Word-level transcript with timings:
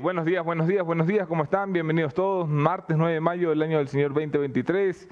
buenos 0.00 0.24
días, 0.24 0.44
buenos 0.44 0.66
días, 0.66 0.84
buenos 0.84 1.06
días, 1.06 1.26
¿cómo 1.28 1.44
están? 1.44 1.72
Bienvenidos 1.72 2.14
todos. 2.14 2.48
Martes 2.48 2.96
9 2.96 3.14
de 3.14 3.20
mayo 3.20 3.50
del 3.50 3.60
año 3.60 3.78
del 3.78 3.88
Señor 3.88 4.14
2023, 4.14 5.08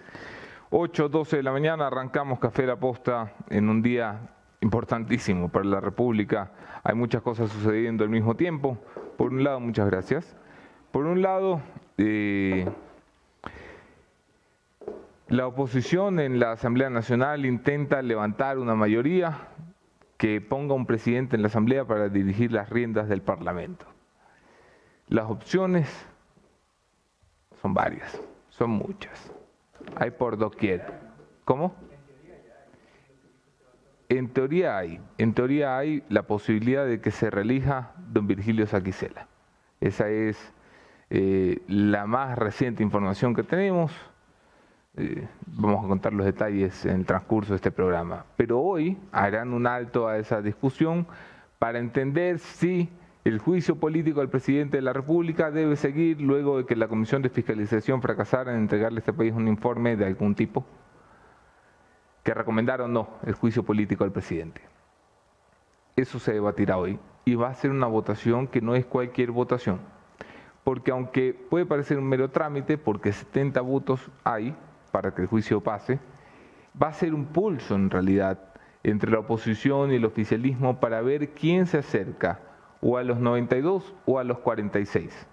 8, 0.71 1.09
12 1.09 1.37
de 1.37 1.43
la 1.43 1.53
mañana, 1.53 1.87
arrancamos 1.87 2.39
Café 2.39 2.67
La 2.67 2.77
Posta 2.77 3.35
en 3.51 3.69
un 3.69 3.83
día 3.83 4.19
importantísimo 4.63 5.51
para 5.51 5.67
la 5.67 5.81
República. 5.81 6.53
Hay 6.83 6.95
muchas 6.95 7.21
cosas 7.21 7.51
sucediendo 7.51 8.03
al 8.05 8.11
mismo 8.11 8.35
tiempo. 8.35 8.79
Por 9.19 9.33
un 9.33 9.45
lado, 9.45 9.61
muchas 9.61 9.87
gracias. 9.87 10.37
Por 10.91 11.05
un 11.05 11.21
lado, 11.21 11.61
eh, 11.99 12.67
la 15.29 15.47
oposición 15.47 16.19
en 16.19 16.41
la 16.41 16.53
Asamblea 16.53 16.89
Nacional 16.89 17.45
intenta 17.45 18.01
levantar 18.01 18.59
una 18.59 18.75
mayoría 18.75 19.49
que 20.17 20.41
ponga 20.41 20.75
un 20.75 20.87
presidente 20.87 21.37
en 21.37 21.43
la 21.43 21.49
Asamblea 21.49 21.85
para 21.85 22.09
dirigir 22.09 22.53
las 22.53 22.71
riendas 22.71 23.09
del 23.09 23.21
Parlamento. 23.21 23.88
Las 25.09 25.31
opciones 25.31 25.89
son 27.63 27.73
varias, 27.73 28.21
son 28.51 28.71
muchas. 28.71 29.33
Hay 29.97 30.11
por 30.11 30.37
doquier. 30.37 30.85
¿Cómo? 31.45 31.75
En 34.11 34.29
teoría 34.29 34.79
hay, 34.79 35.01
en 35.19 35.35
teoría 35.35 35.77
hay 35.77 36.03
la 36.09 36.23
posibilidad 36.23 36.87
de 36.87 37.01
que 37.01 37.11
se 37.11 37.31
relija 37.31 37.93
don 38.09 38.27
Virgilio 38.27 38.67
Saquicela. 38.67 39.29
Esa 39.81 40.09
es 40.09 40.53
eh, 41.11 41.63
la 41.69 42.07
más 42.07 42.39
reciente 42.39 42.83
información 42.83 43.35
que 43.35 43.43
tenemos. 43.43 43.93
Eh, 44.97 45.27
vamos 45.47 45.85
a 45.85 45.89
contar 45.89 46.13
los 46.13 46.27
detalles 46.27 46.85
en 46.85 46.97
el 46.97 47.07
transcurso 47.07 47.53
de 47.53 47.57
este 47.57 47.71
programa. 47.71 48.25
Pero 48.37 48.61
hoy 48.61 48.99
harán 49.13 49.53
un 49.53 49.67
alto 49.67 50.09
a 50.09 50.19
esa 50.19 50.43
discusión 50.43 51.07
para 51.59 51.79
entender 51.79 52.39
si 52.39 52.91
el 53.29 53.39
juicio 53.39 53.77
político 53.77 54.23
al 54.23 54.31
presidente 54.31 54.79
de 54.79 54.83
la 54.83 54.95
República 54.95 55.51
debe 55.51 55.77
seguir 55.77 56.21
luego 56.21 56.57
de 56.57 56.65
que 56.65 56.75
la 56.75 56.89
Comisión 56.89 57.21
de 57.21 57.29
Fiscalización 57.29 58.01
fracasara 58.01 58.55
en 58.55 58.61
entregarle 58.61 58.99
a 58.99 59.01
este 59.01 59.13
país 59.13 59.35
un 59.35 59.49
informe 59.49 59.97
de 59.97 60.07
algún 60.07 60.35
tipo 60.35 60.65
que 62.23 62.33
recomendaron 62.33 62.93
no 62.93 63.09
el 63.27 63.35
juicio 63.35 63.63
político 63.63 64.05
al 64.05 64.13
presidente. 64.13 64.63
Eso 65.95 66.19
se 66.19 66.33
debatirá 66.33 66.79
hoy 66.79 66.99
y 67.27 67.35
va 67.35 67.49
a 67.49 67.55
ser 67.55 67.71
una 67.71 67.87
votación 67.87 68.47
que 68.47 68.63
no 68.63 68.75
es 68.75 68.87
cualquier 68.87 69.31
votación, 69.31 69.81
porque 70.65 70.91
aunque 70.91 71.35
puede 71.35 71.67
parecer 71.67 71.99
un 71.99 72.09
mero 72.09 72.31
trámite, 72.31 72.79
porque 72.79 73.13
70 73.13 73.61
votos 73.61 74.11
hay 74.25 74.57
para 74.91 75.15
que 75.15 75.23
el 75.23 75.29
juicio 75.29 75.61
pase, 75.61 75.99
va 76.81 76.89
a 76.89 76.93
ser 76.95 77.13
un 77.13 77.27
pulso 77.27 77.75
en 77.75 77.91
realidad 77.91 78.39
entre 78.83 79.11
la 79.11 79.19
oposición 79.19 79.93
y 79.93 79.97
el 79.97 80.07
oficialismo 80.07 80.81
para 80.81 81.03
ver 81.03 81.35
quién 81.35 81.67
se 81.67 81.79
acerca 81.79 82.48
o 82.81 82.97
a 82.97 83.03
los 83.03 83.19
92 83.19 83.95
o 84.07 84.19
a 84.19 84.25
los 84.25 84.39
46. 84.39 85.27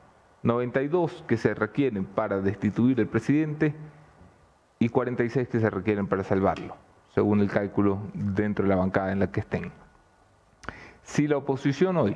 92 0.44 1.24
que 1.28 1.38
se 1.38 1.54
requieren 1.54 2.06
para 2.06 2.40
destituir 2.40 3.00
al 3.00 3.08
presidente 3.08 3.74
y 4.80 4.90
46 4.90 5.48
que 5.48 5.60
se 5.60 5.70
requieren 5.70 6.08
para 6.08 6.24
salvarlo, 6.24 6.76
según 7.14 7.40
el 7.40 7.50
cálculo 7.50 8.00
dentro 8.14 8.64
de 8.64 8.70
la 8.70 8.76
bancada 8.76 9.12
en 9.12 9.20
la 9.20 9.32
que 9.32 9.40
estén. 9.40 9.72
Si 11.02 11.28
la 11.28 11.38
oposición 11.38 11.98
hoy 11.98 12.16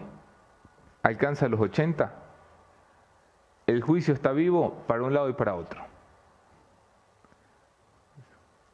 alcanza 1.04 1.48
los 1.48 1.60
80, 1.60 2.14
el 3.68 3.82
juicio 3.82 4.14
está 4.14 4.32
vivo 4.32 4.84
para 4.88 5.04
un 5.04 5.14
lado 5.14 5.30
y 5.30 5.34
para 5.34 5.56
otro. 5.56 5.82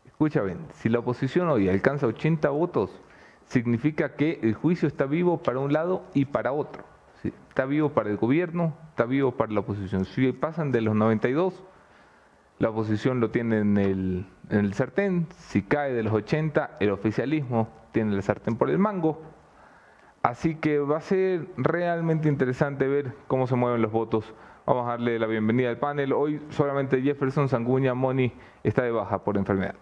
Escucha 0.06 0.42
bien, 0.42 0.66
si 0.73 0.88
la 0.88 1.00
oposición 1.00 1.50
hoy 1.50 1.67
alcanza 1.67 2.08
80 2.08 2.50
votos, 2.50 3.02
significa 3.48 4.16
que 4.16 4.40
el 4.42 4.54
juicio 4.54 4.88
está 4.88 5.06
vivo 5.06 5.42
para 5.42 5.60
un 5.60 5.74
lado 5.74 6.04
y 6.14 6.26
para 6.26 6.52
otro. 6.52 6.84
Está 7.24 7.66
vivo 7.66 7.90
para 7.90 8.10
el 8.10 8.18
gobierno, 8.18 8.76
está 8.90 9.06
vivo 9.06 9.32
para 9.32 9.52
la 9.52 9.62
oposición. 9.62 10.06
Si 10.06 10.32
pasan 10.32 10.72
de 10.72 10.82
los 10.82 10.96
92, 10.96 11.64
la 12.60 12.70
oposición 12.70 13.20
lo 13.20 13.32
tiene 13.32 13.60
en 13.60 13.78
el, 13.78 14.26
en 14.50 14.66
el 14.66 14.73
sartén. 14.73 15.28
Si 15.38 15.64
cae 15.64 15.94
de 15.94 16.04
los 16.04 16.14
80, 16.14 16.78
el 16.80 16.92
oficialismo 16.92 17.70
tiene 17.92 18.16
el 18.16 18.23
sartén 18.23 18.58
por 18.58 18.70
el 18.70 18.78
mango. 18.78 19.22
Así 20.22 20.55
que 20.55 20.80
va 20.80 20.98
a 20.98 21.02
ser 21.02 21.48
realmente 21.58 22.28
interesante 22.28 22.88
ver 22.88 23.14
cómo 23.28 23.48
se 23.48 23.55
mueven 23.55 23.82
los 23.82 23.92
votos. 23.92 24.34
Vamos 24.66 24.88
a 24.88 24.92
darle 24.92 25.20
la 25.20 25.28
bienvenida 25.28 25.70
al 25.70 25.78
panel. 25.78 26.14
Hoy 26.14 26.42
solamente 26.50 27.02
Jefferson 27.02 27.48
Sanguña 27.48 27.94
Moni 27.94 28.34
está 28.64 28.82
de 28.82 28.92
baja 28.92 29.23
por 29.23 29.38
enfermedad. 29.38 29.76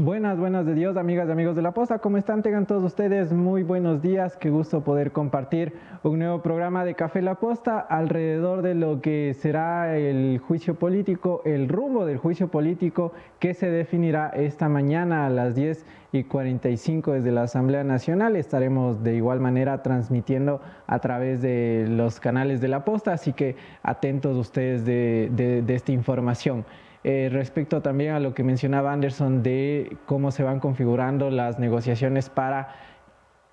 Buenas, 0.00 0.38
buenas 0.38 0.64
de 0.64 0.76
Dios, 0.76 0.96
amigas 0.96 1.28
y 1.28 1.32
amigos 1.32 1.56
de 1.56 1.62
la 1.62 1.72
posta. 1.72 1.98
¿Cómo 1.98 2.18
están? 2.18 2.40
Tengan 2.40 2.66
todos 2.66 2.84
ustedes 2.84 3.32
muy 3.32 3.64
buenos 3.64 4.00
días. 4.00 4.36
Qué 4.36 4.48
gusto 4.48 4.84
poder 4.84 5.10
compartir 5.10 5.74
un 6.04 6.20
nuevo 6.20 6.40
programa 6.40 6.84
de 6.84 6.94
Café 6.94 7.20
La 7.20 7.34
Posta 7.34 7.80
alrededor 7.80 8.62
de 8.62 8.76
lo 8.76 9.00
que 9.00 9.34
será 9.34 9.96
el 9.98 10.38
juicio 10.38 10.76
político, 10.76 11.42
el 11.44 11.68
rumbo 11.68 12.06
del 12.06 12.16
juicio 12.16 12.46
político 12.46 13.12
que 13.40 13.54
se 13.54 13.72
definirá 13.72 14.28
esta 14.28 14.68
mañana 14.68 15.26
a 15.26 15.30
las 15.30 15.56
10 15.56 15.84
y 16.12 16.22
45 16.22 17.14
desde 17.14 17.32
la 17.32 17.42
Asamblea 17.42 17.82
Nacional. 17.82 18.36
Estaremos 18.36 19.02
de 19.02 19.16
igual 19.16 19.40
manera 19.40 19.82
transmitiendo 19.82 20.60
a 20.86 21.00
través 21.00 21.42
de 21.42 21.86
los 21.88 22.20
canales 22.20 22.60
de 22.60 22.68
La 22.68 22.84
Posta, 22.84 23.14
así 23.14 23.32
que 23.32 23.56
atentos 23.82 24.36
ustedes 24.36 24.84
de, 24.84 25.28
de 25.34 25.74
esta 25.74 25.90
información. 25.90 26.64
Eh, 27.04 27.28
respecto 27.32 27.80
también 27.80 28.12
a 28.12 28.20
lo 28.20 28.34
que 28.34 28.42
mencionaba 28.42 28.92
Anderson 28.92 29.42
de 29.42 29.96
cómo 30.06 30.30
se 30.30 30.42
van 30.42 30.60
configurando 30.60 31.30
las 31.30 31.58
negociaciones 31.58 32.28
para 32.28 32.74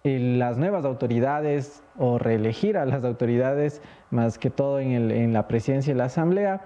eh, 0.04 0.20
las 0.20 0.58
nuevas 0.58 0.86
autoridades 0.86 1.84
o 1.98 2.18
reelegir 2.18 2.78
a 2.78 2.86
las 2.86 3.04
autoridades, 3.04 3.82
más 4.10 4.38
que 4.38 4.50
todo 4.50 4.80
en, 4.80 5.12
en 5.12 5.34
la 5.34 5.48
presidencia 5.48 5.94
y 5.94 5.96
la 5.96 6.06
asamblea, 6.06 6.62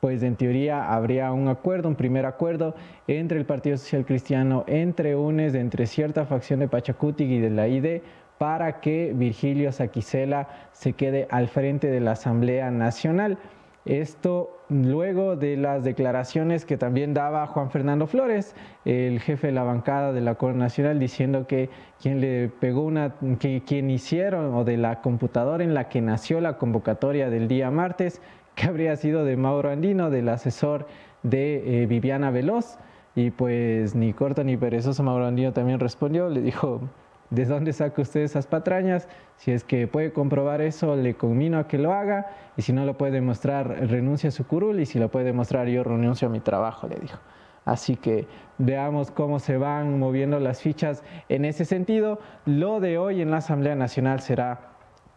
pues 0.00 0.24
en 0.24 0.34
teoría 0.34 0.92
habría 0.92 1.30
un 1.32 1.46
acuerdo, 1.46 1.88
un 1.88 1.94
primer 1.94 2.26
acuerdo 2.26 2.74
entre 3.06 3.38
el 3.38 3.46
Partido 3.46 3.76
Social 3.76 4.04
Cristiano, 4.04 4.64
entre 4.66 5.14
UNES, 5.14 5.54
entre 5.54 5.86
cierta 5.86 6.26
facción 6.26 6.58
de 6.58 6.66
Pachacuti 6.66 7.22
y 7.22 7.38
de 7.38 7.50
la 7.50 7.68
ID, 7.68 8.02
para 8.36 8.80
que 8.80 9.12
Virgilio 9.14 9.70
Saquicela 9.70 10.48
se 10.72 10.94
quede 10.94 11.28
al 11.30 11.46
frente 11.46 11.86
de 11.86 12.00
la 12.00 12.12
Asamblea 12.12 12.72
Nacional. 12.72 13.38
Esto 13.84 14.60
luego 14.68 15.34
de 15.34 15.56
las 15.56 15.82
declaraciones 15.82 16.64
que 16.64 16.76
también 16.76 17.14
daba 17.14 17.46
Juan 17.48 17.70
Fernando 17.70 18.06
Flores, 18.06 18.54
el 18.84 19.20
jefe 19.20 19.48
de 19.48 19.52
la 19.52 19.64
bancada 19.64 20.12
de 20.12 20.20
la 20.20 20.36
Corte 20.36 20.58
Nacional, 20.58 21.00
diciendo 21.00 21.46
que 21.46 21.68
quien 22.00 22.20
le 22.20 22.48
pegó 22.48 22.82
una, 22.82 23.14
que 23.40 23.62
quien 23.66 23.90
hicieron 23.90 24.54
o 24.54 24.64
de 24.64 24.76
la 24.76 25.00
computadora 25.00 25.64
en 25.64 25.74
la 25.74 25.88
que 25.88 26.00
nació 26.00 26.40
la 26.40 26.58
convocatoria 26.58 27.28
del 27.28 27.48
día 27.48 27.70
martes, 27.70 28.22
que 28.54 28.66
habría 28.66 28.96
sido 28.96 29.24
de 29.24 29.36
Mauro 29.36 29.70
Andino, 29.70 30.10
del 30.10 30.28
asesor 30.28 30.86
de 31.22 31.82
eh, 31.82 31.86
Viviana 31.86 32.30
Veloz. 32.30 32.78
Y 33.14 33.30
pues 33.30 33.94
ni 33.94 34.14
corto 34.14 34.42
ni 34.42 34.56
perezoso 34.56 35.02
Mauro 35.02 35.26
Andino 35.26 35.52
también 35.52 35.80
respondió, 35.80 36.30
le 36.30 36.40
dijo, 36.40 36.80
¿De 37.32 37.46
dónde 37.46 37.72
saca 37.72 38.02
usted 38.02 38.20
esas 38.20 38.46
patrañas? 38.46 39.08
Si 39.38 39.52
es 39.52 39.64
que 39.64 39.86
puede 39.86 40.12
comprobar 40.12 40.60
eso, 40.60 40.96
le 40.96 41.14
conmino 41.14 41.58
a 41.58 41.66
que 41.66 41.78
lo 41.78 41.94
haga. 41.94 42.26
Y 42.58 42.62
si 42.62 42.74
no 42.74 42.84
lo 42.84 42.98
puede 42.98 43.12
demostrar, 43.12 43.88
renuncia 43.88 44.28
a 44.28 44.32
su 44.32 44.46
curul. 44.46 44.80
Y 44.80 44.84
si 44.84 44.98
lo 44.98 45.10
puede 45.10 45.24
demostrar, 45.24 45.66
yo 45.66 45.82
renuncio 45.82 46.28
a 46.28 46.30
mi 46.30 46.40
trabajo, 46.40 46.88
le 46.88 46.96
dijo. 46.96 47.18
Así 47.64 47.96
que 47.96 48.26
veamos 48.58 49.10
cómo 49.10 49.38
se 49.38 49.56
van 49.56 49.98
moviendo 49.98 50.40
las 50.40 50.60
fichas 50.60 51.02
en 51.30 51.46
ese 51.46 51.64
sentido. 51.64 52.18
Lo 52.44 52.80
de 52.80 52.98
hoy 52.98 53.22
en 53.22 53.30
la 53.30 53.38
Asamblea 53.38 53.76
Nacional 53.76 54.20
será 54.20 54.72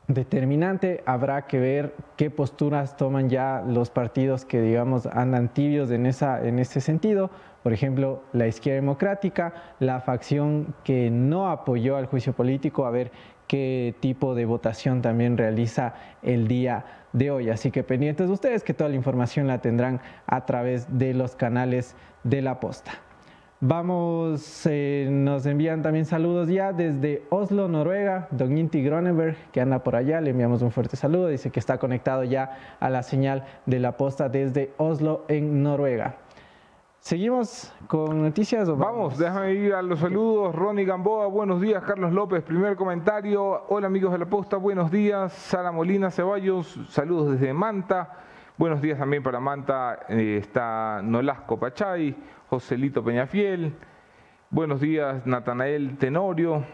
determinante. 0.08 1.04
Habrá 1.06 1.48
que 1.48 1.60
ver 1.60 1.96
qué 2.16 2.30
posturas 2.30 2.96
toman 2.96 3.30
ya 3.30 3.62
los 3.68 3.90
partidos 3.90 4.46
que, 4.46 4.62
digamos, 4.62 5.06
andan 5.06 5.50
tibios 5.50 5.92
en, 5.92 6.06
esa, 6.06 6.48
en 6.48 6.60
ese 6.60 6.80
sentido. 6.80 7.30
Por 7.66 7.74
ejemplo, 7.74 8.22
la 8.32 8.46
izquierda 8.46 8.80
democrática, 8.80 9.56
la 9.80 10.00
facción 10.00 10.76
que 10.84 11.10
no 11.10 11.50
apoyó 11.50 11.98
al 11.98 12.06
juicio 12.06 12.32
político, 12.32 12.86
a 12.86 12.92
ver 12.92 13.12
qué 13.48 13.96
tipo 14.02 14.36
de 14.36 14.46
votación 14.46 15.02
también 15.02 15.36
realiza 15.36 15.96
el 16.22 16.48
día 16.48 16.86
de 17.12 17.32
hoy. 17.32 17.50
Así 17.50 17.72
que 17.72 17.82
pendientes 17.82 18.28
de 18.28 18.34
ustedes 18.34 18.64
que 18.64 18.76
toda 18.76 18.92
la 18.92 18.96
información 18.96 19.48
la 19.48 19.62
tendrán 19.62 20.00
a 20.28 20.46
través 20.46 21.00
de 21.00 21.16
los 21.16 21.36
canales 21.36 21.96
de 22.24 22.44
la 22.44 22.60
posta. 22.60 22.92
Vamos, 23.62 24.68
eh, 24.70 25.08
nos 25.10 25.48
envían 25.48 25.82
también 25.82 26.06
saludos 26.06 26.50
ya 26.50 26.72
desde 26.72 27.24
Oslo, 27.32 27.68
Noruega, 27.68 28.28
Don 28.30 28.56
Inti 28.56 28.84
Gronenberg, 28.84 29.38
que 29.52 29.60
anda 29.60 29.84
por 29.84 29.96
allá, 29.96 30.22
le 30.22 30.30
enviamos 30.30 30.62
un 30.62 30.70
fuerte 30.70 30.98
saludo, 30.98 31.30
dice 31.30 31.50
que 31.50 31.60
está 31.60 31.80
conectado 31.80 32.24
ya 32.26 32.76
a 32.80 32.92
la 32.92 33.02
señal 33.02 33.44
de 33.66 33.80
la 33.80 33.98
posta 33.98 34.30
desde 34.30 34.72
Oslo, 34.78 35.26
en 35.30 35.64
Noruega. 35.64 36.18
Seguimos 37.06 37.72
con 37.88 38.24
noticias. 38.24 38.68
vamos? 38.68 39.20
déjame 39.20 39.54
ir 39.54 39.76
a 39.76 39.84
los 39.84 40.00
saludos. 40.00 40.56
Ronnie 40.56 40.86
Gamboa, 40.86 41.28
buenos 41.28 41.62
días. 41.62 41.84
Carlos 41.84 42.12
López, 42.12 42.42
primer 42.42 42.76
comentario. 42.76 43.64
Hola 43.70 43.86
amigos 43.86 44.12
de 44.12 44.18
la 44.18 44.26
posta, 44.26 44.58
buenos 44.58 44.90
días. 44.90 45.32
Sara 45.32 45.72
Molina 45.72 46.10
Ceballos, 46.10 46.80
saludos 46.90 47.34
desde 47.34 47.54
Manta. 47.54 48.12
Buenos 48.58 48.82
días 48.82 48.98
también 48.98 49.22
para 49.22 49.40
Manta, 49.40 50.00
eh, 50.10 50.40
está 50.42 51.02
Nolasco 51.04 51.60
Pachay. 51.60 52.16
Joselito 52.50 53.04
Peñafiel. 53.04 53.76
Buenos 54.50 54.82
días, 54.82 55.28
Natanael 55.28 56.00
Tenorio. 56.00 56.66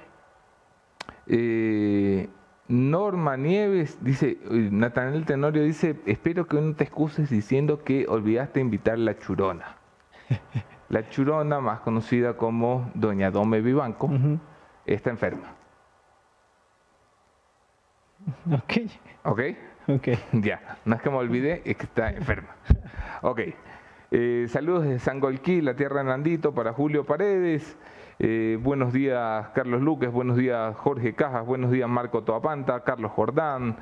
Eh, 1.27 2.29
Norma 2.69 3.35
Nieves 3.35 3.97
dice, 3.99 4.37
Natanel 4.49 5.25
Tenorio 5.25 5.61
dice, 5.61 5.99
espero 6.05 6.47
que 6.47 6.61
no 6.61 6.73
te 6.73 6.85
excuses 6.85 7.29
diciendo 7.29 7.83
que 7.83 8.05
olvidaste 8.07 8.61
invitar 8.61 8.97
la 8.97 9.17
churona. 9.17 9.80
La 10.89 11.07
churona, 11.09 11.59
más 11.61 11.79
conocida 11.81 12.35
como 12.35 12.91
Doña 12.93 13.31
Dome 13.31 13.61
Vivanco, 13.61 14.09
está 14.85 15.09
enferma. 15.09 15.55
Ok. 18.51 18.73
¿Ok? 19.23 19.41
Ok. 19.87 20.07
Ya, 20.33 20.77
no 20.85 20.95
es 20.95 21.01
que 21.01 21.09
me 21.09 21.17
olvide, 21.17 21.61
es 21.65 21.75
que 21.75 21.83
está 21.83 22.11
enferma. 22.11 22.55
Ok. 23.21 23.41
Eh, 24.11 24.45
saludos 24.49 24.83
de 24.83 24.99
Sangolquí, 24.99 25.61
la 25.61 25.75
tierra 25.75 25.99
de 26.03 26.09
Nandito, 26.09 26.53
para 26.53 26.73
Julio 26.73 27.05
Paredes. 27.05 27.77
Eh, 28.19 28.59
buenos 28.61 28.93
días, 28.93 29.47
Carlos 29.55 29.81
Luques. 29.81 30.11
Buenos 30.11 30.37
días, 30.37 30.75
Jorge 30.75 31.15
Cajas. 31.15 31.45
Buenos 31.45 31.71
días, 31.71 31.89
Marco 31.89 32.23
Toapanta, 32.23 32.83
Carlos 32.83 33.11
Jordán. 33.13 33.77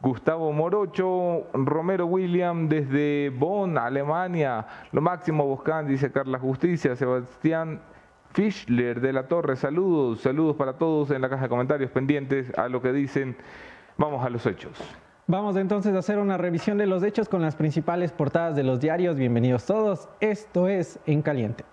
Gustavo 0.00 0.52
Morocho, 0.52 1.46
Romero 1.52 2.06
William 2.06 2.68
desde 2.68 3.30
Bonn, 3.30 3.78
Alemania. 3.78 4.66
Lo 4.92 5.00
máximo 5.00 5.46
buscan, 5.46 5.86
dice 5.86 6.12
Carla 6.12 6.38
Justicia. 6.38 6.94
Sebastián 6.94 7.80
Fischler 8.32 9.00
de 9.00 9.12
la 9.12 9.28
Torre, 9.28 9.56
saludos, 9.56 10.20
saludos 10.20 10.56
para 10.56 10.74
todos 10.74 11.10
en 11.10 11.22
la 11.22 11.28
caja 11.28 11.44
de 11.44 11.48
comentarios 11.48 11.90
pendientes 11.90 12.52
a 12.58 12.68
lo 12.68 12.82
que 12.82 12.92
dicen. 12.92 13.36
Vamos 13.96 14.24
a 14.24 14.28
los 14.28 14.44
hechos. 14.44 14.72
Vamos 15.26 15.56
entonces 15.56 15.94
a 15.94 16.00
hacer 16.00 16.18
una 16.18 16.36
revisión 16.36 16.76
de 16.76 16.86
los 16.86 17.02
hechos 17.02 17.28
con 17.28 17.40
las 17.40 17.56
principales 17.56 18.12
portadas 18.12 18.56
de 18.56 18.62
los 18.62 18.80
diarios. 18.80 19.16
Bienvenidos 19.16 19.64
todos. 19.64 20.08
Esto 20.20 20.68
es 20.68 20.98
En 21.06 21.22
Caliente. 21.22 21.64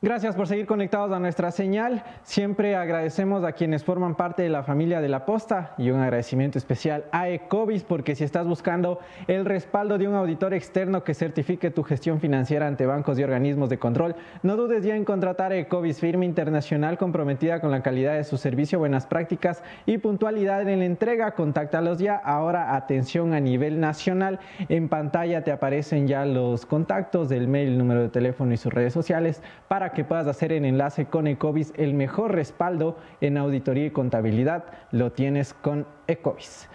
Gracias 0.00 0.36
por 0.36 0.46
seguir 0.46 0.66
conectados 0.66 1.10
a 1.10 1.18
nuestra 1.18 1.50
señal. 1.50 2.04
Siempre 2.22 2.76
agradecemos 2.76 3.42
a 3.42 3.50
quienes 3.50 3.82
forman 3.82 4.14
parte 4.14 4.44
de 4.44 4.48
la 4.48 4.62
familia 4.62 5.00
de 5.00 5.08
la 5.08 5.26
posta 5.26 5.74
y 5.76 5.90
un 5.90 5.98
agradecimiento 5.98 6.56
especial 6.56 7.06
a 7.10 7.28
Ecovis 7.28 7.82
porque 7.82 8.14
si 8.14 8.22
estás 8.22 8.46
buscando 8.46 9.00
el 9.26 9.44
respaldo 9.44 9.98
de 9.98 10.06
un 10.06 10.14
auditor 10.14 10.54
externo 10.54 11.02
que 11.02 11.14
certifique 11.14 11.72
tu 11.72 11.82
gestión 11.82 12.20
financiera 12.20 12.68
ante 12.68 12.86
bancos 12.86 13.18
y 13.18 13.24
organismos 13.24 13.70
de 13.70 13.80
control, 13.80 14.14
no 14.44 14.54
dudes 14.54 14.84
ya 14.84 14.94
en 14.94 15.04
contratar 15.04 15.50
a 15.50 15.56
Ecovis, 15.56 15.98
firma 15.98 16.24
internacional 16.24 16.96
comprometida 16.96 17.60
con 17.60 17.72
la 17.72 17.82
calidad 17.82 18.14
de 18.14 18.22
su 18.22 18.36
servicio, 18.36 18.78
buenas 18.78 19.04
prácticas 19.04 19.64
y 19.84 19.98
puntualidad 19.98 20.68
en 20.68 20.78
la 20.78 20.84
entrega. 20.84 21.32
Contáctalos 21.32 21.98
ya. 21.98 22.14
Ahora 22.14 22.76
atención 22.76 23.34
a 23.34 23.40
nivel 23.40 23.80
nacional. 23.80 24.38
En 24.68 24.88
pantalla 24.88 25.42
te 25.42 25.50
aparecen 25.50 26.06
ya 26.06 26.24
los 26.24 26.66
contactos 26.66 27.28
del 27.28 27.48
mail, 27.48 27.76
número 27.76 28.02
de 28.02 28.10
teléfono 28.10 28.54
y 28.54 28.58
sus 28.58 28.72
redes 28.72 28.92
sociales 28.92 29.42
para 29.66 29.87
que 29.92 30.04
puedas 30.04 30.26
hacer 30.26 30.52
en 30.52 30.64
enlace 30.64 31.06
con 31.06 31.26
Ecovis 31.26 31.72
el 31.76 31.94
mejor 31.94 32.34
respaldo 32.34 32.96
en 33.20 33.36
auditoría 33.36 33.86
y 33.86 33.90
contabilidad 33.90 34.64
lo 34.90 35.12
tienes 35.12 35.54
con 35.54 35.86
Ecovis. 36.06 36.68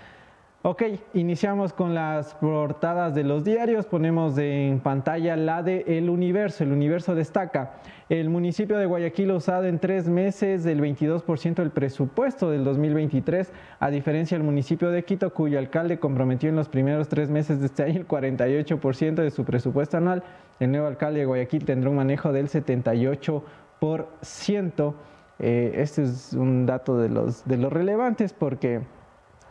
Ok, 0.65 0.83
iniciamos 1.13 1.74
con 1.74 1.94
las 1.94 2.36
portadas 2.36 3.13
de 3.13 3.25
los 3.25 3.44
diarios. 3.44 3.86
Ponemos 3.86 4.38
en 4.38 4.80
pantalla 4.80 5.36
la 5.36 5.62
de 5.62 5.83
El 5.86 6.10
Universo. 6.10 6.63
El 6.63 6.71
Universo 6.71 7.15
destaca. 7.15 7.74
El 8.07 8.30
municipio 8.30 8.77
de 8.77 8.86
Guayaquil 8.86 9.31
ha 9.31 9.36
usado 9.36 9.66
en 9.66 9.77
tres 9.80 10.07
meses 10.07 10.66
el 10.66 10.80
22% 10.80 11.56
del 11.56 11.71
presupuesto 11.71 12.50
del 12.50 12.63
2023, 12.63 13.51
a 13.81 13.89
diferencia 13.89 14.38
del 14.38 14.45
municipio 14.45 14.89
de 14.89 15.04
Quito, 15.04 15.33
cuyo 15.33 15.59
alcalde 15.59 16.00
comprometió 16.00 16.48
en 16.48 16.56
los 16.56 16.69
primeros 16.69 17.09
tres 17.09 17.30
meses 17.30 17.59
de 17.59 17.66
este 17.66 17.83
año 17.83 18.00
el 18.00 18.07
48% 18.07 19.16
de 19.16 19.31
su 19.31 19.44
presupuesto 19.44 19.98
anual. 19.98 20.24
El 20.60 20.72
nuevo 20.72 20.88
alcalde 20.88 21.20
de 21.20 21.26
Guayaquil 21.26 21.66
tendrá 21.66 21.90
un 21.90 21.98
manejo 21.98 22.32
del 22.32 22.50
78%. 22.50 24.94
Eh, 25.40 25.74
este 25.76 26.04
es 26.04 26.34
un 26.34 26.66
dato 26.66 26.98
de 26.98 27.10
los, 27.10 27.44
de 27.46 27.58
los 27.58 27.74
relevantes 27.74 28.34
porque 28.34 28.82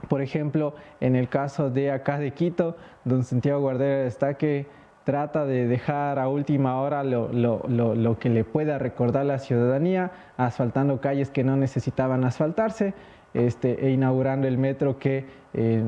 por 0.09 0.21
ejemplo, 0.21 0.75
en 1.01 1.17
el 1.17 1.29
caso 1.29 1.71
de 1.71 1.91
acá 1.91 2.19
de 2.19 2.33
Quito, 2.33 2.77
don 3.05 3.25
Santiago 3.25 3.61
Guardera 3.61 4.07
está 4.07 4.35
que 4.35 4.67
trata 5.05 5.45
de 5.45 5.67
dejar 5.67 6.19
a 6.19 6.29
última 6.29 6.81
hora 6.81 7.03
lo, 7.05 8.17
que 8.21 8.29
le 8.29 8.45
pueda 8.45 8.79
recordar 8.79 9.27
la 9.27 9.39
ciudadanía, 9.39 10.13
asfaltando 10.37 11.01
calles 11.01 11.31
que 11.31 11.45
no 11.45 11.57
necesitaban 11.57 12.25
asfaltarse. 12.25 12.95
Este, 13.35 13.87
e 13.87 13.91
inaugurando 13.91 14.47
el 14.47 14.59
metro 14.59 14.99
que 14.99 15.25
eh, 15.55 15.83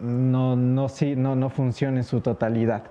no, 0.00 0.56
no, 0.56 0.86
no, 1.16 1.36
no 1.36 1.50
funciona 1.50 1.98
en 1.98 2.04
su 2.04 2.22
totalidad. 2.22 2.84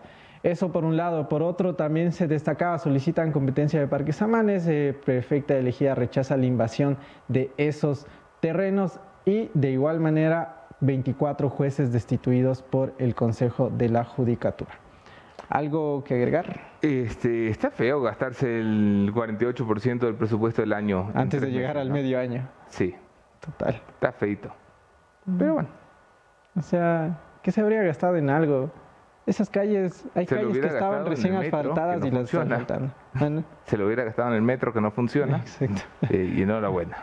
Eso 0.46 0.72
por 0.72 0.86
un 0.86 0.96
lado. 0.96 1.28
Por 1.28 1.42
otro, 1.42 1.74
también 1.74 2.12
se 2.12 2.28
destacaba, 2.28 2.78
solicitan 2.78 3.32
competencia 3.32 3.80
de 3.80 3.88
Parques 3.88 4.22
Amanes, 4.22 4.68
eh, 4.68 4.96
prefecta 5.04 5.58
elegida 5.58 5.96
rechaza 5.96 6.38
la 6.38 6.46
invasión 6.46 6.98
de 7.28 7.52
esos 7.58 8.06
terrenos 8.42 9.00
y 9.26 9.50
de 9.56 9.72
igual 9.72 10.00
manera 10.00 10.68
24 10.82 11.50
jueces 11.50 11.92
destituidos 11.92 12.62
por 12.62 12.94
el 13.00 13.16
Consejo 13.16 13.72
de 13.72 13.90
la 13.90 14.04
Judicatura. 14.04 14.70
¿Algo 15.50 16.04
que 16.04 16.14
agregar? 16.14 16.62
Este, 16.84 17.48
está 17.48 17.72
feo 17.72 18.04
gastarse 18.04 18.60
el 18.60 19.12
48% 19.16 19.98
del 19.98 20.14
presupuesto 20.14 20.62
del 20.62 20.74
año. 20.74 21.12
Antes 21.16 21.42
de 21.42 21.50
llegar 21.50 21.80
al 21.80 21.90
medio 21.90 22.20
año. 22.20 22.48
Sí. 22.68 22.94
Total. 23.40 23.82
Está 23.96 24.12
feito. 24.12 24.54
Pero 25.40 25.56
bueno. 25.56 25.70
O 26.56 26.62
sea, 26.62 27.20
¿qué 27.42 27.52
se 27.52 27.62
habría 27.62 27.82
gastado 27.82 28.16
en 28.16 28.30
algo? 28.30 28.70
Esas 29.26 29.50
calles, 29.50 30.06
hay 30.14 30.28
calles 30.28 30.60
que 30.60 30.68
estaban 30.68 31.06
recién 31.06 31.36
asfaltadas 31.36 32.06
y 32.06 32.12
las 32.12 32.26
están 32.26 32.50
faltando. 32.50 32.94
Se 33.66 33.78
lo 33.78 33.88
hubiera 33.88 34.04
gastado 34.04 34.30
en 34.30 34.36
el 34.36 34.42
metro 34.44 34.72
que 34.72 34.82
no 34.82 34.92
funciona. 34.92 35.38
Exacto. 35.38 35.82
Eh, 36.10 36.34
y 36.36 36.44
enhorabuena. 36.44 36.98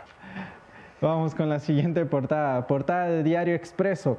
Vamos 1.01 1.35
con 1.35 1.49
la 1.49 1.59
siguiente 1.59 2.05
portada. 2.05 2.65
Portada 2.65 3.07
de 3.07 3.23
Diario 3.23 3.55
Expreso. 3.55 4.17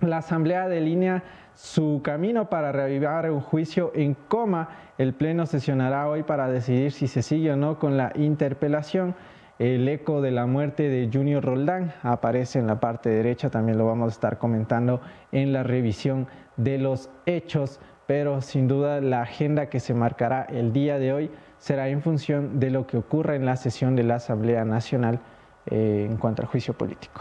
La 0.00 0.18
Asamblea 0.18 0.68
de 0.68 0.80
línea 0.80 1.22
su 1.54 2.00
camino 2.02 2.50
para 2.50 2.72
reavivar 2.72 3.30
un 3.30 3.40
juicio 3.40 3.92
en 3.94 4.14
coma. 4.14 4.68
El 4.98 5.14
Pleno 5.14 5.46
sesionará 5.46 6.08
hoy 6.08 6.24
para 6.24 6.48
decidir 6.48 6.90
si 6.90 7.06
se 7.06 7.22
sigue 7.22 7.52
o 7.52 7.56
no 7.56 7.78
con 7.78 7.96
la 7.96 8.12
interpelación. 8.16 9.14
El 9.58 9.88
eco 9.88 10.20
de 10.20 10.32
la 10.32 10.46
muerte 10.46 10.88
de 10.88 11.08
Junior 11.12 11.44
Roldán 11.44 11.94
aparece 12.02 12.58
en 12.58 12.66
la 12.66 12.80
parte 12.80 13.08
derecha, 13.08 13.50
también 13.50 13.78
lo 13.78 13.86
vamos 13.86 14.06
a 14.06 14.10
estar 14.10 14.38
comentando 14.38 15.00
en 15.30 15.52
la 15.52 15.62
revisión 15.62 16.26
de 16.56 16.78
los 16.78 17.08
hechos, 17.24 17.80
pero 18.06 18.40
sin 18.40 18.66
duda 18.66 19.00
la 19.00 19.22
agenda 19.22 19.68
que 19.68 19.78
se 19.78 19.94
marcará 19.94 20.42
el 20.42 20.72
día 20.72 20.98
de 20.98 21.12
hoy 21.12 21.30
será 21.58 21.88
en 21.88 22.02
función 22.02 22.58
de 22.58 22.70
lo 22.70 22.88
que 22.88 22.96
ocurra 22.96 23.36
en 23.36 23.46
la 23.46 23.54
sesión 23.54 23.94
de 23.94 24.02
la 24.02 24.16
Asamblea 24.16 24.64
Nacional 24.64 25.20
eh, 25.66 26.08
en 26.10 26.16
cuanto 26.16 26.42
al 26.42 26.48
juicio 26.48 26.74
político. 26.74 27.20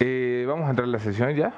Eh, 0.00 0.44
¿Vamos 0.48 0.66
a 0.66 0.70
entrar 0.70 0.86
en 0.86 0.92
la 0.92 0.98
sesión 0.98 1.34
ya? 1.34 1.54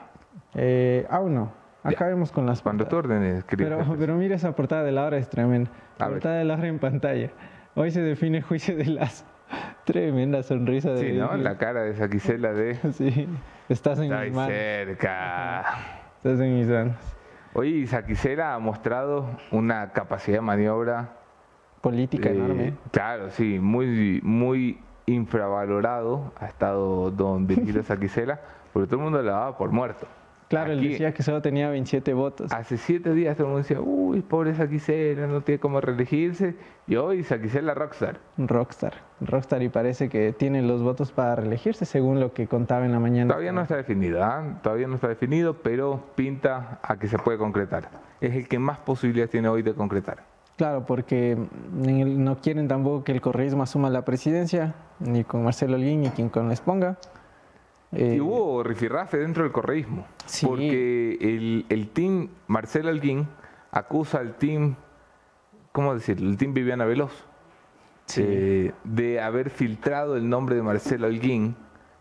Eh, 0.55 1.07
aún 1.09 1.35
no. 1.35 1.52
Acabemos 1.85 2.33
con 2.33 2.45
las 2.45 2.61
Cuando 2.61 2.87
tú 2.87 2.97
órdenes, 2.97 3.45
pero, 3.49 3.97
pero 3.99 4.14
mira 4.17 4.37
esa 4.37 4.55
portada 4.55 4.85
de 4.85 4.93
la 4.93 5.07
hora, 5.07 5.17
es 5.17 5.31
tremenda. 5.31 5.71
La 5.99 6.09
portada 6.09 6.37
de 6.37 6.45
la 6.45 6.55
hora 6.55 6.69
en 6.69 6.78
pantalla. 6.78 7.31
Hoy 7.75 7.90
se 7.90 8.02
define 8.02 8.38
el 8.38 8.45
juicio 8.45 8.76
de 8.76 8.85
las... 8.85 9.25
Tremenda 9.88 10.42
sonrisa 10.42 10.90
de... 10.90 11.00
Sí, 11.00 11.12
¿no? 11.16 11.35
La 11.38 11.57
cara 11.57 11.83
de 11.83 11.95
Saquicela 11.95 12.52
de... 12.52 12.75
sí, 12.92 13.26
estás 13.71 13.99
en 13.99 14.11
mis 14.11 14.35
manos. 14.35 14.52
cerca. 14.52 15.64
Estás 16.18 16.40
en 16.40 16.59
mis 16.59 16.66
manos. 16.66 16.97
Hoy 17.54 17.87
Saquicela 17.87 18.52
ha 18.52 18.59
mostrado 18.59 19.30
una 19.50 19.92
capacidad 19.95 20.37
de 20.37 20.42
maniobra... 20.42 21.14
Política 21.80 22.28
enorme. 22.28 22.75
Claro, 22.90 23.30
sí, 23.30 23.59
muy, 23.59 24.21
muy 24.23 24.78
infravalorado 25.07 26.35
ha 26.38 26.45
estado 26.45 27.11
don 27.11 27.47
Virgilio 27.47 27.83
Saquicela, 27.83 28.38
porque 28.75 28.88
todo 28.88 28.97
el 28.97 29.04
mundo 29.04 29.23
le 29.23 29.30
daba 29.30 29.57
por 29.57 29.73
muerto. 29.73 30.07
Claro, 30.49 30.73
él 30.73 30.83
decía 30.83 31.12
que 31.12 31.23
solo 31.23 31.43
tenía 31.43 31.69
27 31.69 32.14
votos. 32.14 32.52
Hace 32.52 32.78
siete 32.78 33.12
días 33.12 33.37
todo 33.37 33.49
el 33.49 33.52
mundo 33.52 33.69
decía, 33.69 33.81
uy, 33.81 34.23
pobre 34.23 34.55
Saquicela, 34.55 35.26
no 35.26 35.43
tiene 35.43 35.59
cómo 35.59 35.81
reelegirse. 35.81 36.57
Y 36.87 36.97
hoy 36.97 37.23
Saquicela 37.23 37.75
rockstar. 37.75 38.19
Rockstar, 38.38 38.95
rockstar 39.21 39.62
y 39.62 39.69
parece 39.69 40.09
que 40.09 40.33
tiene 40.33 40.62
los 40.62 40.83
votos 40.83 41.12
para 41.12 41.37
reelegirse 41.37 41.85
según 41.85 42.19
lo 42.19 42.33
que 42.33 42.47
contaba 42.47 42.87
en 42.87 42.93
la 42.93 42.99
mañana. 42.99 43.28
Todavía 43.28 43.52
no 43.52 43.61
está 43.61 43.76
definido, 43.76 44.25
¿ah? 44.25 44.59
todavía 44.62 44.87
no 44.87 44.95
está 44.95 45.09
definido, 45.09 45.55
pero 45.62 46.02
pinta 46.14 46.81
a 46.83 46.97
que 46.97 47.09
se 47.09 47.19
puede 47.19 47.37
concretar. 47.37 47.90
Es 48.21 48.35
el 48.35 48.49
que 48.49 48.59
más 48.59 48.78
posibilidades 48.78 49.31
tiene 49.31 49.49
hoy 49.49 49.62
de 49.62 49.75
concretar. 49.75 50.25
Claro, 50.57 50.85
porque 50.87 51.38
no 51.71 52.38
quieren 52.38 52.67
tampoco 52.67 53.05
que 53.05 53.12
el 53.12 53.21
correísmo 53.21 53.62
asuma 53.62 53.90
la 53.90 54.05
presidencia, 54.05 54.75
ni 54.99 55.23
con 55.23 55.45
Marcelo 55.45 55.76
Holguín, 55.76 56.00
ni 56.00 56.09
quien 56.09 56.31
con 56.31 56.49
les 56.49 56.61
ponga. 56.61 56.97
Y 57.92 58.02
eh, 58.02 58.21
hubo 58.21 58.62
rifirrafe 58.62 59.18
dentro 59.18 59.45
del 59.45 59.52
correísmo, 59.52 60.07
porque 60.42 61.16
el, 61.21 61.64
el, 61.68 61.88
team 61.88 62.28
Marcelo 62.47 62.90
Holguín 62.90 63.26
acusa 63.71 64.18
al 64.18 64.35
team, 64.37 64.76
¿cómo 65.73 65.95
decirlo? 65.95 66.28
El 66.28 66.37
team 66.37 66.52
Viviana 66.52 66.85
Veloz, 66.85 67.12
eh, 68.16 68.73
de 68.85 69.21
haber 69.21 69.50
filtrado 69.50 70.16
el 70.16 70.28
nombre 70.28 70.57
de 70.57 70.62
Marcelo 70.62 71.07
Holguín 71.07 71.57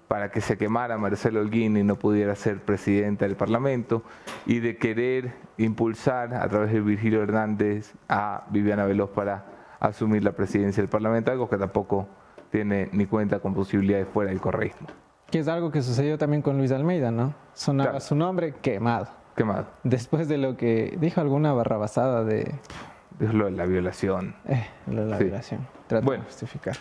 para 0.07 0.31
que 0.31 0.39
se 0.41 0.57
quemara 0.57 0.97
Marcelo 0.97 1.41
Holguín 1.41 1.75
y 1.77 1.83
no 1.83 1.97
pudiera 1.97 2.35
ser 2.35 2.61
presidente 2.61 3.25
del 3.25 3.35
Parlamento, 3.35 4.03
y 4.45 4.59
de 4.59 4.77
querer 4.77 5.33
impulsar 5.57 6.33
a 6.33 6.47
través 6.47 6.71
de 6.71 6.81
Virgilio 6.81 7.23
Hernández 7.23 7.93
a 8.07 8.45
Viviana 8.49 8.85
Veloz 8.85 9.09
para 9.09 9.45
asumir 9.79 10.23
la 10.23 10.31
presidencia 10.31 10.81
del 10.81 10.89
Parlamento, 10.89 11.31
algo 11.31 11.49
que 11.49 11.57
tampoco 11.57 12.07
tiene 12.51 12.89
ni 12.91 13.05
cuenta 13.05 13.39
con 13.39 13.53
posibilidades 13.53 14.07
fuera 14.07 14.31
del 14.31 14.39
correísmo. 14.39 14.87
Que 15.29 15.39
es 15.39 15.47
algo 15.47 15.71
que 15.71 15.81
sucedió 15.81 16.17
también 16.17 16.41
con 16.41 16.57
Luis 16.57 16.71
Almeida, 16.71 17.11
¿no? 17.11 17.33
Sonaba 17.53 17.99
su 17.99 18.15
nombre 18.15 18.55
quemado. 18.61 19.07
Quemado. 19.35 19.67
Después 19.83 20.27
de 20.27 20.37
lo 20.37 20.57
que 20.57 20.97
dijo 20.99 21.21
alguna 21.21 21.53
barrabasada 21.53 22.23
de... 22.23 22.55
Es 23.19 23.33
lo 23.33 23.45
de 23.45 23.51
la 23.51 23.65
violación. 23.65 24.35
Eh, 24.47 24.65
lo 24.87 25.03
de 25.03 25.09
la 25.11 25.17
violación. 25.17 25.67
Trato 25.87 26.11
de 26.11 26.19
justificar. 26.19 26.77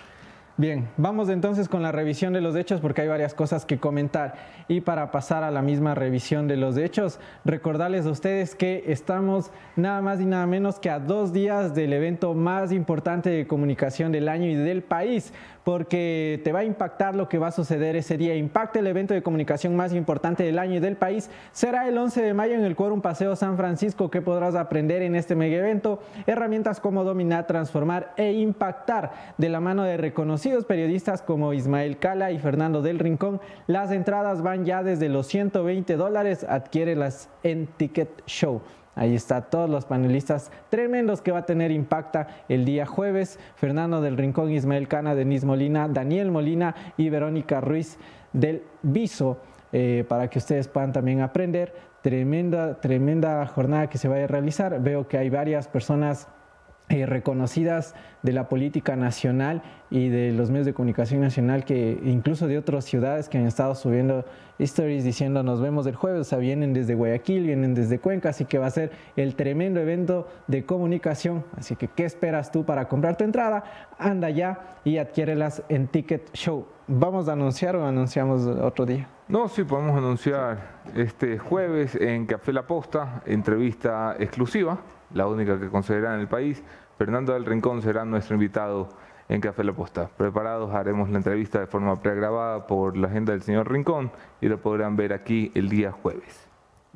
Bien, 0.58 0.88
vamos 0.96 1.28
entonces 1.28 1.68
con 1.68 1.82
la 1.82 1.92
revisión 1.92 2.32
de 2.32 2.40
los 2.40 2.56
hechos 2.56 2.80
porque 2.80 3.02
hay 3.02 3.08
varias 3.08 3.34
cosas 3.34 3.66
que 3.66 3.78
comentar. 3.78 4.36
Y 4.68 4.80
para 4.80 5.10
pasar 5.10 5.44
a 5.44 5.50
la 5.50 5.60
misma 5.60 5.94
revisión 5.94 6.48
de 6.48 6.56
los 6.56 6.78
hechos, 6.78 7.20
recordarles 7.44 8.06
a 8.06 8.10
ustedes 8.10 8.54
que 8.54 8.84
estamos 8.86 9.50
nada 9.76 10.00
más 10.00 10.18
y 10.18 10.24
nada 10.24 10.46
menos 10.46 10.78
que 10.78 10.88
a 10.88 10.98
dos 10.98 11.34
días 11.34 11.74
del 11.74 11.92
evento 11.92 12.32
más 12.32 12.72
importante 12.72 13.28
de 13.28 13.46
comunicación 13.46 14.12
del 14.12 14.30
año 14.30 14.46
y 14.46 14.54
del 14.54 14.82
país 14.82 15.34
porque 15.66 16.40
te 16.44 16.52
va 16.52 16.60
a 16.60 16.64
impactar 16.64 17.16
lo 17.16 17.28
que 17.28 17.38
va 17.38 17.48
a 17.48 17.50
suceder 17.50 17.96
ese 17.96 18.16
día. 18.16 18.36
Impacta 18.36 18.78
el 18.78 18.86
evento 18.86 19.14
de 19.14 19.22
comunicación 19.24 19.74
más 19.74 19.92
importante 19.92 20.44
del 20.44 20.60
año 20.60 20.76
y 20.76 20.78
del 20.78 20.94
país. 20.94 21.28
Será 21.50 21.88
el 21.88 21.98
11 21.98 22.22
de 22.22 22.34
mayo 22.34 22.54
en 22.54 22.62
el 22.62 22.76
Quórum 22.76 23.00
Paseo 23.00 23.34
San 23.34 23.56
Francisco 23.56 24.08
que 24.08 24.22
podrás 24.22 24.54
aprender 24.54 25.02
en 25.02 25.16
este 25.16 25.34
mega 25.34 25.56
evento 25.56 25.98
herramientas 26.28 26.78
como 26.78 27.02
dominar, 27.02 27.48
transformar 27.48 28.14
e 28.16 28.34
impactar 28.34 29.34
de 29.38 29.48
la 29.48 29.58
mano 29.58 29.82
de 29.82 29.96
reconocidos 29.96 30.64
periodistas 30.66 31.20
como 31.20 31.52
Ismael 31.52 31.98
Cala 31.98 32.30
y 32.30 32.38
Fernando 32.38 32.80
del 32.80 33.00
Rincón. 33.00 33.40
Las 33.66 33.90
entradas 33.90 34.42
van 34.42 34.66
ya 34.66 34.84
desde 34.84 35.08
los 35.08 35.26
120 35.26 35.96
dólares. 35.96 36.46
Adquiérelas 36.48 37.28
en 37.42 37.66
Ticket 37.66 38.22
Show. 38.26 38.62
Ahí 38.96 39.14
está, 39.14 39.42
todos 39.42 39.68
los 39.68 39.84
panelistas 39.84 40.50
tremendos 40.70 41.20
que 41.20 41.30
va 41.30 41.40
a 41.40 41.46
tener 41.46 41.70
Impacta 41.70 42.28
el 42.48 42.64
día 42.64 42.86
jueves. 42.86 43.38
Fernando 43.54 44.00
del 44.00 44.16
Rincón, 44.16 44.50
Ismael 44.50 44.88
Cana, 44.88 45.14
Denise 45.14 45.44
Molina, 45.44 45.86
Daniel 45.86 46.30
Molina 46.30 46.74
y 46.96 47.10
Verónica 47.10 47.60
Ruiz 47.60 47.98
del 48.32 48.62
Viso, 48.82 49.38
eh, 49.72 50.04
para 50.08 50.28
que 50.28 50.38
ustedes 50.38 50.66
puedan 50.66 50.92
también 50.92 51.20
aprender. 51.20 51.74
Tremenda, 52.00 52.80
tremenda 52.80 53.44
jornada 53.46 53.88
que 53.88 53.98
se 53.98 54.08
va 54.08 54.16
a 54.16 54.26
realizar. 54.26 54.80
Veo 54.82 55.06
que 55.06 55.18
hay 55.18 55.28
varias 55.28 55.68
personas 55.68 56.26
eh, 56.88 57.04
reconocidas 57.04 57.96
de 58.22 58.32
la 58.32 58.48
política 58.48 58.94
nacional 58.94 59.60
y 59.90 60.08
de 60.08 60.30
los 60.30 60.50
medios 60.50 60.66
de 60.66 60.72
comunicación 60.72 61.20
nacional 61.20 61.64
que 61.64 61.98
incluso 62.04 62.46
de 62.46 62.58
otras 62.58 62.84
ciudades 62.84 63.28
que 63.28 63.38
han 63.38 63.46
estado 63.46 63.74
subiendo 63.74 64.24
stories 64.60 65.02
diciendo 65.02 65.42
nos 65.42 65.60
vemos 65.60 65.84
el 65.88 65.96
jueves, 65.96 66.20
o 66.20 66.24
sea, 66.24 66.38
vienen 66.38 66.72
desde 66.72 66.94
Guayaquil, 66.94 67.42
vienen 67.42 67.74
desde 67.74 67.98
Cuenca, 67.98 68.28
así 68.28 68.44
que 68.44 68.58
va 68.58 68.66
a 68.66 68.70
ser 68.70 68.92
el 69.16 69.34
tremendo 69.34 69.80
evento 69.80 70.28
de 70.46 70.64
comunicación, 70.64 71.44
así 71.56 71.74
que 71.74 71.88
¿qué 71.88 72.04
esperas 72.04 72.52
tú 72.52 72.64
para 72.64 72.86
comprar 72.86 73.16
tu 73.16 73.24
entrada? 73.24 73.64
Anda 73.98 74.30
ya 74.30 74.76
y 74.84 74.98
adquiérelas 74.98 75.64
en 75.68 75.88
Ticket 75.88 76.32
Show. 76.34 76.66
¿Vamos 76.86 77.28
a 77.28 77.32
anunciar 77.32 77.74
o 77.74 77.84
anunciamos 77.84 78.46
otro 78.46 78.86
día? 78.86 79.08
No, 79.26 79.48
sí, 79.48 79.64
podemos 79.64 79.96
anunciar 79.96 80.58
este 80.94 81.36
jueves 81.36 81.96
en 81.96 82.26
Café 82.26 82.52
La 82.52 82.64
Posta, 82.64 83.22
entrevista 83.26 84.14
exclusiva 84.20 84.78
la 85.12 85.26
única 85.26 85.58
que 85.58 85.68
concederá 85.68 86.14
en 86.14 86.20
el 86.20 86.28
país. 86.28 86.62
Fernando 86.98 87.32
del 87.32 87.44
Rincón 87.44 87.82
será 87.82 88.04
nuestro 88.04 88.34
invitado 88.34 88.88
en 89.28 89.40
Café 89.40 89.64
La 89.64 89.72
Posta. 89.72 90.08
Preparados, 90.16 90.72
haremos 90.74 91.10
la 91.10 91.18
entrevista 91.18 91.60
de 91.60 91.66
forma 91.66 92.00
pregrabada 92.00 92.66
por 92.66 92.96
la 92.96 93.08
agenda 93.08 93.32
del 93.32 93.42
señor 93.42 93.70
Rincón 93.70 94.10
y 94.40 94.48
lo 94.48 94.60
podrán 94.60 94.96
ver 94.96 95.12
aquí 95.12 95.50
el 95.54 95.68
día 95.68 95.92
jueves. 95.92 96.48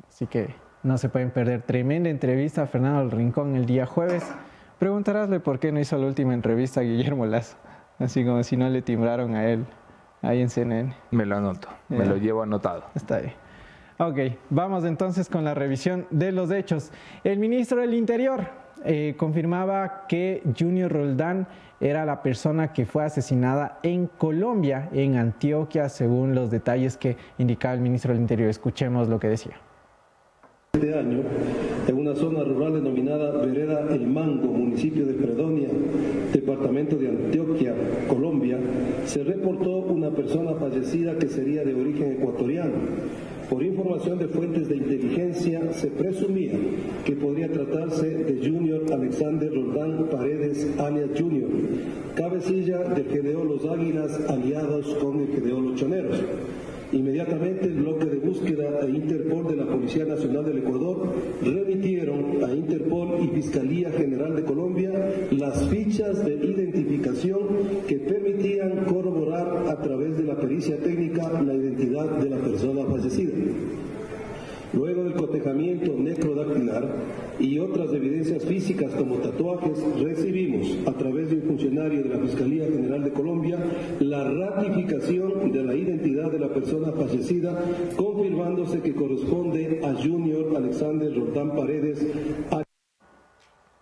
Así 0.07 0.27
que 0.27 0.55
no 0.83 0.97
se 0.97 1.09
pueden 1.09 1.31
perder. 1.31 1.61
Tremenda 1.61 2.09
entrevista 2.09 2.63
a 2.63 2.67
Fernando 2.67 3.01
del 3.01 3.11
Rincón 3.11 3.55
el 3.55 3.65
día 3.65 3.85
jueves. 3.85 4.23
Preguntarásle 4.79 5.39
por 5.39 5.59
qué 5.59 5.71
no 5.71 5.79
hizo 5.79 5.97
la 5.97 6.07
última 6.07 6.33
entrevista 6.33 6.79
a 6.79 6.83
Guillermo 6.83 7.25
Lazo, 7.25 7.57
así 7.99 8.25
como 8.25 8.43
si 8.43 8.57
no 8.57 8.67
le 8.67 8.81
timbraron 8.81 9.35
a 9.35 9.47
él 9.47 9.65
ahí 10.23 10.41
en 10.41 10.49
CNN. 10.49 10.95
Me 11.11 11.25
lo 11.25 11.37
anoto, 11.37 11.67
me 11.89 12.05
lo 12.05 12.17
llevo 12.17 12.41
anotado. 12.41 12.85
Está 12.95 13.17
ahí. 13.17 13.33
Ok, 14.03 14.17
vamos 14.49 14.83
entonces 14.83 15.29
con 15.29 15.43
la 15.43 15.53
revisión 15.53 16.07
de 16.09 16.31
los 16.31 16.49
hechos. 16.49 16.91
El 17.23 17.37
ministro 17.37 17.81
del 17.81 17.93
Interior 17.93 18.47
eh, 18.83 19.13
confirmaba 19.15 20.07
que 20.07 20.41
Junior 20.59 20.91
Roldán 20.91 21.47
era 21.79 22.03
la 22.03 22.23
persona 22.23 22.73
que 22.73 22.87
fue 22.87 23.03
asesinada 23.03 23.77
en 23.83 24.07
Colombia, 24.07 24.89
en 24.91 25.17
Antioquia, 25.17 25.87
según 25.87 26.33
los 26.33 26.49
detalles 26.49 26.97
que 26.97 27.15
indicaba 27.37 27.75
el 27.75 27.81
ministro 27.81 28.11
del 28.11 28.23
Interior. 28.23 28.49
Escuchemos 28.49 29.07
lo 29.07 29.19
que 29.19 29.27
decía. 29.27 29.61
Este 30.73 30.97
año, 30.97 31.19
en 31.87 31.95
una 31.95 32.15
zona 32.15 32.43
rural 32.43 32.73
denominada 32.73 33.45
Vereda 33.45 33.81
El 33.93 34.07
Mango, 34.07 34.47
municipio 34.47 35.05
de 35.05 35.13
Fredonia, 35.13 35.67
departamento 36.33 36.95
de 36.95 37.07
Antioquia, 37.07 37.75
Colombia, 38.07 38.57
se 39.05 39.23
reportó 39.23 39.69
una 39.69 40.09
persona 40.09 40.53
fallecida 40.55 41.19
que 41.19 41.27
sería 41.27 41.63
de 41.63 41.75
origen 41.75 42.13
ecuatoriano 42.13 42.73
por 43.51 43.61
información 43.63 44.17
de 44.17 44.29
fuentes 44.29 44.69
de 44.69 44.77
inteligencia, 44.77 45.73
se 45.73 45.87
presumía 45.87 46.53
que 47.03 47.17
podría 47.17 47.51
tratarse 47.51 48.07
de 48.07 48.49
Junior 48.49 48.81
Alexander 48.93 49.53
Roldán 49.53 50.07
Paredes, 50.09 50.69
alias 50.79 51.09
Junior, 51.19 51.49
cabecilla 52.15 52.77
del 52.77 53.03
GDO 53.03 53.43
Los 53.43 53.65
Águilas, 53.65 54.17
aliados 54.29 54.95
con 55.01 55.19
el 55.19 55.27
GDO 55.27 55.59
Los 55.59 55.75
Choneros. 55.75 56.17
Inmediatamente 56.91 57.67
el 57.67 57.75
bloque 57.75 58.05
de 58.05 58.17
búsqueda 58.17 58.81
e 58.81 58.89
Interpol 58.89 59.47
de 59.47 59.55
la 59.55 59.65
Policía 59.65 60.03
Nacional 60.03 60.43
del 60.43 60.57
Ecuador 60.57 61.13
remitieron 61.41 62.43
a 62.43 62.53
Interpol 62.53 63.23
y 63.23 63.27
Fiscalía 63.29 63.91
General 63.91 64.35
de 64.35 64.43
Colombia 64.43 64.91
las 65.31 65.69
fichas 65.69 66.25
de 66.25 66.35
identificación 66.35 67.39
que 67.87 67.97
permitían 67.97 68.83
corroborar 68.85 69.69
a 69.69 69.81
través 69.81 70.17
de 70.17 70.23
la 70.23 70.35
pericia 70.35 70.77
técnica 70.77 71.41
la 71.41 71.53
identidad 71.53 72.17
de 72.17 72.29
la 72.29 72.37
persona 72.37 72.83
fallecida. 72.83 73.33
Luego 74.73 75.03
del 75.03 75.13
cotejamiento 75.13 75.93
necrodactilar 75.97 76.87
y 77.39 77.59
otras 77.59 77.91
evidencias 77.91 78.45
físicas 78.45 78.91
como 78.93 79.15
tatuajes, 79.15 79.77
recibimos 80.01 80.87
a 80.87 80.93
través 80.93 81.29
de 81.29 81.37
un 81.37 81.41
funcionario 81.41 82.03
de 82.03 82.09
la 82.09 82.19
Fiscalía 82.19 82.65
General 82.67 83.03
de 83.03 83.11
Colombia 83.11 83.57
la 83.99 84.23
ratificación 84.23 85.51
de 85.51 85.63
la 85.63 85.75
identidad 85.75 86.31
de 86.31 86.39
la 86.39 86.49
persona 86.49 86.91
fallecida, 86.93 87.59
confirmándose 87.97 88.81
que 88.81 88.95
corresponde 88.95 89.81
a 89.83 89.93
Junior 89.93 90.55
Alexander 90.55 91.13
Roldán 91.13 91.53
Paredes. 91.55 92.07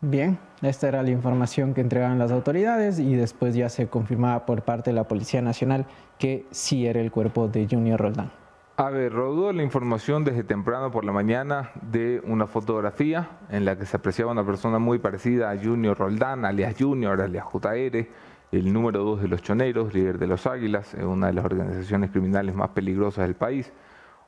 Bien, 0.01 0.39
esta 0.61 0.87
era 0.87 1.03
la 1.03 1.11
información 1.11 1.73
que 1.73 1.81
entregaban 1.81 2.17
las 2.17 2.31
autoridades 2.31 2.99
y 2.99 3.15
después 3.15 3.53
ya 3.53 3.69
se 3.69 3.87
confirmaba 3.87 4.45
por 4.45 4.63
parte 4.63 4.89
de 4.89 4.95
la 4.95 5.07
Policía 5.07 5.41
Nacional 5.41 5.85
que 6.17 6.45
sí 6.51 6.87
era 6.87 6.99
el 7.01 7.11
cuerpo 7.11 7.47
de 7.47 7.67
Junior 7.69 7.99
Roldán. 7.99 8.38
A 8.79 8.89
ver, 8.91 9.11
rodó 9.11 9.51
la 9.51 9.61
información 9.61 10.23
desde 10.23 10.45
temprano 10.45 10.89
por 10.89 11.03
la 11.03 11.11
mañana 11.11 11.71
de 11.81 12.21
una 12.23 12.47
fotografía 12.47 13.27
en 13.49 13.65
la 13.65 13.77
que 13.77 13.85
se 13.85 13.97
apreciaba 13.97 14.31
una 14.31 14.45
persona 14.45 14.79
muy 14.79 14.99
parecida 14.99 15.51
a 15.51 15.57
Junior 15.57 15.97
Roldán, 15.97 16.45
alias 16.45 16.75
Junior, 16.79 17.19
alias 17.19 17.43
JR, 17.43 18.07
el 18.53 18.71
número 18.71 19.03
dos 19.03 19.21
de 19.21 19.27
los 19.27 19.41
choneros, 19.41 19.93
líder 19.93 20.17
de 20.17 20.27
los 20.27 20.47
Águilas, 20.47 20.93
una 20.93 21.27
de 21.27 21.33
las 21.33 21.43
organizaciones 21.43 22.11
criminales 22.11 22.55
más 22.55 22.69
peligrosas 22.69 23.25
del 23.25 23.35
país. 23.35 23.69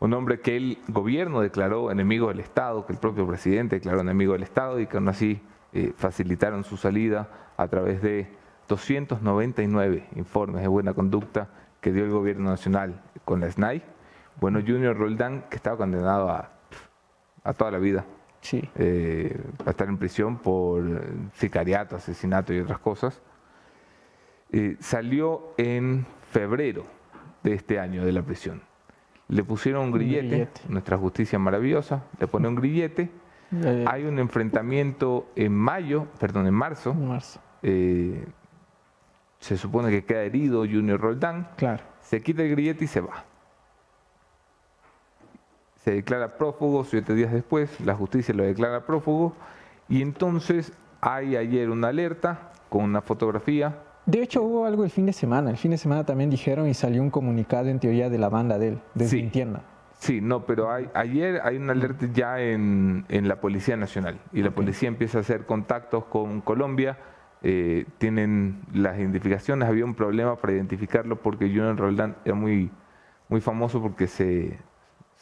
Un 0.02 0.14
hombre 0.14 0.42
que 0.42 0.58
el 0.58 0.80
gobierno 0.90 1.40
declaró 1.40 1.90
enemigo 1.90 2.28
del 2.28 2.42
Estado, 2.42 2.86
que 2.86 2.92
el 2.92 3.00
propio 3.00 3.26
presidente 3.26 3.78
declaró 3.78 4.02
enemigo 4.02 4.34
del 4.34 4.44
Estado 4.44 4.82
y 4.82 4.88
que 4.88 4.98
aún 4.98 5.08
así 5.08 5.42
eh, 5.72 5.94
facilitaron 5.96 6.66
su 6.66 6.76
salida 6.76 7.30
a 7.56 7.70
través 7.70 8.02
de 8.02 8.28
299 8.68 10.10
informes 10.18 10.62
de 10.62 10.68
buena 10.68 10.94
conducta 10.94 11.48
que 11.80 11.94
dio 11.94 12.04
el 12.04 12.12
gobierno 12.12 12.50
nacional 12.50 13.02
con 13.24 13.40
la 13.40 13.50
SNAI 13.50 13.82
bueno, 14.40 14.60
Junior 14.66 14.98
Roldán, 14.98 15.46
que 15.50 15.56
estaba 15.58 15.78
condenado 15.78 16.30
a, 16.30 16.50
toda 17.54 17.72
la 17.72 17.78
vida. 17.78 18.06
Sí. 18.42 18.68
Eh, 18.76 19.40
a 19.66 19.70
estar 19.70 19.88
en 19.88 19.98
prisión 19.98 20.38
por 20.38 20.84
sicariato, 21.34 21.96
asesinato 21.96 22.54
y 22.54 22.60
otras 22.60 22.80
cosas. 22.80 23.22
Eh, 24.52 24.78
salió 24.80 25.54
en 25.58 26.06
febrero 26.32 26.86
de 27.44 27.54
este 27.54 27.80
año 27.80 28.04
de 28.06 28.12
la 28.12 28.24
prisión. 28.24 28.62
Le 29.28 29.44
pusieron 29.44 29.86
un 29.86 29.92
grillete, 29.92 30.50
nuestra 30.68 30.98
justicia 30.98 31.40
maravillosa, 31.40 32.04
le 32.20 32.28
pone 32.28 32.48
un 32.48 32.56
grillete. 32.56 33.10
Hay 33.86 34.06
un 34.06 34.18
enfrentamiento 34.18 35.30
en 35.36 35.54
mayo, 35.54 36.08
perdón, 36.20 36.48
en 36.48 36.54
marzo. 36.54 36.94
marzo. 36.94 37.40
Eh, 37.64 38.26
se 39.40 39.58
supone 39.58 39.90
que 39.90 40.04
queda 40.04 40.24
herido 40.24 40.60
Junior 40.62 41.00
Roldán. 41.00 41.50
Claro. 41.58 41.84
Se 42.02 42.22
quita 42.22 42.44
el 42.44 42.52
grillete 42.52 42.86
y 42.86 42.88
se 42.88 43.02
va 43.02 43.26
se 45.84 45.92
declara 45.92 46.38
prófugo, 46.38 46.84
siete 46.84 47.16
días 47.16 47.32
después 47.32 47.80
la 47.82 47.96
justicia 47.96 48.34
lo 48.34 48.44
declara 48.44 48.86
prófugo 48.86 49.34
y 49.90 50.02
entonces 50.02 50.74
hay 51.02 51.36
ayer 51.36 51.70
una 51.70 51.88
alerta 51.88 52.52
con 52.70 52.84
una 52.84 53.02
fotografía 53.02 53.80
De 54.06 54.22
hecho, 54.22 54.44
hubo 54.44 54.66
algo 54.66 54.84
el 54.84 54.92
fin 54.92 55.06
de 55.06 55.14
semana. 55.14 55.50
El 55.50 55.58
fin 55.58 55.72
de 55.72 55.78
semana 55.78 56.06
también 56.06 56.30
dijeron 56.30 56.68
y 56.68 56.74
salió 56.74 57.02
un 57.02 57.10
comunicado 57.10 57.68
en 57.68 57.80
teoría 57.80 58.10
de 58.10 58.18
la 58.18 58.30
banda 58.30 58.58
de 58.58 58.70
él, 58.70 58.80
desmintiendo. 58.94 59.60
Sí, 60.00 60.14
sí 60.14 60.22
no, 60.22 60.46
pero 60.46 60.72
hay, 60.72 60.90
ayer 60.94 61.42
hay 61.44 61.58
un 61.58 61.70
alerta 61.70 62.08
ya 62.14 62.40
en, 62.40 63.06
en 63.10 63.28
la 63.28 63.42
Policía 63.42 63.76
Nacional 63.76 64.20
y 64.32 64.44
la 64.44 64.52
policía 64.52 64.88
empieza 64.88 65.18
a 65.18 65.22
hacer 65.22 65.46
contactos 65.46 66.06
con 66.06 66.42
Colombia. 66.42 66.98
Eh, 67.44 67.86
tienen 67.98 68.62
las 68.72 69.00
identificaciones. 69.00 69.68
Había 69.68 69.84
un 69.86 69.96
problema 69.96 70.36
para 70.36 70.54
identificarlo 70.54 71.16
porque 71.16 71.48
Junior 71.48 71.76
Roldán 71.76 72.16
era 72.24 72.36
muy, 72.36 72.70
muy 73.30 73.42
famoso 73.42 73.82
porque 73.82 74.06
se, 74.06 74.60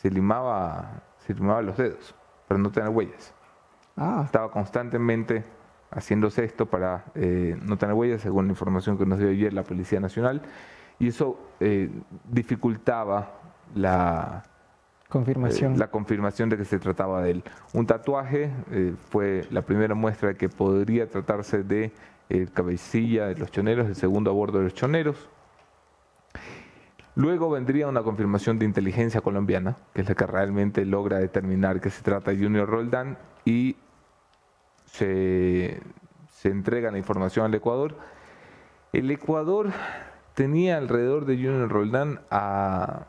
se, 0.01 0.09
limaba, 0.09 1.01
se 1.17 1.33
limaba 1.33 1.61
los 1.61 1.77
dedos 1.77 2.15
para 2.47 2.59
no 2.59 2.71
tener 2.71 2.89
huellas. 2.89 3.33
Ah. 3.97 4.23
Estaba 4.25 4.49
constantemente 4.49 5.43
haciéndose 5.91 6.45
esto 6.45 6.65
para 6.65 7.05
eh, 7.15 7.57
no 7.61 7.77
tener 7.77 7.95
huellas, 7.95 8.21
según 8.21 8.45
la 8.45 8.51
información 8.51 8.97
que 8.97 9.05
nos 9.05 9.19
dio 9.19 9.29
ayer 9.29 9.53
la 9.53 9.63
Policía 9.63 9.99
Nacional, 9.99 10.41
y 10.99 11.07
eso 11.07 11.39
eh, 11.59 11.89
dificultaba 12.25 13.33
la 13.75 14.43
confirmación. 15.09 15.73
Eh, 15.73 15.77
la 15.77 15.89
confirmación 15.89 16.49
de 16.49 16.57
que 16.57 16.65
se 16.65 16.79
trataba 16.79 17.21
de 17.21 17.31
él. 17.31 17.43
Un 17.73 17.85
tatuaje 17.85 18.51
fue 19.09 19.45
la 19.49 19.63
primera 19.63 19.95
muestra 19.95 20.29
de 20.29 20.35
que 20.35 20.49
podría 20.49 21.07
tratarse 21.07 21.63
de 21.63 21.91
cabecilla 22.53 23.27
de 23.27 23.35
los 23.35 23.51
choneros, 23.51 23.87
el 23.87 23.95
segundo 23.95 24.29
a 24.29 24.33
bordo 24.33 24.59
de 24.59 24.65
los 24.65 24.73
choneros. 24.73 25.29
Luego 27.15 27.49
vendría 27.49 27.87
una 27.87 28.03
confirmación 28.03 28.59
de 28.59 28.65
inteligencia 28.65 29.21
colombiana, 29.21 29.77
que 29.93 30.01
es 30.01 30.09
la 30.09 30.15
que 30.15 30.25
realmente 30.25 30.85
logra 30.85 31.17
determinar 31.17 31.81
que 31.81 31.89
se 31.89 32.01
trata 32.01 32.31
de 32.31 32.37
Junior 32.37 32.69
Roldán, 32.69 33.17
y 33.45 33.75
se, 34.85 35.81
entrega 36.43 36.91
la 36.91 36.97
información 36.97 37.45
al 37.45 37.53
Ecuador. 37.53 37.95
El 38.93 39.11
Ecuador 39.11 39.71
tenía 40.33 40.77
alrededor 40.77 41.25
de 41.25 41.35
Junior 41.35 41.69
Roldán 41.69 42.21
a, 42.31 43.05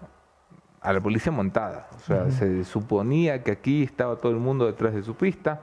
la 0.82 1.00
policía 1.00 1.30
montada. 1.30 1.88
O 1.96 1.98
sea, 2.00 2.30
se 2.30 2.64
suponía 2.64 3.42
que 3.42 3.52
aquí 3.52 3.82
estaba 3.82 4.16
todo 4.16 4.32
el 4.32 4.38
mundo 4.38 4.66
detrás 4.66 4.94
de 4.94 5.02
su 5.02 5.14
pista, 5.14 5.60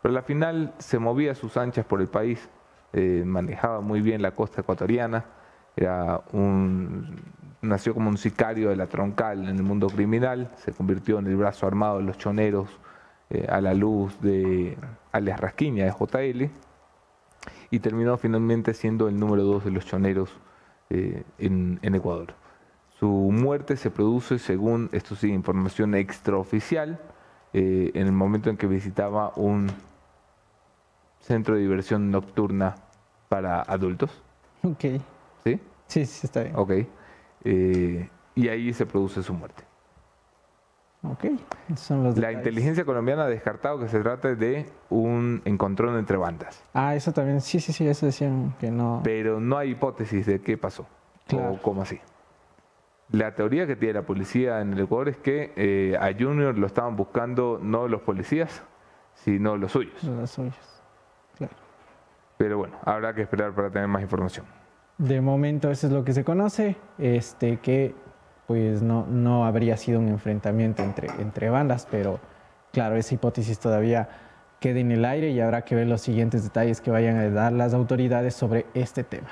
pero 0.00 0.16
al 0.16 0.22
final 0.22 0.74
se 0.78 0.98
movía 0.98 1.32
a 1.32 1.34
sus 1.34 1.56
anchas 1.56 1.84
por 1.84 2.00
el 2.00 2.08
país, 2.08 2.48
eh, 2.92 3.22
manejaba 3.26 3.80
muy 3.80 4.00
bien 4.00 4.22
la 4.22 4.32
costa 4.32 4.62
ecuatoriana, 4.62 5.24
era 5.76 6.22
un, 6.32 7.16
nació 7.62 7.94
como 7.94 8.10
un 8.10 8.18
sicario 8.18 8.70
de 8.70 8.76
la 8.76 8.88
troncal 8.88 9.48
en 9.48 9.56
el 9.56 9.62
mundo 9.62 9.86
criminal, 9.86 10.50
se 10.56 10.72
convirtió 10.72 11.18
en 11.20 11.26
el 11.26 11.36
brazo 11.36 11.66
armado 11.66 11.98
de 11.98 12.04
los 12.04 12.18
choneros 12.18 12.68
eh, 13.30 13.46
a 13.48 13.60
la 13.60 13.72
luz 13.72 14.20
de 14.20 14.76
alias 15.12 15.40
Rasquiña 15.40 15.84
de 15.84 15.92
JL 15.92 16.50
y 17.70 17.78
terminó 17.78 18.18
finalmente 18.18 18.74
siendo 18.74 19.08
el 19.08 19.18
número 19.18 19.44
dos 19.44 19.64
de 19.64 19.70
los 19.70 19.86
choneros 19.86 20.30
eh, 20.90 21.22
en, 21.38 21.78
Ecuador. 21.82 22.34
Su 22.98 23.08
muerte 23.08 23.76
se 23.76 23.90
produce, 23.90 24.38
según, 24.38 24.90
esto 24.92 25.16
sí, 25.16 25.32
información 25.32 25.94
extraoficial, 25.94 27.00
eh, 27.52 27.90
en 27.94 28.06
el 28.06 28.12
momento 28.12 28.50
en 28.50 28.56
que 28.56 28.66
visitaba 28.66 29.32
un 29.36 29.68
centro 31.20 31.54
de 31.54 31.62
diversión 31.62 32.10
nocturna 32.10 32.74
para 33.28 33.62
adultos. 33.62 34.10
Ok. 34.62 34.84
¿Sí? 35.44 35.60
Sí, 35.86 36.06
sí, 36.06 36.26
está 36.26 36.42
bien. 36.42 36.54
Ok. 36.56 36.72
Y 37.44 38.48
ahí 38.48 38.72
se 38.72 38.86
produce 38.86 39.22
su 39.22 39.34
muerte. 39.34 39.64
Ok, 41.04 41.24
son 41.74 42.04
los 42.04 42.16
La 42.16 42.30
inteligencia 42.30 42.84
colombiana 42.84 43.24
ha 43.24 43.28
descartado 43.28 43.80
que 43.80 43.88
se 43.88 43.98
trate 44.00 44.36
de 44.36 44.66
un 44.88 45.42
encontrón 45.44 45.98
entre 45.98 46.16
bandas. 46.16 46.62
Ah, 46.74 46.94
eso 46.94 47.12
también, 47.12 47.40
sí, 47.40 47.58
sí, 47.58 47.72
sí, 47.72 47.86
eso 47.88 48.06
decían 48.06 48.54
que 48.60 48.70
no. 48.70 49.00
Pero 49.02 49.40
no 49.40 49.58
hay 49.58 49.70
hipótesis 49.70 50.26
de 50.26 50.40
qué 50.40 50.56
pasó 50.56 50.86
o 51.32 51.58
cómo 51.60 51.82
así. 51.82 51.98
La 53.10 53.34
teoría 53.34 53.66
que 53.66 53.74
tiene 53.74 53.94
la 53.94 54.02
policía 54.02 54.60
en 54.60 54.74
el 54.74 54.80
Ecuador 54.80 55.08
es 55.08 55.16
que 55.16 55.52
eh, 55.56 55.96
a 56.00 56.12
Junior 56.16 56.56
lo 56.56 56.66
estaban 56.66 56.94
buscando 56.94 57.58
no 57.60 57.88
los 57.88 58.02
policías, 58.02 58.62
sino 59.14 59.56
los 59.56 59.72
suyos. 59.72 60.02
Los 60.04 60.30
suyos, 60.30 60.82
claro. 61.36 61.54
Pero 62.38 62.58
bueno, 62.58 62.76
habrá 62.84 63.12
que 63.12 63.22
esperar 63.22 63.52
para 63.52 63.70
tener 63.70 63.88
más 63.88 64.02
información. 64.02 64.46
De 65.02 65.20
momento 65.20 65.68
eso 65.68 65.88
es 65.88 65.92
lo 65.92 66.04
que 66.04 66.12
se 66.12 66.22
conoce, 66.22 66.76
este 66.96 67.56
que 67.56 67.92
pues 68.46 68.82
no, 68.82 69.04
no 69.04 69.44
habría 69.44 69.76
sido 69.76 69.98
un 69.98 70.06
enfrentamiento 70.06 70.84
entre, 70.84 71.08
entre 71.20 71.50
bandas, 71.50 71.88
pero 71.90 72.20
claro, 72.70 72.94
esa 72.94 73.16
hipótesis 73.16 73.58
todavía 73.58 74.08
queda 74.60 74.78
en 74.78 74.92
el 74.92 75.04
aire 75.04 75.30
y 75.30 75.40
habrá 75.40 75.64
que 75.64 75.74
ver 75.74 75.88
los 75.88 76.02
siguientes 76.02 76.44
detalles 76.44 76.80
que 76.80 76.92
vayan 76.92 77.16
a 77.16 77.28
dar 77.30 77.52
las 77.52 77.74
autoridades 77.74 78.34
sobre 78.34 78.66
este 78.74 79.02
tema. 79.02 79.26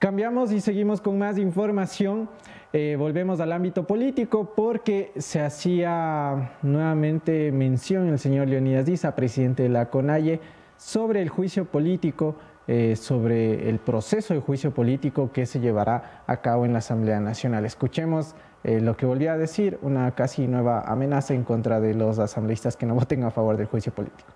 Cambiamos 0.00 0.50
y 0.50 0.60
seguimos 0.60 1.00
con 1.00 1.16
más 1.16 1.38
información. 1.38 2.28
Eh, 2.72 2.96
volvemos 2.98 3.38
al 3.38 3.52
ámbito 3.52 3.86
político 3.86 4.52
porque 4.56 5.12
se 5.16 5.40
hacía 5.40 6.56
nuevamente 6.62 7.52
mención 7.52 8.08
el 8.08 8.18
señor 8.18 8.48
Leonidas 8.48 8.86
Diza, 8.86 9.14
presidente 9.14 9.62
de 9.62 9.68
la 9.68 9.90
CONAIE, 9.90 10.40
sobre 10.76 11.22
el 11.22 11.28
juicio 11.28 11.66
político, 11.66 12.34
eh, 12.70 12.96
sobre 12.96 13.70
el 13.70 13.78
proceso 13.78 14.34
de 14.34 14.40
juicio 14.40 14.74
político 14.74 15.32
que 15.32 15.46
se 15.46 15.58
llevará 15.58 16.22
a 16.26 16.42
cabo 16.42 16.66
en 16.66 16.74
la 16.74 16.80
Asamblea 16.80 17.18
Nacional. 17.18 17.64
Escuchemos 17.64 18.34
eh, 18.62 18.80
lo 18.82 18.94
que 18.94 19.06
volvía 19.06 19.32
a 19.32 19.38
decir, 19.38 19.78
una 19.80 20.14
casi 20.14 20.46
nueva 20.46 20.82
amenaza 20.82 21.32
en 21.32 21.44
contra 21.44 21.80
de 21.80 21.94
los 21.94 22.18
asambleístas 22.18 22.76
que 22.76 22.84
no 22.84 22.94
voten 22.94 23.24
a 23.24 23.30
favor 23.30 23.56
del 23.56 23.68
juicio 23.68 23.90
político. 23.94 24.28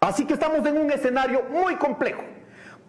Así 0.00 0.24
que 0.24 0.32
estamos 0.32 0.64
en 0.66 0.78
un 0.78 0.90
escenario 0.90 1.42
muy 1.52 1.76
complejo, 1.76 2.22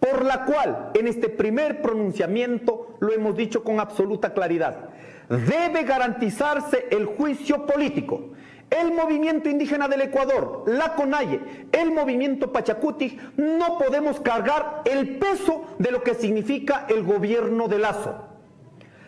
por 0.00 0.24
la 0.24 0.46
cual 0.46 0.90
en 0.94 1.06
este 1.06 1.28
primer 1.28 1.82
pronunciamiento 1.82 2.96
lo 3.00 3.12
hemos 3.12 3.36
dicho 3.36 3.62
con 3.62 3.80
absoluta 3.80 4.32
claridad. 4.32 4.88
Debe 5.28 5.82
garantizarse 5.82 6.86
el 6.90 7.04
juicio 7.04 7.66
político 7.66 8.30
el 8.70 8.92
movimiento 8.92 9.48
indígena 9.48 9.88
del 9.88 10.02
Ecuador, 10.02 10.64
la 10.66 10.94
CONAIE, 10.94 11.68
el 11.72 11.90
movimiento 11.90 12.52
Pachacuti, 12.52 13.18
no 13.36 13.78
podemos 13.78 14.20
cargar 14.20 14.82
el 14.84 15.18
peso 15.18 15.64
de 15.78 15.90
lo 15.90 16.02
que 16.02 16.14
significa 16.14 16.86
el 16.88 17.02
gobierno 17.02 17.68
de 17.68 17.78
Lazo. 17.78 18.24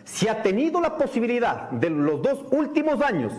Si 0.05 0.29
ha 0.29 0.43
tenido 0.43 0.81
la 0.81 0.97
posibilidad 0.97 1.71
de 1.71 1.91
los 1.91 2.23
dos 2.23 2.45
últimos 2.51 3.01
años, 3.03 3.33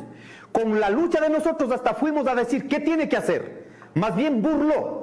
con 0.51 0.79
la 0.79 0.89
lucha 0.89 1.19
de 1.21 1.29
nosotros 1.29 1.71
hasta 1.71 1.93
fuimos 1.93 2.27
a 2.27 2.35
decir 2.35 2.67
qué 2.67 2.79
tiene 2.79 3.09
que 3.09 3.17
hacer, 3.17 3.67
más 3.95 4.15
bien 4.15 4.41
burló 4.41 5.01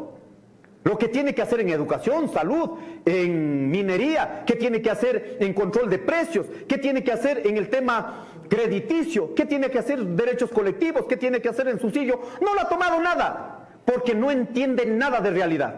lo 0.84 0.96
que 0.96 1.08
tiene 1.08 1.34
que 1.34 1.42
hacer 1.42 1.60
en 1.60 1.68
educación, 1.68 2.32
salud, 2.32 2.78
en 3.04 3.70
minería, 3.70 4.44
qué 4.46 4.54
tiene 4.54 4.80
que 4.80 4.90
hacer 4.90 5.36
en 5.40 5.52
control 5.52 5.90
de 5.90 5.98
precios, 5.98 6.46
qué 6.66 6.78
tiene 6.78 7.04
que 7.04 7.12
hacer 7.12 7.46
en 7.46 7.58
el 7.58 7.68
tema 7.68 8.26
crediticio, 8.48 9.34
qué 9.34 9.46
tiene 9.46 9.70
que 9.70 9.78
hacer 9.78 10.04
derechos 10.04 10.50
colectivos, 10.50 11.06
qué 11.08 11.16
tiene 11.16 11.40
que 11.40 11.48
hacer 11.48 11.68
en 11.68 11.80
su 11.80 11.90
sitio. 11.90 12.20
No 12.40 12.54
lo 12.54 12.60
ha 12.60 12.68
tomado 12.68 13.00
nada, 13.00 13.68
porque 13.84 14.14
no 14.14 14.30
entiende 14.30 14.86
nada 14.86 15.20
de 15.20 15.30
realidad. 15.30 15.76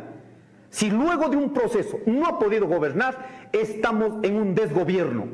Si 0.70 0.90
luego 0.90 1.28
de 1.28 1.36
un 1.36 1.52
proceso 1.52 1.98
no 2.06 2.26
ha 2.26 2.38
podido 2.38 2.66
gobernar, 2.66 3.48
estamos 3.52 4.22
en 4.22 4.36
un 4.36 4.54
desgobierno. 4.54 5.26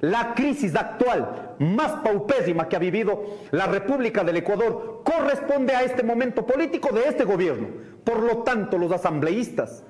La 0.00 0.34
crisis 0.34 0.74
actual 0.74 1.56
más 1.58 1.92
paupésima 2.02 2.68
que 2.68 2.76
ha 2.76 2.78
vivido 2.78 3.22
la 3.50 3.66
República 3.66 4.24
del 4.24 4.38
Ecuador 4.38 5.02
corresponde 5.04 5.74
a 5.74 5.82
este 5.82 6.02
momento 6.02 6.46
político 6.46 6.94
de 6.94 7.04
este 7.04 7.24
gobierno. 7.24 7.68
Por 8.02 8.20
lo 8.20 8.38
tanto, 8.38 8.78
los 8.78 8.90
asambleístas 8.90 9.84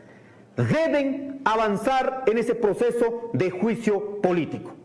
deben 0.56 1.40
avanzar 1.44 2.24
en 2.26 2.38
ese 2.38 2.56
proceso 2.56 3.30
de 3.32 3.50
juicio 3.50 4.20
político. 4.20 4.79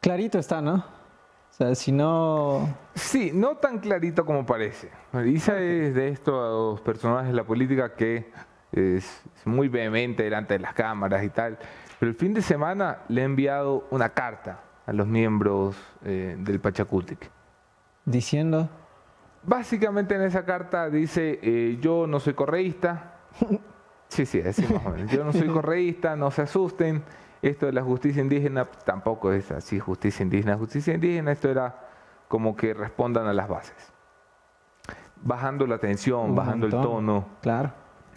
Clarito 0.00 0.38
está, 0.38 0.60
¿no? 0.62 0.74
O 0.74 1.54
sea, 1.58 1.74
si 1.74 1.90
no... 1.90 2.68
Sí, 2.94 3.32
no 3.34 3.56
tan 3.56 3.78
clarito 3.78 4.24
como 4.24 4.46
parece. 4.46 4.90
Isa 5.26 5.60
es 5.60 5.94
de 5.94 6.08
estos 6.08 6.80
personajes 6.82 7.28
de 7.28 7.34
la 7.34 7.44
política 7.44 7.94
que 7.94 8.30
es, 8.72 9.22
muy 9.44 9.68
vehemente 9.68 10.22
delante 10.22 10.54
de 10.54 10.60
las 10.60 10.74
cámaras 10.74 11.24
y 11.24 11.30
tal. 11.30 11.58
Pero 11.98 12.10
el 12.10 12.16
fin 12.16 12.34
de 12.34 12.42
semana 12.42 12.98
le 13.08 13.22
he 13.22 13.24
enviado 13.24 13.86
una 13.90 14.10
carta 14.10 14.60
a 14.86 14.92
los 14.92 15.06
miembros 15.06 15.76
eh, 16.04 16.36
del 16.38 16.60
Pachacutic. 16.60 17.30
¿Diciendo? 18.04 18.70
Básicamente 19.42 20.14
en 20.14 20.22
esa 20.22 20.44
carta 20.44 20.88
dice, 20.88 21.40
eh, 21.42 21.78
yo 21.80 22.06
no 22.06 22.20
soy 22.20 22.34
correísta. 22.34 23.14
sí, 24.08 24.26
sí, 24.26 24.40
así 24.40 24.62
más 24.72 24.86
o 24.86 24.90
menos. 24.90 25.10
Yo 25.10 25.24
no 25.24 25.32
soy 25.32 25.48
correísta, 25.52 26.14
no 26.14 26.30
se 26.30 26.42
asusten. 26.42 27.02
Esto 27.42 27.66
de 27.66 27.72
la 27.72 27.82
justicia 27.82 28.22
indígena 28.22 28.64
tampoco 28.84 29.32
es 29.32 29.50
así, 29.50 29.78
justicia 29.78 30.22
indígena, 30.22 30.56
justicia 30.56 30.94
indígena. 30.94 31.32
Esto 31.32 31.48
era 31.48 31.88
como 32.28 32.56
que 32.56 32.74
respondan 32.74 33.26
a 33.26 33.32
las 33.32 33.48
bases. 33.48 33.92
Bajando 35.22 35.66
la 35.66 35.78
tensión, 35.78 36.34
bajando 36.34 36.66
el 36.66 36.72
tono. 36.72 37.26
Claro 37.42 37.72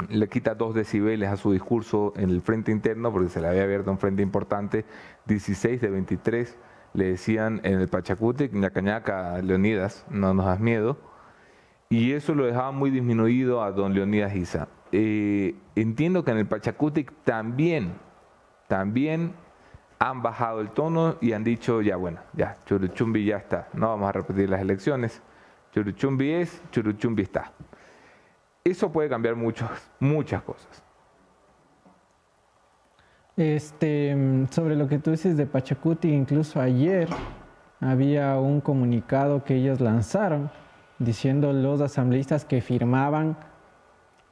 le 0.09 0.27
quita 0.27 0.55
dos 0.55 0.73
decibeles 0.73 1.29
a 1.29 1.37
su 1.37 1.51
discurso 1.51 2.13
en 2.15 2.29
el 2.29 2.41
frente 2.41 2.71
interno, 2.71 3.11
porque 3.11 3.29
se 3.29 3.41
le 3.41 3.47
había 3.47 3.63
abierto 3.63 3.91
un 3.91 3.97
frente 3.97 4.21
importante, 4.21 4.85
16 5.25 5.81
de 5.81 5.89
23 5.89 6.57
le 6.93 7.05
decían 7.05 7.61
en 7.63 7.79
el 7.79 7.87
Pachacuti, 7.87 8.49
cañaca 8.49 9.41
Leonidas, 9.41 10.05
no 10.09 10.33
nos 10.33 10.45
das 10.45 10.59
miedo, 10.59 10.97
y 11.89 12.11
eso 12.11 12.35
lo 12.35 12.45
dejaba 12.45 12.71
muy 12.71 12.89
disminuido 12.89 13.63
a 13.63 13.71
don 13.71 13.93
Leonidas 13.93 14.35
Isa. 14.35 14.67
eh, 14.91 15.55
entiendo 15.75 16.25
que 16.25 16.31
en 16.31 16.37
el 16.37 16.47
Pachacutic 16.47 17.13
también, 17.23 17.93
también 18.71 19.33
han 19.99 20.21
bajado 20.21 20.61
el 20.61 20.69
tono 20.69 21.17
y 21.19 21.33
han 21.33 21.43
dicho, 21.43 21.81
ya 21.81 21.97
bueno, 21.97 22.21
ya, 22.31 22.55
Churuchumbi 22.65 23.25
ya 23.25 23.35
está, 23.35 23.67
no 23.73 23.89
vamos 23.89 24.07
a 24.07 24.13
repetir 24.13 24.49
las 24.49 24.61
elecciones, 24.61 25.21
Churuchumbi 25.73 26.31
es, 26.31 26.61
Churuchumbi 26.71 27.23
está. 27.23 27.51
Eso 28.63 28.89
puede 28.89 29.09
cambiar 29.09 29.35
muchas 29.35 30.41
cosas. 30.43 30.83
Este, 33.35 34.47
sobre 34.51 34.77
lo 34.77 34.87
que 34.87 34.99
tú 34.99 35.11
dices 35.11 35.35
de 35.35 35.45
Pachacuti, 35.47 36.07
incluso 36.07 36.61
ayer 36.61 37.09
había 37.81 38.37
un 38.37 38.61
comunicado 38.61 39.43
que 39.43 39.55
ellos 39.55 39.81
lanzaron 39.81 40.49
diciendo 40.97 41.51
los 41.51 41.81
asambleístas 41.81 42.45
que 42.45 42.61
firmaban, 42.61 43.35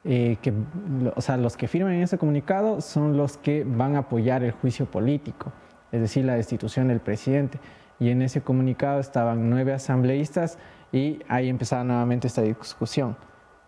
eh, 0.04 0.38
que, 0.40 0.52
o 1.14 1.20
sea, 1.20 1.36
los 1.36 1.56
que 1.56 1.68
firman 1.68 1.94
ese 1.94 2.16
comunicado 2.16 2.80
son 2.80 3.16
los 3.16 3.36
que 3.36 3.64
van 3.64 3.96
a 3.96 4.00
apoyar 4.00 4.42
el 4.42 4.52
juicio 4.52 4.86
político, 4.86 5.52
es 5.92 6.00
decir, 6.00 6.24
la 6.24 6.34
destitución 6.34 6.88
del 6.88 7.00
presidente. 7.00 7.58
Y 7.98 8.08
en 8.08 8.22
ese 8.22 8.40
comunicado 8.40 8.98
estaban 8.98 9.50
nueve 9.50 9.74
asambleístas 9.74 10.58
y 10.90 11.20
ahí 11.28 11.48
empezaba 11.48 11.84
nuevamente 11.84 12.28
esta 12.28 12.40
discusión. 12.40 13.16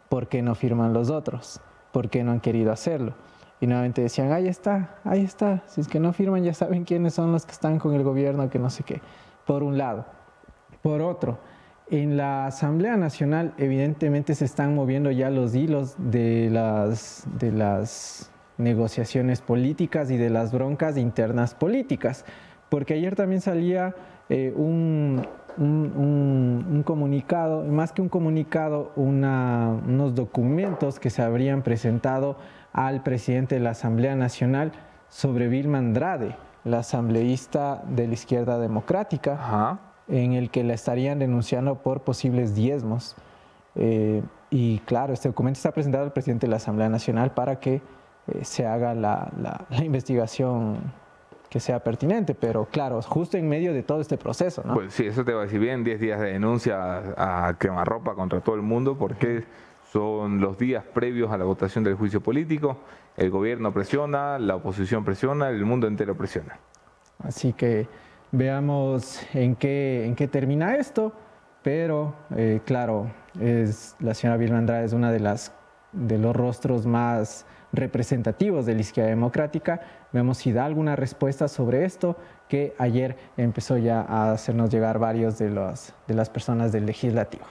¿Por 0.09 0.29
qué 0.29 0.41
no 0.41 0.55
firman 0.55 0.95
los 0.95 1.11
otros? 1.11 1.61
¿Por 1.93 2.09
qué 2.09 2.25
no 2.25 2.33
han 2.33 2.41
querido 2.41 2.73
hacerlo? 2.73 3.15
Y 3.61 3.67
nuevamente 3.67 4.03
decían, 4.03 4.33
ahí 4.33 4.49
está, 4.49 4.97
ahí 5.05 5.23
está. 5.23 5.63
Si 5.67 5.81
es 5.83 5.89
que 5.89 6.01
no 6.01 6.13
firman, 6.13 6.43
ya 6.43 6.55
saben 6.55 6.85
quiénes 6.85 7.15
son 7.15 7.31
los 7.31 7.45
que 7.45 7.53
están 7.53 7.79
con 7.79 7.95
el 7.95 8.03
gobierno, 8.03 8.49
que 8.49 8.59
no 8.59 8.71
sé 8.71 8.83
qué. 8.83 9.01
Por 9.47 9.63
un 9.63 9.77
lado. 9.77 10.07
Por 10.83 11.01
otro, 11.03 11.39
en 11.93 12.17
la 12.17 12.47
Asamblea 12.47 12.97
Nacional 12.97 13.53
evidentemente 13.59 14.35
se 14.35 14.47
están 14.47 14.75
moviendo 14.75 15.11
ya 15.11 15.29
los 15.29 15.55
hilos 15.55 15.95
de 15.99 16.49
las, 16.51 17.27
de 17.39 17.53
las 17.53 18.31
negociaciones 18.57 19.43
políticas 19.43 20.11
y 20.11 20.17
de 20.17 20.31
las 20.31 20.53
broncas 20.53 20.97
internas 20.97 21.55
políticas. 21.55 22.25
Porque 22.71 22.95
ayer 22.95 23.15
también 23.15 23.43
salía 23.43 23.95
eh, 24.31 24.55
un, 24.57 25.27
un, 25.59 26.83
comunicado, 26.87 27.63
más 27.65 27.93
que 27.93 28.01
un 28.01 28.09
comunicado, 28.09 28.93
unos 28.97 30.15
documentos 30.15 30.99
que 30.99 31.11
se 31.11 31.21
habrían 31.21 31.61
presentado 31.61 32.39
al 32.73 33.03
presidente 33.03 33.57
de 33.57 33.61
la 33.61 33.71
Asamblea 33.71 34.17
Nacional 34.17 34.73
sobre 35.11 35.49
Vilma 35.49 35.77
Andrade, 35.77 36.37
la 36.65 36.79
asambleísta 36.79 37.83
de 37.87 38.07
la 38.07 38.15
izquierda 38.15 38.59
democrática, 38.59 39.92
en 40.13 40.35
el 40.35 40.51
que 40.51 40.63
la 40.63 40.75
estarían 40.75 41.19
denunciando 41.19 41.77
por 41.77 42.03
posibles 42.03 42.55
diezmos. 42.55 43.17
Eh, 43.75 44.23
y 44.51 44.79
claro, 44.81 45.15
este 45.15 45.29
documento 45.29 45.57
está 45.57 45.73
presentado 45.73 46.05
al 46.05 46.13
presidente 46.13 46.47
de 46.47 46.51
la 46.51 46.57
Asamblea 46.57 46.91
Nacional 46.91 47.33
para 47.33 47.59
que 47.59 47.77
eh, 47.77 48.45
se 48.45 48.67
haga 48.67 48.95
la, 48.95 49.33
investigación 49.83 50.93
que 51.49 51.61
sea 51.61 51.81
pertinente, 51.81 52.35
pero 52.35 52.67
claro, 52.67 53.01
justo 53.03 53.39
en 53.39 53.49
medio 53.49 53.73
de 53.73 53.83
todo 53.83 54.01
este 54.01 54.19
proceso, 54.19 54.63
¿no? 54.65 54.75
Pues 54.75 54.93
sí, 54.93 55.07
eso 55.07 55.25
te 55.25 55.33
va 55.33 55.41
a 55.41 55.45
decir 55.45 55.61
bien, 55.61 55.83
10 55.83 56.01
días 56.01 56.21
de 56.21 56.33
denuncia 56.33 57.15
a, 57.17 57.57
quemarropa 57.59 58.15
contra 58.15 58.41
todo 58.41 58.55
el 58.55 58.63
mundo, 58.63 58.97
porque 58.99 59.45
son 59.91 60.41
los 60.41 60.59
días 60.59 60.85
previos 60.85 61.31
a 61.31 61.39
la 61.39 61.45
votación 61.45 61.85
del 61.85 61.95
juicio 61.95 62.23
político. 62.23 62.79
El 63.17 63.31
gobierno 63.31 63.73
presiona, 63.73 64.39
la 64.39 64.57
oposición 64.57 65.05
presiona, 65.05 65.49
el 65.49 65.65
mundo 65.65 65.87
entero 65.87 66.15
presiona. 66.15 66.59
Así 67.23 67.53
que 67.53 67.87
veamos 68.33 69.21
en 69.35 69.55
qué, 69.55 70.29
termina 70.31 70.77
esto. 70.77 71.13
Pero, 71.63 72.17
eh, 72.35 72.61
claro, 72.65 73.13
la 74.01 74.15
señora 74.15 74.37
Vilma 74.37 74.59
Andrade 74.59 74.85
es 74.85 74.93
una 74.93 75.13
de, 75.13 75.21
las, 75.21 75.53
de 75.93 76.19
los 76.19 76.35
rostros 76.35 76.87
más 76.87 77.47
representativos 77.73 78.67
de 78.67 78.75
la 78.75 78.81
izquierda 78.81 79.11
democrática. 79.11 79.81
Veamos 80.13 80.39
si 80.39 80.53
da 80.53 80.65
alguna 80.65 80.97
respuesta 80.97 81.47
sobre 81.47 81.85
esto, 81.85 82.17
que 82.49 82.75
ayer 82.79 83.17
empezó 83.37 83.79
ya 83.79 84.01
a 84.01 84.33
hacernos 84.33 84.71
llegar 84.71 84.99
varios 84.99 85.39
de, 85.39 85.49
de 85.51 86.15
las 86.15 86.29
personas 86.29 86.73
del 86.73 86.85
legislativo. 86.85 87.47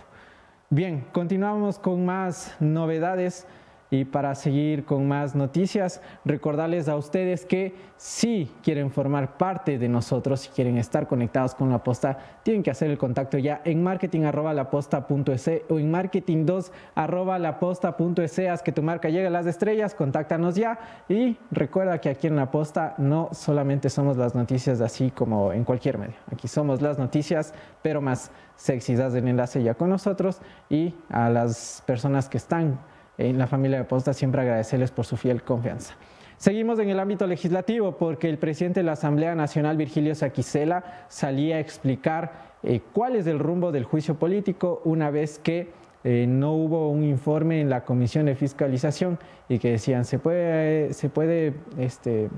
Bien, 0.70 1.06
continuamos 1.12 1.80
con 1.80 2.06
más 2.06 2.56
novedades. 2.60 3.48
Y 3.94 4.06
para 4.06 4.36
seguir 4.36 4.86
con 4.86 5.06
más 5.06 5.36
noticias, 5.36 6.02
recordarles 6.24 6.88
a 6.88 6.96
ustedes 6.96 7.46
que 7.46 7.76
si 7.98 8.50
quieren 8.64 8.90
formar 8.90 9.38
parte 9.38 9.78
de 9.78 9.90
nosotros, 9.90 10.40
si 10.40 10.50
quieren 10.50 10.78
estar 10.78 11.08
conectados 11.08 11.56
con 11.56 11.70
la 11.70 11.84
posta, 11.84 12.18
tienen 12.42 12.64
que 12.64 12.72
hacer 12.72 12.90
el 12.90 12.98
contacto 12.98 13.38
ya 13.38 13.62
en 13.66 13.84
marketing.laposta.es 13.84 15.52
o 15.68 15.78
en 15.78 15.92
marketing2.laposta.es. 15.92 18.40
Haz 18.40 18.64
que 18.64 18.72
tu 18.72 18.82
marca 18.82 19.10
llegue 19.10 19.28
a 19.28 19.30
las 19.30 19.46
estrellas, 19.46 19.94
contáctanos 19.94 20.56
ya. 20.56 20.80
Y 21.10 21.36
recuerda 21.52 22.00
que 22.00 22.08
aquí 22.08 22.28
en 22.28 22.38
la 22.38 22.50
posta 22.50 22.96
no 22.98 23.28
solamente 23.34 23.90
somos 23.90 24.16
las 24.16 24.36
noticias 24.36 24.80
así 24.80 25.12
como 25.12 25.52
en 25.52 25.66
cualquier 25.66 25.98
medio. 25.98 26.16
Aquí 26.32 26.48
somos 26.48 26.82
las 26.82 26.98
noticias, 26.98 27.54
pero 27.82 28.00
más 28.00 28.32
sexy. 28.56 28.94
Haz 28.94 29.14
el 29.16 29.28
enlace 29.28 29.62
ya 29.62 29.74
con 29.74 29.90
nosotros 29.90 30.40
y 30.70 30.94
a 31.10 31.30
las 31.30 31.84
personas 31.86 32.30
que 32.30 32.38
están 32.38 32.80
en 33.30 33.38
la 33.38 33.48
familia 33.48 33.78
de 33.78 33.84
Posta 33.86 34.14
siempre 34.14 34.42
agradecerles 34.42 34.92
por 34.92 35.06
su 35.06 35.18
fiel 35.18 35.44
confianza. 35.44 35.96
Seguimos 36.38 36.80
en 36.80 36.90
el 36.90 37.00
ámbito 37.00 37.28
legislativo 37.28 37.98
porque 37.98 38.28
el 38.28 38.40
presidente 38.40 38.80
de 38.80 38.84
la 38.84 38.94
Asamblea 38.94 39.36
Nacional, 39.36 39.78
Virgilio 39.78 40.16
Saquicela, 40.16 41.06
salía 41.08 41.58
a 41.58 41.60
explicar 41.60 42.56
eh, 42.64 42.82
cuál 42.94 43.16
es 43.16 43.28
el 43.28 43.38
rumbo 43.38 43.72
del 43.72 43.84
juicio 43.84 44.16
político 44.16 44.82
una 44.84 45.12
vez 45.12 45.38
que 45.38 45.70
eh, 46.04 46.26
no 46.28 46.54
hubo 46.54 46.90
un 46.90 47.04
informe 47.04 47.62
en 47.62 47.70
la 47.70 47.86
Comisión 47.86 48.26
de 48.26 48.34
Fiscalización 48.34 49.20
y 49.50 49.60
que 49.60 49.72
decían 49.72 50.04
se 50.04 50.18
puede, 50.18 50.94
se 50.94 51.10
puede 51.10 51.54
este, 51.78 52.30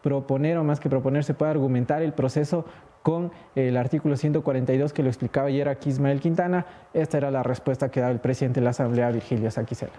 proponer 0.00 0.58
o 0.58 0.64
más 0.64 0.78
que 0.78 0.88
proponer, 0.88 1.24
se 1.24 1.34
puede 1.34 1.50
argumentar 1.50 2.02
el 2.02 2.12
proceso 2.12 2.66
con 3.04 3.30
el 3.54 3.76
artículo 3.76 4.16
142 4.16 4.94
que 4.94 5.02
lo 5.02 5.10
explicaba 5.10 5.48
ayer 5.48 5.68
aquí 5.68 5.90
Ismael 5.90 6.20
Quintana. 6.20 6.64
Esta 6.94 7.18
era 7.18 7.30
la 7.30 7.42
respuesta 7.42 7.90
que 7.90 8.00
daba 8.00 8.10
el 8.10 8.18
presidente 8.18 8.60
de 8.60 8.64
la 8.64 8.70
Asamblea, 8.70 9.10
Virgilio 9.10 9.50
Saquicela. 9.50 9.92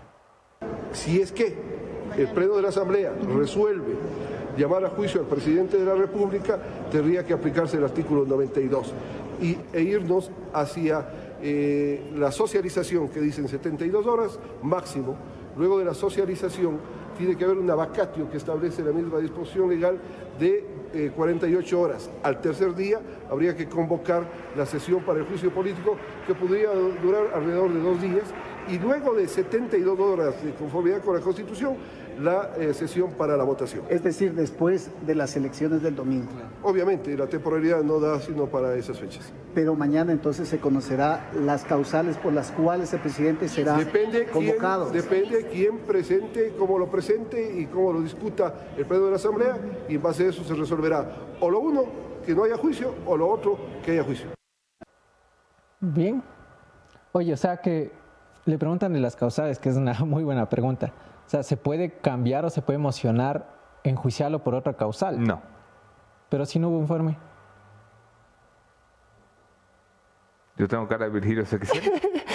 Si 0.91 1.21
es 1.21 1.31
que 1.31 1.55
el 2.17 2.27
Pleno 2.29 2.55
de 2.55 2.63
la 2.63 2.69
Asamblea 2.69 3.13
resuelve 3.37 3.93
llamar 4.57 4.85
a 4.85 4.89
juicio 4.89 5.21
al 5.21 5.27
presidente 5.27 5.77
de 5.77 5.85
la 5.85 5.93
República, 5.93 6.57
tendría 6.91 7.23
que 7.23 7.33
aplicarse 7.33 7.77
el 7.77 7.83
artículo 7.83 8.25
92 8.25 8.91
y, 9.39 9.55
e 9.71 9.81
irnos 9.83 10.31
hacia 10.51 11.05
eh, 11.43 12.11
la 12.15 12.31
socialización 12.31 13.09
que 13.09 13.21
dicen 13.21 13.47
72 13.47 14.07
horas 14.07 14.39
máximo. 14.63 15.15
Luego 15.55 15.77
de 15.77 15.85
la 15.85 15.93
socialización 15.93 16.79
tiene 17.15 17.37
que 17.37 17.45
haber 17.45 17.59
una 17.59 17.75
vacatio 17.75 18.27
que 18.31 18.37
establece 18.37 18.83
la 18.83 18.91
misma 18.91 19.19
disposición 19.19 19.69
legal 19.69 19.99
de 20.39 20.74
48 21.15 21.75
eh, 21.75 21.79
horas. 21.79 22.09
Al 22.23 22.41
tercer 22.41 22.75
día 22.75 22.99
habría 23.29 23.55
que 23.55 23.67
convocar 23.67 24.25
la 24.55 24.65
sesión 24.65 25.03
para 25.03 25.19
el 25.19 25.25
juicio 25.25 25.51
político 25.51 25.97
que 26.25 26.33
podría 26.33 26.69
durar 26.71 27.31
alrededor 27.33 27.73
de 27.73 27.79
dos 27.79 28.01
días 28.01 28.33
y 28.67 28.79
luego 28.79 29.13
de 29.13 29.27
72 29.27 29.99
horas 29.99 30.43
de 30.43 30.53
conformidad 30.53 31.01
con 31.01 31.15
la 31.15 31.21
Constitución 31.21 31.75
la 32.19 32.51
eh, 32.57 32.73
sesión 32.73 33.11
para 33.11 33.37
la 33.37 33.43
votación. 33.43 33.83
Es 33.89 34.03
decir, 34.03 34.33
después 34.33 34.89
de 35.05 35.15
las 35.15 35.35
elecciones 35.35 35.81
del 35.81 35.95
domingo. 35.95 36.31
Obviamente, 36.63 37.15
la 37.17 37.27
temporalidad 37.27 37.83
no 37.83 37.99
da 37.99 38.19
sino 38.19 38.45
para 38.45 38.75
esas 38.75 38.99
fechas. 38.99 39.31
Pero 39.53 39.75
mañana 39.75 40.11
entonces 40.11 40.47
se 40.47 40.59
conocerá 40.59 41.29
las 41.33 41.63
causales 41.63 42.17
por 42.17 42.33
las 42.33 42.51
cuales 42.51 42.93
el 42.93 42.99
presidente 42.99 43.47
será 43.47 43.77
convocado. 44.31 44.89
depende 44.89 45.43
de 45.43 45.47
quién 45.47 45.79
presente, 45.79 46.53
cómo 46.57 46.77
lo 46.77 46.89
presente 46.89 47.59
y 47.59 47.65
cómo 47.67 47.93
lo 47.93 48.01
discuta 48.01 48.53
el 48.77 48.85
pleno 48.85 49.05
de 49.05 49.11
la 49.11 49.17
Asamblea 49.17 49.57
y 49.87 49.95
en 49.95 50.01
base 50.01 50.25
a 50.25 50.29
eso 50.29 50.43
se 50.43 50.53
resolverá 50.53 51.15
o 51.39 51.49
lo 51.49 51.59
uno, 51.59 51.83
que 52.25 52.33
no 52.33 52.43
haya 52.43 52.57
juicio, 52.57 52.93
o 53.05 53.15
lo 53.15 53.29
otro, 53.29 53.57
que 53.83 53.91
haya 53.91 54.03
juicio. 54.03 54.27
Bien. 55.79 56.23
Oye, 57.11 57.33
o 57.33 57.37
sea 57.37 57.57
que 57.57 57.91
le 58.45 58.57
preguntan 58.57 58.93
de 58.93 58.99
las 58.99 59.15
causales, 59.15 59.59
que 59.59 59.69
es 59.69 59.75
una 59.75 59.93
muy 60.05 60.23
buena 60.23 60.47
pregunta. 60.49 60.91
O 61.25 61.29
sea, 61.29 61.43
¿se 61.43 61.57
puede 61.57 61.97
cambiar 61.99 62.45
o 62.45 62.49
se 62.49 62.61
puede 62.61 62.77
emocionar 62.77 63.49
enjuiciarlo 63.83 64.43
por 64.43 64.55
otra 64.55 64.73
causal? 64.73 65.23
No. 65.23 65.41
Pero 66.29 66.45
si 66.45 66.59
no 66.59 66.69
hubo 66.69 66.79
informe. 66.79 67.17
Yo 70.57 70.67
tengo 70.67 70.87
cara 70.87 71.05
de 71.05 71.11
Virgilio 71.11 71.45
Sexel. 71.45 71.81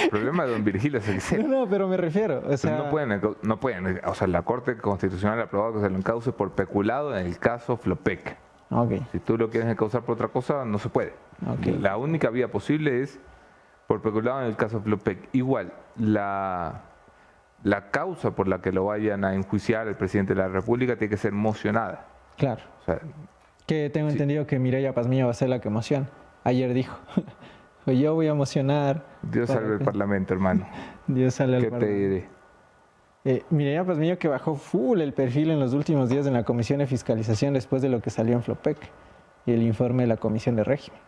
El 0.02 0.10
problema 0.10 0.44
de 0.44 0.52
don 0.52 0.64
Virgilio 0.64 1.00
Sexel. 1.00 1.48
No, 1.48 1.68
pero 1.68 1.88
me 1.88 1.96
refiero. 1.96 2.42
O 2.46 2.56
sea... 2.56 2.76
no, 2.76 2.90
pueden, 2.90 3.20
no 3.42 3.60
pueden. 3.60 4.00
O 4.04 4.14
sea, 4.14 4.26
la 4.26 4.42
Corte 4.42 4.76
Constitucional 4.76 5.40
ha 5.40 5.44
aprobado 5.44 5.74
que 5.74 5.80
se 5.80 5.90
lo 5.90 5.96
encauce 5.96 6.32
por 6.32 6.52
peculado 6.52 7.16
en 7.16 7.26
el 7.26 7.38
caso 7.38 7.76
Flopec. 7.76 8.36
Okay. 8.70 9.06
Si 9.12 9.18
tú 9.20 9.38
lo 9.38 9.50
quieres 9.50 9.70
encauzar 9.70 10.02
por 10.02 10.14
otra 10.14 10.28
cosa, 10.28 10.64
no 10.64 10.78
se 10.78 10.88
puede. 10.88 11.14
Okay. 11.58 11.78
La 11.78 11.96
única 11.96 12.30
vía 12.30 12.50
posible 12.50 13.02
es 13.02 13.18
por 13.86 14.02
peculado 14.02 14.42
en 14.42 14.48
el 14.48 14.56
caso 14.56 14.80
Flopec. 14.80 15.28
Igual, 15.32 15.72
la 15.96 16.82
la 17.62 17.90
causa 17.90 18.30
por 18.32 18.48
la 18.48 18.60
que 18.60 18.72
lo 18.72 18.86
vayan 18.86 19.24
a 19.24 19.34
enjuiciar 19.34 19.86
el 19.88 19.94
presidente 19.94 20.34
de 20.34 20.40
la 20.40 20.48
República 20.48 20.96
tiene 20.96 21.10
que 21.10 21.16
ser 21.16 21.32
mocionada. 21.32 22.06
Claro. 22.36 22.62
que 23.66 23.90
tengo 23.90 24.08
entendido 24.08 24.46
que 24.46 24.58
Mireya 24.58 24.94
Pazmiño 24.94 25.26
va 25.26 25.32
a 25.32 25.34
ser 25.34 25.50
la 25.50 25.60
que 25.60 25.68
emociona. 25.68 26.08
Ayer 26.42 26.72
dijo, 26.72 26.96
yo 27.86 28.14
voy 28.14 28.28
a 28.28 28.30
emocionar. 28.30 29.04
Dios 29.22 29.50
salve 29.50 29.74
el 29.74 29.80
Parlamento, 29.80 30.32
hermano. 30.32 30.66
Dios 31.06 31.34
salve 31.34 31.58
el 31.58 31.68
Parlamento. 31.68 31.86
¿Qué 31.86 31.92
te 31.92 32.08
diré? 32.08 32.28
Eh, 33.22 33.44
Mireya 33.50 33.84
Pazmiño 33.84 34.18
que 34.18 34.28
bajó 34.28 34.54
full 34.54 35.02
el 35.02 35.12
perfil 35.12 35.50
en 35.50 35.60
los 35.60 35.74
últimos 35.74 36.08
días 36.08 36.26
en 36.26 36.32
la 36.32 36.44
Comisión 36.44 36.78
de 36.78 36.86
Fiscalización 36.86 37.52
después 37.52 37.82
de 37.82 37.90
lo 37.90 38.00
que 38.00 38.08
salió 38.08 38.34
en 38.34 38.42
Flopec 38.42 38.78
y 39.44 39.52
el 39.52 39.62
informe 39.62 40.04
de 40.04 40.06
la 40.06 40.16
Comisión 40.16 40.56
de 40.56 40.64
Régimen. 40.64 40.98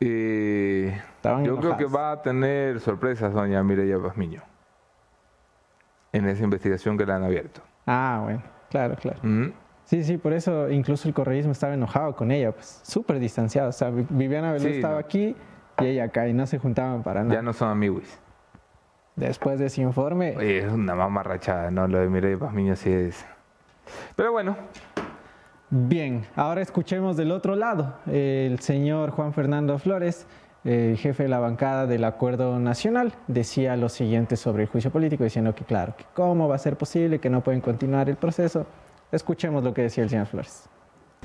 Eh, 0.00 1.00
yo 1.44 1.56
creo 1.56 1.78
que 1.78 1.86
va 1.86 2.12
a 2.12 2.20
tener 2.20 2.80
sorpresas 2.80 3.32
doña 3.32 3.62
Mireya 3.62 3.98
Pazmiño 3.98 4.42
en 6.14 6.28
esa 6.28 6.44
investigación 6.44 6.96
que 6.96 7.04
le 7.04 7.12
han 7.12 7.24
abierto. 7.24 7.60
Ah, 7.86 8.20
bueno, 8.22 8.42
claro, 8.70 8.94
claro. 8.96 9.18
Sí, 9.84 10.02
sí, 10.02 10.16
por 10.16 10.32
eso 10.32 10.70
incluso 10.70 11.08
el 11.08 11.12
correísmo 11.12 11.52
estaba 11.52 11.74
enojado 11.74 12.16
con 12.16 12.30
ella, 12.30 12.52
pues 12.52 12.80
súper 12.84 13.18
distanciado. 13.18 13.68
O 13.68 13.72
sea, 13.72 13.90
Viviana 13.90 14.52
Belén 14.52 14.74
estaba 14.74 14.98
aquí 14.98 15.36
y 15.78 15.84
ella 15.84 16.04
acá 16.04 16.26
y 16.26 16.32
no 16.32 16.46
se 16.46 16.58
juntaban 16.58 17.02
para 17.02 17.22
nada. 17.22 17.34
Ya 17.34 17.42
no 17.42 17.52
son 17.52 17.68
amigos. 17.68 18.04
Después 19.16 19.58
de 19.58 19.66
ese 19.66 19.82
informe... 19.82 20.34
Oye, 20.36 20.58
es 20.58 20.72
una 20.72 20.94
mamarrachada, 20.94 21.70
¿no? 21.70 21.86
Lo 21.86 21.98
de 21.98 22.08
Mireya 22.08 22.38
Pazmiño 22.38 22.74
sí 22.76 22.90
es... 22.90 23.26
Pero 24.16 24.32
bueno. 24.32 24.56
Bien, 25.68 26.24
ahora 26.34 26.62
escuchemos 26.62 27.16
del 27.16 27.30
otro 27.30 27.54
lado. 27.54 27.96
El 28.06 28.58
señor 28.60 29.10
Juan 29.10 29.32
Fernando 29.32 29.78
Flores, 29.78 30.26
eh, 30.64 30.96
jefe 30.98 31.24
de 31.24 31.28
la 31.28 31.38
bancada 31.38 31.86
del 31.86 32.04
Acuerdo 32.04 32.58
Nacional, 32.58 33.12
decía 33.26 33.76
lo 33.76 33.88
siguiente 33.88 34.36
sobre 34.36 34.62
el 34.62 34.68
juicio 34.68 34.90
político, 34.90 35.24
diciendo 35.24 35.54
que 35.54 35.64
claro, 35.64 35.94
que 35.96 36.04
cómo 36.14 36.48
va 36.48 36.54
a 36.54 36.58
ser 36.58 36.76
posible, 36.76 37.18
que 37.18 37.28
no 37.28 37.42
pueden 37.42 37.60
continuar 37.60 38.08
el 38.08 38.16
proceso. 38.16 38.66
Escuchemos 39.12 39.62
lo 39.62 39.74
que 39.74 39.82
decía 39.82 40.04
el 40.04 40.10
señor 40.10 40.26
Flores. 40.26 40.68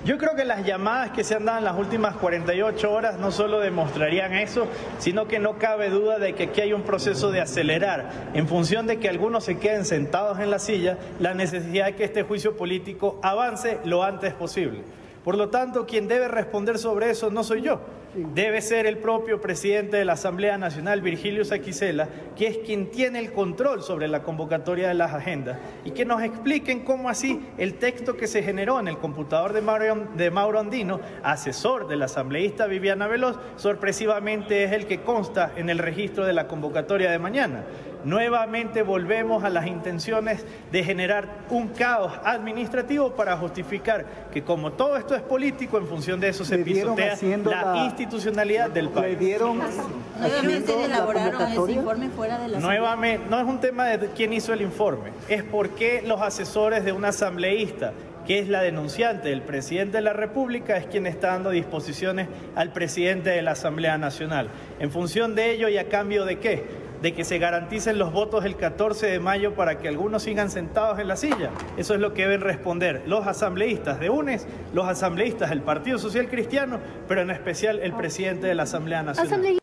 Yo 0.05 0.17
creo 0.17 0.33
que 0.33 0.45
las 0.45 0.65
llamadas 0.65 1.11
que 1.11 1.25
se 1.25 1.35
han 1.35 1.43
dado 1.43 1.57
en 1.57 1.65
las 1.65 1.77
últimas 1.77 2.15
48 2.15 2.89
horas 2.89 3.19
no 3.19 3.31
solo 3.31 3.59
demostrarían 3.59 4.33
eso, 4.33 4.67
sino 4.97 5.27
que 5.27 5.39
no 5.39 5.57
cabe 5.57 5.89
duda 5.89 6.19
de 6.19 6.35
que 6.35 6.43
aquí 6.43 6.61
hay 6.61 6.71
un 6.71 6.83
proceso 6.83 7.31
de 7.31 7.41
acelerar, 7.41 8.29
en 8.33 8.47
función 8.47 8.87
de 8.87 8.97
que 8.97 9.09
algunos 9.09 9.43
se 9.43 9.57
queden 9.57 9.83
sentados 9.83 10.39
en 10.39 10.51
la 10.51 10.59
silla, 10.59 10.97
la 11.19 11.33
necesidad 11.33 11.87
de 11.87 11.95
que 11.95 12.05
este 12.05 12.23
juicio 12.23 12.55
político 12.55 13.19
avance 13.23 13.79
lo 13.83 14.03
antes 14.03 14.33
posible. 14.33 14.83
Por 15.25 15.37
lo 15.37 15.49
tanto, 15.49 15.85
quien 15.85 16.07
debe 16.07 16.29
responder 16.29 16.77
sobre 16.77 17.09
eso 17.09 17.29
no 17.29 17.43
soy 17.43 17.61
yo, 17.61 17.81
debe 18.15 18.61
ser 18.61 18.85
el 18.85 18.97
propio 18.97 19.39
presidente 19.39 19.97
de 19.97 20.05
la 20.05 20.13
Asamblea 20.13 20.57
Nacional, 20.57 21.01
Virgilio 21.01 21.45
Saquicela, 21.45 22.07
que 22.35 22.47
es 22.47 22.57
quien 22.59 22.89
tiene 22.89 23.19
el 23.19 23.31
control 23.31 23.83
sobre 23.83 24.07
la 24.07 24.23
convocatoria 24.23 24.87
de 24.87 24.93
las 24.93 25.13
agendas 25.13 25.57
y 25.85 25.91
que 25.91 26.05
nos 26.05 26.21
expliquen 26.23 26.83
cómo 26.83 27.09
así 27.09 27.41
el 27.57 27.75
texto 27.75 28.17
que 28.17 28.27
se 28.27 28.43
generó 28.43 28.79
en 28.79 28.87
el 28.87 28.97
computador 28.97 29.53
de 29.53 29.61
Mauro, 29.61 30.07
de 30.15 30.31
Mauro 30.31 30.59
Andino, 30.59 30.99
asesor 31.23 31.87
de 31.87 31.97
la 31.97 32.05
asambleísta 32.05 32.67
Viviana 32.67 33.07
Veloz, 33.07 33.37
sorpresivamente 33.57 34.63
es 34.63 34.71
el 34.71 34.85
que 34.85 35.01
consta 35.01 35.51
en 35.55 35.69
el 35.69 35.77
registro 35.77 36.25
de 36.25 36.33
la 36.33 36.47
convocatoria 36.47 37.11
de 37.11 37.19
mañana. 37.19 37.63
Nuevamente 38.03 38.81
volvemos 38.81 39.43
a 39.43 39.49
las 39.49 39.67
intenciones 39.67 40.45
de 40.71 40.83
generar 40.83 41.27
un 41.49 41.67
caos 41.69 42.13
administrativo 42.23 43.11
para 43.11 43.35
justificar 43.37 44.05
que 44.31 44.43
como 44.43 44.71
todo 44.71 44.95
esto 44.95 45.15
es 45.15 45.21
político, 45.21 45.77
en 45.77 45.87
función 45.87 46.19
de 46.19 46.29
eso 46.29 46.45
se 46.45 46.59
pisotea 46.59 47.17
la, 47.43 47.83
institucionalidad 47.85 48.69
del 48.69 48.89
país. 48.89 49.17
Nuevamente 49.19 50.85
elaboraron 50.85 51.41
ese 51.41 51.71
informe 51.71 52.09
fuera 52.09 52.39
de 52.39 52.47
la 52.47 52.59
Nuevamente, 52.59 53.25
no 53.29 53.39
es 53.39 53.45
un 53.45 53.59
tema 53.59 53.85
de 53.85 54.07
quién 54.09 54.33
hizo 54.33 54.53
el 54.53 54.61
informe, 54.61 55.11
es 55.27 55.43
por 55.43 55.69
qué 55.71 56.01
los 56.05 56.21
asesores 56.21 56.85
de 56.85 56.91
un 56.91 57.05
asambleísta 57.05 57.93
que 58.25 58.37
es 58.37 58.47
la 58.47 58.61
denunciante 58.61 59.29
del 59.29 59.41
presidente 59.41 59.97
de 59.97 60.03
la 60.03 60.13
República, 60.13 60.77
es 60.77 60.85
quien 60.85 61.07
está 61.07 61.29
dando 61.29 61.49
disposiciones 61.49 62.27
al 62.55 62.71
presidente 62.71 63.31
de 63.31 63.41
la 63.41 63.51
Asamblea 63.51 63.97
Nacional. 63.97 64.49
En 64.79 64.91
función 64.91 65.33
de 65.33 65.49
ello 65.51 65.67
y 65.67 65.79
a 65.79 65.89
cambio 65.89 66.25
de 66.25 66.37
qué? 66.37 66.88
De 67.01 67.13
que 67.13 67.23
se 67.23 67.37
garanticen 67.37 67.97
los 67.97 68.11
votos 68.11 68.45
el 68.45 68.55
14 68.55 69.07
de 69.07 69.19
mayo 69.19 69.55
para 69.55 69.77
que 69.77 69.87
algunos 69.87 70.23
sigan 70.23 70.49
sentados 70.49 70.99
en 70.99 71.07
la 71.07 71.15
silla. 71.15 71.51
Eso 71.77 71.93
es 71.93 71.99
lo 71.99 72.13
que 72.13 72.23
deben 72.23 72.41
responder 72.41 73.03
los 73.07 73.25
asambleístas 73.25 73.99
de 73.99 74.09
UNES, 74.09 74.47
los 74.73 74.87
asambleístas 74.87 75.49
del 75.49 75.61
Partido 75.61 75.97
Social 75.97 76.27
Cristiano, 76.29 76.79
pero 77.07 77.21
en 77.21 77.29
especial 77.29 77.79
el 77.79 77.93
presidente 77.93 78.47
de 78.47 78.55
la 78.55 78.63
Asamblea 78.63 79.03
Nacional. 79.03 79.59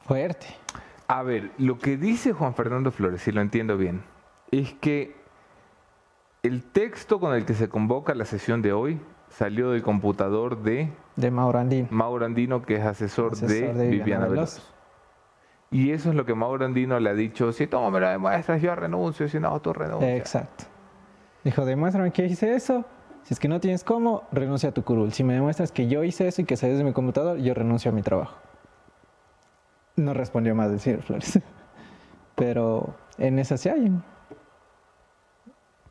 Fuerte. 0.00 0.46
A 1.06 1.22
ver, 1.22 1.50
lo 1.58 1.78
que 1.78 1.96
dice 1.96 2.32
Juan 2.32 2.54
Fernando 2.54 2.90
Flores, 2.90 3.22
si 3.22 3.32
lo 3.32 3.40
entiendo 3.40 3.76
bien, 3.76 4.02
es 4.50 4.72
que 4.74 5.16
el 6.42 6.62
texto 6.64 7.20
con 7.20 7.34
el 7.34 7.44
que 7.44 7.54
se 7.54 7.68
convoca 7.68 8.14
la 8.14 8.24
sesión 8.24 8.62
de 8.62 8.72
hoy 8.72 9.00
salió 9.30 9.70
del 9.70 9.82
computador 9.82 10.62
de... 10.62 10.90
De 11.16 11.30
Mauro 11.30 11.58
Andino. 11.58 11.88
Mauro 11.90 12.24
Andino, 12.24 12.62
que 12.62 12.76
es 12.76 12.84
asesor, 12.84 13.36
de, 13.36 13.88
Viviana, 13.88 14.28
Veloz. 14.28 14.74
Y 15.70 15.90
eso 15.90 16.10
es 16.10 16.14
lo 16.14 16.24
que 16.24 16.34
Mauro 16.34 16.64
Andino 16.64 16.98
le 16.98 17.10
ha 17.10 17.14
dicho, 17.14 17.52
si 17.52 17.66
tú 17.66 17.78
me 17.90 18.00
lo 18.00 18.08
demuestras, 18.08 18.62
yo 18.62 18.74
renuncio, 18.74 19.28
si 19.28 19.38
no, 19.38 19.60
tú 19.60 19.72
renuncias. 19.72 20.18
Exacto. 20.18 20.64
Dijo, 21.44 21.64
demuéstrame 21.64 22.10
que 22.10 22.24
hice 22.24 22.54
eso, 22.54 22.84
si 23.22 23.34
es 23.34 23.40
que 23.40 23.48
no 23.48 23.60
tienes 23.60 23.84
cómo, 23.84 24.26
renuncia 24.32 24.70
a 24.70 24.72
tu 24.72 24.82
curul. 24.82 25.12
Si 25.12 25.24
me 25.24 25.34
demuestras 25.34 25.70
que 25.70 25.86
yo 25.86 26.04
hice 26.04 26.26
eso 26.26 26.40
y 26.40 26.44
que 26.46 26.56
sales 26.56 26.78
de 26.78 26.84
mi 26.84 26.92
computador, 26.92 27.38
yo 27.38 27.52
renuncio 27.52 27.90
a 27.90 27.94
mi 27.94 28.02
trabajo. 28.02 28.38
No 29.96 30.14
respondió 30.14 30.54
más 30.54 30.70
el 30.70 30.80
señor 30.80 31.02
Flores. 31.02 31.38
Pero 32.34 32.94
en 33.18 33.38
esa 33.38 33.58
se 33.58 33.70
hay. 33.70 33.92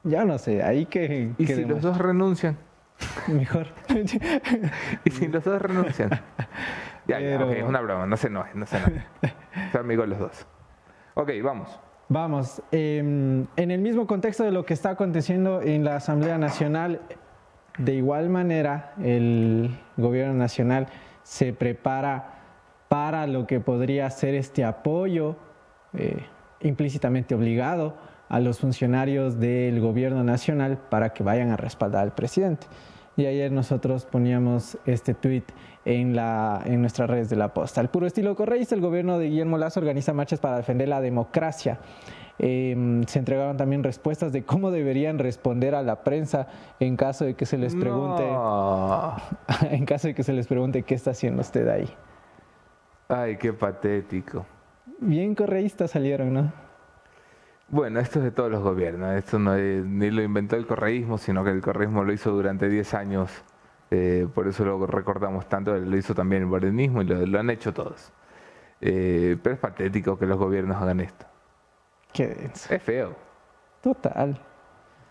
Ya 0.03 0.25
no 0.25 0.37
sé, 0.37 0.63
ahí 0.63 0.85
que... 0.85 1.33
¿Y 1.37 1.45
si 1.45 1.65
los 1.65 1.81
dos 1.81 1.97
renuncian? 1.97 2.57
Mejor. 3.27 3.67
¿Y 5.05 5.11
si 5.11 5.27
los 5.27 5.43
dos 5.43 5.61
renuncian? 5.61 6.09
Ya, 7.07 7.19
es 7.19 7.63
una 7.63 7.81
broma, 7.81 8.05
no 8.05 8.17
se 8.17 8.29
no, 8.29 8.45
no 8.53 8.65
se. 8.65 8.77
Son 9.71 9.81
amigos 9.81 10.07
los 10.07 10.19
dos. 10.19 10.47
Ok, 11.13 11.31
vamos. 11.43 11.79
Vamos. 12.09 12.61
Em, 12.71 13.47
en 13.55 13.71
el 13.71 13.81
mismo 13.81 14.07
contexto 14.07 14.43
de 14.43 14.51
lo 14.51 14.65
que 14.65 14.73
está 14.73 14.91
aconteciendo 14.91 15.61
en 15.61 15.83
la 15.83 15.95
Asamblea 15.95 16.37
Nacional, 16.37 17.01
de 17.77 17.93
igual 17.93 18.29
manera 18.29 18.93
el 19.01 19.77
gobierno 19.97 20.33
nacional 20.33 20.87
se 21.23 21.53
prepara 21.53 22.35
para 22.87 23.27
lo 23.27 23.45
que 23.45 23.59
podría 23.59 24.09
ser 24.09 24.35
este 24.35 24.63
apoyo 24.63 25.35
eh, 25.93 26.25
implícitamente 26.61 27.35
obligado 27.35 27.95
a 28.29 28.39
los 28.39 28.59
funcionarios 28.59 29.39
del 29.39 29.79
gobierno 29.79 30.23
nacional 30.23 30.77
para 30.89 31.13
que 31.13 31.23
vayan 31.23 31.51
a 31.51 31.57
respaldar 31.57 32.03
al 32.03 32.13
presidente. 32.13 32.67
Y 33.17 33.25
ayer 33.25 33.51
nosotros 33.51 34.05
poníamos 34.05 34.77
este 34.85 35.15
tuit 35.15 35.43
en, 35.85 36.15
la, 36.15 36.61
en 36.65 36.81
nuestras 36.81 37.09
redes 37.09 37.29
de 37.29 37.35
la 37.35 37.51
posta. 37.51 37.81
Al 37.81 37.89
puro 37.89 38.05
estilo 38.05 38.35
correísta, 38.35 38.75
el 38.75 38.81
gobierno 38.81 39.17
de 39.17 39.25
Guillermo 39.27 39.57
Lazo 39.57 39.79
organiza 39.79 40.13
marchas 40.13 40.39
para 40.39 40.57
defender 40.57 40.87
la 40.87 41.01
democracia. 41.01 41.79
Em, 42.37 43.03
se 43.05 43.17
entregaron 43.17 43.57
también 43.57 43.83
respuestas 43.83 44.31
de 44.31 44.43
cómo 44.43 44.69
deberían 44.69 45.17
responder 45.17 45.73
a 45.73 45.81
la 45.81 46.03
prensa 46.03 46.47
en 46.79 46.95
caso 46.95 47.25
de 47.25 47.33
que 47.33 47.47
se 47.47 47.57
les 47.57 47.75
pregunte 47.75 48.23
en 49.71 49.85
caso 49.85 50.09
de 50.09 50.13
que 50.13 50.21
se 50.21 50.33
les 50.33 50.45
pregunte 50.45 50.83
qué 50.83 50.93
está 50.93 51.11
haciendo 51.11 51.41
usted 51.41 51.67
ahí. 51.67 51.89
Ay, 53.07 53.37
qué 53.37 53.51
patético. 53.51 54.45
Bien 54.99 55.33
correístas 55.33 55.89
salieron, 55.89 56.33
¿no? 56.33 56.66
Bueno, 57.69 57.99
esto 57.99 58.19
es 58.19 58.25
de 58.25 58.31
todos 58.31 58.49
los 58.49 58.63
gobiernos. 58.63 59.13
Esto 59.15 59.39
no 59.39 59.55
ni 59.55 60.09
lo 60.09 60.21
inventó 60.21 60.55
el 60.55 60.65
correísmo, 60.65 61.17
sino 61.17 61.43
que 61.43 61.49
el 61.49 61.61
correísmo 61.61 62.03
lo 62.03 62.13
hizo 62.13 62.31
durante 62.31 62.69
10 62.69 62.93
años. 62.93 63.43
Eh, 63.91 64.27
por 64.33 64.47
eso 64.47 64.63
lo 64.63 64.87
recordamos 64.87 65.49
tanto. 65.49 65.75
Lo 65.75 65.97
hizo 65.97 66.15
también 66.15 66.43
el 66.43 66.47
modernismo 66.47 67.01
y 67.01 67.05
lo, 67.05 67.39
han 67.39 67.49
hecho 67.49 67.73
todos. 67.73 68.13
Eh, 68.79 69.37
pero 69.43 69.55
es 69.55 69.59
patético 69.59 70.17
que 70.17 70.25
los 70.25 70.37
gobiernos 70.37 70.81
hagan 70.81 71.01
esto. 71.01 71.25
Qué 72.13 72.49
Es 72.53 72.81
feo. 72.81 73.15
Total. 73.81 74.39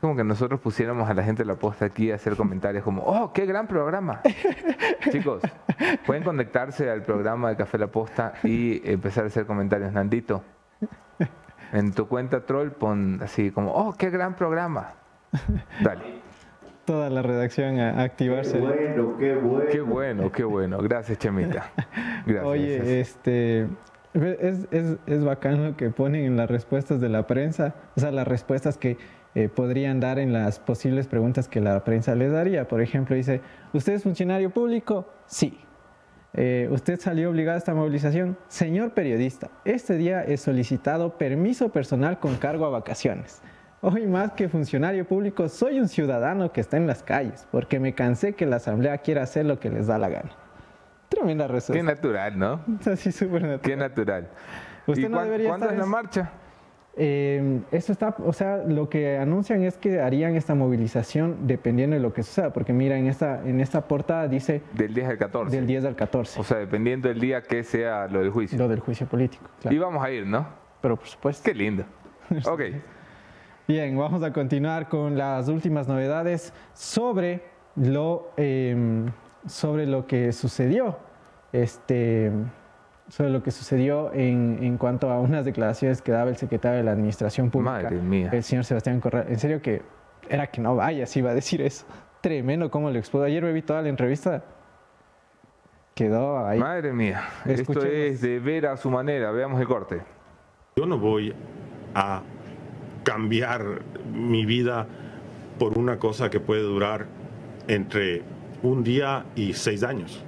Como 0.00 0.16
que 0.16 0.24
nosotros 0.24 0.58
pusiéramos 0.60 1.08
a 1.10 1.14
la 1.14 1.22
gente 1.24 1.42
de 1.42 1.46
la 1.46 1.56
posta 1.56 1.84
aquí 1.84 2.10
a 2.10 2.14
hacer 2.14 2.36
comentarios 2.36 2.84
como, 2.84 3.02
¡oh, 3.02 3.32
qué 3.32 3.44
gran 3.44 3.66
programa! 3.66 4.20
Chicos, 5.10 5.42
pueden 6.06 6.22
conectarse 6.22 6.90
al 6.90 7.02
programa 7.02 7.50
de 7.50 7.56
Café 7.56 7.78
La 7.78 7.86
Posta 7.88 8.34
y 8.42 8.88
empezar 8.90 9.24
a 9.24 9.26
hacer 9.28 9.46
comentarios. 9.46 9.92
Nandito, 9.92 10.42
en 11.72 11.92
tu 11.92 12.06
cuenta 12.08 12.44
troll 12.46 12.70
pon 12.70 13.20
así 13.22 13.50
como, 13.50 13.72
oh, 13.72 13.92
qué 13.92 14.10
gran 14.10 14.34
programa. 14.34 14.94
Dale. 15.82 16.26
Toda 16.84 17.10
la 17.10 17.20
redacción 17.22 17.80
a 17.80 18.02
activarse. 18.02 18.52
Qué 18.52 18.60
bueno, 18.60 19.16
qué 19.18 19.34
bueno. 19.34 19.70
Qué 19.70 19.80
bueno, 19.80 20.32
qué 20.32 20.44
bueno. 20.44 20.78
Gracias, 20.78 21.18
Chemita. 21.18 21.72
Gracias. 22.26 22.44
Oye, 22.44 23.00
este... 23.00 23.66
Es, 24.14 24.66
es, 24.70 24.96
es, 25.06 25.24
bacán 25.24 25.62
lo 25.62 25.76
que 25.76 25.90
ponen 25.90 26.24
en 26.24 26.36
las 26.38 26.48
respuestas 26.48 27.02
de 27.02 27.10
la 27.10 27.26
prensa, 27.26 27.74
o 27.96 28.00
sea, 28.00 28.10
las 28.12 28.26
respuestas 28.26 28.78
que 28.78 28.96
eh, 29.34 29.50
podrían 29.50 30.00
dar 30.00 30.18
en 30.18 30.32
las 30.32 30.58
posibles 30.58 31.06
preguntas 31.06 31.46
que 31.46 31.60
la 31.60 31.84
prensa 31.84 32.14
les 32.14 32.32
daría. 32.32 32.66
Por 32.66 32.80
ejemplo, 32.80 33.14
dice, 33.14 33.42
¿usted 33.74 33.92
es 33.92 34.02
funcionario 34.02 34.48
público? 34.48 35.06
Sí. 35.26 35.60
Eh, 36.34 36.68
¿Usted 36.70 37.00
salió 37.00 37.30
obligado 37.30 37.56
a 37.56 37.58
esta 37.58 37.74
movilización? 37.74 38.36
Señor 38.48 38.92
periodista, 38.92 39.50
este 39.64 39.96
día 39.96 40.22
he 40.22 40.36
solicitado 40.36 41.16
permiso 41.16 41.70
personal 41.70 42.18
con 42.18 42.36
cargo 42.36 42.66
a 42.66 42.70
vacaciones. 42.70 43.40
Hoy 43.80 44.06
más 44.06 44.32
que 44.32 44.48
funcionario 44.48 45.06
público, 45.06 45.48
soy 45.48 45.80
un 45.80 45.88
ciudadano 45.88 46.52
que 46.52 46.60
está 46.60 46.76
en 46.76 46.86
las 46.86 47.02
calles, 47.02 47.46
porque 47.50 47.78
me 47.78 47.94
cansé 47.94 48.34
que 48.34 48.46
la 48.46 48.56
asamblea 48.56 48.98
quiera 48.98 49.22
hacer 49.22 49.46
lo 49.46 49.60
que 49.60 49.70
les 49.70 49.86
da 49.86 49.98
la 49.98 50.08
gana. 50.08 50.30
Tremenda 51.08 51.46
respuesta. 51.46 51.74
Qué 51.74 51.82
natural, 51.82 52.38
¿no? 52.38 52.60
Así 52.92 53.12
súper 53.12 53.42
natural. 53.42 53.60
Qué 53.60 53.76
natural. 53.76 54.28
¿Usted 54.86 55.08
no 55.08 55.22
debería 55.22 55.48
¿Cuándo 55.48 55.70
es 55.70 55.78
la 55.78 55.86
marcha? 55.86 56.30
Eh, 56.98 57.60
eso 57.72 57.92
está, 57.92 58.16
o 58.24 58.32
sea, 58.32 58.56
lo 58.56 58.88
que 58.88 59.18
anuncian 59.18 59.62
es 59.62 59.76
que 59.76 60.00
harían 60.00 60.34
esta 60.34 60.54
movilización 60.54 61.46
dependiendo 61.46 61.94
de 61.94 62.00
lo 62.00 62.14
que 62.14 62.22
suceda, 62.22 62.54
porque 62.54 62.72
mira, 62.72 62.96
en 62.96 63.06
esta, 63.06 63.46
en 63.46 63.60
esta 63.60 63.86
portada 63.86 64.28
dice... 64.28 64.62
Del 64.72 64.94
10 64.94 65.08
al 65.10 65.18
14. 65.18 65.56
Del 65.56 65.66
10 65.66 65.84
al 65.84 65.94
14. 65.94 66.40
O 66.40 66.44
sea, 66.44 66.56
dependiendo 66.56 67.08
del 67.08 67.20
día 67.20 67.42
que 67.42 67.62
sea 67.64 68.08
lo 68.08 68.20
del 68.20 68.30
juicio. 68.30 68.58
Lo 68.58 68.66
del 68.66 68.80
juicio 68.80 69.06
político, 69.06 69.44
Y 69.70 69.76
vamos 69.76 70.02
a 70.02 70.10
ir, 70.10 70.26
¿no? 70.26 70.46
Pero 70.80 70.96
por 70.96 71.06
supuesto. 71.06 71.44
Qué 71.44 71.54
lindo. 71.54 71.84
ok. 72.46 72.62
Bien, 73.68 73.98
vamos 73.98 74.22
a 74.22 74.32
continuar 74.32 74.88
con 74.88 75.18
las 75.18 75.48
últimas 75.48 75.88
novedades 75.88 76.54
sobre 76.72 77.42
lo, 77.74 78.30
em, 78.38 79.06
sobre 79.46 79.86
lo 79.86 80.06
que 80.06 80.32
sucedió. 80.32 80.98
Este 81.52 82.30
sobre 83.08 83.30
lo 83.30 83.42
que 83.42 83.50
sucedió 83.50 84.12
en, 84.12 84.58
en, 84.62 84.78
cuanto 84.78 85.10
a 85.10 85.20
unas 85.20 85.44
declaraciones 85.44 86.02
que 86.02 86.12
daba 86.12 86.30
el 86.30 86.36
secretario 86.36 86.78
de 86.78 86.84
la 86.84 86.92
Administración 86.92 87.50
Pública, 87.50 87.82
Madre 87.82 87.96
mía. 87.96 88.30
el 88.32 88.42
señor 88.42 88.64
Sebastián 88.64 89.00
Corral. 89.00 89.26
En 89.28 89.38
serio 89.38 89.62
que 89.62 89.82
era 90.28 90.48
que 90.48 90.60
no 90.60 90.74
vaya, 90.74 91.06
si 91.06 91.20
iba 91.20 91.30
a 91.30 91.34
decir 91.34 91.62
eso. 91.62 91.86
Tremendo 92.20 92.70
cómo 92.70 92.90
lo 92.90 92.98
expuso. 92.98 93.24
Ayer 93.24 93.42
me 93.42 93.52
vi 93.52 93.62
toda 93.62 93.82
la 93.82 93.88
entrevista. 93.88 94.42
Quedó 95.94 96.44
ahí. 96.44 96.58
Madre 96.58 96.92
mía, 96.92 97.22
esto 97.44 97.84
es 97.84 98.20
de 98.20 98.38
ver 98.40 98.66
a 98.66 98.76
su 98.76 98.90
manera. 98.90 99.30
Veamos 99.30 99.60
el 99.60 99.66
corte. 99.66 100.02
Yo 100.76 100.84
no 100.84 100.98
voy 100.98 101.34
a 101.94 102.22
cambiar 103.02 103.82
mi 104.12 104.44
vida 104.44 104.86
por 105.58 105.78
una 105.78 105.98
cosa 105.98 106.28
que 106.28 106.40
puede 106.40 106.62
durar 106.62 107.06
entre 107.68 108.22
un 108.62 108.82
día 108.82 109.24
y 109.34 109.54
seis 109.54 109.82
años. 109.82 110.22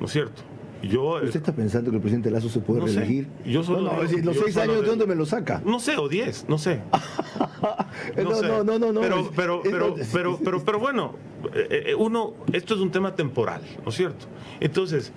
¿No 0.00 0.06
es 0.06 0.12
cierto? 0.12 0.42
Yo, 0.82 1.16
¿Usted 1.22 1.36
está 1.36 1.52
pensando 1.52 1.90
que 1.90 1.96
el 1.96 2.02
presidente 2.02 2.30
Lazo 2.30 2.48
se 2.48 2.60
puede 2.60 2.80
reelegir? 2.80 3.28
Yo 3.44 3.62
solo 3.62 3.82
no, 3.82 4.02
no, 4.02 4.02
los 4.02 4.36
seis 4.36 4.56
años, 4.56 4.80
¿de 4.82 4.86
dónde 4.86 5.06
me 5.06 5.14
lo 5.14 5.26
saca? 5.26 5.62
No 5.64 5.78
sé, 5.78 5.96
o 5.96 6.08
diez, 6.08 6.46
no 6.48 6.58
sé. 6.58 6.80
no, 8.16 8.64
no, 8.64 8.78
no, 8.78 8.92
no, 8.92 9.00
Pero, 9.00 9.30
pero, 9.34 9.62
pero, 9.62 9.94
pero, 10.12 10.38
pero, 10.42 10.64
pero, 10.64 10.78
bueno, 10.78 11.14
eh, 11.54 11.84
eh, 11.88 11.94
uno, 11.94 12.34
esto 12.52 12.74
es 12.74 12.80
un 12.80 12.90
tema 12.90 13.14
temporal, 13.14 13.62
¿no 13.84 13.90
es 13.90 13.94
cierto? 13.94 14.26
Entonces, 14.60 15.12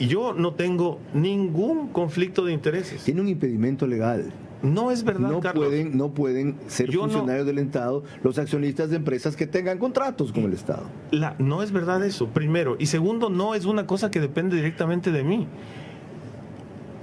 yo 0.00 0.32
no 0.32 0.54
tengo 0.54 0.98
ningún 1.14 1.88
conflicto 1.88 2.44
de 2.44 2.52
intereses. 2.52 3.04
Tiene 3.04 3.20
un 3.20 3.28
impedimento 3.28 3.86
legal. 3.86 4.32
No 4.62 4.90
es 4.90 5.04
verdad, 5.04 5.30
no 5.30 5.40
Carlos. 5.40 5.66
Pueden, 5.66 5.96
no 5.96 6.10
pueden 6.10 6.56
ser 6.66 6.92
funcionarios 6.92 7.46
del 7.46 7.58
Estado 7.58 8.02
los 8.22 8.38
accionistas 8.38 8.90
de 8.90 8.96
empresas 8.96 9.36
que 9.36 9.46
tengan 9.46 9.78
contratos 9.78 10.32
con 10.32 10.44
el 10.44 10.52
Estado. 10.52 10.84
La, 11.10 11.36
no 11.38 11.62
es 11.62 11.70
verdad 11.70 12.04
eso, 12.04 12.28
primero. 12.28 12.76
Y 12.78 12.86
segundo, 12.86 13.30
no 13.30 13.54
es 13.54 13.64
una 13.66 13.86
cosa 13.86 14.10
que 14.10 14.20
depende 14.20 14.56
directamente 14.56 15.12
de 15.12 15.22
mí. 15.22 15.46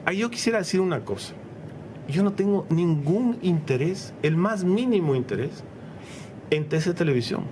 Ahí 0.06 0.18
yo 0.18 0.30
quisiera 0.30 0.60
decir 0.60 0.82
una 0.82 1.06
cosa. 1.06 1.34
Yo 2.10 2.24
no 2.24 2.34
tengo 2.34 2.68
ningún 2.70 3.38
interés, 3.41 4.13
el 4.22 4.38
más 4.38 4.63
mínimo 4.63 5.15
interés, 5.15 5.63
en 6.52 6.68
TC 6.68 6.94
Televisión. 6.94 7.44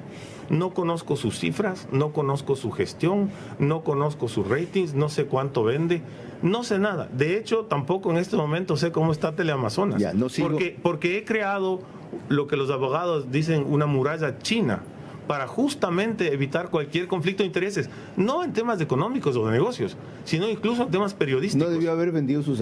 No 0.50 0.74
conozco 0.74 1.16
sus 1.16 1.40
cifras, 1.40 1.88
no 1.92 2.12
conozco 2.12 2.56
su 2.56 2.72
gestión, 2.72 3.32
no 3.60 3.84
conozco 3.84 4.28
sus 4.28 4.48
ratings, 4.48 4.94
no 4.94 5.10
sé 5.10 5.26
cuánto 5.26 5.64
vende, 5.64 6.02
no 6.42 6.64
sé 6.64 6.80
nada. 6.80 7.08
De 7.12 7.38
hecho, 7.38 7.66
tampoco 7.66 8.12
en 8.12 8.18
este 8.18 8.36
momento 8.36 8.78
sé 8.78 8.92
cómo 8.92 9.12
está 9.12 9.36
Teleamazonas. 9.36 10.02
Ya, 10.02 10.14
no 10.14 10.28
porque, 10.40 10.78
porque 10.82 11.18
he 11.18 11.24
creado 11.24 11.82
lo 12.30 12.48
que 12.48 12.58
los 12.58 12.70
abogados 12.70 13.32
dicen 13.32 13.66
una 13.68 13.86
muralla 13.86 14.38
china 14.40 14.84
para 15.28 15.48
justamente 15.48 16.34
evitar 16.34 16.70
cualquier 16.70 17.08
conflicto 17.08 17.44
de 17.44 17.48
intereses, 17.48 17.90
no 18.18 18.44
en 18.44 18.52
temas 18.52 18.82
económicos 18.82 19.36
o 19.38 19.46
de 19.46 19.54
negocios, 19.54 19.98
sino 20.26 20.50
incluso 20.50 20.84
en 20.84 20.92
temas 20.92 21.14
periodísticos. 21.14 21.68
No 21.68 21.74
debió 21.74 21.92
haber 21.92 22.12
vendido 22.12 22.44
sus... 22.44 22.62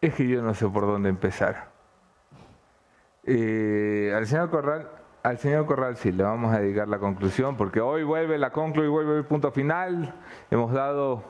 Es 0.00 0.14
que 0.14 0.26
yo 0.26 0.42
no 0.42 0.54
sé 0.54 0.66
por 0.66 0.86
dónde 0.86 1.10
empezar. 1.10 1.70
Eh, 3.24 4.14
al 4.16 4.26
señor 4.26 4.48
Corral 4.48 4.99
al 5.22 5.38
señor 5.38 5.66
Corral 5.66 5.96
sí 5.96 6.12
le 6.12 6.22
vamos 6.22 6.54
a 6.54 6.60
dedicar 6.60 6.88
la 6.88 6.98
conclusión, 6.98 7.56
porque 7.56 7.80
hoy 7.80 8.02
vuelve 8.02 8.38
la 8.38 8.50
conclu 8.50 8.84
y 8.84 8.88
vuelve 8.88 9.18
el 9.18 9.24
punto 9.24 9.52
final. 9.52 10.14
Hemos 10.50 10.72
dado 10.72 11.22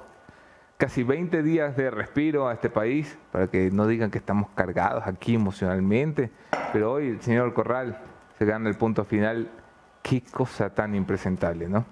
casi 0.76 1.02
20 1.02 1.42
días 1.42 1.76
de 1.76 1.90
respiro 1.90 2.48
a 2.48 2.54
este 2.54 2.70
país, 2.70 3.18
para 3.32 3.48
que 3.48 3.70
no 3.70 3.86
digan 3.86 4.10
que 4.10 4.18
estamos 4.18 4.48
cargados 4.54 5.06
aquí 5.06 5.34
emocionalmente, 5.34 6.30
pero 6.72 6.92
hoy 6.92 7.08
el 7.08 7.20
señor 7.20 7.52
Corral 7.52 7.98
se 8.38 8.44
gana 8.44 8.68
el 8.68 8.76
punto 8.76 9.04
final. 9.04 9.50
Qué 10.02 10.22
cosa 10.22 10.70
tan 10.70 10.94
impresentable, 10.94 11.68
¿no? 11.68 11.84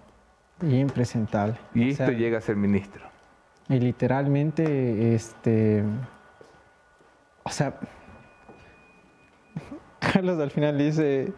Impresentable. 0.62 1.56
Y 1.74 1.90
esto 1.90 2.11
llega 2.11 2.38
a 2.38 2.40
ser 2.40 2.56
ministro. 2.56 3.04
Y 3.68 3.78
literalmente, 3.78 5.14
este... 5.14 5.84
O 7.42 7.50
sea, 7.50 7.74
Carlos 9.98 10.40
al 10.40 10.50
final 10.50 10.78
dice 10.78 11.34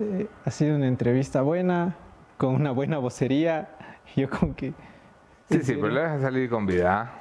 eh, 0.00 0.28
ha 0.44 0.50
sido 0.50 0.76
una 0.76 0.88
entrevista 0.88 1.42
buena, 1.42 1.96
con 2.38 2.54
una 2.54 2.70
buena 2.70 2.98
vocería. 2.98 3.68
Yo 4.16 4.28
como 4.30 4.56
que... 4.56 4.72
Sí, 5.50 5.62
sí, 5.62 5.74
pero 5.74 5.88
le 5.88 6.00
vas 6.00 6.12
a 6.12 6.20
salir 6.20 6.48
con 6.48 6.66
vida. 6.66 7.00
¿ah? 7.00 7.20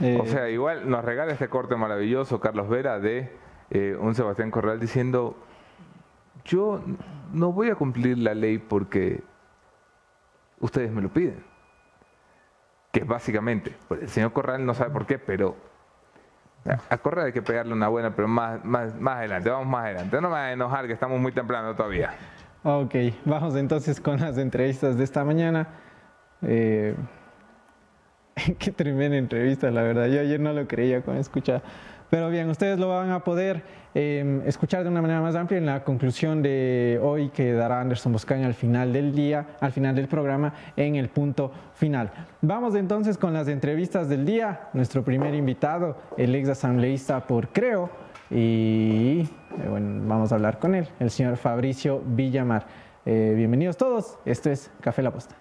Eh, 0.00 0.18
o 0.20 0.26
sea, 0.26 0.48
igual 0.48 0.88
nos 0.88 1.04
regala 1.04 1.32
este 1.32 1.48
corte 1.48 1.76
maravilloso 1.76 2.40
Carlos 2.40 2.68
Vera 2.68 3.00
de 3.00 3.32
eh, 3.70 3.96
un 3.98 4.14
Sebastián 4.14 4.50
Corral 4.50 4.78
diciendo, 4.78 5.36
yo 6.44 6.82
no 7.32 7.52
voy 7.52 7.70
a 7.70 7.74
cumplir 7.74 8.18
la 8.18 8.34
ley 8.34 8.58
porque 8.58 9.22
ustedes 10.60 10.90
me 10.92 11.02
lo 11.02 11.08
piden. 11.08 11.44
Que 12.92 13.04
básicamente, 13.04 13.74
pues, 13.88 14.02
el 14.02 14.08
señor 14.08 14.32
Corral 14.32 14.64
no 14.66 14.74
sabe 14.74 14.90
por 14.90 15.06
qué, 15.06 15.18
pero 15.18 15.56
a 16.64 16.98
correr 16.98 17.26
hay 17.26 17.32
que 17.32 17.42
pegarle 17.42 17.72
una 17.72 17.88
buena, 17.88 18.14
pero 18.14 18.28
más, 18.28 18.64
más, 18.64 18.94
más 19.00 19.16
adelante, 19.16 19.50
vamos 19.50 19.66
más 19.66 19.84
adelante. 19.86 20.16
No 20.20 20.28
me 20.28 20.34
va 20.34 20.44
a 20.46 20.52
enojar 20.52 20.86
que 20.86 20.92
estamos 20.92 21.20
muy 21.20 21.32
temprano 21.32 21.74
todavía. 21.74 22.14
Ok, 22.62 22.94
vamos 23.24 23.56
entonces 23.56 24.00
con 24.00 24.20
las 24.20 24.38
entrevistas 24.38 24.96
de 24.96 25.04
esta 25.04 25.24
mañana. 25.24 25.66
Eh, 26.42 26.94
qué 28.58 28.70
tremenda 28.70 29.16
entrevista, 29.16 29.70
la 29.70 29.82
verdad. 29.82 30.06
Yo 30.06 30.20
ayer 30.20 30.38
no 30.38 30.52
lo 30.52 30.66
creía 30.68 31.02
con 31.02 31.16
escuchar 31.16 31.62
pero 32.12 32.28
bien, 32.28 32.50
ustedes 32.50 32.78
lo 32.78 32.88
van 32.88 33.10
a 33.10 33.24
poder 33.24 33.62
em, 33.94 34.42
escuchar 34.46 34.82
de 34.82 34.90
una 34.90 35.00
manera 35.00 35.22
más 35.22 35.34
amplia 35.34 35.56
en 35.56 35.64
la 35.64 35.82
conclusión 35.82 36.42
de 36.42 37.00
hoy 37.02 37.30
que 37.30 37.54
dará 37.54 37.80
Anderson 37.80 38.12
Boscaño 38.12 38.44
al 38.44 38.52
final 38.52 38.92
del 38.92 39.14
día, 39.14 39.56
al 39.60 39.72
final 39.72 39.94
del 39.94 40.08
programa, 40.08 40.52
en 40.76 40.96
el 40.96 41.08
punto 41.08 41.50
final. 41.72 42.12
Vamos 42.42 42.74
entonces 42.74 43.16
con 43.16 43.32
las 43.32 43.48
entrevistas 43.48 44.10
del 44.10 44.26
día. 44.26 44.68
Nuestro 44.74 45.02
primer 45.02 45.34
invitado, 45.34 45.96
el 46.18 46.34
ex 46.34 46.50
asambleísta 46.50 47.26
por 47.26 47.48
Creo, 47.48 47.88
y 48.30 49.20
eh, 49.20 49.68
bueno, 49.70 50.02
vamos 50.06 50.32
a 50.32 50.34
hablar 50.34 50.58
con 50.58 50.74
él, 50.74 50.86
el 51.00 51.10
señor 51.10 51.38
Fabricio 51.38 52.02
Villamar. 52.04 52.66
Eh, 53.06 53.32
bienvenidos 53.34 53.78
todos, 53.78 54.18
esto 54.26 54.50
es 54.50 54.70
Café 54.82 55.00
La 55.00 55.12
Posta. 55.12 55.34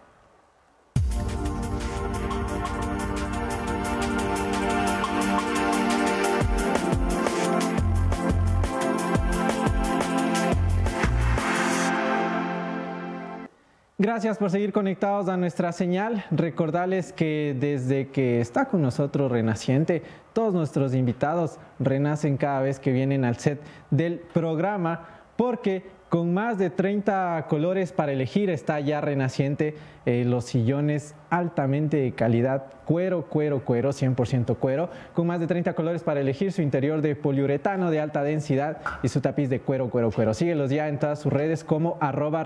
Gracias 14.01 14.39
por 14.39 14.49
seguir 14.49 14.73
conectados 14.73 15.29
a 15.29 15.37
nuestra 15.37 15.71
señal. 15.71 16.25
Recordarles 16.31 17.13
que 17.13 17.55
desde 17.59 18.07
que 18.07 18.41
está 18.41 18.65
con 18.65 18.81
nosotros 18.81 19.31
Renaciente, 19.31 20.01
todos 20.33 20.55
nuestros 20.55 20.95
invitados 20.95 21.59
renacen 21.77 22.37
cada 22.37 22.61
vez 22.61 22.79
que 22.79 22.93
vienen 22.93 23.23
al 23.25 23.37
set 23.37 23.61
del 23.91 24.17
programa 24.17 25.07
porque 25.35 25.83
con 26.09 26.33
más 26.33 26.57
de 26.57 26.69
30 26.69 27.45
colores 27.47 27.93
para 27.93 28.11
elegir 28.11 28.49
está 28.49 28.79
ya 28.81 28.99
Renaciente, 28.99 29.75
eh, 30.05 30.25
los 30.25 30.43
sillones 30.43 31.15
altamente 31.29 31.97
de 31.97 32.11
calidad, 32.11 32.65
cuero, 32.83 33.27
cuero, 33.27 33.63
cuero, 33.63 33.91
100% 33.91 34.57
cuero, 34.57 34.89
con 35.13 35.27
más 35.27 35.39
de 35.39 35.47
30 35.47 35.73
colores 35.73 36.03
para 36.03 36.19
elegir 36.19 36.51
su 36.51 36.61
interior 36.61 37.01
de 37.01 37.15
poliuretano 37.15 37.91
de 37.91 38.01
alta 38.01 38.23
densidad 38.23 38.81
y 39.03 39.07
su 39.07 39.21
tapiz 39.21 39.49
de 39.49 39.61
cuero, 39.61 39.89
cuero, 39.89 40.11
cuero. 40.11 40.33
Síguelos 40.33 40.69
ya 40.69 40.89
en 40.89 40.99
todas 40.99 41.19
sus 41.19 41.31
redes 41.31 41.63
como 41.63 41.97
arroba 42.01 42.43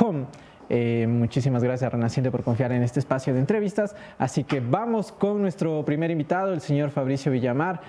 Home. 0.00 0.26
Eh, 0.70 1.06
muchísimas 1.06 1.62
gracias 1.62 1.92
Renaciente 1.92 2.30
por 2.30 2.42
confiar 2.42 2.72
en 2.72 2.82
este 2.82 3.00
espacio 3.00 3.34
de 3.34 3.40
entrevistas. 3.40 3.94
Así 4.18 4.44
que 4.44 4.60
vamos 4.60 5.12
con 5.12 5.40
nuestro 5.40 5.84
primer 5.84 6.10
invitado, 6.10 6.52
el 6.52 6.60
señor 6.60 6.90
Fabricio 6.90 7.30
Villamar. 7.30 7.80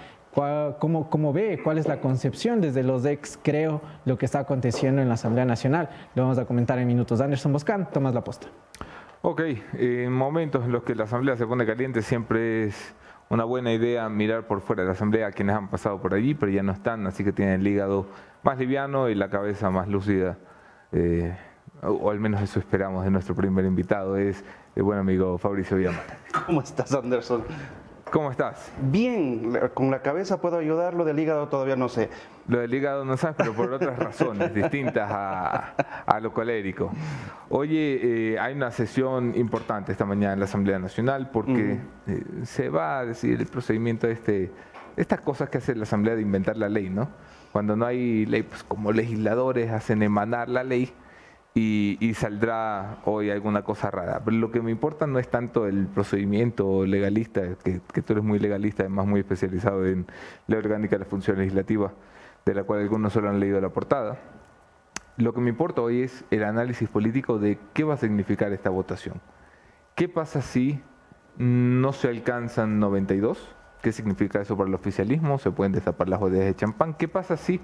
¿Cómo, 0.80 1.10
¿Cómo, 1.10 1.32
ve? 1.32 1.62
¿Cuál 1.64 1.78
es 1.78 1.88
la 1.88 2.02
concepción 2.02 2.60
desde 2.60 2.84
los 2.84 3.06
ex, 3.06 3.40
creo, 3.42 3.82
lo 4.04 4.18
que 4.18 4.26
está 4.26 4.40
aconteciendo 4.40 5.02
en 5.02 5.08
la 5.08 5.14
Asamblea 5.14 5.46
Nacional? 5.46 5.90
Lo 6.14 6.24
vamos 6.24 6.38
a 6.38 6.46
comentar 6.46 6.78
en 6.78 6.88
minutos. 6.88 7.22
Anderson 7.22 7.54
Boscan, 7.54 7.90
Tomás 7.90 8.14
La 8.14 8.22
Posta. 8.22 8.48
Ok, 9.22 9.42
en 9.74 10.12
momentos 10.12 10.66
en 10.66 10.74
los 10.74 10.84
que 10.84 10.94
la 10.94 11.06
Asamblea 11.06 11.38
se 11.38 11.48
pone 11.48 11.66
caliente 11.66 12.02
siempre 12.02 12.66
es 12.66 12.96
una 13.30 13.46
buena 13.46 13.72
idea 13.72 14.10
mirar 14.10 14.46
por 14.46 14.60
fuera 14.60 14.84
de 14.84 14.88
la 14.88 14.94
Asamblea 14.94 15.28
a 15.28 15.32
quienes 15.32 15.56
han 15.56 15.70
pasado 15.70 16.02
por 16.02 16.14
allí, 16.14 16.36
pero 16.36 16.52
ya 16.52 16.64
no 16.64 16.74
están, 16.74 17.08
así 17.08 17.24
que 17.24 17.32
tienen 17.32 17.62
el 17.62 17.68
hígado 17.68 18.06
más 18.44 18.60
liviano 18.60 19.08
y 19.08 19.16
la 19.16 19.30
cabeza 19.30 19.70
más 19.72 19.88
lúcida. 19.88 20.38
Eh, 20.92 21.34
o 21.88 22.12
al 22.12 22.20
menos 22.20 22.42
eso 22.42 22.60
esperamos 22.60 23.04
de 23.04 23.12
nuestro 23.12 23.36
primer 23.36 23.66
invitado, 23.66 24.18
es 24.18 24.44
el 24.76 24.84
buen 24.84 25.00
amigo 25.00 25.38
Fabricio 25.38 25.78
Villamar. 25.78 26.04
¿Cómo 26.46 26.62
estás, 26.62 26.94
Anderson? 26.94 27.44
¿Cómo 28.12 28.32
estás? 28.32 28.72
Bien, 28.82 29.60
con 29.74 29.92
la 29.92 30.02
cabeza 30.02 30.40
puedo 30.40 30.58
ayudar, 30.58 30.94
lo 30.94 31.06
del 31.06 31.20
hígado 31.20 31.48
todavía 31.48 31.76
no 31.76 31.90
sé. 31.90 32.10
Lo 32.48 32.60
del 32.60 32.74
hígado 32.74 33.04
no 33.04 33.18
sabes, 33.18 33.36
pero 33.38 33.54
por 33.54 33.74
otras 33.74 33.98
razones 33.98 34.54
distintas 34.54 35.10
a, 35.12 36.20
lo 36.22 36.32
colérico. 36.32 36.92
Oye, 37.50 38.34
eh, 38.34 38.40
hay 38.40 38.54
una 38.54 38.72
sesión 38.72 39.34
importante 39.36 39.92
esta 39.92 40.06
mañana 40.06 40.34
en 40.34 40.40
la 40.40 40.46
Asamblea 40.46 40.80
Nacional 40.80 41.30
porque 41.32 41.80
eh, 42.08 42.24
se 42.44 42.70
va 42.70 43.00
a 43.00 43.06
decidir 43.06 43.42
el 43.42 43.48
procedimiento 43.48 44.08
de 44.08 44.14
este, 44.14 44.52
estas 44.96 45.20
cosas 45.22 45.50
que 45.50 45.58
hace 45.58 45.76
la 45.76 45.84
Asamblea 45.84 46.16
de 46.16 46.22
inventar 46.22 46.58
la 46.58 46.70
ley, 46.70 46.90
¿no? 46.90 47.10
Cuando 47.52 47.76
no 47.76 47.86
hay 47.86 48.26
ley, 48.28 48.44
pues 48.44 48.64
como 48.64 48.92
legisladores 48.92 49.72
hacen 49.72 50.04
emanar 50.04 50.48
la 50.48 50.64
ley 50.64 50.94
y, 51.58 52.14
saldrá 52.16 52.98
hoy 53.06 53.30
alguna 53.30 53.64
cosa 53.64 53.90
rara. 53.90 54.22
Pero 54.24 54.38
lo 54.38 54.52
que 54.52 54.62
me 54.62 54.72
importa 54.72 55.08
no 55.08 55.20
es 55.20 55.30
tanto 55.30 55.68
el 55.68 55.88
procedimiento 55.88 56.86
legalista, 56.86 57.56
que, 57.64 57.80
tú 58.02 58.14
eres 58.14 58.26
muy 58.26 58.40
legalista, 58.40 58.84
además 58.84 59.08
muy 59.08 59.22
especializado 59.22 59.86
en 59.88 60.06
la 60.48 60.58
orgánica 60.58 60.98
de 60.98 61.00
la 61.00 61.06
función 61.06 61.38
legislativa, 61.38 61.94
de 62.46 62.54
la 62.54 62.64
cual 62.64 62.82
algunos 62.82 63.14
solo 63.14 63.30
han 63.30 63.40
leído 63.40 63.62
la 63.62 63.70
portada. 63.70 64.20
Lo 65.16 65.34
que 65.34 65.40
me 65.40 65.50
importa 65.50 65.82
hoy 65.82 66.02
es 66.02 66.26
el 66.30 66.44
análisis 66.44 66.90
político 66.90 67.40
de 67.40 67.58
qué 67.74 67.86
va 67.86 67.94
a 67.94 67.98
significar 67.98 68.52
esta 68.52 68.70
votación. 68.70 69.22
¿Qué 69.96 70.10
pasa 70.10 70.42
si 70.42 70.82
no 71.38 71.94
se 71.94 72.10
alcanzan 72.10 72.82
92? 72.82 73.56
¿Qué 73.82 73.94
significa 73.94 74.42
eso 74.42 74.58
para 74.58 74.68
el 74.68 74.76
oficialismo? 74.76 75.38
¿Se 75.38 75.52
pueden 75.52 75.72
destapar 75.72 76.10
las 76.10 76.20
botellas 76.20 76.46
de 76.46 76.56
champán? 76.56 76.96
¿Qué 76.96 77.08
pasa 77.08 77.38
si 77.38 77.62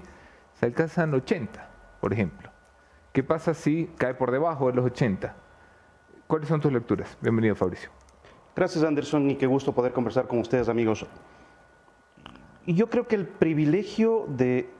se 0.54 0.64
alcanzan 0.64 1.12
80, 1.12 1.68
por 2.00 2.14
ejemplo? 2.14 2.51
¿Qué 3.12 3.22
pasa 3.22 3.52
si 3.52 3.90
cae 3.98 4.14
por 4.14 4.30
debajo 4.30 4.68
de 4.68 4.72
los 4.72 4.86
80? 4.86 5.34
¿Cuáles 6.26 6.48
son 6.48 6.62
tus 6.62 6.72
lecturas? 6.72 7.18
Bienvenido, 7.20 7.54
Fabricio. 7.54 7.90
Gracias, 8.56 8.82
Anderson, 8.82 9.30
y 9.30 9.36
qué 9.36 9.46
gusto 9.46 9.74
poder 9.74 9.92
conversar 9.92 10.26
con 10.26 10.38
ustedes, 10.38 10.70
amigos. 10.70 11.04
Yo 12.66 12.88
creo 12.88 13.06
que 13.06 13.16
el 13.16 13.26
privilegio 13.26 14.24
de 14.28 14.70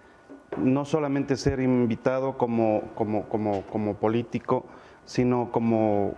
no 0.56 0.86
solamente 0.86 1.36
ser 1.36 1.60
invitado 1.60 2.38
como, 2.38 2.84
como, 2.94 3.28
como, 3.28 3.62
como 3.66 3.96
político, 3.96 4.64
sino 5.04 5.52
como 5.52 6.14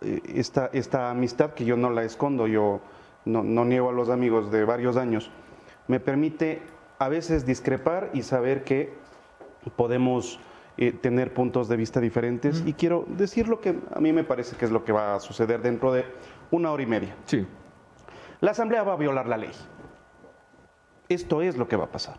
eh, 0.00 0.22
esta, 0.34 0.70
esta 0.72 1.10
amistad 1.10 1.52
que 1.52 1.66
yo 1.66 1.76
no 1.76 1.90
la 1.90 2.04
escondo, 2.04 2.46
yo 2.46 2.80
no, 3.26 3.42
no 3.42 3.66
niego 3.66 3.90
a 3.90 3.92
los 3.92 4.08
amigos 4.08 4.50
de 4.50 4.64
varios 4.64 4.96
años, 4.96 5.30
me 5.88 6.00
permite 6.00 6.62
a 6.98 7.10
veces 7.10 7.44
discrepar 7.44 8.08
y 8.14 8.22
saber 8.22 8.64
que 8.64 8.94
podemos 9.76 10.40
eh, 10.80 10.92
tener 10.92 11.34
puntos 11.34 11.68
de 11.68 11.76
vista 11.76 12.00
diferentes 12.00 12.62
y 12.64 12.72
quiero 12.72 13.04
decir 13.06 13.48
lo 13.48 13.60
que 13.60 13.78
a 13.94 14.00
mí 14.00 14.14
me 14.14 14.24
parece 14.24 14.56
que 14.56 14.64
es 14.64 14.70
lo 14.70 14.82
que 14.82 14.92
va 14.92 15.14
a 15.14 15.20
suceder 15.20 15.60
dentro 15.60 15.92
de 15.92 16.06
una 16.50 16.72
hora 16.72 16.82
y 16.82 16.86
media. 16.86 17.14
Sí. 17.26 17.46
La 18.40 18.52
Asamblea 18.52 18.82
va 18.82 18.94
a 18.94 18.96
violar 18.96 19.28
la 19.28 19.36
ley. 19.36 19.50
Esto 21.06 21.42
es 21.42 21.58
lo 21.58 21.68
que 21.68 21.76
va 21.76 21.84
a 21.84 21.90
pasar. 21.90 22.16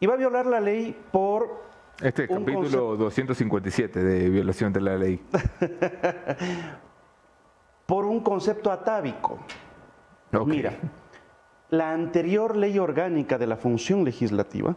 Y 0.00 0.06
va 0.06 0.12
a 0.12 0.16
violar 0.18 0.44
la 0.44 0.60
ley 0.60 0.94
por... 1.10 1.62
Este 1.98 2.28
capítulo 2.28 2.98
257 2.98 4.04
de 4.04 4.28
violación 4.28 4.74
de 4.74 4.80
la 4.82 4.98
ley. 4.98 5.18
por 7.86 8.04
un 8.04 8.20
concepto 8.20 8.70
atávico. 8.70 9.38
Mira, 10.44 10.76
la 11.70 11.90
anterior 11.90 12.54
ley 12.54 12.78
orgánica 12.78 13.38
de 13.38 13.46
la 13.46 13.56
función 13.56 14.04
legislativa 14.04 14.76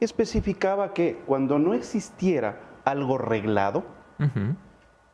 especificaba 0.00 0.92
que 0.92 1.20
cuando 1.26 1.58
no 1.58 1.74
existiera 1.74 2.60
algo 2.84 3.18
reglado, 3.18 3.84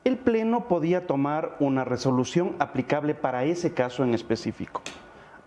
el 0.05 0.19
Pleno 0.19 0.69
podía 0.69 1.07
tomar 1.07 1.57
una 1.61 1.85
resolución 1.85 2.57
aplicable 2.59 3.15
para 3.15 3.45
ese 3.45 3.73
caso 3.73 4.05
en 4.05 4.15
específico. 4.15 4.83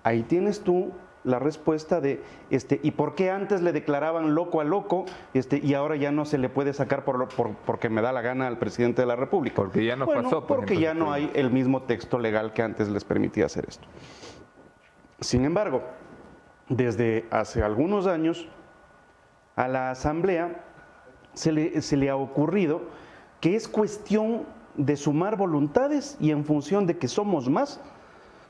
Ahí 0.03 0.23
tienes 0.23 0.61
tú 0.61 0.91
la 1.25 1.39
respuesta 1.39 1.99
de, 1.99 2.21
este, 2.51 2.79
¿y 2.83 2.91
por 2.91 3.15
qué 3.15 3.31
antes 3.31 3.61
le 3.61 3.73
declaraban 3.73 4.35
loco 4.35 4.61
a 4.61 4.63
loco 4.63 5.05
este, 5.33 5.59
y 5.61 5.73
ahora 5.73 5.95
ya 5.95 6.11
no 6.11 6.23
se 6.25 6.37
le 6.37 6.49
puede 6.49 6.71
sacar 6.73 7.03
por, 7.03 7.27
porque 7.65 7.89
me 7.89 8.01
da 8.01 8.13
la 8.13 8.21
gana 8.21 8.47
al 8.47 8.59
presidente 8.59 9.01
de 9.01 9.07
la 9.07 9.15
República? 9.15 9.55
Porque 9.55 9.83
ya 9.83 9.95
no 9.95 10.05
pasó. 10.05 10.45
porque 10.45 10.77
ya 10.77 10.93
no 10.93 11.11
hay 11.11 11.31
el 11.33 11.49
mismo 11.49 11.81
texto 11.81 12.19
legal 12.19 12.53
que 12.53 12.61
antes 12.61 12.87
les 12.89 13.03
permitía 13.03 13.47
hacer 13.47 13.65
esto. 13.67 13.87
Sin 15.19 15.45
embargo, 15.45 15.81
desde 16.69 17.25
hace 17.31 17.63
algunos 17.63 18.05
años, 18.05 18.47
a 19.55 19.67
la 19.67 19.91
Asamblea 19.91 20.63
se 21.33 21.51
le, 21.51 22.09
ha 22.09 22.15
ocurrido 22.15 22.81
que 23.41 23.55
es 23.55 23.67
cuestión 23.67 24.43
de 24.75 24.95
sumar 24.97 25.37
voluntades 25.37 26.17
y 26.19 26.31
en 26.31 26.45
función 26.45 26.85
de 26.87 26.97
que 26.97 27.07
somos 27.07 27.49
más, 27.49 27.79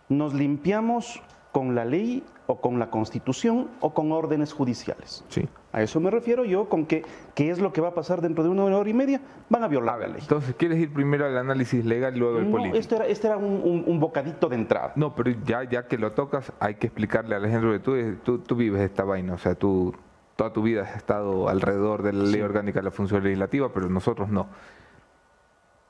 nos 0.09 0.33
limpiamos 0.33 1.21
con 1.51 1.75
la 1.75 1.85
ley 1.85 2.23
o 2.47 2.61
con 2.61 2.79
la 2.79 2.89
constitución 2.91 3.69
o 3.79 3.93
con 3.93 4.11
órdenes 4.11 4.53
judiciales. 4.53 5.23
Sí. 5.29 5.47
A 5.71 5.81
eso 5.81 5.99
me 5.99 6.11
refiero 6.11 6.45
yo 6.45 6.69
con 6.69 6.85
que 6.85 7.03
qué 7.33 7.49
es 7.49 7.59
lo 7.59 7.73
que 7.73 7.81
va 7.81 7.89
a 7.89 7.93
pasar 7.93 8.21
dentro 8.21 8.43
de 8.43 8.49
una 8.49 8.63
hora 8.63 8.89
y 8.89 8.93
media, 8.93 9.19
van 9.49 9.63
a 9.63 9.67
violar 9.67 9.99
la 9.99 10.07
ley. 10.07 10.21
Entonces, 10.21 10.55
¿quieres 10.55 10.79
ir 10.79 10.93
primero 10.93 11.25
al 11.25 11.37
análisis 11.37 11.83
legal 11.83 12.15
y 12.15 12.19
luego 12.19 12.37
al 12.37 12.47
político? 12.47 12.77
Esto 12.77 12.95
era, 12.95 13.07
este 13.07 13.27
era 13.27 13.37
un, 13.37 13.99
bocadito 13.99 14.47
de 14.47 14.55
entrada. 14.55 14.93
No, 14.95 15.15
pero 15.15 15.31
ya, 15.43 15.63
ya 15.63 15.87
que 15.87 15.97
lo 15.97 16.11
tocas, 16.11 16.51
hay 16.59 16.75
que 16.75 16.87
explicarle 16.87 17.35
a 17.35 17.39
Alejandro 17.39 17.71
que 17.71 17.79
tú, 17.79 17.95
tú, 18.23 18.39
tú 18.39 18.55
vives 18.55 18.81
esta 18.81 19.03
vaina, 19.03 19.33
o 19.33 19.37
sea, 19.37 19.55
tú, 19.55 19.93
toda 20.36 20.51
tu 20.51 20.61
vida 20.61 20.83
has 20.83 20.95
estado 20.95 21.49
alrededor 21.49 22.03
de 22.03 22.13
la 22.13 22.23
ley 22.23 22.41
orgánica 22.41 22.79
de 22.79 22.86
la 22.86 22.91
función 22.91 23.23
legislativa, 23.23 23.71
pero 23.73 23.89
nosotros 23.89 24.29
no. 24.29 24.47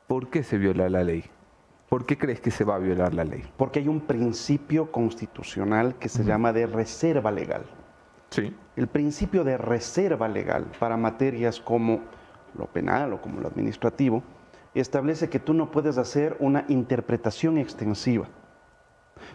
¿Por 0.08 0.30
qué 0.30 0.44
se 0.44 0.58
viola 0.58 0.88
la 0.90 1.04
ley? 1.04 1.26
¿Por 1.90 2.06
qué 2.06 2.18
crees 2.18 2.42
que 2.42 2.52
se 2.52 2.64
va 2.64 2.76
a 2.76 2.80
violar 2.80 3.14
la 3.14 3.24
ley? 3.24 3.44
Porque 3.58 3.80
hay 3.80 3.88
un 3.88 4.02
principio 4.02 4.92
constitucional 4.92 5.96
que 5.96 6.10
se 6.10 6.24
llama 6.24 6.52
de 6.52 6.68
reserva 6.68 7.32
legal. 7.32 7.64
Sí. 8.30 8.56
El 8.76 8.88
principio 8.88 9.44
de 9.44 9.58
reserva 9.58 10.28
legal 10.28 10.66
para 10.80 10.98
materias 10.98 11.60
como 11.60 12.02
lo 12.58 12.66
penal 12.66 13.14
o 13.14 13.22
como 13.22 13.40
lo 13.40 13.48
administrativo 13.48 14.24
establece 14.74 15.30
que 15.30 15.40
tú 15.40 15.54
no 15.54 15.72
puedes 15.72 15.98
hacer 15.98 16.36
una 16.40 16.66
interpretación 16.68 17.58
extensiva 17.58 18.28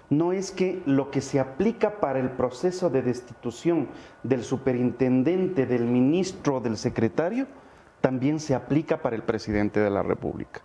no 0.09 0.33
es 0.33 0.51
que 0.51 0.83
lo 0.87 1.11
que 1.11 1.21
se 1.21 1.41
aplica 1.41 2.01
para 2.01 2.19
el 2.19 2.31
proceso 2.31 2.91
de 2.91 3.03
destitución 3.03 3.89
del 4.23 4.43
superintendente, 4.43 5.67
del 5.67 5.85
ministro, 5.85 6.61
del 6.61 6.77
secretario, 6.77 7.47
también 8.01 8.41
se 8.41 8.55
aplica 8.55 9.03
para 9.03 9.17
el 9.17 9.23
presidente 9.23 9.81
de 9.81 9.91
la 9.91 10.03
República. 10.03 10.61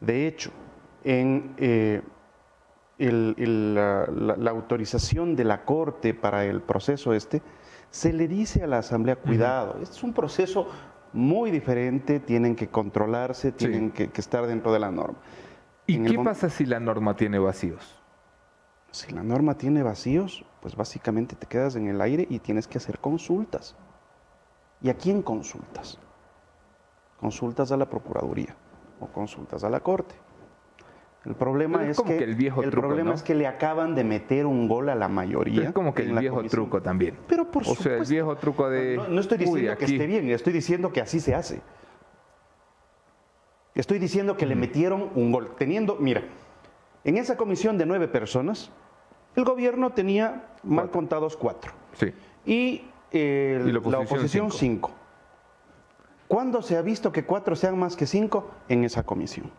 De 0.00 0.26
hecho, 0.26 0.50
en 1.04 1.54
eh, 1.58 2.02
la, 2.98 4.50
autorización 4.50 5.36
de 5.36 5.44
la 5.44 5.64
Corte 5.64 6.14
para 6.14 6.44
el 6.44 6.62
proceso 6.62 7.12
este, 7.12 7.42
se 7.90 8.12
le 8.12 8.28
dice 8.28 8.62
a 8.62 8.66
la 8.66 8.78
Asamblea, 8.78 9.16
cuidado, 9.16 9.78
este 9.82 9.96
es 9.96 10.02
un 10.02 10.12
proceso 10.12 10.68
muy 11.12 11.50
diferente, 11.50 12.20
tienen 12.20 12.54
que 12.54 12.68
controlarse, 12.68 13.52
tienen 13.52 13.90
que, 13.90 14.10
estar 14.14 14.46
dentro 14.46 14.72
de 14.72 14.78
la 14.78 14.90
norma. 14.90 15.18
¿Y 15.86 16.02
qué 16.04 16.18
pasa 16.18 16.48
si 16.48 16.66
la 16.66 16.78
norma 16.78 17.16
tiene 17.16 17.38
vacíos? 17.38 17.99
Si 18.92 19.12
la 19.12 19.22
norma 19.22 19.56
tiene 19.56 19.82
vacíos, 19.82 20.44
pues 20.60 20.74
básicamente 20.74 21.36
te 21.36 21.46
quedas 21.46 21.76
en 21.76 21.86
el 21.88 22.00
aire 22.00 22.26
y 22.28 22.40
tienes 22.40 22.66
que 22.66 22.78
hacer 22.78 22.98
consultas. 22.98 23.76
¿Y 24.82 24.90
a 24.90 24.94
quién 24.94 25.22
consultas? 25.22 25.98
Consultas 27.20 27.70
a 27.70 27.76
la 27.76 27.88
Procuraduría 27.88 28.56
o 28.98 29.06
consultas 29.06 29.62
a 29.62 29.70
la 29.70 29.80
Corte. 29.80 30.14
El 31.26 31.34
problema 31.34 31.86
es, 31.86 32.00
que, 32.00 32.16
el, 32.16 32.34
viejo 32.34 32.62
problema 32.62 33.12
es 33.12 33.22
que 33.22 33.34
le 33.34 33.46
acaban 33.46 33.94
de 33.94 34.04
meter 34.04 34.46
un 34.46 34.66
gol 34.66 34.88
a 34.88 34.94
la 34.94 35.06
mayoría. 35.06 35.64
es 35.64 35.72
como 35.72 35.92
que 35.92 36.02
el 36.02 36.18
viejo 36.18 36.42
truco 36.44 36.80
también. 36.80 37.18
Pero 37.28 37.50
por 37.50 37.62
o 37.68 37.74
sea, 37.74 37.96
el 37.96 38.06
viejo 38.06 38.36
truco 38.36 38.70
de. 38.70 38.96
No, 38.96 39.20
estoy 39.20 39.36
diciendo 39.36 39.76
que 39.76 39.84
esté 39.84 40.06
bien, 40.06 40.30
estoy 40.30 40.52
diciendo 40.54 40.92
que 40.92 41.02
así 41.02 41.20
se 41.20 41.34
hace. 41.34 41.60
Estoy 43.74 43.98
diciendo 43.98 44.36
que 44.36 44.46
le 44.46 44.56
metieron 44.56 45.10
un 45.14 45.30
gol. 45.30 45.54
Teniendo, 45.58 45.96
mira, 45.96 46.22
en 47.04 47.18
esa 47.18 47.36
comisión 47.36 47.76
de 47.76 47.84
nueve 47.84 48.08
personas, 48.08 48.72
el 49.36 49.44
gobierno 49.44 49.90
tenía 49.90 50.50
mal 50.62 50.90
contados 50.90 51.36
cuatro. 51.36 51.72
Sí. 51.94 52.12
Y, 52.44 52.84
la 53.12 53.98
oposición, 53.98 54.50
cinco. 54.50 54.92
¿Cuándo 56.28 56.62
se 56.62 56.76
ha 56.76 56.82
visto 56.82 57.10
que 57.10 57.24
cuatro 57.24 57.56
sean 57.56 57.78
más 57.78 57.96
que 57.96 58.06
cinco? 58.06 58.50
En 58.68 58.84
esa 58.84 59.02
comisión. 59.02 59.50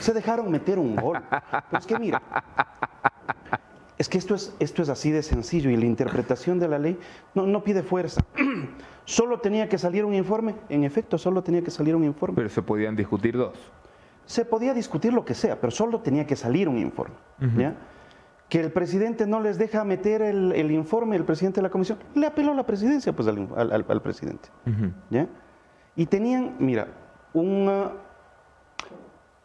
Se 0.00 0.12
dejaron 0.12 0.50
meter 0.50 0.78
un 0.78 0.96
gol. 0.96 1.18
Pero 1.30 1.78
es 1.80 1.86
que 1.86 1.98
mira, 1.98 2.20
es 3.96 4.08
que 4.08 4.18
esto 4.18 4.34
es, 4.34 4.54
esto 4.60 4.82
es 4.82 4.88
así 4.90 5.10
de 5.10 5.22
sencillo 5.22 5.70
y 5.70 5.76
la 5.76 5.86
interpretación 5.86 6.58
de 6.58 6.68
la 6.68 6.78
ley 6.78 6.98
no, 7.34 7.46
no 7.46 7.64
pide 7.64 7.82
fuerza. 7.82 8.22
solo 9.04 9.40
tenía 9.40 9.68
que 9.68 9.78
salir 9.78 10.04
un 10.04 10.14
informe, 10.14 10.54
en 10.68 10.84
efecto, 10.84 11.16
solo 11.16 11.42
tenía 11.42 11.62
que 11.62 11.70
salir 11.70 11.96
un 11.96 12.04
informe. 12.04 12.36
Pero 12.36 12.48
se 12.50 12.62
podían 12.62 12.94
discutir 12.94 13.36
dos. 13.36 13.58
Se 14.26 14.44
podía 14.44 14.74
discutir 14.74 15.14
lo 15.14 15.24
que 15.24 15.32
sea, 15.34 15.58
pero 15.58 15.70
solo 15.70 16.00
tenía 16.00 16.26
que 16.26 16.36
salir 16.36 16.68
un 16.68 16.78
informe. 16.78 17.14
¿ya? 17.56 17.74
Que 18.48 18.60
el 18.60 18.72
presidente 18.72 19.26
no 19.26 19.40
les 19.40 19.58
deja 19.58 19.84
meter 19.84 20.22
el, 20.22 20.70
informe, 20.70 21.16
el 21.16 21.24
presidente 21.24 21.56
de 21.60 21.62
la 21.62 21.70
comisión, 21.70 21.98
le 22.14 22.26
apeló 22.26 22.54
la 22.54 22.64
presidencia 22.64 23.12
pues 23.12 23.28
al, 23.28 24.02
presidente. 24.02 24.48
¿ya? 25.10 25.28
Y 25.96 26.06
tenían, 26.06 26.56
mira, 26.58 26.88
un, 27.34 27.90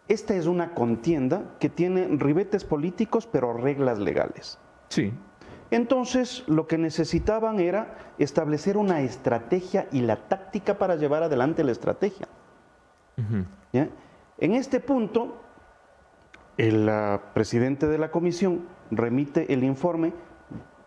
esta 0.07 0.35
es 0.35 0.47
una 0.47 0.73
contienda 0.73 1.55
que 1.59 1.69
tiene 1.69 2.07
ribetes 2.17 2.63
políticos 2.63 3.27
pero 3.29 3.53
reglas 3.53 3.99
legales. 3.99 4.57
Sí. 4.87 5.13
Entonces, 5.69 6.43
lo 6.47 6.67
que 6.67 6.77
necesitaban 6.77 7.59
era 7.59 7.97
establecer 8.19 8.77
una 8.77 9.01
estrategia 9.01 9.87
y 9.91 10.01
la 10.01 10.17
táctica 10.27 10.77
para 10.77 10.95
llevar 10.95 11.23
adelante 11.23 11.63
la 11.63 11.71
estrategia. 11.71 12.27
En 14.37 14.53
este 14.53 14.79
punto, 14.79 15.41
el 16.57 16.89
presidente 17.33 17.87
de 17.87 17.97
la 17.97 18.11
comisión 18.11 18.67
remite 18.91 19.51
el 19.53 19.63
informe 19.63 20.13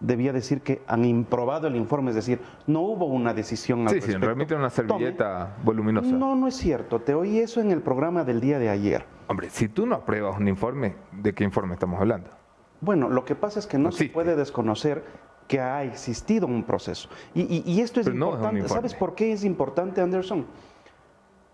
debía 0.00 0.32
decir 0.32 0.60
que 0.60 0.82
han 0.86 1.04
improbado 1.04 1.68
el 1.68 1.76
informe, 1.76 2.10
es 2.10 2.16
decir, 2.16 2.40
no 2.66 2.80
hubo 2.82 3.06
una 3.06 3.32
decisión 3.32 3.82
al 3.82 3.88
sí, 3.88 3.94
respecto. 3.96 4.20
Sí, 4.20 4.26
remite 4.26 4.54
una 4.54 4.70
servilleta 4.70 5.56
voluminosa. 5.64 6.10
No, 6.12 6.34
no 6.36 6.46
es 6.48 6.54
cierto. 6.54 7.00
Te 7.00 7.14
oí 7.14 7.38
eso 7.38 7.60
en 7.60 7.70
el 7.70 7.80
programa 7.80 8.24
del 8.24 8.40
día 8.40 8.58
de 8.58 8.68
ayer. 8.68 9.04
Hombre, 9.28 9.50
si 9.50 9.68
tú 9.68 9.86
no 9.86 9.96
apruebas 9.96 10.38
un 10.38 10.48
informe, 10.48 10.96
¿de 11.12 11.34
qué 11.34 11.44
informe 11.44 11.74
estamos 11.74 12.00
hablando? 12.00 12.30
Bueno, 12.80 13.08
lo 13.08 13.24
que 13.24 13.34
pasa 13.34 13.58
es 13.58 13.66
que 13.66 13.78
no, 13.78 13.90
se 13.90 14.08
puede 14.10 14.36
desconocer 14.36 15.04
que 15.48 15.60
ha 15.60 15.84
existido 15.84 16.46
un 16.46 16.64
proceso. 16.64 17.08
Y, 17.34 17.80
esto 17.80 18.00
es 18.00 18.06
importante. 18.08 18.68
¿Sabes 18.68 18.94
por 18.94 19.14
qué 19.14 19.32
es 19.32 19.44
importante, 19.44 20.00
Anderson? 20.00 20.46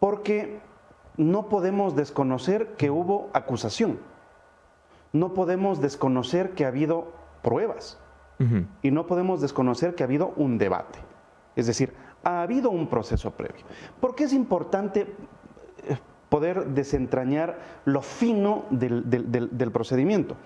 Porque 0.01 0.61
no 1.17 1.49
podemos 1.49 1.95
desconocer 1.95 2.75
que 2.77 2.91
hubo 2.91 3.31
acusación. 3.35 3.99
No 5.13 5.35
podemos 5.35 5.81
desconocer 5.81 6.51
que 6.51 6.65
ha 6.65 6.69
habido 6.69 7.13
pruebas. 7.43 7.99
Y 8.83 8.91
no 8.91 9.07
podemos 9.07 9.41
desconocer 9.41 9.95
que 9.95 10.03
ha 10.03 10.07
habido 10.07 10.33
un 10.35 10.59
debate. 10.59 10.99
Es 11.55 11.69
decir, 11.69 11.93
ha 12.25 12.43
habido 12.43 12.71
un 12.71 12.89
proceso 12.89 13.31
previo. 13.31 13.65
¿Por 14.01 14.17
qué 14.17 14.25
es 14.25 14.33
importante 14.33 15.03
eh, 15.87 15.97
poder 16.29 16.67
desentrañar 16.69 17.59
lo 17.85 18.03
fino 18.03 18.65
del, 18.71 19.71
procedimiento? 19.73 20.37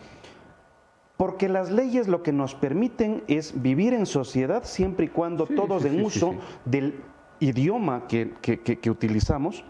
Porque 1.17 1.49
las 1.49 1.71
leyes 1.71 2.07
lo 2.07 2.23
que 2.23 2.33
nos 2.33 2.55
permiten 2.55 3.25
es 3.29 3.63
vivir 3.63 3.95
en 3.95 4.05
sociedad 4.05 4.65
siempre 4.65 5.07
y 5.07 5.09
cuando 5.09 5.47
todos 5.47 5.87
en 5.87 6.05
uso 6.05 6.35
del 6.67 7.01
idioma 7.41 8.07
que, 8.09 8.91
utilizamos 8.91 9.65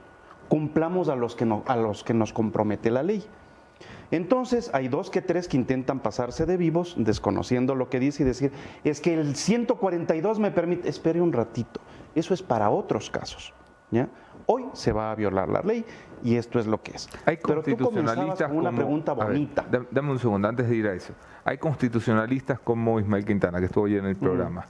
cumplamos 0.48 1.08
a 1.08 1.16
los 1.16 1.34
que, 1.34 1.44
a 1.66 1.76
los 1.76 2.04
que 2.04 2.14
nos 2.14 2.32
compromete 2.32 2.90
la 2.90 3.02
ley. 3.02 3.24
Entonces 4.10 4.70
hay 4.72 4.88
dos 4.88 5.10
que 5.10 5.22
tres 5.22 5.48
que 5.48 5.56
intentan 5.56 6.00
pasarse 6.00 6.46
de 6.46 6.56
vivos, 6.56 6.94
desconociendo 6.98 7.74
lo 7.74 7.88
que 7.88 8.00
dice 8.00 8.22
y 8.22 8.26
decir, 8.26 8.52
es 8.84 9.00
que 9.00 9.14
el 9.14 9.36
142 9.36 10.38
me 10.38 10.50
permite, 10.50 10.88
espere 10.88 11.20
un 11.20 11.32
ratito, 11.32 11.80
eso 12.14 12.34
es 12.34 12.42
para 12.42 12.70
otros 12.70 13.10
casos. 13.10 13.52
¿ya? 13.90 14.08
Hoy 14.46 14.66
se 14.74 14.92
va 14.92 15.10
a 15.10 15.14
violar 15.14 15.48
la 15.48 15.60
ley 15.60 15.84
y 16.22 16.36
esto 16.36 16.58
es 16.58 16.66
lo 16.66 16.82
que 16.82 16.92
es. 16.92 17.08
Hay 17.24 17.38
Pero 17.44 17.62
tú 17.62 17.76
comenzabas 17.76 18.40
con 18.42 18.56
una 18.56 18.72
pregunta 18.72 19.12
bonita. 19.12 19.66
dame 19.90 20.10
un 20.10 20.18
segundo 20.18 20.48
antes 20.48 20.68
de 20.68 20.76
ir 20.76 20.86
a 20.86 20.94
eso. 20.94 21.12
Hay 21.44 21.58
constitucionalistas 21.58 22.60
como 22.60 23.00
Ismael 23.00 23.24
Quintana, 23.24 23.58
que 23.58 23.66
estuvo 23.66 23.84
hoy 23.84 23.96
en 23.96 24.06
el 24.06 24.16
programa, 24.16 24.66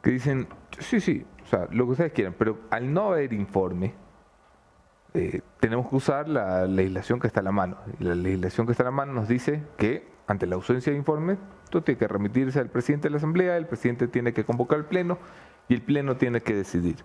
que 0.00 0.10
dicen, 0.10 0.48
sí, 0.78 1.00
sí, 1.00 1.24
o 1.42 1.46
sea, 1.46 1.68
lo 1.70 1.84
que 1.86 1.90
ustedes 1.92 2.12
quieran, 2.12 2.34
pero 2.38 2.60
al 2.70 2.92
no 2.92 3.12
haber 3.12 3.32
informe, 3.32 3.94
eh, 5.14 5.42
tenemos 5.60 5.88
que 5.88 5.96
usar 5.96 6.28
la 6.28 6.66
legislación 6.66 7.20
que 7.20 7.26
está 7.26 7.40
a 7.40 7.42
la 7.42 7.52
mano. 7.52 7.76
Y 8.00 8.04
la 8.04 8.14
legislación 8.14 8.66
que 8.66 8.72
está 8.72 8.82
a 8.82 8.86
la 8.86 8.92
mano 8.92 9.12
nos 9.12 9.28
dice 9.28 9.62
que 9.76 10.10
ante 10.26 10.46
la 10.46 10.54
ausencia 10.54 10.92
de 10.92 10.98
informe, 10.98 11.36
tú 11.70 11.82
tienes 11.82 11.98
que 11.98 12.08
remitirse 12.08 12.60
al 12.60 12.68
presidente 12.68 13.08
de 13.08 13.10
la 13.10 13.16
Asamblea, 13.18 13.56
el 13.56 13.66
presidente 13.66 14.08
tiene 14.08 14.32
que 14.32 14.44
convocar 14.44 14.78
el 14.78 14.84
Pleno 14.84 15.18
y 15.68 15.74
el 15.74 15.82
Pleno 15.82 16.16
tiene 16.16 16.40
que 16.40 16.54
decidir. 16.54 17.04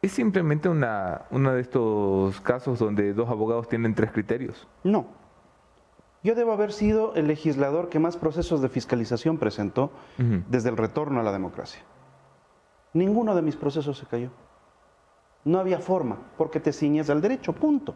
¿Es 0.00 0.12
simplemente 0.12 0.68
una, 0.68 1.22
uno 1.30 1.52
de 1.52 1.60
estos 1.60 2.40
casos 2.42 2.78
donde 2.78 3.12
dos 3.14 3.28
abogados 3.28 3.68
tienen 3.68 3.94
tres 3.94 4.12
criterios? 4.12 4.68
No. 4.84 5.06
Yo 6.22 6.36
debo 6.36 6.52
haber 6.52 6.72
sido 6.72 7.14
el 7.14 7.26
legislador 7.26 7.88
que 7.88 7.98
más 7.98 8.16
procesos 8.16 8.60
de 8.60 8.68
fiscalización 8.68 9.38
presentó 9.38 9.90
desde 10.48 10.68
el 10.68 10.76
retorno 10.76 11.20
a 11.20 11.22
la 11.22 11.32
democracia. 11.32 11.82
Ninguno 12.92 13.34
de 13.34 13.42
mis 13.42 13.56
procesos 13.56 13.98
se 13.98 14.06
cayó. 14.06 14.30
No 15.44 15.58
había 15.58 15.78
forma, 15.78 16.18
porque 16.36 16.60
te 16.60 16.72
ciñes 16.72 17.10
al 17.10 17.20
derecho, 17.20 17.52
punto. 17.52 17.94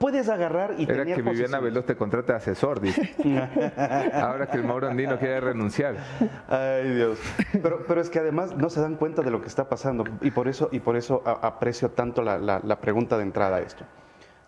Puedes 0.00 0.30
agarrar 0.30 0.76
y 0.78 0.90
Era 0.90 1.04
que 1.04 1.20
Viviana 1.20 1.60
Veloz 1.60 1.84
te 1.84 1.94
contrata 1.94 2.34
asesor, 2.34 2.80
dice. 2.80 3.14
Ahora 4.14 4.46
que 4.46 4.56
el 4.56 4.64
Mauro 4.64 4.88
Andino 4.88 5.18
quiere 5.18 5.40
renunciar. 5.42 5.96
Ay, 6.48 6.94
Dios. 6.94 7.18
Pero, 7.62 7.84
pero, 7.86 8.00
es 8.00 8.08
que 8.08 8.18
además 8.18 8.56
no 8.56 8.70
se 8.70 8.80
dan 8.80 8.96
cuenta 8.96 9.20
de 9.20 9.30
lo 9.30 9.42
que 9.42 9.48
está 9.48 9.68
pasando 9.68 10.04
y 10.22 10.30
por 10.30 10.48
eso, 10.48 10.70
y 10.72 10.80
por 10.80 10.96
eso 10.96 11.22
aprecio 11.26 11.90
tanto 11.90 12.22
la, 12.22 12.80
pregunta 12.80 13.18
de 13.18 13.24
entrada 13.24 13.58
a 13.58 13.60
esto. 13.60 13.84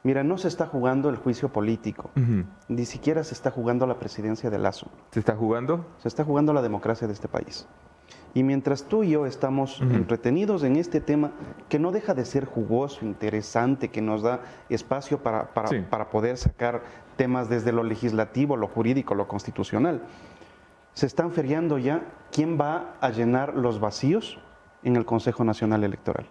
Mira, 0.05 0.25
no 0.25 0.39
se 0.39 0.49
está 0.49 0.67
jugando 0.67 1.11
el 1.11 1.17
juicio 1.17 1.51
político, 1.51 2.11
ni 2.69 2.87
siquiera 2.87 3.23
se 3.23 3.35
está 3.35 3.51
jugando 3.51 3.87
la 3.87 3.99
presidencia 3.99 4.49
de 4.49 4.59
Lazo. 4.59 4.91
¿Se 5.11 5.21
está 5.21 5.37
jugando? 5.37 5.85
Se 5.99 6.09
está 6.09 6.25
jugando 6.25 6.55
la 6.55 6.63
democracia 6.63 7.07
de 7.07 7.13
este 7.13 7.29
país. 7.29 7.69
Y 8.35 8.43
mientras 8.45 8.85
tú 8.85 9.03
y 9.03 9.11
yo 9.11 9.27
estamos 9.27 9.81
entretenidos 9.81 10.63
en 10.63 10.77
este 10.77 11.01
tema, 11.01 11.33
que 11.69 11.79
no 11.79 11.93
deja 11.93 12.15
de 12.15 12.25
ser 12.25 12.47
jugoso, 12.47 13.05
interesante, 13.05 13.89
que 13.89 14.01
nos 14.01 14.23
da 14.23 14.41
espacio 14.71 15.23
para, 15.23 15.53
para, 15.53 16.11
poder 16.11 16.39
sacar 16.39 16.83
temas 17.17 17.51
desde 17.51 17.73
lo 17.73 17.83
legislativo, 17.83 18.57
lo 18.57 18.69
jurídico, 18.69 19.15
lo 19.15 19.29
constitucional, 19.29 20.03
se 20.95 21.07
están 21.07 21.31
feriando 21.31 21.77
ya 21.77 22.03
quién 22.31 22.59
va 22.59 22.95
a 23.03 23.11
llenar 23.11 23.55
los 23.55 23.81
vacíos 23.81 24.39
en 24.83 24.97
el 24.97 25.05
Consejo 25.05 25.45
Nacional 25.45 25.85
Electoral. 25.85 26.27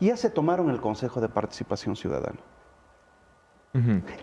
Ya 0.00 0.16
se 0.16 0.30
tomaron 0.30 0.70
el 0.70 0.80
Consejo 0.80 1.20
de 1.20 1.28
Participación 1.28 1.94
Ciudadana. 1.94 2.38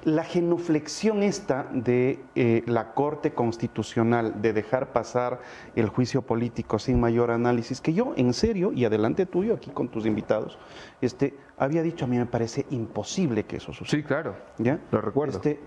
La 0.06 0.24
genuflexión 0.24 1.24
esta 1.24 1.68
de 1.74 2.24
eh, 2.36 2.64
la 2.68 2.93
Corte 2.93 3.34
Constitucional 3.34 4.41
de 4.41 4.54
dejar 4.54 4.93
pasar 4.93 5.41
el 5.76 5.89
juicio 5.89 6.22
político 6.22 6.80
sin 6.80 7.02
mayor 7.02 7.32
análisis, 7.32 7.82
que 7.82 7.93
yo 7.93 8.14
en 8.16 8.34
serio, 8.34 8.72
y 8.72 8.86
adelante 8.86 9.26
tuyo 9.26 9.54
aquí 9.54 9.70
con 9.72 9.89
tus 9.89 10.06
invitados, 10.06 10.58
este, 11.02 11.36
había 11.58 11.84
dicho 11.84 12.06
a 12.06 12.08
mí 12.08 12.18
me 12.18 12.26
parece 12.26 12.66
imposible 12.70 13.43
que 13.43 13.58
eso 13.58 13.74
suceda. 13.74 14.02
Sí, 14.02 14.04
claro. 14.08 14.36
¿Ya? 14.58 14.80
Lo 14.89 15.02
recuerdo. 15.02 15.36
Este, 15.36 15.60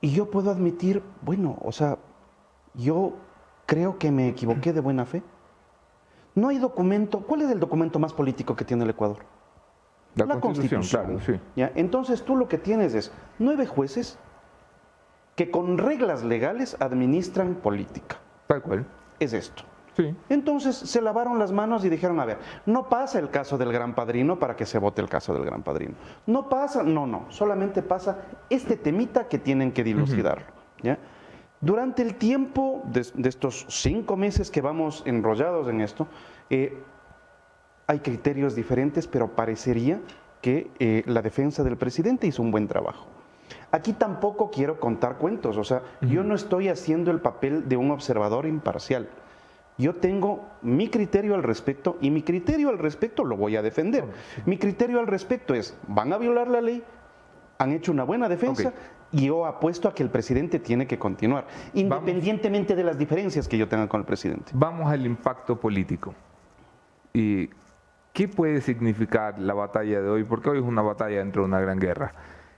y 0.00 0.12
yo 0.12 0.30
puedo 0.30 0.52
admitir, 0.52 1.02
bueno, 1.22 1.58
o 1.60 1.72
sea, 1.72 1.98
yo 2.74 3.14
creo 3.66 3.98
que 3.98 4.12
me 4.12 4.28
equivoqué 4.28 4.72
de 4.72 4.80
buena 4.80 5.06
fe. 5.06 5.24
No 6.36 6.48
hay 6.48 6.58
documento, 6.58 7.20
¿cuál 7.20 7.42
es 7.42 7.50
el 7.50 7.58
documento 7.58 7.98
más 7.98 8.12
político 8.12 8.54
que 8.54 8.64
tiene 8.64 8.84
el 8.84 8.90
Ecuador? 8.90 9.24
La, 10.14 10.40
Constitución, 10.40 10.82
claro, 10.82 11.20
sí. 11.20 11.40
¿Ya? 11.56 11.72
Entonces 11.74 12.22
tú 12.22 12.36
lo 12.36 12.48
que 12.48 12.58
tienes 12.58 12.94
es 12.94 13.12
nueve 13.38 13.66
jueces 13.66 14.18
que 15.34 15.50
con 15.50 15.78
reglas 15.78 16.22
legales 16.22 16.76
administran 16.80 17.56
política. 17.56 18.18
Tal 18.46 18.62
cual. 18.62 18.86
Es 19.18 19.32
esto. 19.32 19.64
Sí. 19.96 20.14
Entonces 20.28 20.76
se 20.76 21.00
lavaron 21.00 21.38
las 21.38 21.52
manos 21.52 21.84
y 21.84 21.88
dijeron, 21.88 22.18
a 22.18 22.24
ver, 22.24 22.38
no 22.66 22.88
pasa 22.88 23.18
el 23.18 23.30
caso 23.30 23.58
del 23.58 23.72
gran 23.72 23.94
padrino 23.94 24.38
para 24.38 24.56
que 24.56 24.66
se 24.66 24.78
vote 24.78 25.00
el 25.00 25.08
caso 25.08 25.32
del 25.34 25.44
gran 25.44 25.62
padrino. 25.62 25.94
No 26.26 26.48
pasa, 26.48 26.82
no, 26.82 27.06
no, 27.06 27.26
solamente 27.28 27.82
pasa 27.82 28.18
este 28.50 28.76
temita 28.76 29.28
que 29.28 29.38
tienen 29.38 29.72
que 29.72 29.84
dilucidarlo. 29.84 30.46
¿ya? 30.82 30.98
Durante 31.60 32.02
el 32.02 32.16
tiempo 32.16 32.82
de, 32.86 33.00
estos 33.28 33.66
cinco 33.68 34.16
meses 34.16 34.50
que 34.50 34.60
vamos 34.60 35.02
enrollados 35.06 35.68
en 35.68 35.80
esto, 35.80 36.08
eh, 36.50 36.76
hay 37.86 38.00
criterios 38.00 38.54
diferentes, 38.54 39.06
pero 39.06 39.28
parecería 39.34 40.00
que 40.40 40.70
eh, 40.78 41.02
la 41.06 41.22
defensa 41.22 41.62
del 41.62 41.76
presidente 41.76 42.26
hizo 42.26 42.42
un 42.42 42.50
buen 42.50 42.68
trabajo. 42.68 43.06
Aquí 43.70 43.92
tampoco 43.92 44.50
quiero 44.50 44.78
contar 44.78 45.16
cuentos, 45.18 45.56
o 45.56 45.64
sea, 45.64 45.82
yo 46.00 46.22
no 46.22 46.34
estoy 46.34 46.68
haciendo 46.68 47.10
el 47.10 47.20
papel 47.20 47.68
de 47.68 47.76
un 47.76 47.90
observador 47.90 48.46
imparcial. 48.46 49.08
Yo 49.76 49.96
tengo 49.96 50.48
mi 50.62 50.88
criterio 50.88 51.34
al 51.34 51.42
respecto 51.42 51.98
y 52.00 52.10
mi 52.10 52.22
criterio 52.22 52.68
al 52.68 52.78
respecto 52.78 53.24
lo 53.24 53.36
voy 53.36 53.56
a 53.56 53.62
defender. 53.62 54.04
Mi 54.46 54.56
criterio 54.56 55.00
al 55.00 55.08
respecto 55.08 55.54
es, 55.54 55.76
van 55.88 56.12
a 56.12 56.18
violar 56.18 56.46
la 56.48 56.60
ley, 56.60 56.84
han 57.58 57.72
hecho 57.72 57.90
una 57.90 58.04
buena 58.04 58.28
defensa 58.28 58.72
y 59.10 59.26
yo 59.26 59.46
apuesto 59.46 59.88
a 59.88 59.94
que 59.94 60.02
el 60.02 60.10
presidente 60.10 60.58
tiene 60.58 60.86
que 60.86 60.98
continuar, 60.98 61.46
independientemente 61.72 62.76
de 62.76 62.84
las 62.84 62.98
diferencias 62.98 63.48
que 63.48 63.58
yo 63.58 63.68
tenga 63.68 63.88
con 63.88 64.00
el 64.00 64.06
presidente. 64.06 64.52
Vamos 64.54 64.90
al 64.90 65.04
impacto 65.04 65.58
político. 65.58 66.14
Y 67.12 67.48
¿Qué 68.14 68.28
puede 68.28 68.60
significar 68.60 69.40
la 69.40 69.54
batalla 69.54 70.00
de 70.00 70.08
hoy? 70.08 70.22
Porque 70.22 70.48
hoy 70.48 70.58
es 70.58 70.64
una 70.64 70.82
batalla 70.82 71.18
dentro 71.18 71.42
de 71.42 71.48
una 71.48 71.58
gran 71.58 71.80
guerra. 71.80 72.14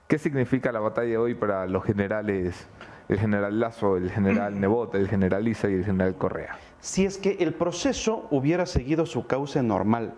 ¿Qué 0.06 0.18
significa 0.18 0.70
la 0.70 0.80
batalla 0.80 1.08
de 1.08 1.16
hoy 1.16 1.34
para 1.34 1.66
los 1.66 1.82
generales, 1.82 2.68
el 3.08 3.18
general 3.18 3.58
Lazo, 3.58 3.96
el 3.96 4.10
general 4.10 4.60
Nebot, 4.60 4.94
el 4.94 5.08
general 5.08 5.48
Isa 5.48 5.70
y 5.70 5.72
el 5.76 5.84
general 5.86 6.14
Correa? 6.16 6.58
Si 6.80 7.06
es 7.06 7.16
que 7.16 7.38
el 7.40 7.54
proceso 7.54 8.28
hubiera 8.30 8.66
seguido 8.66 9.06
su 9.06 9.26
cauce 9.26 9.62
normal, 9.62 10.12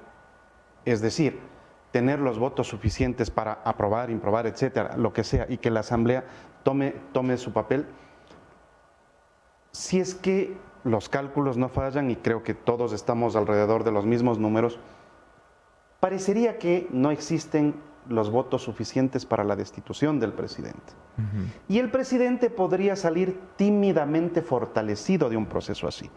es 0.85 1.01
decir, 1.03 1.39
tener 1.93 2.19
los 2.19 2.41
votos 2.41 2.67
suficientes 2.67 3.31
para 3.31 3.61
aprobar, 3.65 4.11
improbar, 4.11 4.49
etcétera, 4.49 4.97
lo 4.97 5.13
que 5.13 5.23
sea, 5.23 5.47
y 5.49 5.59
que 5.59 5.71
la 5.71 5.81
Asamblea 5.81 6.25
tome, 6.65 6.97
tome 7.13 7.37
su 7.37 7.53
papel, 7.53 7.87
si 9.71 10.01
es 10.01 10.17
que 10.17 10.57
los 10.83 11.09
cálculos 11.09 11.57
no 11.57 11.69
fallan, 11.69 12.11
y 12.11 12.17
creo 12.17 12.43
que 12.43 12.55
todos 12.55 12.93
estamos 12.93 13.37
alrededor 13.37 13.85
de 13.85 13.93
los 13.93 14.05
mismos 14.05 14.41
números, 14.41 14.81
parecería 16.01 16.59
que 16.59 16.89
no 16.91 17.11
existen 17.11 17.75
los 18.09 18.31
votos 18.31 18.63
suficientes 18.63 19.27
para 19.27 19.45
la 19.45 19.57
destitución 19.57 20.19
del 20.19 20.33
presidente. 20.33 20.93
Y 21.69 21.79
el 21.79 21.91
presidente 21.91 22.49
podría 22.49 22.95
salir 22.95 23.39
tímidamente 23.57 24.41
fortalecido 24.41 25.29
de 25.29 25.37
un 25.37 25.47
proceso 25.47 25.89
así. 25.89 26.09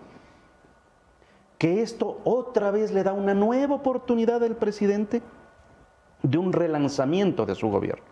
Que 1.57 1.81
esto 1.81 2.21
otra 2.23 2.71
vez 2.71 2.91
le 2.91 3.03
da 3.03 3.13
una 3.13 3.33
nueva 3.33 3.75
oportunidad 3.75 4.43
al 4.43 4.55
presidente 4.55 5.21
de 6.21 6.37
un 6.37 6.53
relanzamiento 6.53 7.45
de 7.45 7.55
su 7.55 7.69
gobierno. 7.69 8.05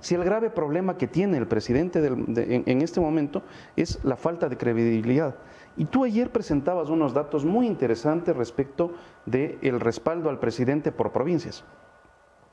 Si 0.00 0.14
el 0.14 0.24
grave 0.24 0.50
problema 0.50 0.96
que 0.96 1.06
tiene 1.06 1.38
el 1.38 1.46
presidente 1.46 2.04
en, 2.06 2.82
este 2.82 3.00
momento 3.00 3.42
es 3.76 4.02
la 4.04 4.16
falta 4.16 4.48
de 4.48 4.56
credibilidad. 4.56 5.34
Y 5.76 5.86
tú 5.86 6.04
ayer 6.04 6.30
presentabas 6.30 6.88
unos 6.88 7.14
datos 7.14 7.44
muy 7.44 7.66
interesantes 7.66 8.36
respecto 8.36 8.92
del 9.26 9.80
respaldo 9.80 10.30
al 10.30 10.38
presidente 10.38 10.92
por 10.92 11.12
provincias. 11.12 11.64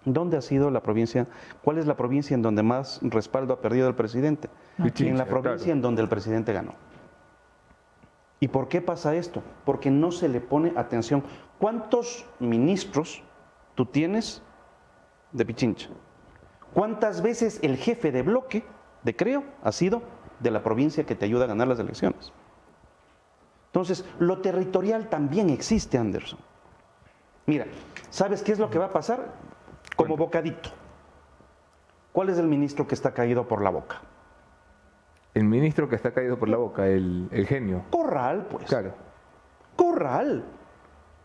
¿Dónde 0.04 0.38
ha 0.38 0.42
sido 0.42 0.72
la 0.72 0.82
provincia? 0.82 1.28
¿Cuál 1.64 1.78
es 1.78 1.86
la 1.86 1.96
provincia 1.96 2.34
en 2.34 2.42
donde 2.42 2.64
más 2.64 3.00
respaldo 3.04 3.54
ha 3.54 3.62
perdido 3.62 3.88
el 3.88 3.94
presidente? 3.94 4.50
en 4.80 5.18
la 5.18 5.26
provincia 5.26 5.72
en 5.72 5.82
donde 5.82 6.02
el 6.02 6.10
presidente 6.10 6.54
ganó. 6.54 6.74
¿Y 8.40 8.48
por 8.48 8.68
qué 8.68 8.82
pasa 8.82 9.16
esto? 9.16 9.44
Porque 9.66 9.92
no 9.92 10.12
se 10.12 10.28
le 10.28 10.42
pone 10.42 10.74
atención. 10.76 11.24
¿Cuántos 11.60 12.26
ministros 12.40 13.22
tú 13.76 13.86
tienes 13.86 14.42
de 15.32 15.46
Pichincha? 15.46 15.90
¿Cuántas 16.74 17.22
veces 17.22 17.60
el 17.62 17.78
jefe 17.78 18.12
de 18.12 18.24
bloque 18.24 18.64
de 19.04 19.16
Creo 19.16 19.44
ha 19.62 19.72
sido 19.72 20.02
de 20.40 20.50
la 20.50 20.64
provincia 20.64 21.06
que 21.06 21.14
te 21.14 21.26
ayuda 21.26 21.44
a 21.44 21.48
ganar 21.48 21.68
las 21.68 21.78
elecciones? 21.78 22.34
Entonces, 23.72 24.06
lo 24.20 24.40
territorial 24.40 25.08
también 25.10 25.50
existe, 25.50 25.98
Anderson. 25.98 26.40
Mira, 27.46 27.66
¿sabes 28.10 28.44
qué 28.44 28.52
es 28.52 28.60
lo 28.60 28.70
que 28.70 28.78
va 28.78 28.86
a 28.86 28.94
pasar? 28.94 29.34
como 29.96 30.18
bocadito. 30.18 30.70
¿Cuál 32.12 32.30
es 32.30 32.38
el 32.38 32.48
ministro 32.48 32.88
que 32.88 32.96
está 32.96 33.14
caído 33.14 33.48
por 33.48 33.62
la 33.62 33.70
boca? 33.70 34.02
El 35.34 35.46
ministro 35.46 35.88
que 35.88 35.96
está 35.96 36.12
caído 36.12 36.38
por 36.38 36.50
la 36.50 36.58
boca, 36.58 36.88
el, 36.88 37.30
genio. 37.48 37.84
Corral, 37.90 38.48
pues. 38.50 38.66
Claro. 38.66 38.94
Corral. 39.76 40.44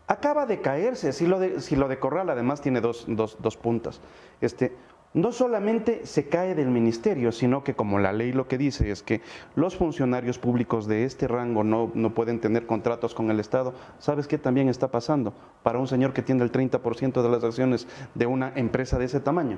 Acaba 0.07 0.45
de 0.45 0.61
caerse. 0.61 1.11
Si 1.11 1.27
lo 1.27 1.39
de, 1.39 1.59
si 1.59 1.75
lo 1.75 1.89
de 1.89 1.99
Corral 1.99 2.29
además 2.29 2.61
tiene 2.61 2.79
dos, 2.79 3.05
dos 3.07 3.57
puntas. 3.57 3.99
Este, 4.39 4.77
no 5.17 5.31
solamente 5.31 6.05
se 6.05 6.29
cae 6.29 6.53
del 6.53 6.69
ministerio, 6.69 7.31
sino 7.31 7.63
que 7.63 7.73
como 7.73 7.97
la 7.97 8.13
ley 8.13 8.31
lo 8.31 8.47
que 8.47 8.59
dice 8.59 8.91
es 8.91 9.01
que 9.01 9.21
los 9.55 9.75
funcionarios 9.75 10.37
públicos 10.37 10.85
de 10.85 11.05
este 11.05 11.27
rango 11.27 11.63
no, 11.63 11.89
pueden 12.13 12.39
tener 12.39 12.67
contratos 12.67 13.15
con 13.15 13.31
el 13.31 13.39
Estado, 13.39 13.73
¿sabes 13.97 14.27
qué 14.27 14.37
también 14.37 14.69
está 14.69 14.91
pasando 14.91 15.33
para 15.63 15.79
un 15.79 15.87
señor 15.87 16.13
que 16.13 16.21
tiene 16.21 16.43
el 16.43 16.51
30% 16.51 17.23
de 17.23 17.29
las 17.29 17.43
acciones 17.43 17.87
de 18.13 18.27
una 18.27 18.53
empresa 18.55 18.99
de 18.99 19.05
ese 19.05 19.19
tamaño? 19.19 19.57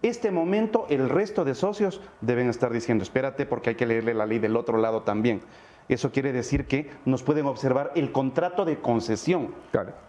Este 0.00 0.30
momento 0.30 0.86
el 0.90 1.08
resto 1.08 1.44
de 1.44 1.56
socios 1.56 2.00
deben 2.20 2.48
estar 2.48 2.72
diciendo, 2.72 3.02
espérate 3.02 3.46
porque 3.46 3.70
hay 3.70 3.76
que 3.76 3.86
leerle 3.86 4.14
la 4.14 4.26
ley 4.26 4.38
del 4.38 4.54
otro 4.54 4.78
lado 4.78 5.02
también. 5.02 5.40
Eso 5.88 6.12
quiere 6.12 6.32
decir 6.32 6.66
que 6.66 6.88
nos 7.04 7.24
pueden 7.24 7.46
observar 7.46 7.90
el 7.96 8.12
contrato 8.12 8.64
de 8.64 8.78
concesión. 8.78 9.56
Claro 9.72 10.07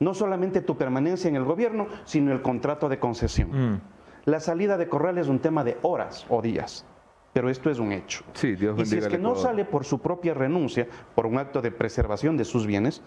no 0.00 0.14
solamente 0.14 0.60
tu 0.60 0.76
permanencia 0.76 1.28
en 1.28 1.36
el 1.36 1.44
gobierno, 1.44 1.88
sino 2.04 2.32
el 2.32 2.42
contrato 2.42 2.88
de 2.88 2.98
concesión. 2.98 3.50
Mm. 3.74 3.80
La 4.24 4.40
salida 4.40 4.76
de 4.76 4.88
Corral 4.88 5.18
es 5.18 5.28
un 5.28 5.38
tema 5.38 5.64
de 5.64 5.78
horas 5.82 6.26
o 6.28 6.42
días, 6.42 6.84
pero 7.32 7.48
esto 7.48 7.70
es 7.70 7.78
un 7.78 7.92
hecho. 7.92 8.24
Sí, 8.34 8.54
Dios 8.54 8.78
y 8.78 8.86
si 8.86 8.98
es 8.98 9.08
que 9.08 9.18
no 9.18 9.34
sale 9.34 9.64
por 9.64 9.84
su 9.84 10.00
propia 10.00 10.34
renuncia, 10.34 10.86
por 11.14 11.26
un 11.26 11.38
acto 11.38 11.62
de 11.62 11.70
preservación 11.70 12.36
de 12.36 12.44
sus 12.44 12.66
bienes, 12.66 13.02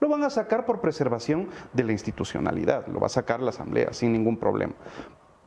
lo 0.00 0.08
van 0.08 0.24
a 0.24 0.30
sacar 0.30 0.66
por 0.66 0.80
preservación 0.80 1.48
de 1.72 1.84
la 1.84 1.92
institucionalidad, 1.92 2.86
lo 2.88 3.00
va 3.00 3.06
a 3.06 3.10
sacar 3.10 3.40
la 3.40 3.50
Asamblea 3.50 3.92
sin 3.92 4.12
ningún 4.12 4.36
problema. 4.36 4.74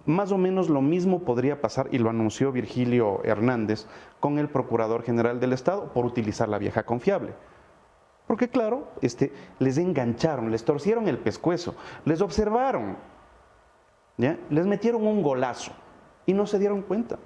Más 0.05 0.31
o 0.31 0.37
menos 0.37 0.69
lo 0.69 0.81
mismo 0.81 1.23
podría 1.23 1.59
pasar, 1.59 1.89
y 1.91 1.97
lo 1.97 2.09
anunció 2.09 2.53
Virgilio 2.53 3.21
Hernández, 3.25 3.87
con 4.21 4.39
el 4.39 4.47
Procurador 4.47 5.03
General 5.03 5.41
del 5.41 5.51
Estado 5.51 5.91
por 5.91 6.05
utilizar 6.05 6.47
la 6.47 6.57
vieja 6.57 6.83
confiable. 6.83 7.33
Porque 8.27 8.49
claro, 8.49 8.91
este, 9.01 9.31
les 9.59 9.77
engancharon, 9.77 10.51
les 10.51 10.65
torcieron 10.65 11.07
el 11.07 11.17
pescuezo, 11.17 11.75
les 12.03 12.21
observaron, 12.21 12.97
¿ya? 14.17 14.37
les 14.49 14.65
metieron 14.65 15.07
un 15.07 15.23
golazo 15.23 15.71
y 16.25 16.33
no 16.33 16.45
se 16.45 16.59
dieron 16.59 16.81
cuenta. 16.81 17.17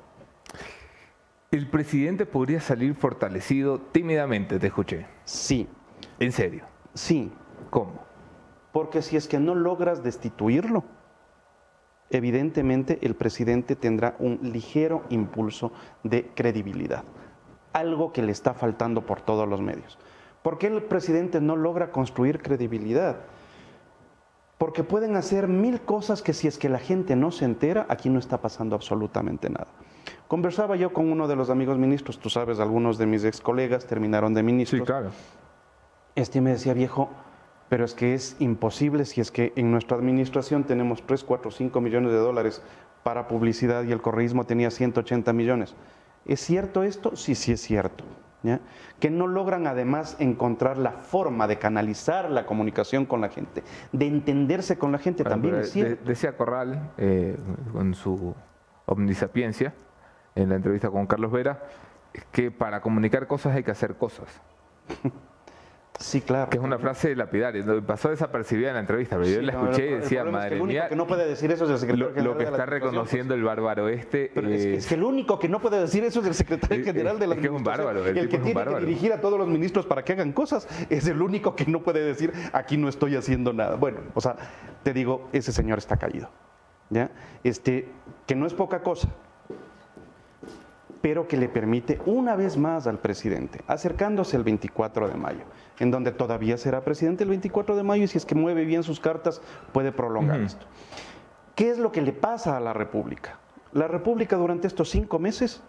El 1.50 1.68
presidente 1.70 2.26
podría 2.26 2.62
salir 2.62 2.96
fortalecido 2.96 3.80
tímidamente, 3.80 4.60
te 4.60 4.68
escuché. 4.68 5.08
Sí. 5.26 5.68
¿En 6.20 6.32
serio? 6.32 6.66
Sí. 6.94 7.32
¿Cómo? 7.72 8.04
Porque 8.72 9.02
si 9.02 9.18
es 9.18 9.28
que 9.28 9.40
no 9.40 9.56
logras 9.56 10.04
destituirlo, 10.04 10.84
evidentemente 12.10 13.00
el 13.02 13.16
presidente 13.16 13.76
tendrá 13.76 14.16
un 14.20 14.40
ligero 14.44 15.04
impulso 15.10 15.74
de 16.04 16.28
credibilidad, 16.36 17.04
algo 17.74 18.14
que 18.14 18.22
le 18.22 18.32
está 18.32 18.54
faltando 18.54 19.06
por 19.06 19.22
todos 19.22 19.48
los 19.48 19.62
medios. 19.62 19.98
¿Por 20.42 20.58
qué 20.58 20.68
el 20.68 20.82
presidente 20.84 21.40
no 21.40 21.56
logra 21.56 21.92
construir 21.92 22.42
credibilidad? 22.42 23.18
Porque 24.58 24.84
pueden 24.84 25.16
hacer 25.16 25.48
mil 25.48 25.82
cosas 25.82 26.22
que 26.22 26.34
si 26.34 26.48
es 26.48 26.58
que 26.58 26.70
la 26.70 26.80
gente 26.80 27.16
no 27.16 27.32
se 27.32 27.46
entera, 27.46 27.86
aquí 27.90 28.10
no 28.10 28.20
está 28.20 28.42
pasando 28.42 28.76
absolutamente 28.76 29.50
nada. 29.50 29.68
Conversaba 30.28 30.76
yo 30.76 30.94
con 30.94 31.12
uno 31.12 31.28
de 31.28 31.36
los 31.36 31.50
amigos 31.50 31.78
ministros, 31.78 32.20
tú 32.20 32.30
sabes, 32.30 32.60
algunos 32.60 32.98
de 32.98 33.06
mis 33.06 33.24
ex 33.24 33.42
colegas 33.42 33.86
terminaron 33.86 34.34
de 34.34 34.44
ministros. 34.44 34.82
Sí, 34.82 34.86
claro. 34.86 35.10
Este 36.16 36.42
me 36.42 36.52
decía, 36.52 36.74
viejo, 36.74 37.10
pero 37.70 37.86
es 37.86 37.94
que 37.94 38.14
es 38.14 38.36
imposible 38.40 39.06
si 39.06 39.22
es 39.22 39.32
que 39.32 39.54
en 39.56 39.72
nuestra 39.72 39.98
administración 39.98 40.64
tenemos 40.64 41.04
3, 41.06 41.24
4, 41.24 41.52
5 41.52 41.82
millones 41.82 42.12
de 42.12 42.18
dólares 42.18 42.62
para 43.04 43.28
publicidad 43.28 43.84
y 43.84 43.92
el 43.92 44.02
correísmo 44.02 44.46
tenía 44.46 44.72
180 44.72 45.34
millones. 45.34 45.76
¿Es 46.26 46.40
cierto 46.40 46.84
esto? 46.84 47.16
Sí, 47.16 47.36
sí 47.36 47.52
es 47.52 47.62
cierto 47.62 48.04
que 49.00 49.10
no 49.10 49.28
logran 49.28 49.68
además 49.68 50.16
encontrar 50.20 50.78
la 50.78 50.92
forma 50.92 51.48
de 51.48 51.58
canalizar 51.58 52.30
la 52.30 52.46
comunicación 52.46 53.06
con 53.06 53.22
la 53.22 53.30
gente, 53.30 53.64
de 53.92 54.08
entenderse 54.08 54.78
con 54.78 54.92
la 54.92 54.98
gente 54.98 55.24
también. 55.24 55.56
Es 55.56 55.74
decía 55.74 56.36
Corral, 56.36 56.92
eh, 56.98 57.38
con 57.72 57.94
su 57.94 58.34
omnisapiencia, 58.86 59.74
en 60.36 60.50
la 60.50 60.56
entrevista 60.56 60.90
con 60.90 61.08
Carlos 61.08 61.32
Vera, 61.32 61.64
que 62.32 62.52
para 62.52 62.82
comunicar 62.82 63.28
cosas 63.28 63.56
hay 63.56 63.64
que 63.64 63.72
hacer 63.72 63.96
cosas. 63.96 64.42
Sí, 66.02 66.22
claro. 66.22 66.50
Que 66.50 66.58
es 66.58 66.64
una 66.64 66.80
frase 66.80 67.16
lapidaria. 67.16 67.64
Pasó 67.86 68.10
desapercibida 68.10 68.70
en 68.70 68.74
la 68.76 68.80
entrevista, 68.82 69.18
pero 69.18 69.30
yo 69.30 69.42
la 69.42 69.52
escuché 69.54 69.88
y 69.88 69.94
decía, 69.96 70.24
madre 70.26 70.58
es 70.58 70.64
mía. 70.64 70.90
que 70.90 70.96
no 70.96 71.08
puede 71.08 71.28
decir 71.28 71.52
eso 71.52 71.66
es 71.66 71.72
el 71.72 71.78
secretario 71.78 72.12
lo, 72.16 72.34
Lo 72.34 72.38
que 72.38 72.46
está 72.46 72.66
reconociendo 72.66 73.34
el 73.34 73.44
bárbaro 73.44 73.88
este. 73.88 74.32
Pero 74.34 74.50
es, 74.50 74.88
que 74.88 74.96
el 74.96 75.04
único 75.04 75.40
que 75.40 75.48
no 75.48 75.60
puede 75.60 75.80
decir 75.80 76.04
eso 76.04 76.22
es 76.22 76.28
el 76.28 76.34
secretario 76.34 76.84
general 76.84 77.20
de 77.20 77.28
la 77.28 77.36
es 77.36 77.42
que 77.42 77.48
es 77.48 77.54
un 77.54 77.64
bárbaro. 77.64 78.06
El, 78.06 78.28
que 78.28 78.40
tiene 78.40 78.64
que 78.66 78.80
dirigir 78.80 79.14
a 79.14 79.22
todos 79.22 79.38
los 79.38 79.48
ministros 79.48 79.86
para 79.86 80.04
que 80.04 80.14
hagan 80.14 80.32
cosas 80.32 80.68
es 80.90 81.08
el 81.08 81.22
único 81.22 81.56
que 81.56 81.66
no 81.66 81.82
puede 81.82 82.04
decir, 82.04 82.34
aquí 82.54 82.78
no 82.78 82.90
estoy 82.90 83.16
haciendo 83.16 83.54
nada. 83.54 83.76
Bueno, 83.76 84.00
o 84.14 84.22
sea, 84.22 84.36
te 84.84 84.94
digo, 84.94 85.30
ese 85.32 85.52
señor 85.52 85.78
está 85.78 85.98
caído. 85.98 86.30
¿ya? 86.90 87.12
Este, 87.44 87.88
que 88.26 88.36
no 88.36 88.46
es 88.48 88.54
poca 88.54 88.82
cosa 88.82 89.10
pero 91.02 91.28
que 91.28 91.38
le 91.38 91.50
permite 91.50 92.00
una 92.06 92.36
vez 92.36 92.58
más 92.58 92.88
al 92.88 93.00
presidente, 93.00 93.62
acercándose 93.68 94.38
el 94.38 94.44
24 94.44 95.10
de 95.10 95.16
mayo, 95.16 95.44
en 95.82 95.90
donde 95.90 96.12
todavía 96.12 96.58
será 96.58 96.82
presidente 96.82 97.24
el 97.24 97.30
24 97.30 97.76
de 97.76 97.82
mayo 97.82 98.04
y 98.04 98.08
si 98.08 98.16
es 98.16 98.26
que 98.26 98.36
mueve 98.36 98.66
bien 98.66 98.84
sus 98.84 99.00
cartas 99.00 99.42
puede 99.74 99.92
prolongar 99.92 100.40
esto. 100.42 100.68
¿Qué 101.56 101.72
es 101.72 101.80
lo 101.80 101.92
que 101.92 102.04
le 102.04 102.14
pasa 102.14 102.56
a 102.56 102.60
la 102.60 102.72
República? 102.72 103.40
La 103.74 103.88
República 103.88 104.38
durante 104.38 104.68
estos 104.68 104.92
cinco 104.92 105.18
meses 105.18 105.64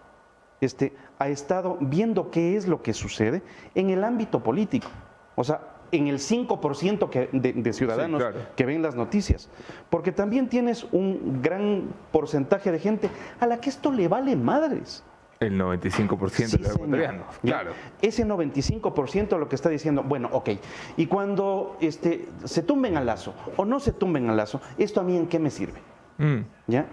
este, 0.61 0.95
ha 1.19 1.29
estado 1.29 1.79
viendo 1.81 2.31
qué 2.31 2.57
es 2.57 2.69
lo 2.69 2.83
que 2.83 2.93
sucede 2.93 3.43
en 3.75 3.89
el 3.89 4.05
ámbito 4.05 4.43
político. 4.43 4.89
O 5.35 5.45
sea, 5.45 5.63
en 5.93 6.09
el 6.09 6.19
5% 6.19 7.09
que, 7.09 7.31
de, 7.33 7.73
ciudadanos 7.73 8.23
que 8.55 8.67
ven 8.67 8.83
las 8.83 8.95
noticias. 8.95 9.49
Porque 9.89 10.13
también 10.13 10.51
tienes 10.51 10.87
un 10.93 11.41
gran 11.41 11.89
porcentaje 12.13 12.71
de 12.71 12.79
gente 12.79 13.09
a 13.41 13.47
la 13.47 13.63
que 13.63 13.71
esto 13.71 13.91
le 13.91 14.09
vale 14.09 14.37
madres. 14.37 15.05
El 15.43 15.61
95% 15.61 16.51
de 16.51 16.59
los 16.59 16.75
ecuatorianos, 16.75 17.27
claro. 17.43 17.73
Ese 18.01 18.27
95% 18.27 19.39
lo 19.39 19.49
que 19.49 19.57
está 19.57 19.69
diciendo, 19.69 20.03
bueno, 20.03 20.29
ok, 20.33 20.51
y 20.97 21.07
cuando 21.07 21.77
este, 21.81 22.29
se 22.45 22.63
tumben 22.63 22.97
al 22.97 23.07
lazo 23.07 23.35
o 23.57 23.65
no 23.65 23.81
se 23.81 23.93
tumben 23.93 24.31
al 24.31 24.37
lazo, 24.37 24.61
¿esto 24.79 25.01
a 25.01 25.05
mí 25.05 25.17
en 25.17 25.27
qué 25.27 25.39
me 25.39 25.51
sirve? 25.51 25.81
Mm. 26.19 26.41
¿Ya? 26.67 26.87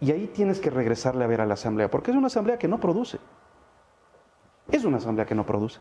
Y 0.00 0.12
ahí 0.12 0.28
tienes 0.28 0.60
que 0.60 0.70
regresarle 0.70 1.24
a 1.24 1.26
ver 1.26 1.40
a 1.40 1.46
la 1.46 1.54
asamblea, 1.54 1.90
porque 1.90 2.10
es 2.10 2.16
una 2.16 2.28
asamblea 2.28 2.58
que 2.58 2.68
no 2.68 2.78
produce. 2.78 3.18
Es 4.70 4.84
una 4.84 4.98
asamblea 4.98 5.26
que 5.26 5.34
no 5.34 5.44
produce. 5.44 5.80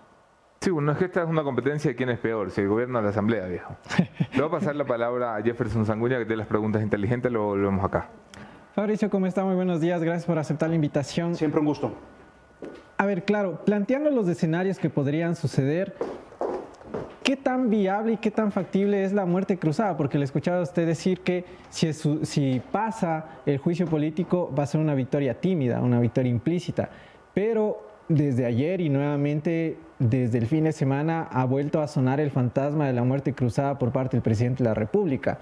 Sí, 0.61 0.71
bueno, 0.71 0.91
es 0.91 0.97
que 0.97 1.05
esta 1.05 1.21
es 1.21 1.29
una 1.29 1.43
competencia 1.43 1.91
de 1.91 1.95
quién 1.95 2.09
es 2.09 2.19
peor, 2.19 2.49
si 2.49 2.61
el 2.61 2.67
gobierno 2.67 2.97
o 2.97 3.01
la 3.01 3.09
asamblea, 3.09 3.45
viejo. 3.45 3.75
Le 4.33 4.41
voy 4.41 4.47
a 4.47 4.51
pasar 4.51 4.75
la 4.75 4.85
palabra 4.85 5.35
a 5.35 5.41
Jefferson 5.43 5.85
Sanguña, 5.85 6.17
que 6.17 6.25
tiene 6.25 6.37
las 6.37 6.47
preguntas 6.47 6.81
inteligentes, 6.81 7.31
lo, 7.31 7.55
lo 7.55 7.67
vemos 7.69 7.85
acá. 7.85 8.09
Fabricio, 8.78 9.09
¿cómo 9.09 9.25
está? 9.25 9.43
Muy 9.43 9.55
buenos 9.55 9.82
días. 9.82 10.03
Gracias 10.03 10.28
por 10.28 10.38
aceptar 10.38 10.69
la 10.69 10.75
invitación. 10.75 11.34
Siempre 11.34 11.59
un 11.59 11.65
gusto. 11.65 11.93
A 12.97 13.07
ver, 13.07 13.25
claro, 13.25 13.65
planteando 13.65 14.11
los 14.11 14.28
escenarios 14.30 14.78
que 14.78 14.91
podrían 14.91 15.36
suceder, 15.36 15.95
¿qué 17.23 17.36
tan 17.36 17.71
viable 17.71 18.13
y 18.13 18.17
qué 18.17 18.30
tan 18.30 18.51
factible 18.51 19.03
es 19.03 19.13
la 19.13 19.25
muerte 19.25 19.57
cruzada? 19.57 19.97
Porque 19.97 20.19
le 20.19 20.25
escuchaba 20.25 20.59
a 20.59 20.61
usted 20.61 20.86
decir 20.86 21.21
que 21.21 21.43
si, 21.71 21.91
si 21.91 22.61
pasa 22.71 23.25
el 23.47 23.57
juicio 23.57 23.88
político 23.88 24.53
va 24.55 24.61
a 24.61 24.67
ser 24.67 24.80
una 24.80 24.93
victoria 24.93 25.41
tímida, 25.41 25.82
una 25.82 25.99
victoria 25.99 26.30
implícita. 26.30 26.91
Pero 27.34 27.80
desde 28.07 28.45
ayer 28.45 28.80
y 28.80 28.89
nuevamente 28.89 29.80
desde 29.97 30.38
el 30.38 30.45
fin 30.45 30.65
de 30.65 30.71
semana 30.71 31.23
ha 31.32 31.45
vuelto 31.45 31.82
a 31.82 31.88
sonar 31.88 32.19
el 32.19 32.30
fantasma 32.30 32.86
de 32.86 32.93
la 32.93 33.03
muerte 33.03 33.34
cruzada 33.34 33.80
por 33.80 33.91
parte 33.91 34.17
del 34.17 34.21
presidente 34.21 34.63
de 34.63 34.69
la 34.69 34.75
República. 34.75 35.39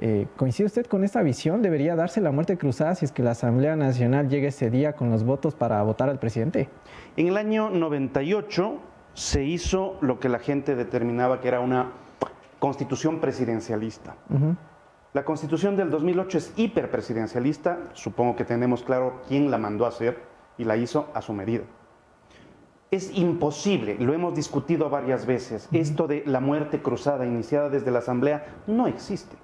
Eh, 0.00 0.28
¿Coincide 0.36 0.66
usted 0.66 0.86
con 0.86 1.02
esta 1.02 1.22
visión? 1.22 1.60
¿Debería 1.60 1.96
darse 1.96 2.20
la 2.20 2.30
muerte 2.30 2.56
cruzada 2.56 2.94
si 2.94 3.04
es 3.04 3.10
que 3.10 3.22
la 3.22 3.32
Asamblea 3.32 3.74
Nacional 3.74 4.28
llegue 4.28 4.48
ese 4.48 4.70
día 4.70 4.92
con 4.92 5.10
los 5.10 5.24
votos 5.24 5.54
para 5.54 5.82
votar 5.82 6.08
al 6.08 6.20
presidente? 6.20 6.68
En 7.16 7.26
el 7.26 7.36
año 7.36 7.68
98 7.70 8.78
se 9.14 9.44
hizo 9.44 9.96
lo 10.00 10.20
que 10.20 10.28
la 10.28 10.38
gente 10.38 10.76
determinaba 10.76 11.40
que 11.40 11.48
era 11.48 11.58
una 11.58 11.90
constitución 12.60 13.20
presidencialista. 13.20 14.14
La 15.14 15.24
constitución 15.24 15.76
del 15.76 15.90
2008 15.90 16.38
es 16.38 16.52
hiperpresidencialista, 16.56 17.78
supongo 17.94 18.36
que 18.36 18.44
tenemos 18.44 18.84
claro 18.84 19.22
quién 19.26 19.50
la 19.50 19.58
mandó 19.58 19.84
a 19.84 19.88
hacer 19.88 20.22
y 20.58 20.64
la 20.64 20.76
hizo 20.76 21.08
a 21.14 21.22
su 21.22 21.32
medida. 21.32 21.64
Es 22.92 23.16
imposible, 23.16 23.96
lo 23.98 24.14
hemos 24.14 24.34
discutido 24.34 24.88
varias 24.90 25.26
veces, 25.26 25.68
esto 25.72 26.06
de 26.06 26.22
la 26.24 26.40
muerte 26.40 26.80
cruzada 26.80 27.26
iniciada 27.26 27.68
desde 27.68 27.90
la 27.90 27.98
Asamblea 27.98 28.46
no 28.66 28.86
existe. 28.86 29.36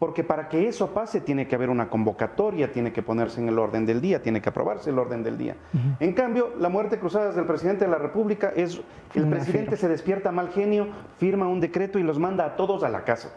Porque 0.00 0.24
para 0.24 0.48
que 0.48 0.66
eso 0.66 0.94
pase 0.94 1.20
tiene 1.20 1.46
que 1.46 1.54
haber 1.54 1.68
una 1.68 1.90
convocatoria, 1.90 2.72
tiene 2.72 2.90
que 2.90 3.02
ponerse 3.02 3.38
en 3.38 3.50
el 3.50 3.58
orden 3.58 3.84
del 3.84 4.00
día, 4.00 4.22
tiene 4.22 4.40
que 4.40 4.48
aprobarse 4.48 4.88
el 4.88 4.98
orden 4.98 5.22
del 5.22 5.36
día. 5.36 5.56
En 6.00 6.14
cambio, 6.14 6.54
la 6.58 6.70
muerte 6.70 6.98
cruzada 6.98 7.32
del 7.32 7.44
presidente 7.44 7.84
de 7.84 7.90
la 7.90 7.98
República 7.98 8.50
es, 8.56 8.80
el 9.14 9.28
presidente 9.28 9.76
se 9.76 9.88
despierta 9.88 10.32
mal 10.32 10.48
genio, 10.48 10.86
firma 11.18 11.46
un 11.48 11.60
decreto 11.60 11.98
y 11.98 12.02
los 12.02 12.18
manda 12.18 12.46
a 12.46 12.56
todos 12.56 12.82
a 12.82 12.88
la 12.88 13.04
casa. 13.04 13.28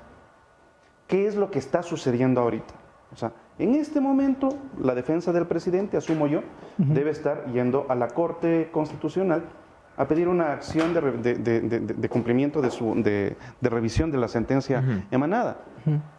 ¿Qué 1.05 1.27
es 1.27 1.35
lo 1.35 1.51
que 1.51 1.59
está 1.59 1.83
sucediendo 1.83 2.39
ahorita? 2.39 2.73
O 3.11 3.17
sea, 3.17 3.33
en 3.59 3.75
este 3.75 3.99
momento, 3.99 4.47
la 4.79 4.95
defensa 4.95 5.33
del 5.33 5.47
presidente, 5.47 5.97
asumo 5.97 6.27
yo, 6.27 6.43
debe 6.77 7.11
estar 7.11 7.45
yendo 7.51 7.87
a 7.89 7.95
la 7.95 8.07
Corte 8.07 8.69
Constitucional 8.71 9.43
a 9.97 10.07
pedir 10.07 10.27
una 10.27 10.53
acción 10.53 10.93
de, 10.93 12.09
cumplimiento 12.09 12.61
de, 12.61 12.71
su, 12.71 12.95
de, 13.03 13.35
revisión 13.61 14.11
de 14.11 14.17
la 14.17 14.27
sentencia 14.27 14.81
emanada, 15.11 15.57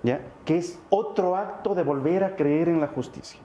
¿ya? 0.02 0.20
que 0.44 0.58
es 0.58 0.80
otro 0.90 1.36
acto 1.36 1.74
de 1.74 1.82
volver 1.82 2.24
a 2.24 2.36
creer 2.36 2.68
en 2.68 2.80
la 2.80 2.88
justicia. 2.88 3.40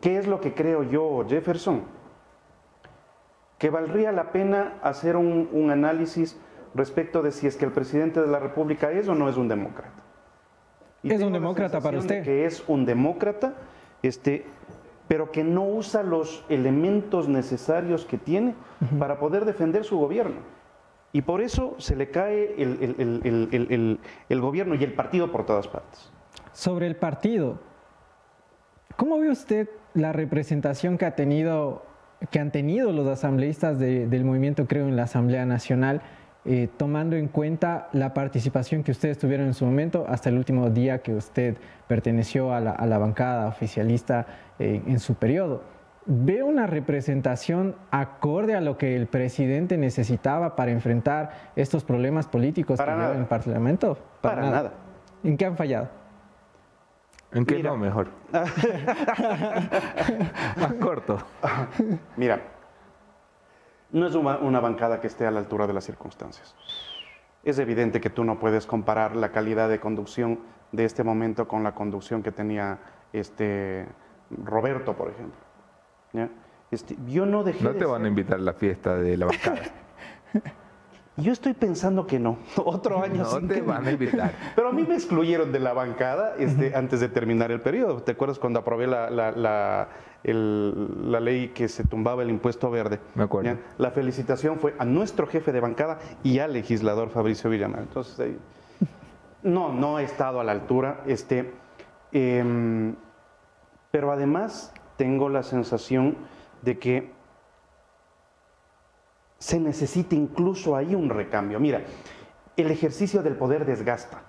¿Qué 0.00 0.18
es 0.18 0.26
lo 0.26 0.40
que 0.40 0.54
creo 0.54 0.82
yo, 0.82 1.24
Jefferson? 1.28 1.82
Que 3.58 3.70
valdría 3.70 4.12
la 4.12 4.32
pena 4.32 4.74
hacer 4.82 5.16
un, 5.16 5.48
un 5.52 5.70
análisis 5.70 6.38
respecto 6.74 7.22
de 7.22 7.32
si 7.32 7.46
es 7.46 7.56
que 7.56 7.64
el 7.64 7.72
presidente 7.72 8.20
de 8.20 8.26
la 8.26 8.38
República 8.38 8.92
es 8.92 9.08
o 9.08 9.14
no 9.14 9.28
es 9.28 9.36
un 9.36 9.48
demócrata 9.48 10.06
es 11.14 11.22
un 11.22 11.32
demócrata 11.32 11.80
para 11.80 11.98
usted. 11.98 12.22
que 12.24 12.44
es 12.44 12.64
un 12.66 12.84
demócrata, 12.84 13.54
este, 14.02 14.46
pero 15.08 15.30
que 15.30 15.44
no 15.44 15.64
usa 15.64 16.02
los 16.02 16.44
elementos 16.48 17.28
necesarios 17.28 18.04
que 18.04 18.18
tiene 18.18 18.54
para 18.98 19.18
poder 19.18 19.44
defender 19.44 19.84
su 19.84 19.98
gobierno. 19.98 20.36
Y 21.16 21.22
por 21.22 21.40
eso 21.40 21.76
se 21.78 21.96
le 21.96 22.10
cae 22.10 22.56
el, 22.58 23.98
gobierno 24.38 24.74
y 24.74 24.84
el 24.84 24.92
partido 24.92 25.32
por 25.32 25.46
todas 25.46 25.66
partes. 25.66 26.12
Sobre 26.52 26.86
el 26.86 26.96
partido, 26.96 27.58
¿cómo 28.96 29.18
ve 29.18 29.30
usted 29.30 29.66
la 29.94 30.12
representación 30.12 30.98
que, 30.98 31.06
ha 31.06 31.14
tenido, 31.14 31.86
que 32.30 32.38
han 32.38 32.52
tenido 32.52 32.92
los 32.92 33.08
asambleístas 33.08 33.78
del 33.78 34.24
movimiento 34.26 34.66
Creo 34.66 34.88
en 34.88 34.96
la 34.96 35.04
Asamblea 35.04 35.46
Nacional? 35.46 36.02
Eh, 36.44 36.68
tomando 36.76 37.16
en 37.16 37.28
cuenta 37.28 37.88
la 37.94 38.12
participación 38.12 38.82
que 38.84 38.90
ustedes 38.90 39.18
tuvieron 39.18 39.46
en 39.46 39.54
su 39.54 39.64
momento 39.64 40.04
hasta 40.06 40.28
el 40.28 40.36
último 40.36 40.68
día 40.68 40.98
que 40.98 41.14
usted 41.14 41.56
perteneció 41.88 42.52
a 42.52 42.60
la, 42.60 42.98
bancada 42.98 43.48
oficialista 43.48 44.26
eh, 44.58 44.82
en 44.86 45.00
su 45.00 45.14
periodo. 45.14 45.75
¿Ve 46.08 46.44
una 46.44 46.68
representación 46.68 47.74
acorde 47.90 48.54
a 48.54 48.60
lo 48.60 48.78
que 48.78 48.94
el 48.94 49.08
presidente 49.08 49.76
necesitaba 49.76 50.54
para 50.54 50.70
enfrentar 50.70 51.50
estos 51.56 51.82
problemas 51.82 52.28
políticos 52.28 52.78
para 52.78 53.12
en 53.12 53.20
el 53.20 53.26
Parlamento? 53.26 53.98
Para, 54.20 54.42
nada. 54.42 54.72
¿En 55.24 55.36
qué 55.36 55.46
han 55.46 55.56
fallado? 55.56 55.88
¿En 57.32 57.44
qué 57.44 57.60
no 57.60 57.76
mejor? 57.76 58.06
Más 60.56 60.74
corto. 60.80 61.18
Mira, 62.16 62.40
no 63.90 64.06
es 64.06 64.14
una, 64.14 64.60
bancada 64.60 65.00
que 65.00 65.08
esté 65.08 65.26
a 65.26 65.32
la 65.32 65.40
altura 65.40 65.66
de 65.66 65.72
las 65.72 65.82
circunstancias. 65.84 66.54
Es 67.42 67.58
evidente 67.58 68.00
que 68.00 68.10
tú 68.10 68.22
no 68.22 68.38
puedes 68.38 68.64
comparar 68.66 69.16
la 69.16 69.32
calidad 69.32 69.68
de 69.68 69.80
conducción 69.80 70.38
de 70.70 70.84
este 70.84 71.02
momento 71.02 71.48
con 71.48 71.64
la 71.64 71.74
conducción 71.74 72.22
que 72.22 72.30
tenía 72.30 72.78
este 73.12 73.88
Roberto, 74.30 74.94
por 74.94 75.10
ejemplo. 75.10 75.45
Este, 76.70 76.96
yo 77.06 77.26
no 77.26 77.44
dejé 77.44 77.62
No 77.62 77.72
te 77.72 77.84
van 77.84 78.04
a 78.04 78.08
invitar 78.08 78.38
a 78.38 78.42
la 78.42 78.52
fiesta 78.52 78.96
de 78.96 79.16
la 79.16 79.26
bancada. 79.26 79.62
Yo 81.18 81.32
estoy 81.32 81.54
pensando 81.54 82.06
que 82.06 82.18
no. 82.18 82.38
Otro 82.56 83.02
año 83.02 83.24
no 83.24 83.48
te 83.48 83.62
van 83.62 83.86
a 83.86 83.92
invitar. 83.92 84.32
Pero 84.54 84.68
a 84.68 84.72
mí 84.72 84.82
me 84.82 84.94
excluyeron 84.94 85.50
de 85.50 85.60
la 85.60 85.72
bancada 85.72 86.34
este, 86.38 86.74
antes 86.74 87.00
de 87.00 87.08
terminar 87.08 87.50
el 87.50 87.60
periodo. 87.60 88.02
¿Te 88.02 88.12
acuerdas 88.12 88.38
cuando 88.38 88.58
aprobé 88.60 88.86
la, 88.86 89.08
la, 89.10 89.88
ley 91.20 91.48
que 91.48 91.68
se 91.68 91.84
tumbaba 91.84 92.22
el 92.22 92.28
impuesto 92.28 92.70
verde? 92.70 93.00
Me 93.14 93.24
acuerdo. 93.24 93.56
La 93.78 93.90
felicitación 93.92 94.58
fue 94.58 94.74
a 94.78 94.84
nuestro 94.84 95.26
jefe 95.26 95.52
de 95.52 95.60
bancada 95.60 95.98
y 96.22 96.38
al 96.40 96.52
legislador 96.52 97.08
Fabricio 97.08 97.48
Villamar. 97.48 97.80
Entonces, 97.80 98.34
no, 99.42 99.72
no 99.72 99.98
he 99.98 100.04
estado 100.04 100.40
a 100.40 100.44
la 100.44 100.52
altura. 100.52 101.02
Este, 101.06 101.54
em, 102.12 102.94
pero 103.90 104.12
además 104.12 104.74
tengo 104.96 105.28
la 105.28 105.42
sensación 105.42 106.16
de 106.62 106.78
que 106.78 107.12
se 109.38 109.60
necesita 109.60 110.14
incluso 110.14 110.76
ahí 110.76 110.94
un 110.94 111.10
recambio. 111.10 111.60
Mira, 111.60 111.82
el 112.56 112.70
ejercicio 112.70 113.22
del 113.22 113.36
poder 113.36 113.66
desgasta. 113.66 114.22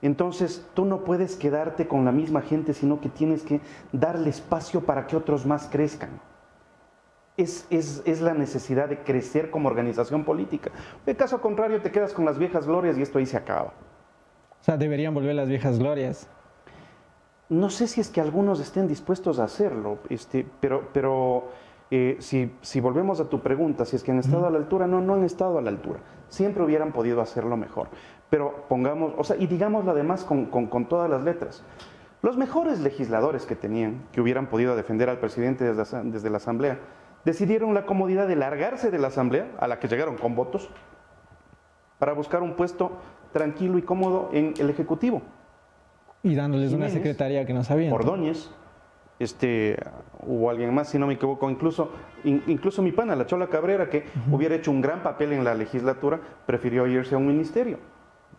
Entonces, 0.00 0.68
tú 0.74 0.84
no 0.84 1.04
puedes 1.04 1.36
quedarte 1.36 1.86
con 1.86 2.04
la 2.04 2.12
misma 2.12 2.42
gente, 2.42 2.74
sino 2.74 3.00
que 3.00 3.08
tienes 3.08 3.42
que 3.42 3.60
darle 3.92 4.30
espacio 4.30 4.80
para 4.80 5.06
que 5.06 5.16
otros 5.16 5.46
más 5.46 5.68
crezcan. 5.68 6.20
Es, 7.36 7.66
es, 7.70 8.20
la 8.20 8.34
necesidad 8.34 8.88
de 8.88 9.02
crecer 9.02 9.50
como 9.50 9.68
organización 9.68 10.24
política. 10.24 10.70
En 11.06 11.16
caso 11.16 11.40
contrario, 11.40 11.80
te 11.80 11.90
quedas 11.90 12.12
con 12.12 12.24
las 12.24 12.38
viejas 12.38 12.66
glorias 12.66 12.98
y 12.98 13.02
esto 13.02 13.18
ahí 13.18 13.26
se 13.26 13.36
acaba. 13.36 13.72
O 14.60 14.64
sea, 14.64 14.76
deberían 14.76 15.14
volver 15.14 15.34
las 15.34 15.48
viejas 15.48 15.78
glorias. 15.78 16.28
No 17.52 17.68
sé 17.68 17.86
si 17.86 18.00
es 18.00 18.08
que 18.08 18.22
algunos 18.22 18.60
estén 18.60 18.88
dispuestos 18.88 19.38
a 19.38 19.44
hacerlo, 19.44 19.98
este, 20.08 20.46
pero, 20.58 20.88
pero 20.90 21.50
eh, 21.90 22.16
si, 22.20 22.80
volvemos 22.80 23.20
a 23.20 23.28
tu 23.28 23.42
pregunta, 23.42 23.84
si 23.84 23.94
es 23.94 24.02
que 24.02 24.10
han 24.10 24.20
estado 24.20 24.46
a 24.46 24.50
la 24.50 24.56
altura, 24.56 24.86
no, 24.86 25.02
no 25.02 25.12
han 25.12 25.22
estado 25.22 25.58
a 25.58 25.60
la 25.60 25.68
altura. 25.68 25.98
Siempre 26.30 26.62
hubieran 26.62 26.92
podido 26.92 27.20
hacerlo 27.20 27.58
mejor. 27.58 27.88
Pero 28.30 28.64
pongamos, 28.70 29.12
o 29.18 29.22
sea, 29.22 29.36
y 29.36 29.46
digámoslo 29.46 29.90
además 29.90 30.24
con, 30.24 30.86
todas 30.88 31.10
las 31.10 31.24
letras. 31.24 31.62
Los 32.22 32.38
mejores 32.38 32.80
legisladores 32.80 33.44
que 33.44 33.54
tenían, 33.54 34.02
que 34.12 34.22
hubieran 34.22 34.46
podido 34.46 34.74
defender 34.74 35.10
al 35.10 35.18
presidente 35.18 35.74
desde, 35.74 36.04
desde 36.04 36.30
la 36.30 36.38
Asamblea, 36.38 36.78
decidieron 37.26 37.74
la 37.74 37.84
comodidad 37.84 38.28
de 38.28 38.36
largarse 38.36 38.90
de 38.90 38.98
la 38.98 39.08
Asamblea, 39.08 39.50
a 39.58 39.68
la 39.68 39.78
que 39.78 39.88
llegaron 39.88 40.16
con 40.16 40.34
votos, 40.34 40.70
para 41.98 42.14
buscar 42.14 42.42
un 42.42 42.54
puesto 42.54 42.92
tranquilo 43.30 43.76
y 43.76 43.82
cómodo 43.82 44.30
en 44.32 44.54
el 44.58 44.70
Ejecutivo. 44.70 45.20
Y 46.22 46.34
dándoles 46.34 46.72
una 46.72 46.88
secretaría 46.88 47.44
que 47.44 47.52
no 47.52 47.64
sabían. 47.64 47.92
Ordóñez, 47.92 48.50
este, 49.18 49.76
o 50.26 50.50
alguien 50.50 50.72
más, 50.72 50.88
si 50.88 50.98
no 50.98 51.06
me 51.06 51.14
equivoco, 51.14 51.50
incluso, 51.50 51.92
incluso 52.24 52.82
mi 52.82 52.92
pana, 52.92 53.16
la 53.16 53.26
Chola 53.26 53.48
Cabrera, 53.48 53.88
que 53.88 54.04
hubiera 54.30 54.54
hecho 54.54 54.70
un 54.70 54.80
gran 54.80 55.02
papel 55.02 55.32
en 55.32 55.44
la 55.44 55.54
legislatura, 55.54 56.20
prefirió 56.46 56.86
irse 56.86 57.14
a 57.14 57.18
un 57.18 57.26
ministerio. 57.26 57.78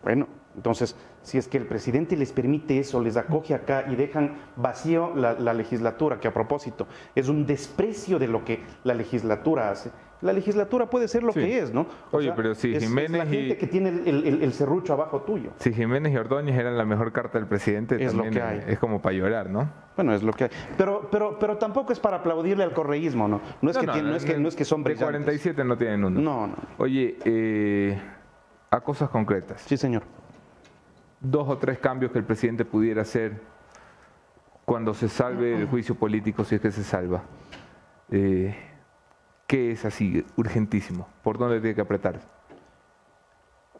Bueno, 0.02 0.28
entonces, 0.54 0.94
si 1.22 1.38
es 1.38 1.48
que 1.48 1.56
el 1.56 1.66
presidente 1.66 2.16
les 2.16 2.32
permite 2.32 2.78
eso, 2.78 3.00
les 3.00 3.16
acoge 3.16 3.54
acá 3.54 3.86
y 3.90 3.96
dejan 3.96 4.36
vacío 4.56 5.14
la, 5.16 5.54
legislatura, 5.54 6.20
que 6.20 6.28
a 6.28 6.34
propósito 6.34 6.86
es 7.14 7.28
un 7.28 7.46
desprecio 7.46 8.18
de 8.18 8.28
lo 8.28 8.44
que 8.44 8.62
la 8.84 8.94
legislatura 8.94 9.70
hace, 9.70 9.90
la 10.20 10.32
legislatura 10.32 10.88
puede 10.88 11.08
ser 11.08 11.22
lo 11.22 11.32
que 11.32 11.58
es, 11.58 11.72
¿no? 11.72 11.86
Oye, 12.10 12.32
pero 12.34 12.54
si 12.54 12.78
Jiménez. 12.78 13.10
Es 13.10 13.18
la 13.18 13.26
gente 13.26 13.56
que 13.58 13.66
tiene 13.66 13.88
el, 13.88 14.52
serrucho 14.52 14.92
abajo 14.92 15.22
tuyo. 15.22 15.50
Si 15.58 15.72
Jiménez 15.72 16.12
y 16.12 16.16
Ordóñez 16.16 16.56
eran 16.56 16.78
la 16.78 16.84
mejor 16.84 17.12
carta 17.12 17.38
del 17.38 17.46
presidente, 17.46 18.02
es 18.02 18.14
lo 18.14 18.24
que 18.24 18.40
hay. 18.40 18.64
Es 18.66 18.78
como 18.78 19.00
para 19.02 19.14
llorar, 19.14 19.50
¿no? 19.50 19.70
Bueno, 19.96 20.14
es 20.14 20.22
lo 20.22 20.32
que 20.32 20.44
hay. 20.44 20.50
Pero, 20.76 21.08
pero, 21.10 21.38
pero 21.38 21.58
tampoco 21.58 21.92
es 21.92 22.00
para 22.00 22.18
aplaudirle 22.18 22.64
al 22.64 22.72
correísmo, 22.72 23.28
¿no? 23.28 23.40
No 23.60 23.70
es, 23.70 23.78
que, 23.78 23.86
no, 23.86 24.16
es, 24.16 24.24
que, 24.24 24.38
no 24.38 24.48
es 24.48 24.56
que 24.56 24.64
son 24.64 24.82
De 24.82 24.96
47 24.96 25.64
no 25.64 25.76
tienen 25.76 26.04
uno. 26.04 26.20
No, 26.20 26.46
no. 26.46 26.56
Oye, 26.78 27.18
eh, 27.24 28.00
a 28.70 28.80
cosas 28.80 29.10
concretas. 29.10 29.62
Sí, 29.62 29.76
señor. 29.76 30.02
Dos 31.20 31.48
o 31.48 31.58
tres 31.58 31.78
cambios 31.78 32.12
que 32.12 32.18
el 32.18 32.24
presidente 32.24 32.64
pudiera 32.64 33.02
hacer 33.02 33.40
cuando 34.64 34.94
se 34.94 35.08
salve 35.08 35.54
el 35.54 35.66
juicio 35.66 35.94
político, 35.94 36.44
si 36.44 36.54
es 36.56 36.60
que 36.60 36.70
se 36.70 36.82
salva. 36.82 37.22
Eh, 38.10 38.54
¿Qué 39.54 39.70
es 39.70 39.84
así, 39.84 40.26
urgentísimo? 40.36 41.06
¿Por 41.22 41.38
dónde 41.38 41.60
tiene 41.60 41.76
que 41.76 41.80
apretar? 41.80 42.18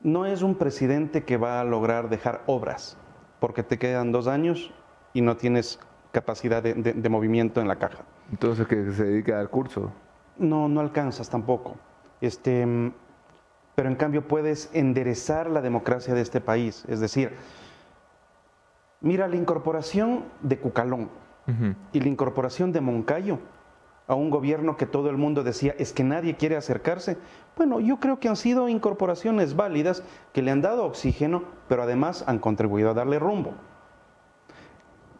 No 0.02 0.24
es 0.24 0.42
un 0.42 0.54
presidente 0.54 1.24
que 1.24 1.36
va 1.36 1.60
a 1.60 1.64
lograr 1.64 2.08
dejar 2.08 2.44
obras, 2.46 2.96
porque 3.40 3.64
te 3.64 3.76
quedan 3.76 4.12
dos 4.12 4.28
años 4.28 4.72
y 5.14 5.20
no 5.20 5.36
tienes 5.36 5.80
capacidad 6.12 6.62
de, 6.62 7.08
movimiento 7.08 7.60
en 7.60 7.66
la 7.66 7.74
caja. 7.74 8.04
Entonces, 8.30 8.68
¿que 8.68 8.92
se 8.92 9.02
dedique 9.02 9.32
a 9.32 9.38
dar 9.38 9.48
curso? 9.48 9.90
No, 10.38 10.68
no 10.68 10.80
alcanzas 10.80 11.28
tampoco. 11.28 11.74
Este, 12.20 12.64
pero 13.74 13.88
en 13.88 13.96
cambio 13.96 14.28
puedes 14.28 14.70
enderezar 14.74 15.50
la 15.50 15.60
democracia 15.60 16.14
de 16.14 16.20
este 16.20 16.40
país. 16.40 16.84
Es 16.86 17.00
decir, 17.00 17.32
mira 19.00 19.26
la 19.26 19.34
incorporación 19.34 20.22
de 20.40 20.56
Cucalón 20.56 21.10
y 21.92 21.98
la 21.98 22.08
incorporación 22.08 22.70
de 22.70 22.80
Moncayo 22.80 23.40
a 24.06 24.14
un 24.14 24.30
gobierno 24.30 24.76
que 24.76 24.86
todo 24.86 25.08
el 25.10 25.16
mundo 25.16 25.42
decía 25.42 25.74
es 25.78 25.92
que 25.92 26.04
nadie 26.04 26.36
quiere 26.36 26.56
acercarse. 26.56 27.16
Bueno, 27.56 27.80
yo 27.80 27.98
creo 28.00 28.20
que 28.20 28.28
han 28.28 28.36
sido 28.36 28.68
incorporaciones 28.68 29.56
válidas 29.56 30.02
que 30.32 30.42
le 30.42 30.50
han 30.50 30.60
dado 30.60 30.84
oxígeno, 30.84 31.44
pero 31.68 31.82
además 31.82 32.24
han 32.26 32.38
contribuido 32.38 32.90
a 32.90 32.94
darle 32.94 33.18
rumbo. 33.18 33.54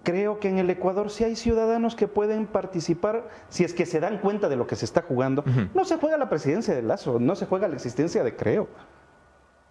Creo 0.03 0.39
que 0.39 0.51
en 0.51 0.59
el 0.59 0.69
Ecuador 0.69 1.09
sí 1.09 1.25
hay 1.25 1.35
ciudadanos 1.35 1.97
que 1.97 2.09
pueden 2.09 2.47
participar 2.47 3.27
si 3.49 3.65
es 3.65 3.73
que 3.73 3.87
se 3.87 4.01
dan 4.01 4.19
cuenta 4.19 4.51
de 4.51 4.57
lo 4.57 4.67
que 4.67 4.77
se 4.77 4.85
está 4.85 5.01
jugando. 5.01 5.45
No 5.73 5.87
se 5.87 5.97
juega 5.97 6.19
la 6.19 6.29
presidencia 6.29 6.75
de 6.75 6.83
Lazo, 6.83 7.19
no 7.19 7.35
se 7.35 7.47
juega 7.47 7.69
la 7.69 7.77
existencia 7.77 8.23
de 8.23 8.37
Creo. 8.37 8.69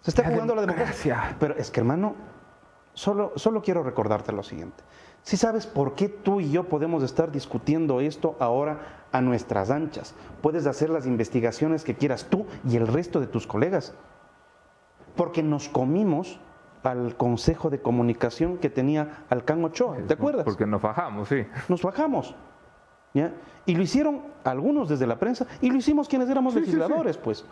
Se 0.02 0.10
está 0.10 0.24
jugando 0.24 0.56
la 0.56 0.62
democracia. 0.62 1.38
Pero 1.40 1.56
es 1.56 1.70
que, 1.70 1.80
hermano, 1.80 2.16
solo, 2.94 3.34
solo 3.36 3.62
quiero 3.62 3.84
recordarte 3.84 4.32
lo 4.32 4.42
siguiente. 4.42 4.84
Si 5.24 5.38
sabes 5.38 5.66
por 5.66 5.96
qué 5.96 6.10
tú 6.10 6.42
y 6.42 6.52
yo 6.52 6.66
podemos 6.66 7.02
estar 7.02 7.32
discutiendo 7.32 8.02
esto 8.02 8.36
ahora 8.40 9.06
a 9.12 9.22
nuestras 9.22 9.72
anchas, 9.72 10.14
puedes 10.42 10.68
hacer 10.68 10.90
las 10.90 11.06
investigaciones 11.06 11.84
que 11.84 11.96
quieras 11.96 12.28
tú 12.30 12.46
y 12.68 12.76
el 12.76 12.88
resto 12.88 13.20
de 13.20 13.28
tus 13.28 13.48
colegas. 13.48 13.94
Porque 15.16 15.42
nos 15.42 15.70
comimos 15.70 16.40
al 16.84 17.16
Consejo 17.16 17.70
de 17.70 17.82
Comunicación 17.82 18.58
que 18.58 18.70
tenía 18.70 19.24
Alcán 19.30 19.64
Ochoa, 19.64 19.98
¿te 20.06 20.14
acuerdas? 20.14 20.44
Porque 20.44 20.66
nos 20.66 20.82
bajamos, 20.82 21.30
sí. 21.30 21.46
Nos 21.70 21.82
bajamos. 21.82 22.36
¿ya? 23.14 23.32
Y 23.66 23.76
lo 23.76 23.84
hicieron 23.84 24.22
algunos 24.44 24.90
desde 24.90 25.08
la 25.08 25.18
prensa 25.18 25.48
y 25.62 25.70
lo 25.70 25.78
hicimos 25.78 26.10
quienes 26.10 26.30
éramos 26.30 26.54
legisladores, 26.56 27.18
pues. 27.18 27.46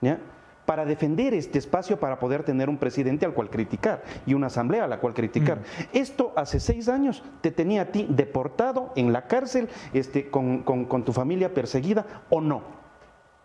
¿ya? 0.00 0.20
Para 0.70 0.84
defender 0.84 1.34
este 1.34 1.58
espacio 1.58 1.98
para 1.98 2.20
poder 2.20 2.44
tener 2.44 2.68
un 2.68 2.76
presidente 2.76 3.26
al 3.26 3.34
cual 3.34 3.50
criticar 3.50 4.04
y 4.24 4.34
una 4.34 4.46
asamblea 4.46 4.84
a 4.84 4.86
la 4.86 5.00
cual 5.00 5.14
criticar. 5.14 5.58
Mm. 5.58 5.96
Esto 5.96 6.32
hace 6.36 6.60
seis 6.60 6.88
años 6.88 7.24
te 7.40 7.50
tenía 7.50 7.82
a 7.82 7.84
ti 7.86 8.06
deportado 8.08 8.92
en 8.94 9.12
la 9.12 9.26
cárcel 9.26 9.68
este, 9.92 10.30
con, 10.30 10.62
tu 11.04 11.12
familia 11.12 11.52
perseguida 11.52 12.06
o 12.30 12.40
no. 12.40 12.62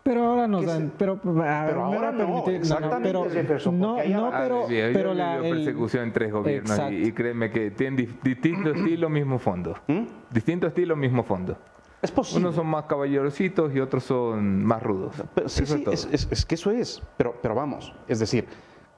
Pero 0.04 0.24
ahora 0.24 0.48
nos 0.48 0.68
dan, 0.68 0.92
pero, 1.00 1.20
ahora 1.26 2.12
no, 2.12 2.48
exactamente, 2.48 3.10
pero, 3.48 3.72
no, 3.72 3.98
no, 3.98 4.32
pero, 4.32 4.68
pero 4.70 5.16
la 5.16 5.40
persecución 5.42 6.04
en 6.04 6.14
tres 6.14 6.32
gobiernos 6.32 6.80
y, 6.92 7.12
créeme 7.12 7.50
que 7.50 7.72
tienen 7.72 8.08
distinto 8.22 8.70
estilo, 8.70 9.10
mismo 9.10 9.40
fondo. 9.40 9.74
¿Mm? 9.88 10.04
Distinto 10.30 10.68
estilo, 10.68 10.96
mismo 10.96 11.24
fondo. 11.24 11.58
Es 12.02 12.12
posible. 12.12 12.46
Unos 12.46 12.56
son 12.56 12.68
más 12.68 12.86
caballerositos 12.86 13.74
y 13.74 13.80
otros 13.80 14.04
son 14.04 14.64
más 14.64 14.82
rudos. 14.84 15.16
sí, 15.48 15.66
sí, 15.66 15.84
es, 16.12 16.46
que 16.46 16.56
eso 16.56 16.72
es. 16.72 17.02
Pero, 17.18 17.36
pero 17.42 17.56
vamos, 17.56 17.94
es 18.08 18.20
decir, 18.20 18.48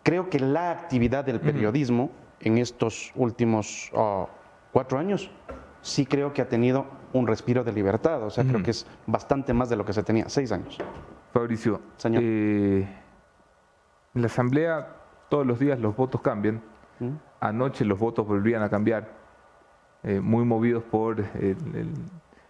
creo 0.04 0.30
que 0.30 0.40
la 0.40 0.72
actividad 0.72 1.24
del 1.24 1.40
periodismo 1.40 2.12
en 2.40 2.58
estos 2.58 3.12
últimos 3.16 3.92
ah, 3.96 4.28
cuatro 4.72 5.00
años 5.00 5.32
sí 5.82 6.06
creo 6.06 6.34
que 6.34 6.42
ha 6.42 6.50
tenido 6.50 6.86
un 7.14 7.28
respiro 7.28 7.64
de 7.64 7.72
libertad. 7.72 8.24
O 8.24 8.30
sea, 8.30 8.44
creo 8.44 8.62
que 8.62 8.72
es 8.72 8.86
bastante 9.06 9.54
más 9.54 9.70
de 9.70 9.76
lo 9.76 9.86
que 9.86 9.94
se 9.94 10.04
tenía. 10.04 10.28
Seis 10.30 10.52
años. 10.52 10.78
Fabricio, 11.32 11.82
Señor. 11.98 12.24
Eh, 12.24 12.88
en 14.16 14.22
la 14.22 14.28
Asamblea 14.28 14.96
todos 15.30 15.46
los 15.46 15.60
días 15.60 15.80
los 15.80 15.96
votos 15.96 16.22
cambian. 16.22 16.62
Anoche 17.40 17.86
los 17.86 18.00
votos 18.00 18.28
volvían 18.28 18.64
a 18.64 18.70
cambiar, 18.70 19.14
eh, 20.04 20.20
muy 20.20 20.44
movidos 20.44 20.84
por 20.84 21.20
el 21.20 21.56
el 21.76 21.94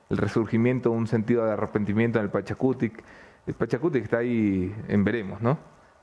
resurgimiento, 0.09 0.91
un 0.91 1.07
sentido 1.07 1.45
de 1.45 1.51
arrepentimiento 1.51 2.19
en 2.19 2.25
el 2.25 2.31
Pachacutic. 2.31 3.03
El 3.45 3.53
Pachacutic 3.53 4.03
está 4.03 4.19
ahí 4.19 4.73
en 4.87 5.03
veremos, 5.03 5.41
¿no? 5.41 5.57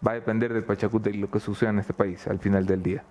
Va 0.06 0.12
a 0.12 0.14
depender 0.14 0.52
del 0.52 0.64
Pachacutic 0.64 1.14
lo 1.16 1.30
que 1.30 1.40
suceda 1.40 1.70
en 1.70 1.78
este 1.78 1.94
país 1.94 2.26
al 2.26 2.38
final 2.38 2.66
del 2.66 2.82
día. 2.82 3.04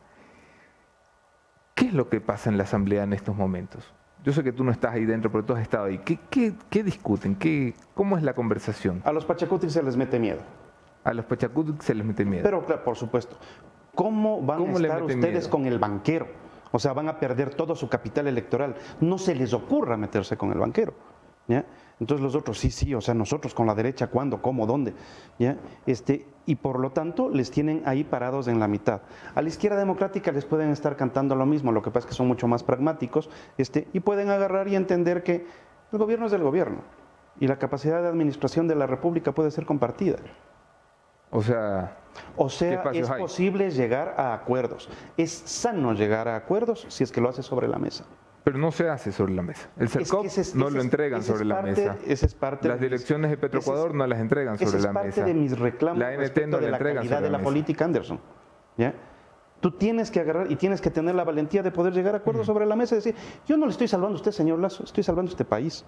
¿Qué 1.73 1.87
es 1.87 1.93
lo 1.93 2.09
que 2.09 2.21
pasa 2.21 2.49
en 2.49 2.57
la 2.57 2.63
Asamblea 2.63 3.03
en 3.03 3.13
estos 3.13 3.35
momentos? 3.35 3.93
Yo 4.23 4.31
sé 4.31 4.43
que 4.43 4.53
tú 4.53 4.63
no 4.63 4.71
estás 4.71 4.93
ahí 4.93 5.05
dentro, 5.05 5.31
pero 5.31 5.43
tú 5.43 5.53
has 5.53 5.61
estado 5.61 5.85
ahí. 5.85 5.99
¿Qué, 5.99 6.83
discuten? 6.83 7.35
¿Qué, 7.35 7.73
¿Cómo 7.93 8.17
es 8.17 8.23
la 8.23 8.33
conversación? 8.33 9.01
A 9.03 9.11
los 9.11 9.25
Pachacutic 9.25 9.69
se 9.69 9.83
les 9.83 9.97
mete 9.97 10.19
miedo. 10.19 10.39
A 11.03 11.13
los 11.13 11.25
Pachacutic 11.25 11.81
se 11.81 11.93
les 11.93 12.05
mete 12.05 12.23
miedo. 12.23 12.43
Pero, 12.43 12.65
claro, 12.65 12.83
por 12.83 12.95
supuesto. 12.95 13.37
¿Cómo 13.95 14.41
van 14.41 14.61
a 14.61 14.71
estar 14.71 15.03
ustedes 15.03 15.47
con 15.47 15.65
el 15.65 15.77
banquero? 15.77 16.42
O 16.75 16.79
sea, 16.79 16.91
van 16.93 17.07
a 17.07 17.19
perder 17.19 17.53
todo 17.53 17.75
su 17.75 17.87
capital 17.87 18.27
electoral. 18.27 18.75
No 18.99 19.19
se 19.19 19.35
les 19.35 19.53
ocurra 19.53 19.95
meterse 19.95 20.35
con 20.35 20.51
el 20.51 20.57
banquero. 20.57 20.93
Entonces 21.99 22.23
los 22.23 22.35
otros, 22.35 22.57
sí, 22.57 22.71
sí, 22.71 22.95
o 22.95 23.01
sea, 23.01 23.13
nosotros 23.13 23.53
con 23.53 23.67
la 23.67 23.75
derecha, 23.75 24.07
¿cuándo, 24.07 24.41
cómo, 24.41 24.65
dónde? 24.65 24.95
Este, 25.85 26.25
y 26.47 26.55
por 26.55 26.79
lo 26.79 26.91
tanto 26.91 27.29
les 27.29 27.51
tienen 27.51 27.83
ahí 27.85 28.03
parados 28.03 28.47
en 28.47 28.59
la 28.59 28.67
mitad. 28.67 29.01
A 29.35 29.41
la 29.41 29.49
izquierda 29.49 29.77
democrática 29.77 30.31
les 30.31 30.45
pueden 30.45 30.71
estar 30.71 30.95
cantando 30.95 31.35
lo 31.35 31.45
mismo, 31.45 31.71
lo 31.71 31.83
que 31.83 31.91
pasa 31.91 32.05
es 32.05 32.09
que 32.09 32.17
son 32.17 32.27
mucho 32.27 32.47
más 32.47 32.63
pragmáticos 32.63 33.29
este, 33.57 33.87
y 33.93 33.99
pueden 33.99 34.31
agarrar 34.31 34.67
y 34.67 34.75
entender 34.75 35.21
que 35.23 35.45
el 35.91 35.99
gobierno 35.99 36.25
es 36.25 36.31
del 36.31 36.41
gobierno 36.41 36.79
y 37.39 37.47
la 37.47 37.59
capacidad 37.59 38.01
de 38.01 38.07
administración 38.07 38.67
de 38.67 38.75
la 38.75 38.87
República 38.87 39.31
puede 39.31 39.51
ser 39.51 39.65
compartida. 39.65 40.17
O 41.29 41.41
sea, 41.41 41.97
o 42.35 42.49
sea 42.49 42.83
es 42.93 43.09
posible 43.09 43.71
llegar 43.71 44.15
a 44.17 44.33
acuerdos. 44.33 44.89
Es 45.17 45.31
sano 45.31 45.93
llegar 45.93 46.27
a 46.27 46.35
acuerdos 46.35 46.85
si 46.89 47.03
es 47.03 47.11
que 47.11 47.21
lo 47.21 47.29
hace 47.29 47.43
sobre 47.43 47.67
la 47.67 47.77
mesa. 47.77 48.05
Pero 48.43 48.57
no 48.57 48.71
se 48.71 48.89
hace 48.89 49.11
sobre 49.11 49.33
la 49.33 49.41
mesa. 49.41 49.69
El 49.77 49.87
CERCOP 49.87 50.25
no 50.55 50.69
lo 50.69 50.81
entregan 50.81 51.23
sobre 51.23 51.45
la 51.45 51.61
mesa. 51.61 51.97
es 52.05 52.35
parte 52.35 52.67
las 52.67 52.79
direcciones 52.79 53.31
de 53.31 53.37
Petroecuador 53.37 53.95
no 53.95 54.05
las 54.05 54.19
entregan 54.19 54.57
sobre 54.57 54.81
la 54.81 54.91
mesa. 54.91 55.07
Es 55.07 55.15
parte 55.15 55.23
de 55.23 55.33
mis 55.33 55.57
reclamos 55.57 55.99
la 55.99 56.11
NT 56.11 56.47
no 56.47 56.57
de 56.57 56.71
la 56.71 56.77
calidad 56.77 57.21
de 57.21 57.29
la, 57.29 57.39
política, 57.39 57.85
Anderson. 57.85 58.19
¿Ya? 58.77 58.93
Tú 59.61 59.71
tienes 59.71 60.11
que 60.11 60.19
agarrar 60.19 60.51
y 60.51 60.57
tienes 60.57 60.81
que 60.81 60.91
tener 60.91 61.15
la 61.15 61.23
valentía 61.23 61.63
de 61.63 61.71
poder 61.71 61.93
llegar 61.93 62.15
a 62.15 62.17
acuerdos 62.17 62.45
sobre 62.45 62.65
la 62.65 62.75
mesa 62.75 62.95
y 62.95 62.97
decir, 62.97 63.15
yo 63.47 63.55
no 63.55 63.65
le 63.65 63.71
estoy 63.71 63.87
salvando 63.87 64.15
a 64.15 64.17
usted, 64.17 64.31
señor 64.31 64.59
Lazo, 64.59 64.83
estoy 64.83 65.03
salvando 65.03 65.29
a 65.29 65.33
este 65.33 65.45
país. 65.45 65.85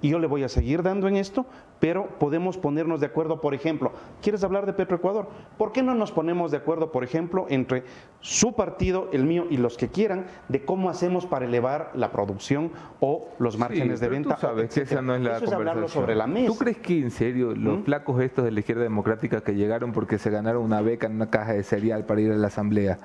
Y 0.00 0.10
yo 0.10 0.18
le 0.18 0.26
voy 0.26 0.44
a 0.44 0.48
seguir 0.48 0.82
dando 0.82 1.08
en 1.08 1.16
esto, 1.16 1.46
pero 1.80 2.18
podemos 2.18 2.56
ponernos 2.56 3.00
de 3.00 3.06
acuerdo, 3.06 3.40
por 3.40 3.52
ejemplo, 3.52 3.92
¿quieres 4.22 4.44
hablar 4.44 4.64
de 4.64 4.72
Petroecuador? 4.72 5.28
¿Por 5.58 5.72
qué 5.72 5.82
no 5.82 5.94
nos 5.94 6.12
ponemos 6.12 6.50
de 6.50 6.58
acuerdo, 6.58 6.92
por 6.92 7.04
ejemplo, 7.04 7.46
entre 7.48 7.84
su 8.20 8.54
partido, 8.54 9.08
el 9.12 9.24
mío 9.24 9.46
y 9.50 9.56
los 9.56 9.76
que 9.76 9.88
quieran, 9.88 10.26
de 10.48 10.64
cómo 10.64 10.88
hacemos 10.88 11.26
para 11.26 11.46
elevar 11.46 11.90
la 11.94 12.12
producción 12.12 12.70
o 13.00 13.28
los 13.38 13.58
márgenes 13.58 14.00
de 14.00 14.08
venta? 14.08 14.36
Tú 14.36 14.40
sabes 14.40 14.72
que 14.72 14.82
esa 14.82 15.02
no 15.02 15.14
es 15.14 15.22
la 15.22 15.36
Eso 15.36 15.46
es 15.46 15.52
hablarlo 15.52 15.88
sobre 15.88 16.14
la 16.14 16.26
mesa. 16.26 16.46
¿Tú 16.46 16.56
crees 16.56 16.78
que 16.78 16.98
en 17.00 17.10
serio 17.10 17.54
los 17.54 17.84
flacos 17.84 18.20
estos 18.22 18.44
de 18.44 18.52
la 18.52 18.60
izquierda 18.60 18.82
democrática 18.82 19.40
que 19.40 19.54
llegaron 19.54 19.92
porque 19.92 20.18
se 20.18 20.30
ganaron 20.30 20.62
una 20.62 20.80
beca 20.80 21.06
en 21.06 21.16
una 21.16 21.30
caja 21.30 21.52
de 21.52 21.62
cereal 21.62 22.04
para 22.04 22.20
ir 22.20 22.30
a 22.32 22.36
la 22.36 22.46
asamblea, 22.46 22.98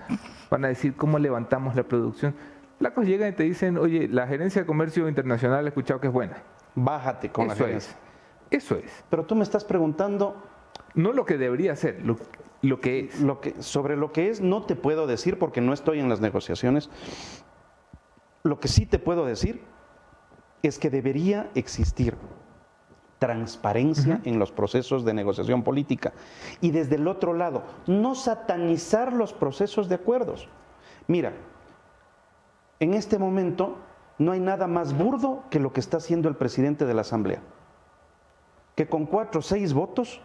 van 0.49 0.65
a 0.65 0.67
decir 0.67 0.95
cómo 0.95 1.17
levantamos 1.19 1.75
la 1.75 1.83
producción? 1.83 2.35
Flacos 2.81 3.05
llegan 3.05 3.29
y 3.29 3.33
te 3.33 3.43
dicen, 3.43 3.77
oye, 3.77 4.07
la 4.07 4.25
gerencia 4.25 4.63
de 4.63 4.65
comercio 4.65 5.07
internacional 5.07 5.65
he 5.65 5.67
escuchado 5.67 6.01
que 6.01 6.07
es 6.07 6.13
buena. 6.13 6.41
Bájate 6.73 7.29
con 7.29 7.47
la 7.47 7.53
gerencia. 7.53 7.95
Eso 8.49 8.75
es. 8.75 9.03
Pero 9.07 9.23
tú 9.23 9.35
me 9.35 9.43
estás 9.43 9.63
preguntando... 9.63 10.35
No 10.95 11.13
lo 11.13 11.23
que 11.23 11.37
debería 11.37 11.75
ser, 11.75 12.03
lo, 12.03 12.15
que 12.81 13.01
es. 13.01 13.21
Lo 13.21 13.39
que, 13.39 13.53
sobre 13.61 13.95
lo 13.97 14.11
que 14.11 14.31
es 14.31 14.41
no 14.41 14.63
te 14.63 14.75
puedo 14.75 15.05
decir 15.05 15.37
porque 15.37 15.61
no 15.61 15.73
estoy 15.73 15.99
en 15.99 16.09
las 16.09 16.21
negociaciones. 16.21 16.89
Lo 18.41 18.59
que 18.59 18.67
sí 18.67 18.87
te 18.87 18.97
puedo 18.97 19.27
decir 19.27 19.61
es 20.63 20.79
que 20.79 20.89
debería 20.89 21.51
existir 21.53 22.17
transparencia 23.19 24.21
en 24.23 24.39
los 24.39 24.51
procesos 24.51 25.05
de 25.05 25.13
negociación 25.13 25.61
política. 25.61 26.13
Y 26.61 26.71
desde 26.71 26.95
el 26.95 27.07
otro 27.07 27.33
lado, 27.35 27.61
no 27.85 28.15
satanizar 28.15 29.13
los 29.13 29.33
procesos 29.33 29.87
de 29.87 29.95
acuerdos. 29.95 30.49
Mira, 31.07 31.31
en 32.81 32.95
este 32.95 33.19
momento 33.19 33.77
no 34.17 34.31
hay 34.31 34.39
nada 34.39 34.67
más 34.67 34.97
burdo 34.97 35.43
que 35.51 35.59
lo 35.59 35.71
que 35.71 35.79
está 35.79 35.97
haciendo 35.97 36.27
el 36.27 36.35
presidente 36.35 36.85
de 36.85 36.95
la 36.95 37.01
Asamblea. 37.01 37.41
Que 38.75 38.87
con 38.87 39.05
cuatro 39.05 39.39
o 39.39 39.43
seis 39.43 39.73
votos 39.73 40.19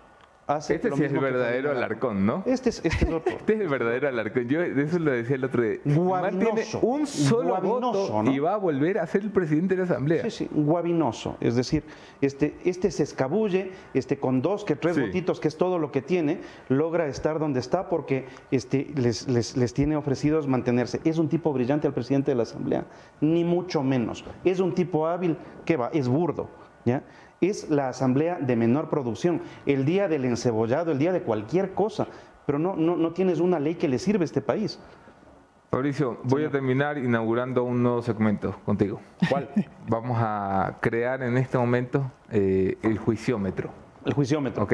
este 0.48 0.92
sí 0.92 1.04
es 1.04 1.12
el 1.12 1.18
verdadero 1.18 1.72
Alarcón, 1.72 2.24
¿no? 2.24 2.44
Este 2.46 2.70
es, 2.70 2.80
este 2.84 3.04
es 3.04 3.12
otro. 3.12 3.32
este 3.36 3.54
es 3.54 3.60
el 3.60 3.68
verdadero 3.68 4.08
Alarcón. 4.08 4.48
Yo 4.48 4.60
de 4.60 4.82
eso 4.82 4.98
lo 5.00 5.10
decía 5.10 5.36
el 5.36 5.44
otro 5.44 5.62
día. 5.62 5.78
Tiene 5.82 6.66
un 6.82 7.06
solo 7.06 7.60
voto 7.60 8.24
y 8.30 8.38
va 8.38 8.54
a 8.54 8.56
volver 8.56 8.98
a 8.98 9.06
ser 9.06 9.22
el 9.22 9.30
presidente 9.30 9.74
de 9.74 9.78
la 9.78 9.84
Asamblea. 9.84 10.22
Sí, 10.24 10.30
sí, 10.30 10.48
guabinoso. 10.52 11.36
Es 11.40 11.56
decir, 11.56 11.82
este, 12.20 12.56
este 12.64 12.92
se 12.92 13.02
escabulle 13.02 13.72
este, 13.92 14.18
con 14.18 14.40
dos 14.40 14.64
que 14.64 14.76
tres 14.76 15.00
votitos, 15.00 15.40
que 15.40 15.48
es 15.48 15.56
todo 15.56 15.78
lo 15.78 15.90
que 15.90 16.00
tiene, 16.00 16.40
logra 16.68 17.06
estar 17.08 17.40
donde 17.40 17.58
está 17.58 17.88
porque 17.88 18.26
este, 18.52 18.92
les, 18.94 19.26
les, 19.28 19.56
les 19.56 19.74
tiene 19.74 19.96
ofrecidos 19.96 20.46
mantenerse. 20.46 21.00
Es 21.04 21.18
un 21.18 21.28
tipo 21.28 21.52
brillante 21.52 21.88
al 21.88 21.94
presidente 21.94 22.30
de 22.30 22.36
la 22.36 22.44
Asamblea, 22.44 22.86
ni 23.20 23.44
mucho 23.44 23.82
menos. 23.82 24.24
Es 24.44 24.60
un 24.60 24.74
tipo 24.74 25.08
hábil, 25.08 25.36
¿qué 25.64 25.76
va? 25.76 25.90
Es 25.92 26.06
burdo. 26.06 26.48
¿Ya? 26.84 27.02
Es 27.40 27.70
la 27.70 27.88
asamblea 27.88 28.38
de 28.40 28.56
menor 28.56 28.88
producción, 28.88 29.42
el 29.66 29.84
día 29.84 30.08
del 30.08 30.24
encebollado, 30.24 30.92
el 30.92 30.98
día 30.98 31.12
de 31.12 31.22
cualquier 31.22 31.74
cosa, 31.74 32.06
pero 32.46 32.58
no, 32.58 32.76
no, 32.76 32.96
no 32.96 33.12
tienes 33.12 33.40
una 33.40 33.58
ley 33.58 33.74
que 33.74 33.88
le 33.88 33.98
sirve 33.98 34.22
a 34.22 34.24
este 34.24 34.40
país. 34.40 34.78
Fabricio, 35.70 36.18
voy 36.22 36.44
a 36.44 36.50
terminar 36.50 36.96
inaugurando 36.96 37.64
un 37.64 37.82
nuevo 37.82 38.00
segmento 38.00 38.56
contigo. 38.64 39.00
¿Cuál? 39.28 39.50
Vamos 39.88 40.16
a 40.20 40.78
crear 40.80 41.22
en 41.22 41.36
este 41.36 41.58
momento 41.58 42.10
eh, 42.30 42.78
el 42.82 42.98
juiciómetro. 42.98 43.70
El 44.04 44.14
juiciómetro. 44.14 44.62
¿Ok? 44.62 44.72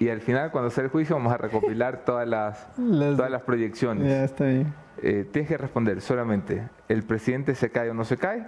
Y, 0.00 0.08
al 0.08 0.22
final, 0.22 0.50
cuando 0.50 0.70
sea 0.70 0.84
el 0.84 0.90
juicio, 0.90 1.14
vamos 1.14 1.32
a 1.32 1.36
recopilar 1.36 2.04
todas 2.04 2.26
las, 2.26 2.74
todas 2.74 3.30
las 3.30 3.42
proyecciones. 3.42 4.08
Ya 4.08 4.24
está 4.24 4.46
bien. 4.46 4.74
Eh, 5.02 5.28
tienes 5.30 5.48
que 5.48 5.58
responder 5.58 6.00
solamente, 6.00 6.68
¿el 6.88 7.02
presidente 7.02 7.54
se 7.54 7.70
cae 7.70 7.90
o 7.90 7.94
no 7.94 8.04
se 8.04 8.16
cae? 8.16 8.46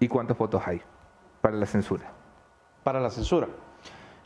¿Y 0.00 0.08
cuántos 0.08 0.36
votos 0.36 0.62
hay 0.66 0.82
para 1.40 1.56
la 1.56 1.66
censura? 1.66 2.12
Para 2.82 3.00
la 3.00 3.10
censura. 3.10 3.48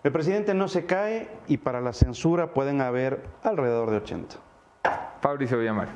El 0.02 0.12
presidente 0.12 0.54
no 0.54 0.68
se 0.68 0.86
cae 0.86 1.28
y 1.48 1.56
para 1.56 1.80
la 1.80 1.92
censura 1.92 2.54
pueden 2.54 2.80
haber 2.80 3.24
alrededor 3.42 3.90
de 3.90 3.96
80. 3.96 4.36
Fabricio 5.20 5.58
Villamar. 5.58 5.88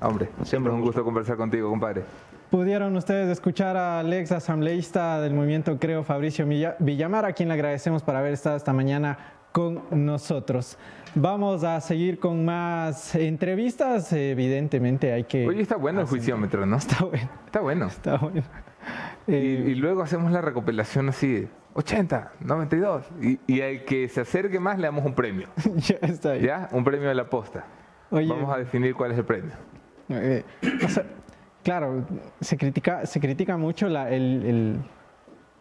Hombre, 0.00 0.30
siempre 0.42 0.72
es 0.72 0.74
un 0.76 0.82
gusto 0.82 1.04
conversar 1.04 1.36
contigo, 1.36 1.70
compadre. 1.70 2.02
Pudieron 2.50 2.94
ustedes 2.96 3.28
escuchar 3.30 3.76
al 3.76 4.12
ex 4.12 4.32
asambleísta 4.32 5.20
del 5.20 5.32
movimiento 5.32 5.78
Creo, 5.78 6.02
Fabricio 6.02 6.44
Villamar, 6.80 7.24
a 7.24 7.32
quien 7.32 7.48
le 7.48 7.54
agradecemos 7.54 8.02
por 8.02 8.16
haber 8.16 8.32
estado 8.32 8.56
esta 8.56 8.72
mañana 8.72 9.16
con 9.52 9.82
nosotros. 9.90 10.76
Vamos 11.14 11.62
a 11.62 11.80
seguir 11.80 12.18
con 12.18 12.44
más 12.44 13.14
entrevistas. 13.14 14.12
Evidentemente 14.12 15.12
hay 15.12 15.24
que... 15.24 15.46
Oye, 15.46 15.62
está 15.62 15.76
bueno 15.76 16.00
el 16.00 16.06
juiciómetro, 16.06 16.66
¿no? 16.66 16.76
Está 16.76 17.04
bueno. 17.04 17.30
Está 17.46 17.60
bueno. 17.60 17.86
Está 17.86 18.16
bueno. 18.16 18.42
y, 19.26 19.34
y, 19.34 19.74
luego 19.76 20.02
hacemos 20.02 20.32
la 20.32 20.40
recopilación 20.40 21.10
así, 21.10 21.48
80, 21.74 22.32
92. 22.40 23.04
Y, 23.20 23.40
y 23.46 23.60
al 23.60 23.84
que 23.84 24.08
se 24.08 24.20
acerque 24.20 24.60
más 24.60 24.78
le 24.78 24.84
damos 24.84 25.04
un 25.04 25.14
premio. 25.14 25.48
ya 25.76 25.96
está 26.02 26.32
ahí. 26.32 26.42
¿Ya? 26.42 26.68
Un 26.72 26.84
premio 26.84 27.08
de 27.08 27.14
la 27.14 27.28
posta. 27.28 27.64
Vamos 28.10 28.54
a 28.54 28.58
definir 28.58 28.94
cuál 28.94 29.12
es 29.12 29.18
el 29.18 29.24
premio. 29.24 29.52
Eh, 30.10 30.44
claro, 31.62 32.04
se 32.40 32.58
critica, 32.58 33.06
se 33.06 33.20
critica 33.20 33.56
mucho 33.56 33.86
el, 33.86 34.78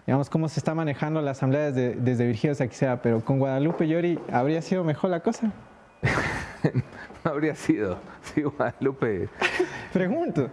digamos, 0.06 0.30
cómo 0.30 0.50
se 0.50 0.60
está 0.60 0.76
manejando 0.76 1.22
la 1.22 1.32
asamblea 1.32 1.72
desde, 1.72 1.96
desde 1.96 2.26
Virgilio 2.26 2.56
sea, 2.56 3.02
pero 3.02 3.24
con 3.24 3.40
Guadalupe 3.40 3.88
Llori 3.88 4.20
habría 4.32 4.62
sido 4.62 4.84
mejor 4.84 5.12
la 5.12 5.22
cosa. 5.22 5.54
no 7.24 7.32
habría 7.32 7.56
sido, 7.56 8.00
sí, 8.22 8.42
Guadalupe. 8.42 9.30
Pregunto. 9.94 10.50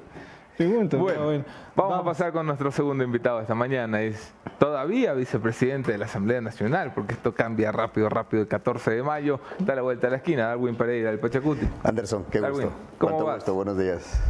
Pregunto, 0.58 0.98
bueno, 0.98 1.44
vamos, 1.76 2.00
a 2.00 2.02
pasar 2.02 2.32
con 2.32 2.44
nuestro 2.44 2.72
segundo 2.72 3.04
invitado 3.04 3.40
esta 3.40 3.54
mañana. 3.54 4.02
Es 4.02 4.34
todavía 4.58 5.14
vicepresidente 5.14 5.92
de 5.92 5.98
la 5.98 6.06
Asamblea 6.06 6.40
Nacional, 6.40 6.90
porque 6.96 7.14
esto 7.14 7.32
cambia 7.32 7.70
rápido, 7.70 8.08
rápido. 8.08 8.42
El 8.42 8.48
14 8.48 8.90
de 8.90 9.02
mayo, 9.04 9.38
da 9.60 9.76
la 9.76 9.82
vuelta 9.82 10.08
a 10.08 10.10
la 10.10 10.16
esquina. 10.16 10.48
Darwin 10.48 10.74
Pereira, 10.74 11.10
del 11.10 11.20
Pachacuti. 11.20 11.64
Anderson, 11.84 12.24
qué 12.28 12.40
gusto. 12.40 12.72
¿Cómo 12.98 13.22
vas? 13.22 13.36
Gusto? 13.36 13.54
Buenos 13.54 13.78
días. 13.78 14.20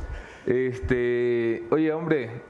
Este, 0.44 1.66
oye, 1.70 1.94
hombre, 1.94 2.42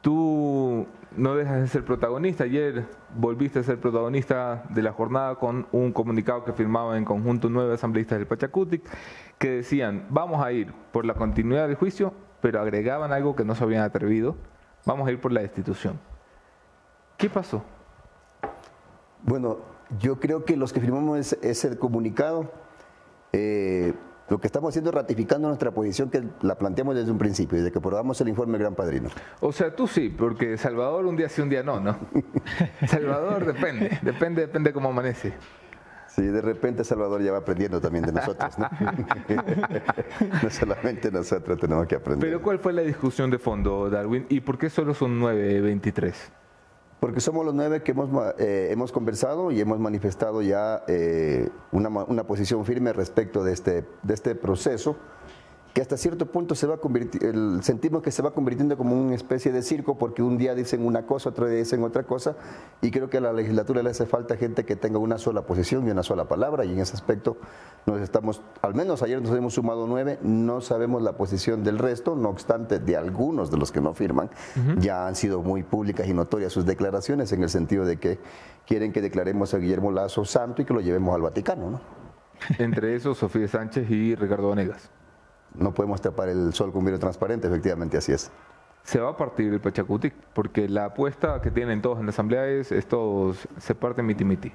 tú 0.00 0.86
no 1.16 1.34
dejas 1.34 1.62
de 1.62 1.66
ser 1.66 1.84
protagonista. 1.84 2.44
Ayer 2.44 2.84
volviste 3.12 3.58
a 3.58 3.62
ser 3.64 3.80
protagonista 3.80 4.62
de 4.70 4.82
la 4.82 4.92
jornada 4.92 5.34
con 5.34 5.66
un 5.72 5.90
comunicado 5.90 6.44
que 6.44 6.52
firmaba 6.52 6.96
en 6.96 7.04
conjunto 7.04 7.48
nueve 7.50 7.74
asambleístas 7.74 8.18
del 8.18 8.28
Pachacuti 8.28 8.80
que 9.36 9.50
decían, 9.50 10.06
vamos 10.10 10.44
a 10.44 10.52
ir 10.52 10.72
por 10.92 11.04
la 11.04 11.14
continuidad 11.14 11.66
del 11.66 11.74
juicio 11.74 12.12
pero 12.40 12.60
agregaban 12.60 13.12
algo 13.12 13.36
que 13.36 13.44
no 13.44 13.54
se 13.54 13.64
habían 13.64 13.82
atrevido. 13.82 14.36
Vamos 14.84 15.08
a 15.08 15.12
ir 15.12 15.20
por 15.20 15.32
la 15.32 15.40
destitución. 15.40 15.98
¿Qué 17.16 17.30
pasó? 17.30 17.62
Bueno, 19.22 19.58
yo 19.98 20.20
creo 20.20 20.44
que 20.44 20.56
los 20.56 20.72
que 20.72 20.80
firmamos 20.80 21.32
ese, 21.32 21.78
comunicado, 21.78 22.50
eh, 23.32 23.94
lo 24.28 24.40
que 24.40 24.46
estamos 24.46 24.70
haciendo 24.70 24.90
es 24.90 24.94
ratificando 24.94 25.48
nuestra 25.48 25.70
posición 25.70 26.10
que 26.10 26.24
la 26.42 26.56
planteamos 26.56 26.94
desde 26.94 27.10
un 27.10 27.18
principio, 27.18 27.58
desde 27.58 27.72
que 27.72 27.78
aprobamos 27.78 28.20
el 28.20 28.28
informe 28.28 28.58
Gran 28.58 28.74
Padrino. 28.74 29.08
O 29.40 29.52
sea, 29.52 29.74
tú 29.74 29.86
sí, 29.86 30.08
porque 30.08 30.56
Salvador 30.56 31.06
un 31.06 31.16
día 31.16 31.28
sí, 31.28 31.40
un 31.40 31.48
día 31.48 31.62
no, 31.62 31.80
¿no? 31.80 31.96
Salvador 32.86 33.46
depende, 33.46 33.98
depende, 34.02 34.42
depende 34.42 34.72
cómo 34.72 34.90
amanece. 34.90 35.34
Sí, 36.16 36.22
de 36.22 36.40
repente 36.40 36.82
Salvador 36.82 37.22
ya 37.22 37.30
va 37.30 37.38
aprendiendo 37.38 37.78
también 37.78 38.06
de 38.06 38.12
nosotros, 38.12 38.58
¿no? 38.58 38.70
no 40.42 40.48
solamente 40.48 41.10
nosotros 41.10 41.58
tenemos 41.60 41.86
que 41.86 41.96
aprender. 41.96 42.26
Pero 42.26 42.40
¿cuál 42.40 42.58
fue 42.58 42.72
la 42.72 42.80
discusión 42.80 43.30
de 43.30 43.38
fondo, 43.38 43.90
Darwin? 43.90 44.24
¿Y 44.30 44.40
por 44.40 44.56
qué 44.56 44.70
solo 44.70 44.94
son 44.94 45.20
9.23? 45.20 46.14
Porque 47.00 47.20
somos 47.20 47.44
los 47.44 47.54
nueve 47.54 47.82
que 47.82 47.92
hemos, 47.92 48.08
eh, 48.38 48.68
hemos 48.70 48.92
conversado 48.92 49.50
y 49.52 49.60
hemos 49.60 49.78
manifestado 49.78 50.40
ya 50.40 50.82
eh, 50.88 51.50
una, 51.70 51.90
una, 51.90 52.24
posición 52.24 52.64
firme 52.64 52.94
respecto 52.94 53.44
de 53.44 53.52
este, 53.52 53.84
de 54.02 54.14
este 54.14 54.34
proceso 54.34 54.96
que 55.76 55.82
hasta 55.82 55.98
cierto 55.98 56.24
punto 56.24 56.54
se 56.54 56.66
va 56.66 56.76
a 56.76 57.62
sentimos 57.62 58.02
que 58.02 58.10
se 58.10 58.22
va 58.22 58.30
convirtiendo 58.30 58.78
como 58.78 58.98
una 58.98 59.14
especie 59.14 59.52
de 59.52 59.60
circo 59.60 59.98
porque 59.98 60.22
un 60.22 60.38
día 60.38 60.54
dicen 60.54 60.86
una 60.86 61.04
cosa, 61.04 61.28
otro 61.28 61.46
día 61.48 61.58
dicen 61.58 61.84
otra 61.84 62.04
cosa 62.04 62.34
y 62.80 62.90
creo 62.90 63.10
que 63.10 63.18
a 63.18 63.20
la 63.20 63.34
legislatura 63.34 63.82
le 63.82 63.90
hace 63.90 64.06
falta 64.06 64.38
gente 64.38 64.64
que 64.64 64.74
tenga 64.74 64.98
una 64.98 65.18
sola 65.18 65.42
posición 65.42 65.86
y 65.86 65.90
una 65.90 66.02
sola 66.02 66.28
palabra 66.28 66.64
y 66.64 66.72
en 66.72 66.78
ese 66.78 66.94
aspecto 66.94 67.36
nos 67.84 68.00
estamos, 68.00 68.40
al 68.62 68.74
menos 68.74 69.02
ayer 69.02 69.20
nos 69.20 69.36
hemos 69.36 69.52
sumado 69.52 69.86
nueve, 69.86 70.18
no 70.22 70.62
sabemos 70.62 71.02
la 71.02 71.18
posición 71.18 71.62
del 71.62 71.78
resto, 71.78 72.16
no 72.16 72.30
obstante 72.30 72.78
de 72.78 72.96
algunos 72.96 73.50
de 73.50 73.58
los 73.58 73.70
que 73.70 73.82
no 73.82 73.92
firman 73.92 74.30
ya 74.78 75.06
han 75.06 75.14
sido 75.14 75.42
muy 75.42 75.62
públicas 75.62 76.08
y 76.08 76.14
notorias 76.14 76.54
sus 76.54 76.64
declaraciones 76.64 77.32
en 77.32 77.42
el 77.42 77.50
sentido 77.50 77.84
de 77.84 77.98
que 77.98 78.18
quieren 78.66 78.94
que 78.94 79.02
declaremos 79.02 79.52
a 79.52 79.58
Guillermo 79.58 79.92
Lazo 79.92 80.24
santo 80.24 80.62
y 80.62 80.64
que 80.64 80.72
lo 80.72 80.80
llevemos 80.80 81.14
al 81.14 81.20
Vaticano. 81.20 81.70
¿no? 81.70 81.80
Entre 82.58 82.94
esos, 82.94 83.18
Sofía 83.18 83.46
Sánchez 83.46 83.90
y 83.90 84.14
Ricardo 84.14 84.48
Vanegas 84.48 84.95
no 85.58 85.74
podemos 85.74 86.00
tapar 86.00 86.28
el 86.28 86.52
sol 86.52 86.72
con 86.72 86.84
vidrio 86.84 86.98
transparente, 86.98 87.48
efectivamente 87.48 87.96
así 87.96 88.12
es. 88.12 88.30
Se 88.84 89.00
va 89.00 89.10
a 89.10 89.16
partir 89.16 89.52
el 89.52 89.60
Pachacutic, 89.60 90.14
porque 90.32 90.68
la 90.68 90.86
apuesta 90.86 91.40
que 91.42 91.50
tienen 91.50 91.82
todos 91.82 91.98
en 91.98 92.06
la 92.06 92.10
asamblea 92.10 92.46
es 92.46 92.70
estos 92.70 93.48
se 93.58 93.74
parte 93.74 94.02
miti 94.02 94.24
miti. 94.24 94.52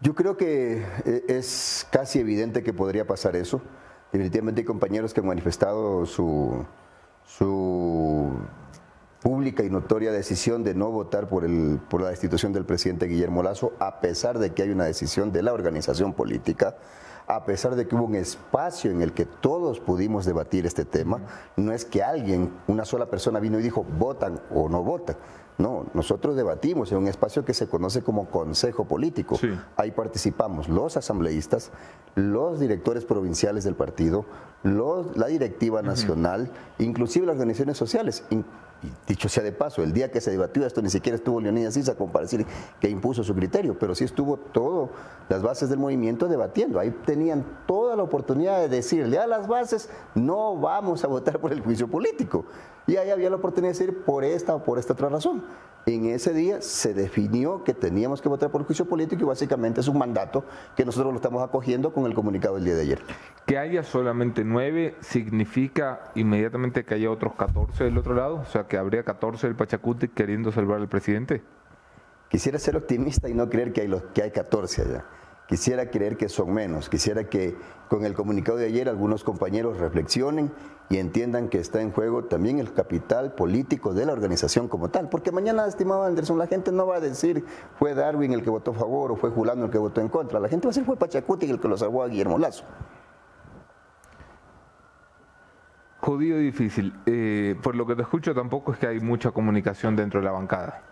Yo 0.00 0.14
creo 0.14 0.36
que 0.36 0.84
eh, 1.04 1.24
es 1.28 1.86
casi 1.92 2.18
evidente 2.18 2.64
que 2.64 2.72
podría 2.72 3.06
pasar 3.06 3.36
eso. 3.36 3.62
Definitivamente 4.10 4.62
hay 4.62 4.64
compañeros 4.64 5.14
que 5.14 5.20
han 5.20 5.28
manifestado 5.28 6.04
su, 6.04 6.66
su 7.24 8.32
pública 9.22 9.62
y 9.62 9.70
notoria 9.70 10.10
decisión 10.10 10.64
de 10.64 10.74
no 10.74 10.90
votar 10.90 11.28
por, 11.28 11.44
el, 11.44 11.80
por 11.88 12.02
la 12.02 12.08
destitución 12.08 12.52
del 12.52 12.64
presidente 12.64 13.06
Guillermo 13.06 13.44
Lazo, 13.44 13.72
a 13.78 14.00
pesar 14.00 14.40
de 14.40 14.50
que 14.50 14.62
hay 14.62 14.70
una 14.70 14.84
decisión 14.84 15.30
de 15.30 15.42
la 15.42 15.52
organización 15.52 16.12
política 16.12 16.76
a 17.34 17.44
pesar 17.44 17.74
de 17.76 17.86
que 17.86 17.94
hubo 17.94 18.04
un 18.04 18.14
espacio 18.14 18.90
en 18.90 19.00
el 19.00 19.12
que 19.12 19.24
todos 19.24 19.80
pudimos 19.80 20.26
debatir 20.26 20.66
este 20.66 20.84
tema, 20.84 21.20
no 21.56 21.72
es 21.72 21.84
que 21.84 22.02
alguien, 22.02 22.52
una 22.66 22.84
sola 22.84 23.06
persona 23.06 23.40
vino 23.40 23.58
y 23.58 23.62
dijo 23.62 23.84
votan 23.98 24.40
o 24.54 24.68
no 24.68 24.82
votan. 24.82 25.16
No, 25.58 25.86
nosotros 25.94 26.34
debatimos 26.34 26.90
en 26.92 26.98
un 26.98 27.08
espacio 27.08 27.44
que 27.44 27.54
se 27.54 27.68
conoce 27.68 28.02
como 28.02 28.26
Consejo 28.26 28.84
Político. 28.86 29.38
Ahí 29.76 29.92
participamos 29.92 30.68
los 30.68 30.96
asambleístas, 30.96 31.70
los 32.14 32.58
directores 32.58 33.04
provinciales 33.04 33.62
del 33.64 33.76
partido, 33.76 34.24
la 34.62 35.26
directiva 35.26 35.82
nacional, 35.82 36.50
inclusive 36.78 37.26
las 37.26 37.34
organizaciones 37.34 37.76
sociales. 37.76 38.24
Dicho 39.06 39.28
sea 39.28 39.44
de 39.44 39.52
paso, 39.52 39.82
el 39.82 39.92
día 39.92 40.10
que 40.10 40.20
se 40.20 40.30
debatió 40.30 40.66
esto 40.66 40.82
ni 40.82 40.90
siquiera 40.90 41.16
estuvo 41.16 41.40
Leonidas 41.40 41.74
Sisa 41.74 41.94
como 41.94 42.12
para 42.12 42.24
decir 42.24 42.44
que 42.80 42.88
impuso 42.88 43.22
su 43.22 43.34
criterio, 43.34 43.78
pero 43.78 43.94
sí 43.94 44.04
estuvo 44.04 44.36
todo 44.36 44.90
las 45.28 45.42
bases 45.42 45.68
del 45.68 45.78
movimiento 45.78 46.26
debatiendo. 46.26 46.80
Ahí 46.80 46.90
tenían 47.04 47.44
toda 47.66 47.94
la 47.94 48.02
oportunidad 48.02 48.58
de 48.60 48.68
decirle 48.68 49.18
a 49.18 49.26
las 49.26 49.46
bases, 49.46 49.88
no 50.14 50.56
vamos 50.56 51.04
a 51.04 51.06
votar 51.06 51.38
por 51.38 51.52
el 51.52 51.60
juicio 51.60 51.88
político. 51.88 52.44
Y 52.86 52.96
ahí 52.96 53.10
había 53.10 53.30
la 53.30 53.36
oportunidad 53.36 53.72
de 53.72 53.78
decir 53.78 54.04
por 54.04 54.24
esta 54.24 54.54
o 54.54 54.62
por 54.64 54.78
esta 54.78 54.92
otra 54.92 55.08
razón. 55.08 55.44
En 55.84 56.06
ese 56.06 56.32
día 56.32 56.62
se 56.62 56.94
definió 56.94 57.64
que 57.64 57.74
teníamos 57.74 58.22
que 58.22 58.28
votar 58.28 58.50
por 58.50 58.64
juicio 58.64 58.84
político 58.84 59.22
y 59.22 59.26
básicamente 59.26 59.80
es 59.80 59.88
un 59.88 59.98
mandato 59.98 60.44
que 60.76 60.84
nosotros 60.84 61.12
lo 61.12 61.16
estamos 61.16 61.42
acogiendo 61.42 61.92
con 61.92 62.06
el 62.06 62.14
comunicado 62.14 62.54
del 62.54 62.64
día 62.64 62.74
de 62.76 62.82
ayer. 62.82 63.02
Que 63.46 63.58
haya 63.58 63.82
solamente 63.82 64.44
nueve 64.44 64.94
significa 65.00 66.12
inmediatamente 66.14 66.84
que 66.84 66.94
haya 66.94 67.10
otros 67.10 67.34
14 67.34 67.82
del 67.82 67.98
otro 67.98 68.14
lado, 68.14 68.36
o 68.36 68.44
sea 68.44 68.68
que 68.68 68.76
habría 68.76 69.02
14 69.02 69.48
del 69.48 69.56
Pachacuti 69.56 70.06
queriendo 70.06 70.52
salvar 70.52 70.80
al 70.80 70.88
presidente. 70.88 71.42
Quisiera 72.28 72.60
ser 72.60 72.76
optimista 72.76 73.28
y 73.28 73.34
no 73.34 73.50
creer 73.50 73.72
que 73.72 73.80
hay, 73.80 73.88
los, 73.88 74.04
que 74.14 74.22
hay 74.22 74.30
14 74.30 74.82
allá. 74.82 75.04
Quisiera 75.52 75.90
creer 75.90 76.16
que 76.16 76.30
son 76.30 76.50
menos. 76.50 76.88
Quisiera 76.88 77.24
que 77.24 77.54
con 77.90 78.06
el 78.06 78.14
comunicado 78.14 78.56
de 78.56 78.64
ayer 78.64 78.88
algunos 78.88 79.22
compañeros 79.22 79.76
reflexionen 79.76 80.50
y 80.88 80.96
entiendan 80.96 81.50
que 81.50 81.58
está 81.58 81.82
en 81.82 81.92
juego 81.92 82.24
también 82.24 82.58
el 82.58 82.72
capital 82.72 83.34
político 83.34 83.92
de 83.92 84.06
la 84.06 84.14
organización 84.14 84.66
como 84.66 84.88
tal. 84.88 85.10
Porque 85.10 85.30
mañana, 85.30 85.66
estimado 85.66 86.04
Anderson, 86.04 86.38
la 86.38 86.46
gente 86.46 86.72
no 86.72 86.86
va 86.86 86.96
a 86.96 87.00
decir 87.00 87.44
fue 87.78 87.92
Darwin 87.92 88.32
el 88.32 88.42
que 88.42 88.48
votó 88.48 88.70
a 88.70 88.74
favor 88.74 89.12
o 89.12 89.16
fue 89.16 89.28
Julano 89.28 89.66
el 89.66 89.70
que 89.70 89.76
votó 89.76 90.00
en 90.00 90.08
contra. 90.08 90.40
La 90.40 90.48
gente 90.48 90.66
va 90.66 90.70
a 90.70 90.72
decir 90.72 90.86
fue 90.86 90.96
Pachacuti 90.96 91.44
el 91.50 91.60
que 91.60 91.68
lo 91.68 91.76
salvó 91.76 92.02
a 92.02 92.08
Guillermo 92.08 92.38
Lazo. 92.38 92.64
Jodido 96.00 96.40
y 96.40 96.44
difícil. 96.44 96.94
Eh, 97.04 97.56
por 97.62 97.76
lo 97.76 97.86
que 97.86 97.94
te 97.94 98.00
escucho, 98.00 98.34
tampoco 98.34 98.72
es 98.72 98.78
que 98.78 98.86
hay 98.86 99.00
mucha 99.00 99.32
comunicación 99.32 99.96
dentro 99.96 100.20
de 100.20 100.24
la 100.24 100.32
bancada. 100.32 100.91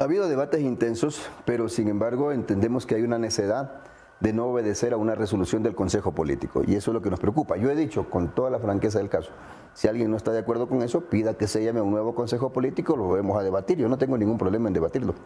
Ha 0.00 0.04
habido 0.04 0.28
debates 0.28 0.60
intensos, 0.60 1.28
pero 1.44 1.68
sin 1.68 1.88
embargo 1.88 2.30
entendemos 2.30 2.86
que 2.86 2.94
hay 2.94 3.02
una 3.02 3.18
necedad 3.18 3.80
de 4.20 4.32
no 4.32 4.46
obedecer 4.46 4.92
a 4.92 4.96
una 4.96 5.16
resolución 5.16 5.64
del 5.64 5.74
Consejo 5.74 6.12
Político. 6.12 6.62
Y 6.64 6.76
eso 6.76 6.92
es 6.92 6.94
lo 6.94 7.02
que 7.02 7.10
nos 7.10 7.18
preocupa. 7.18 7.56
Yo 7.56 7.68
he 7.68 7.74
dicho 7.74 8.08
con 8.08 8.32
toda 8.32 8.48
la 8.48 8.60
franqueza 8.60 9.00
del 9.00 9.08
caso, 9.08 9.32
si 9.74 9.88
alguien 9.88 10.08
no 10.12 10.16
está 10.16 10.30
de 10.30 10.38
acuerdo 10.38 10.68
con 10.68 10.82
eso, 10.82 11.00
pida 11.00 11.34
que 11.34 11.48
se 11.48 11.64
llame 11.64 11.80
a 11.80 11.82
un 11.82 11.90
nuevo 11.90 12.14
Consejo 12.14 12.52
Político, 12.52 12.96
lo 12.96 13.08
vamos 13.08 13.36
a 13.40 13.42
debatir. 13.42 13.76
Yo 13.76 13.88
no 13.88 13.98
tengo 13.98 14.16
ningún 14.16 14.38
problema 14.38 14.68
en 14.68 14.74
debatirlo. 14.74 15.16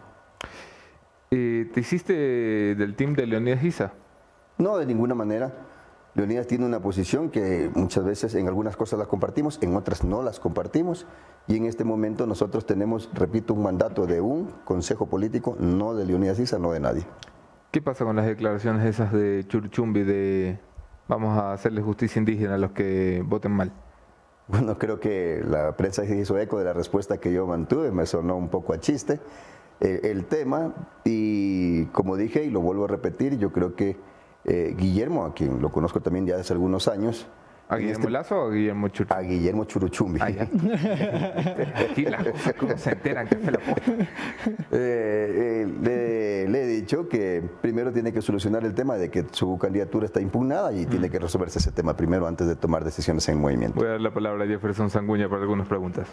Eh, 1.29 1.69
¿Te 1.71 1.79
hiciste 1.79 2.13
del 2.13 2.95
team 2.95 3.13
de 3.13 3.27
Leonidas 3.27 3.59
Giza? 3.59 3.91
No, 4.57 4.77
de 4.77 4.87
ninguna 4.87 5.13
manera. 5.13 5.53
Leonidas 6.15 6.45
tiene 6.45 6.65
una 6.65 6.79
posición 6.79 7.29
que 7.29 7.71
muchas 7.73 8.05
veces 8.05 8.35
en 8.35 8.47
algunas 8.47 8.75
cosas 8.75 8.99
las 8.99 9.07
compartimos, 9.07 9.57
en 9.61 9.75
otras 9.75 10.03
no 10.03 10.21
las 10.21 10.39
compartimos. 10.39 11.07
Y 11.47 11.57
en 11.57 11.65
este 11.65 11.83
momento 11.83 12.27
nosotros 12.27 12.65
tenemos, 12.65 13.09
repito, 13.13 13.53
un 13.53 13.63
mandato 13.63 14.05
de 14.05 14.21
un 14.21 14.51
consejo 14.63 15.07
político, 15.07 15.57
no 15.59 15.95
de 15.95 16.05
Leonidas 16.05 16.37
Giza, 16.37 16.59
no 16.59 16.71
de 16.71 16.79
nadie. 16.79 17.03
¿Qué 17.71 17.81
pasa 17.81 18.05
con 18.05 18.15
las 18.15 18.27
declaraciones 18.27 18.85
esas 18.85 19.11
de 19.11 19.43
Churchumbi 19.47 20.03
de 20.03 20.59
vamos 21.07 21.37
a 21.37 21.53
hacerle 21.53 21.81
justicia 21.81 22.19
indígena 22.19 22.55
a 22.55 22.57
los 22.59 22.71
que 22.71 23.23
voten 23.25 23.51
mal? 23.51 23.73
Bueno, 24.47 24.77
creo 24.77 24.99
que 24.99 25.41
la 25.43 25.75
prensa 25.75 26.05
hizo 26.05 26.37
eco 26.37 26.59
de 26.59 26.65
la 26.65 26.73
respuesta 26.73 27.17
que 27.17 27.33
yo 27.33 27.47
mantuve, 27.47 27.91
me 27.91 28.05
sonó 28.05 28.35
un 28.35 28.49
poco 28.49 28.73
a 28.73 28.79
chiste 28.79 29.19
eh, 29.79 30.01
el 30.03 30.25
tema 30.25 30.73
y 31.03 31.85
como 31.87 32.17
dije 32.17 32.43
y 32.43 32.49
lo 32.49 32.61
vuelvo 32.61 32.85
a 32.85 32.87
repetir, 32.87 33.37
yo 33.37 33.51
creo 33.51 33.75
que 33.75 33.97
eh, 34.45 34.75
Guillermo, 34.77 35.25
a 35.25 35.33
quien 35.33 35.61
lo 35.61 35.71
conozco 35.71 36.01
también 36.01 36.25
ya 36.25 36.35
hace 36.37 36.53
algunos 36.53 36.87
años, 36.87 37.27
¿A 37.69 37.77
Guillermo 37.77 38.01
este, 38.01 38.11
Lazo 38.11 38.35
o 38.35 38.47
a 38.47 38.51
Guillermo 38.51 38.87
Churuchumbi? 38.89 39.15
A 39.15 39.21
Guillermo 39.21 39.65
Churuchumbi. 39.65 40.21
Aquí 40.21 42.03
las 42.03 42.23
cosas 42.23 42.53
que 42.53 42.77
se 42.77 42.91
enteran 42.91 43.27
que 43.27 43.37
la 43.37 43.59
eh, 44.71 45.65
eh, 45.81 46.47
le, 46.49 46.63
he 46.63 46.67
dicho 46.67 47.07
que 47.07 47.41
primero 47.61 47.91
tiene 47.93 48.11
que 48.11 48.21
solucionar 48.21 48.65
el 48.65 48.73
tema 48.73 48.95
de 48.95 49.09
que 49.09 49.25
su 49.31 49.57
candidatura 49.57 50.05
está 50.05 50.19
impugnada 50.19 50.73
y 50.73 50.85
tiene 50.85 51.09
que 51.09 51.19
resolverse 51.19 51.59
ese 51.59 51.71
tema 51.71 51.95
primero 51.95 52.27
antes 52.27 52.47
de 52.47 52.55
tomar 52.55 52.83
decisiones 52.83 53.27
en 53.29 53.39
movimiento. 53.39 53.79
Voy 53.79 53.87
a 53.87 53.91
dar 53.91 54.01
la 54.01 54.13
palabra 54.13 54.43
a 54.43 54.47
Jefferson 54.47 54.89
Sanguña 54.89 55.29
para 55.29 55.41
algunas 55.41 55.67
preguntas. 55.67 56.07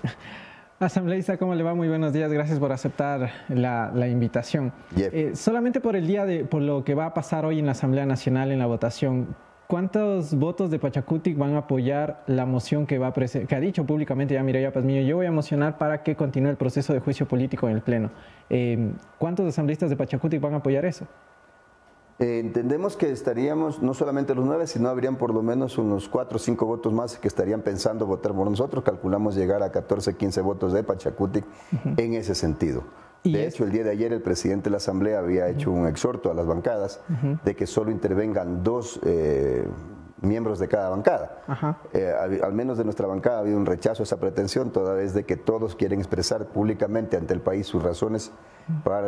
Asambleísta, 0.91 1.37
¿cómo 1.37 1.55
le 1.55 1.62
va? 1.62 1.74
Muy 1.74 1.89
buenos 1.89 2.14
días, 2.14 2.33
gracias 2.33 2.59
por 2.59 2.72
aceptar 2.72 3.31
la, 3.51 4.09
invitación. 4.09 4.72
Eh, 4.97 5.33
solamente 5.35 5.78
por 5.78 5.95
el 5.95 6.07
día 6.07 6.24
de, 6.24 6.47
por 6.47 6.62
lo 6.62 6.85
que 6.85 6.95
va 6.95 7.05
a 7.05 7.12
pasar 7.12 7.45
hoy 7.45 7.59
en 7.59 7.66
la 7.66 7.72
Asamblea 7.72 8.07
Nacional 8.07 8.51
en 8.51 8.59
la 8.59 8.66
votación, 8.66 9.37
¿Cuántos 9.66 10.35
votos 10.35 10.72
de 10.72 10.81
Pachacutic 10.81 11.39
van 11.39 11.55
a 11.55 11.59
apoyar 11.59 12.24
la 12.26 12.45
moción 12.45 12.89
que, 12.89 12.99
va 12.99 13.07
a 13.07 13.12
que 13.12 13.55
ha 13.55 13.61
dicho 13.61 13.87
públicamente 13.87 14.35
ya 14.35 14.43
Mireya 14.43 14.72
Pazmiño? 14.72 15.03
Yo 15.03 15.14
voy 15.14 15.26
a 15.26 15.31
mocionar 15.31 15.78
para 15.78 16.03
que 16.03 16.16
continúe 16.16 16.51
el 16.51 16.57
proceso 16.57 16.93
de 16.93 16.99
juicio 16.99 17.28
político 17.28 17.68
en 17.68 17.76
el 17.76 17.81
Pleno. 17.81 18.11
Eh, 18.49 18.91
¿Cuántos 19.16 19.47
asambleístas 19.47 19.89
de 19.89 19.95
Pachacutic 19.95 20.41
van 20.41 20.55
a 20.55 20.57
apoyar 20.57 20.85
eso? 20.87 21.07
Eh, 22.21 22.39
entendemos 22.39 22.99
que 22.99 23.11
estaríamos, 23.11 23.81
no 23.81 23.95
solamente 23.95 24.35
los 24.35 24.45
nueve, 24.45 24.66
sino 24.66 24.91
habrían 24.91 25.16
por 25.16 25.33
lo 25.33 25.43
menos 25.43 25.79
unos 25.79 26.07
cuatro 26.07 26.37
o 26.37 26.39
cinco 26.39 26.66
votos 26.66 26.93
más 26.93 27.16
que 27.16 27.27
estarían 27.27 27.62
pensando 27.62 28.07
votar 28.07 28.35
por 28.35 28.49
nosotros. 28.49 28.85
Calculamos 28.85 29.35
llegar 29.35 29.62
a 29.62 29.73
14, 29.73 30.16
15 30.16 30.41
votos 30.43 30.75
de 30.75 30.83
Pachacutic 30.83 31.47
en 31.97 32.12
ese 32.12 32.35
sentido. 32.35 32.85
De 33.25 33.47
hecho, 33.47 33.64
el 33.64 33.73
día 33.73 33.85
de 33.85 33.91
ayer 33.91 34.12
el 34.12 34.21
presidente 34.21 34.64
de 34.64 34.71
la 34.71 34.77
Asamblea 34.79 35.18
había 35.18 35.49
hecho 35.49 35.71
un 35.71 35.87
exhorto 35.87 36.31
a 36.31 36.35
las 36.35 36.47
bancadas 36.47 37.01
de 37.45 37.57
que 37.57 37.66
solo 37.66 37.91
intervengan 37.91 38.62
dos 38.62 39.01
eh, 39.05 39.66
miembros 40.21 40.59
de 40.59 40.68
cada 40.68 40.91
bancada. 40.91 41.43
Eh, 41.93 42.12
al, 42.43 42.53
menos 42.53 42.77
de 42.77 42.85
nuestra 42.85 43.07
bancada 43.07 43.39
ha 43.39 43.41
habido 43.41 43.57
un 43.57 43.66
rechazo 43.66 44.03
a 44.03 44.05
esa 44.05 44.18
pretensión, 44.18 44.71
toda 44.71 44.95
vez 44.95 45.14
de 45.14 45.25
que 45.25 45.37
todos 45.37 45.75
quieren 45.75 46.01
expresar 46.01 46.47
públicamente 46.47 47.16
ante 47.16 47.35
el 47.35 47.41
país 47.41 47.66
sus 47.66 47.83
razones 47.83 48.33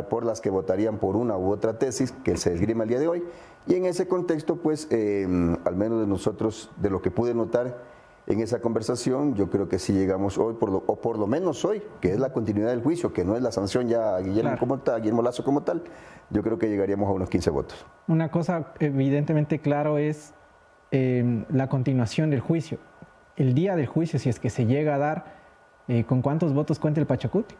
por 0.09 0.25
las 0.25 0.41
que 0.41 0.51
votarían 0.51 0.99
por 0.99 1.17
una 1.17 1.37
u 1.37 1.51
otra 1.51 1.79
tesis 1.79 2.13
que 2.25 2.37
se 2.37 2.55
esgrima 2.55 2.85
el 2.85 2.89
día 2.89 3.01
de 3.01 3.09
hoy. 3.09 3.25
Y 3.67 3.75
en 3.75 3.85
ese 3.85 4.09
contexto, 4.09 4.57
pues, 4.57 4.89
eh, 4.91 5.27
al 5.65 5.77
menos 5.77 6.01
de 6.01 6.07
nosotros, 6.07 6.71
de 6.79 6.91
lo 6.91 7.01
que 7.01 7.11
pude 7.11 7.35
notar, 7.35 7.93
en 8.27 8.41
esa 8.41 8.61
conversación, 8.61 9.35
yo 9.35 9.51
creo 9.51 9.69
que 9.69 9.79
si 9.79 9.93
llegamos 9.93 10.39
hoy, 10.39 10.55
por 10.55 10.71
o 10.87 10.97
por 10.97 11.19
lo 11.19 11.27
menos 11.27 11.65
hoy, 11.65 11.83
que 12.01 12.13
es 12.13 12.21
la 12.21 12.33
continuidad 12.33 12.69
del 12.69 12.83
juicio, 12.83 13.13
que 13.13 13.25
no 13.25 13.37
es 13.37 13.43
la 13.43 13.51
sanción 13.51 13.89
ya 13.89 14.17
a 14.17 14.21
Guillermo, 14.21 14.57
como 14.59 14.79
tal, 14.79 15.01
Guillermo 15.01 15.23
Lazo 15.23 15.43
como 15.43 15.63
tal, 15.63 15.83
yo 16.31 16.43
creo 16.43 16.59
que 16.59 16.69
llegaríamos 16.69 17.09
a 17.09 17.13
unos 17.13 17.29
15 17.29 17.51
votos. 17.51 17.85
Una 18.07 18.31
cosa 18.31 18.73
evidentemente 18.79 19.59
claro 19.61 19.99
es 19.99 20.35
em, 20.93 21.45
la 21.51 21.69
continuación 21.69 22.31
del 22.31 22.41
juicio. 22.41 22.79
El 23.37 23.55
día 23.55 23.75
del 23.75 23.87
juicio, 23.87 24.19
si 24.19 24.29
es 24.29 24.39
que 24.39 24.51
se 24.51 24.67
llega 24.67 24.95
a 24.95 24.99
dar, 24.99 25.25
eh, 25.89 26.05
¿con 26.05 26.23
cuántos 26.23 26.55
votos 26.55 26.79
cuenta 26.79 27.01
el 27.01 27.07
Pachacutic? 27.07 27.59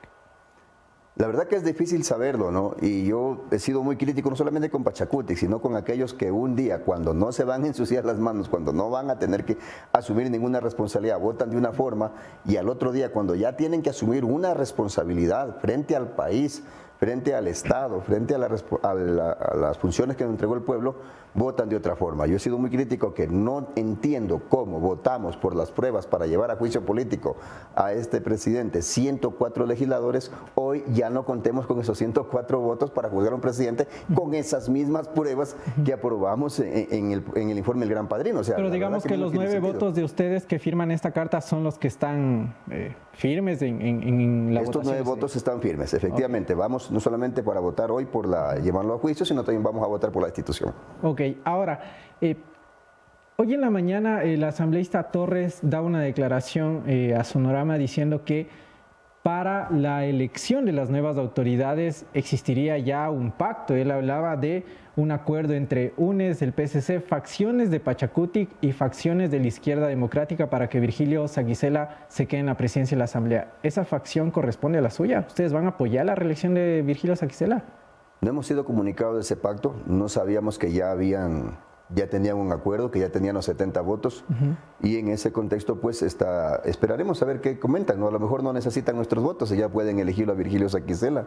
La 1.17 1.27
verdad 1.27 1.47
que 1.47 1.57
es 1.57 1.65
difícil 1.65 2.05
saberlo, 2.05 2.51
¿no? 2.51 2.75
Y 2.81 3.05
yo 3.05 3.45
he 3.51 3.59
sido 3.59 3.83
muy 3.83 3.97
crítico 3.97 4.31
no 4.31 4.37
solamente 4.37 4.71
con 4.71 4.83
Pachacuti, 4.83 5.37
sino 5.37 5.61
con 5.61 5.77
aquellos 5.77 6.15
que 6.15 6.33
un 6.33 6.57
día, 6.57 6.85
cuando 6.85 7.13
no 7.13 7.33
se 7.33 7.45
van 7.45 7.65
a 7.65 7.67
ensuciar 7.67 8.07
las 8.07 8.19
manos, 8.19 8.49
cuando 8.49 8.73
no 8.73 8.89
van 8.89 9.11
a 9.11 9.19
tener 9.19 9.45
que 9.45 9.59
asumir 9.93 10.31
ninguna 10.31 10.61
responsabilidad, 10.61 11.21
votan 11.21 11.51
de 11.51 11.59
una 11.59 11.73
forma, 11.73 12.13
y 12.47 12.57
al 12.57 12.71
otro 12.71 12.93
día, 12.93 13.13
cuando 13.13 13.35
ya 13.35 13.57
tienen 13.57 13.83
que 13.83 13.91
asumir 13.91 14.25
una 14.25 14.55
responsabilidad 14.55 15.61
frente 15.61 15.95
al 15.97 16.13
país, 16.13 16.63
frente 16.99 17.35
al 17.35 17.47
Estado, 17.47 18.01
frente 18.01 18.35
a, 18.35 18.39
las 18.39 19.79
funciones 19.79 20.17
que 20.17 20.25
nos 20.25 20.31
entregó 20.31 20.55
el 20.55 20.63
pueblo, 20.63 20.95
votan 21.35 21.69
de 21.69 21.77
otra 21.77 21.97
forma. 21.97 22.27
Yo 22.27 22.37
he 22.37 22.39
sido 22.39 22.59
muy 22.59 22.71
crítico 22.71 23.15
que 23.15 23.27
no 23.27 23.69
entiendo 23.77 24.43
cómo 24.49 24.81
votamos 24.81 25.37
por 25.37 25.55
las 25.55 25.71
pruebas 25.71 26.07
para 26.07 26.27
llevar 26.27 26.51
a 26.51 26.57
juicio 26.57 26.85
político 26.85 27.37
a 27.75 27.93
este 27.93 28.21
presidente 28.21 28.83
104 28.83 29.67
legisladores, 29.67 30.31
hoy 30.55 30.85
ya 30.93 31.11
no 31.11 31.25
contemos 31.25 31.67
con 31.67 31.81
esos 31.81 31.99
104 31.99 32.61
votos 32.61 32.91
para 32.91 33.09
juzgar 33.09 33.33
a 33.33 33.37
un 33.37 33.41
presidente 33.41 33.87
con 34.15 34.35
esas 34.35 34.69
mismas 34.69 35.09
pruebas 35.09 35.57
que 35.85 35.93
aprobamos 35.93 36.59
en, 36.61 37.13
el, 37.13 37.59
informe 37.59 37.81
del 37.81 37.91
Gran 37.91 38.09
Padrino. 38.09 38.41
Pero 38.45 38.71
digamos 38.71 39.05
que, 39.05 39.17
los 39.17 39.33
nueve 39.33 39.61
votos 39.61 39.95
de 39.95 40.05
ustedes 40.05 40.47
que 40.47 40.59
firman 40.59 40.91
esta 40.91 41.13
carta 41.13 41.41
son 41.41 41.65
los 41.65 41.79
que 41.79 41.89
están 41.89 42.55
eh, 42.71 42.95
firmes 43.13 43.63
en, 43.63 44.55
la 44.55 44.63
Estos 44.63 44.85
nueve 44.85 45.03
votos 45.03 45.37
están 45.37 45.61
firmes, 45.61 45.95
efectivamente. 45.95 46.55
Vamos 46.55 46.91
no 46.91 47.01
solamente 47.01 47.43
para 47.43 47.61
votar 47.61 47.91
hoy 47.91 48.07
por 48.07 48.27
la, 48.27 48.57
llevarlo 48.57 48.95
a 48.95 48.99
juicio, 48.99 49.25
sino 49.25 49.45
también 49.45 49.63
vamos 49.63 49.83
a 49.85 49.87
votar 49.87 50.11
por 50.11 50.23
la 50.23 50.29
institución. 50.29 50.73
Ok, 51.03 51.22
ahora, 51.45 51.81
eh, 52.21 52.37
hoy 53.37 53.55
en 53.55 53.61
la 53.61 53.71
mañana 53.71 54.23
el 54.23 54.45
asambleísta 54.45 55.05
Torres 55.05 55.61
da 55.63 55.83
una 55.83 56.01
declaración 56.01 56.85
eh, 56.87 57.15
a 57.15 57.25
Sonorama 57.25 57.79
diciendo 57.79 58.25
que 58.25 58.49
para 59.23 59.71
la 59.71 60.05
elección 60.05 60.65
de 60.65 60.73
las 60.73 60.91
nuevas 60.91 61.17
autoridades 61.17 62.07
existiría 62.13 62.77
ya 62.79 63.09
un 63.09 63.31
pacto. 63.31 63.75
Él 63.75 63.93
hablaba 63.93 64.37
de 64.37 64.65
un 64.97 65.13
acuerdo 65.13 65.55
entre 65.55 65.95
UNES, 65.97 66.43
el 66.43 66.53
PSC, 66.53 67.01
facciones 67.01 67.71
de 67.71 67.79
Pachacutic 67.79 68.51
y 68.61 68.73
facciones 68.73 69.31
de 69.31 69.39
la 69.39 69.47
izquierda 69.47 69.87
democrática 69.87 70.51
para 70.51 70.69
que 70.69 70.81
Virgilio 70.81 71.29
Saguicela 71.29 72.05
se 72.09 72.27
quede 72.27 72.41
en 72.41 72.47
la 72.47 72.57
presidencia 72.57 72.97
de 72.97 72.99
la 72.99 73.05
Asamblea. 73.05 73.53
¿Esa 73.63 73.85
facción 73.85 74.33
corresponde 74.33 74.79
a 74.79 74.83
la 74.83 74.91
suya? 74.91 75.25
¿Ustedes 75.29 75.53
van 75.53 75.67
a 75.67 75.71
apoyar 75.71 76.05
la 76.05 76.17
reelección 76.17 76.55
de 76.55 76.83
Virgilio 76.83 77.15
Saguicela? 77.15 77.63
No 78.23 78.31
hemos 78.31 78.47
sido 78.47 78.65
comunicados 78.65 79.17
de 79.17 79.23
ese 79.23 79.35
pacto, 79.35 79.75
no 79.85 80.09
sabíamos 80.09 80.57
que 80.57 80.73
ya 80.73 80.93
habían 80.93 81.59
ya 81.95 82.09
tenían 82.09 82.37
un 82.37 82.53
acuerdo, 82.53 82.91
que 82.91 82.99
ya 83.01 83.11
tenían 83.11 83.35
los 83.35 83.45
70 83.47 83.81
votos. 83.83 84.25
Y 84.83 84.97
en 84.97 85.09
ese 85.09 85.33
contexto 85.33 85.81
pues 85.81 86.03
está, 86.03 86.57
esperaremos 86.65 87.23
a 87.23 87.25
ver 87.25 87.41
qué 87.41 87.59
comentan, 87.59 88.01
¿no? 88.01 88.09
a 88.09 88.11
lo 88.11 88.19
mejor 88.19 88.43
no 88.43 88.53
necesitan 88.53 88.97
nuestros 88.97 89.23
votos 89.23 89.53
y 89.53 89.57
ya 89.57 89.69
pueden 89.69 89.99
elegirlo 89.99 90.33
a 90.33 90.37
Virgilio 90.37 90.69
Saquicela. 90.69 91.27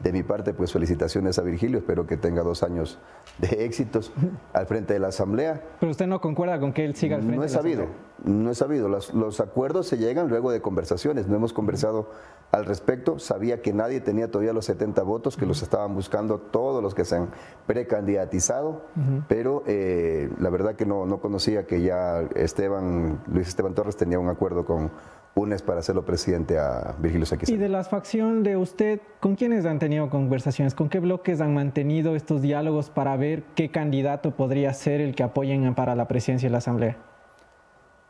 De 0.00 0.12
mi 0.12 0.22
parte 0.22 0.54
pues 0.54 0.72
felicitaciones 0.72 1.38
a 1.38 1.42
Virgilio, 1.42 1.78
espero 1.78 2.06
que 2.06 2.16
tenga 2.16 2.42
dos 2.42 2.62
años 2.62 2.98
de 3.38 3.64
éxitos 3.64 4.12
al 4.52 4.66
frente 4.66 4.94
de 4.94 5.00
la 5.00 5.08
Asamblea. 5.08 5.62
Pero 5.80 5.90
usted 5.90 6.06
no 6.06 6.20
concuerda 6.20 6.58
con 6.58 6.72
que 6.72 6.84
él 6.84 6.94
siga 6.94 7.16
al 7.16 7.22
frente 7.22 7.38
no 7.38 7.44
he 7.44 7.48
sabido, 7.48 7.86
No 8.24 8.50
he 8.50 8.54
sabido, 8.54 8.88
los, 8.88 9.12
los 9.14 9.40
acuerdos 9.40 9.86
se 9.86 9.98
llegan 9.98 10.28
luego 10.28 10.50
de 10.50 10.60
conversaciones, 10.60 11.28
no 11.28 11.36
hemos 11.36 11.52
conversado 11.52 12.10
al 12.52 12.64
respecto. 12.64 13.18
Sabía 13.18 13.60
que 13.60 13.72
nadie 13.72 14.00
tenía 14.00 14.30
todavía 14.30 14.52
los 14.52 14.64
70 14.66 15.02
votos, 15.02 15.36
que 15.36 15.46
los 15.46 15.62
estaban 15.62 15.94
buscando 15.94 16.38
todos 16.38 16.82
los 16.82 16.94
que 16.94 17.04
se 17.04 17.16
han 17.16 17.28
precandidatizado, 17.66 18.82
pero 19.28 19.62
eh, 19.66 19.95
la 20.38 20.50
verdad 20.50 20.74
que 20.74 20.86
no, 20.86 21.06
no 21.06 21.20
conocía 21.20 21.66
que 21.66 21.82
ya 21.82 22.22
Esteban, 22.34 23.22
Luis 23.26 23.48
Esteban 23.48 23.74
Torres 23.74 23.96
tenía 23.96 24.18
un 24.18 24.28
acuerdo 24.28 24.64
con 24.64 24.90
UNES 25.36 25.60
para 25.62 25.80
hacerlo 25.80 26.04
presidente 26.04 26.58
a 26.58 26.94
Virgilio 26.98 27.26
Saquicela. 27.26 27.56
Y 27.56 27.60
de 27.60 27.68
la 27.68 27.84
facción 27.84 28.42
de 28.42 28.56
usted, 28.56 29.00
¿con 29.20 29.36
quiénes 29.36 29.66
han 29.66 29.78
tenido 29.78 30.08
conversaciones? 30.08 30.74
¿Con 30.74 30.88
qué 30.88 30.98
bloques 30.98 31.42
han 31.42 31.52
mantenido 31.52 32.16
estos 32.16 32.40
diálogos 32.40 32.88
para 32.88 33.16
ver 33.18 33.42
qué 33.54 33.70
candidato 33.70 34.30
podría 34.30 34.72
ser 34.72 35.02
el 35.02 35.14
que 35.14 35.22
apoyen 35.22 35.74
para 35.74 35.94
la 35.94 36.08
presidencia 36.08 36.48
de 36.48 36.52
la 36.52 36.58
Asamblea? 36.58 36.96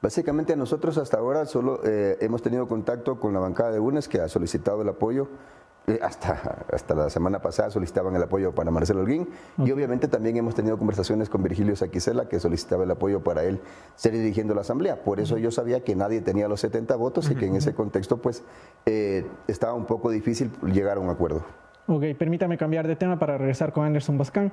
Básicamente 0.01 0.55
nosotros 0.55 0.99
hasta 0.99 1.19
ahora 1.19 1.47
solo 1.47 1.81
eh, 1.85 2.17
hemos 2.21 2.43
tenido 2.43 2.69
contacto 2.69 3.19
con 3.19 3.33
la 3.33 3.41
bancada 3.41 3.73
de 3.73 3.81
UNES 3.81 4.07
que 4.07 4.21
ha 4.21 4.29
solicitado 4.29 4.83
el 4.83 4.89
apoyo. 4.89 5.27
Eh, 5.89 6.01
hasta, 6.03 6.67
hasta 6.73 6.95
la 6.95 7.11
semana 7.11 7.41
pasada 7.41 7.71
solicitaban 7.71 8.17
el 8.17 8.23
apoyo 8.23 8.53
para 8.53 8.73
Marcelo 8.73 9.03
Holguín 9.03 9.29
y 9.59 9.71
obviamente 9.71 10.09
también 10.09 10.37
hemos 10.37 10.57
tenido 10.57 10.77
conversaciones 10.79 11.29
con 11.29 11.45
Virgilio 11.45 11.77
Saquicela 11.77 12.29
que 12.29 12.41
solicitaba 12.41 12.83
el 12.83 12.91
apoyo 12.91 13.23
para 13.23 13.45
él 13.45 13.61
ser 13.95 14.13
dirigiendo 14.13 14.53
la 14.55 14.63
asamblea. 14.63 15.05
Por 15.05 15.21
eso 15.21 15.39
yo 15.39 15.53
sabía 15.53 15.85
que 15.85 15.95
nadie 15.95 16.21
tenía 16.23 16.49
los 16.49 16.61
70 16.61 16.97
votos 16.97 17.31
y 17.31 17.37
que 17.37 17.47
en 17.47 17.55
ese 17.55 17.73
contexto 17.73 18.17
pues 18.17 18.43
eh, 18.85 19.25
estaba 19.47 19.75
un 19.75 19.87
poco 19.87 20.11
difícil 20.11 20.51
llegar 20.65 20.97
a 20.97 21.01
un 21.01 21.09
acuerdo. 21.09 21.45
Ok, 21.87 22.03
permítame 22.19 22.59
cambiar 22.59 22.89
de 22.89 22.97
tema 22.97 23.17
para 23.21 23.39
regresar 23.39 23.73
con 23.73 23.85
Anderson 23.85 24.19
Boscan. 24.19 24.53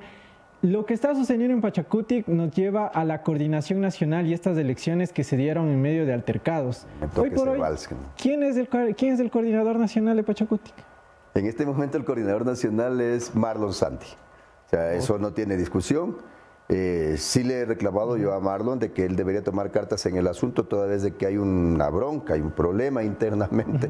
Lo 0.61 0.85
que 0.85 0.93
está 0.93 1.15
sucediendo 1.15 1.51
en 1.51 1.61
Pachacuti 1.61 2.23
nos 2.27 2.51
lleva 2.51 2.85
a 2.85 3.03
la 3.05 3.23
coordinación 3.23 3.81
nacional 3.81 4.27
y 4.27 4.33
estas 4.33 4.55
elecciones 4.55 5.11
que 5.11 5.23
se 5.23 5.35
dieron 5.35 5.67
en 5.69 5.81
medio 5.81 6.05
de 6.05 6.13
altercados. 6.13 6.85
Hoy 7.15 7.31
por 7.31 7.49
hoy, 7.49 7.59
¿quién 8.21 8.43
es, 8.43 8.55
el, 8.55 8.67
¿quién 8.95 9.15
es 9.15 9.19
el 9.19 9.31
coordinador 9.31 9.79
nacional 9.79 10.15
de 10.15 10.23
Pachacuti? 10.23 10.71
En 11.35 11.47
este 11.47 11.65
momento 11.65 11.97
el 11.97 12.05
coordinador 12.05 12.45
nacional 12.45 13.01
es 13.01 13.33
Marlon 13.35 13.73
Santi. 13.73 14.07
O 14.67 14.69
sea, 14.69 14.93
eso 14.93 15.17
no 15.17 15.33
tiene 15.33 15.57
discusión. 15.57 16.17
Eh, 16.69 17.15
sí 17.17 17.43
le 17.43 17.59
he 17.59 17.65
reclamado 17.65 18.17
yo 18.17 18.33
a 18.33 18.39
Marlon 18.39 18.79
de 18.79 18.91
que 18.91 19.05
él 19.05 19.15
debería 19.15 19.43
tomar 19.43 19.71
cartas 19.71 20.05
en 20.05 20.15
el 20.15 20.27
asunto 20.27 20.65
toda 20.65 20.85
vez 20.87 21.03
de 21.03 21.15
que 21.15 21.25
hay 21.25 21.37
una 21.37 21.89
bronca, 21.89 22.35
hay 22.35 22.41
un 22.41 22.51
problema 22.51 23.03
internamente. 23.03 23.89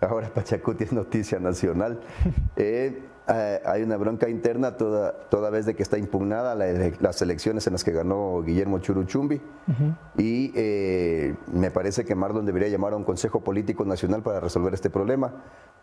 Ahora 0.00 0.32
Pachacuti 0.32 0.84
es 0.84 0.92
noticia 0.92 1.38
nacional. 1.38 2.00
Eh, 2.56 3.02
eh, 3.28 3.60
hay 3.64 3.82
una 3.82 3.96
bronca 3.96 4.28
interna 4.28 4.76
toda, 4.76 5.12
toda 5.12 5.48
vez 5.50 5.64
de 5.64 5.74
que 5.74 5.82
está 5.82 5.96
impugnada 5.96 6.54
las 6.54 7.22
elecciones 7.22 7.66
en 7.68 7.74
las 7.74 7.84
que 7.84 7.92
ganó 7.92 8.42
Guillermo 8.42 8.80
Churuchumbi 8.80 9.40
y 10.18 10.52
eh, 10.56 11.34
me 11.52 11.70
parece 11.70 12.04
que 12.04 12.14
Marlon 12.16 12.44
debería 12.44 12.68
llamar 12.68 12.94
a 12.94 12.96
un 12.96 13.04
Consejo 13.04 13.40
Político 13.40 13.84
Nacional 13.84 14.22
para 14.22 14.40
resolver 14.40 14.74
este 14.74 14.90
problema 14.90 15.32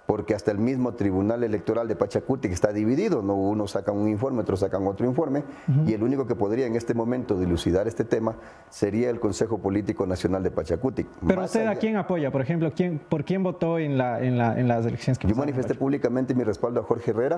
porque 0.10 0.34
hasta 0.34 0.50
el 0.50 0.58
mismo 0.58 0.96
Tribunal 0.96 1.44
Electoral 1.44 1.88
de 1.88 1.96
Pachacuti 1.96 2.48
que 2.48 2.56
está 2.56 2.74
dividido, 2.74 3.22
¿no? 3.22 3.36
uno 3.36 3.68
saca 3.68 3.92
un 3.92 4.08
informe, 4.08 4.42
otro 4.42 4.58
sacan 4.58 4.88
otro 4.88 5.06
informe, 5.06 5.44
y 5.86 5.94
el 5.94 6.02
único 6.02 6.26
que 6.26 6.34
podría 6.34 6.66
en 6.66 6.76
este 6.76 6.96
momento 6.96 7.40
dilucidar 7.40 7.88
este 7.88 8.06
tema 8.06 8.36
sería 8.72 9.12
el 9.12 9.20
Consejo 9.20 9.60
Político 9.60 10.08
Nacional 10.08 10.42
de 10.42 10.50
Pachacuti. 10.50 11.06
Pero 11.28 11.44
usted 11.44 11.68
a 11.68 11.76
quién 11.76 11.96
apoya, 11.96 12.32
por 12.32 12.42
ejemplo, 12.42 12.72
¿quién, 12.76 12.98
¿por 12.98 13.24
quién 13.24 13.44
votó 13.44 13.78
en, 13.78 14.00
la, 14.00 14.20
en, 14.20 14.40
la, 14.40 14.60
en 14.60 14.68
las 14.68 14.84
elecciones 14.84 15.20
que 15.20 15.28
Yo 15.28 15.36
manifesté 15.36 15.76
públicamente 15.76 16.34
mi 16.34 16.44
respaldo 16.44 16.80
a 16.80 16.84
Jorge 16.84 17.12
Herrera, 17.12 17.29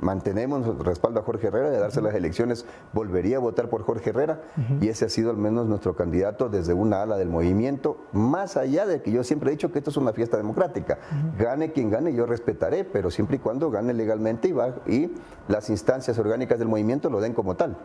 mantenemos 0.00 0.66
el 0.66 0.78
respaldo 0.84 1.20
a 1.20 1.22
Jorge 1.22 1.48
Herrera, 1.48 1.70
de 1.70 1.78
darse 1.78 2.00
las 2.00 2.14
elecciones 2.14 2.64
volvería 2.92 3.36
a 3.36 3.40
votar 3.40 3.68
por 3.68 3.82
Jorge 3.82 4.10
Herrera, 4.10 4.40
y 4.80 4.88
ese 4.88 5.06
ha 5.06 5.08
sido 5.08 5.30
al 5.30 5.36
menos 5.36 5.66
nuestro 5.66 5.94
candidato 5.96 6.48
desde 6.48 6.72
una 6.72 7.02
ala 7.02 7.16
del 7.16 7.28
movimiento, 7.28 7.98
más 8.12 8.56
allá 8.56 8.86
de 8.86 9.02
que 9.02 9.10
yo 9.10 9.24
siempre 9.24 9.50
he 9.50 9.52
dicho 9.52 9.72
que 9.72 9.78
esto 9.78 9.90
es 9.90 9.96
una 9.96 10.12
fiesta 10.12 10.36
democrática, 10.36 10.98
gane 11.38 11.72
quien 11.72 11.90
gane, 11.90 12.14
yo 12.14 12.26
respetaré, 12.26 12.84
pero 12.84 13.10
siempre 13.10 13.36
y 13.36 13.38
cuando 13.40 13.70
gane 13.70 13.92
legalmente 13.92 14.48
y, 14.48 14.52
va, 14.52 14.76
y 14.86 15.12
las 15.48 15.70
instancias 15.70 16.18
orgánicas 16.18 16.58
del 16.58 16.68
movimiento 16.68 17.10
lo 17.10 17.20
den 17.20 17.34
como 17.34 17.56
tal. 17.56 17.76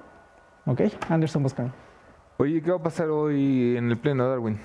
Ok, 0.66 0.82
Anderson 1.10 1.44
Boscan. 1.44 1.74
Oye, 2.38 2.62
¿qué 2.62 2.70
va 2.70 2.78
a 2.78 2.84
pasar 2.84 3.10
hoy 3.10 3.78
en 3.78 3.90
el 3.90 3.98
Pleno, 3.98 4.28
Darwin? 4.28 4.60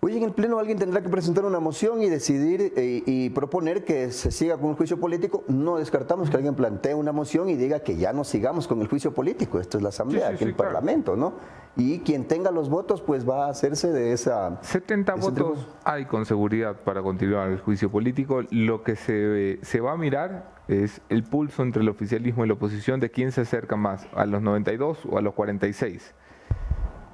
Hoy 0.00 0.16
en 0.16 0.22
el 0.22 0.32
Pleno 0.32 0.58
alguien 0.58 0.78
tendrá 0.78 1.02
que 1.02 1.08
presentar 1.08 1.44
una 1.44 1.58
moción 1.58 2.02
y 2.02 2.08
decidir 2.08 2.72
eh, 2.76 3.02
y 3.06 3.30
proponer 3.30 3.84
que 3.84 4.12
se 4.12 4.30
siga 4.30 4.56
con 4.56 4.70
el 4.70 4.76
juicio 4.76 5.00
político. 5.00 5.42
No 5.48 5.78
descartamos 5.78 6.30
que 6.30 6.36
alguien 6.36 6.54
plantee 6.54 6.94
una 6.94 7.12
moción 7.12 7.48
y 7.48 7.56
diga 7.56 7.80
que 7.80 7.96
ya 7.96 8.12
no 8.12 8.24
sigamos 8.24 8.68
con 8.68 8.80
el 8.80 8.88
juicio 8.88 9.14
político. 9.14 9.58
Esto 9.58 9.78
es 9.78 9.82
la 9.82 9.88
Asamblea, 9.88 10.28
aquí 10.28 10.44
el 10.44 10.54
Parlamento, 10.54 11.16
¿no? 11.16 11.34
Y 11.76 12.00
quien 12.00 12.26
tenga 12.26 12.50
los 12.50 12.70
votos, 12.70 13.02
pues 13.02 13.28
va 13.28 13.46
a 13.46 13.50
hacerse 13.50 13.92
de 13.92 14.12
esa... 14.12 14.58
70 14.62 15.14
votos 15.16 15.68
hay 15.84 16.06
con 16.06 16.24
seguridad 16.24 16.76
para 16.84 17.02
continuar 17.02 17.50
el 17.50 17.60
juicio 17.60 17.90
político. 17.90 18.42
Lo 18.50 18.82
que 18.82 18.96
se, 18.96 19.58
se 19.62 19.80
va 19.80 19.92
a 19.92 19.96
mirar 19.96 20.56
es 20.68 21.00
el 21.08 21.22
pulso 21.22 21.62
entre 21.62 21.82
el 21.82 21.88
oficialismo 21.88 22.44
y 22.44 22.48
la 22.48 22.54
oposición 22.54 23.00
de 23.00 23.10
quién 23.10 23.32
se 23.32 23.42
acerca 23.42 23.76
más, 23.76 24.06
a 24.14 24.26
los 24.26 24.42
92 24.42 25.00
o 25.08 25.18
a 25.18 25.20
los 25.20 25.34
46. 25.34 26.14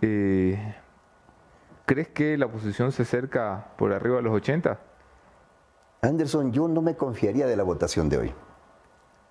Eh, 0.03 0.75
¿Crees 1.87 2.09
que 2.09 2.39
la 2.39 2.47
oposición 2.47 2.93
se 2.93 3.03
acerca 3.03 3.73
por 3.77 3.93
arriba 3.93 4.17
de 4.17 4.23
los 4.23 4.35
80? 4.35 4.79
Anderson, 6.03 6.53
yo 6.53 6.69
no 6.69 6.83
me 6.83 6.97
confiaría 6.97 7.47
de 7.47 7.57
la 7.57 7.63
votación 7.63 8.09
de 8.09 8.19
hoy. 8.19 8.35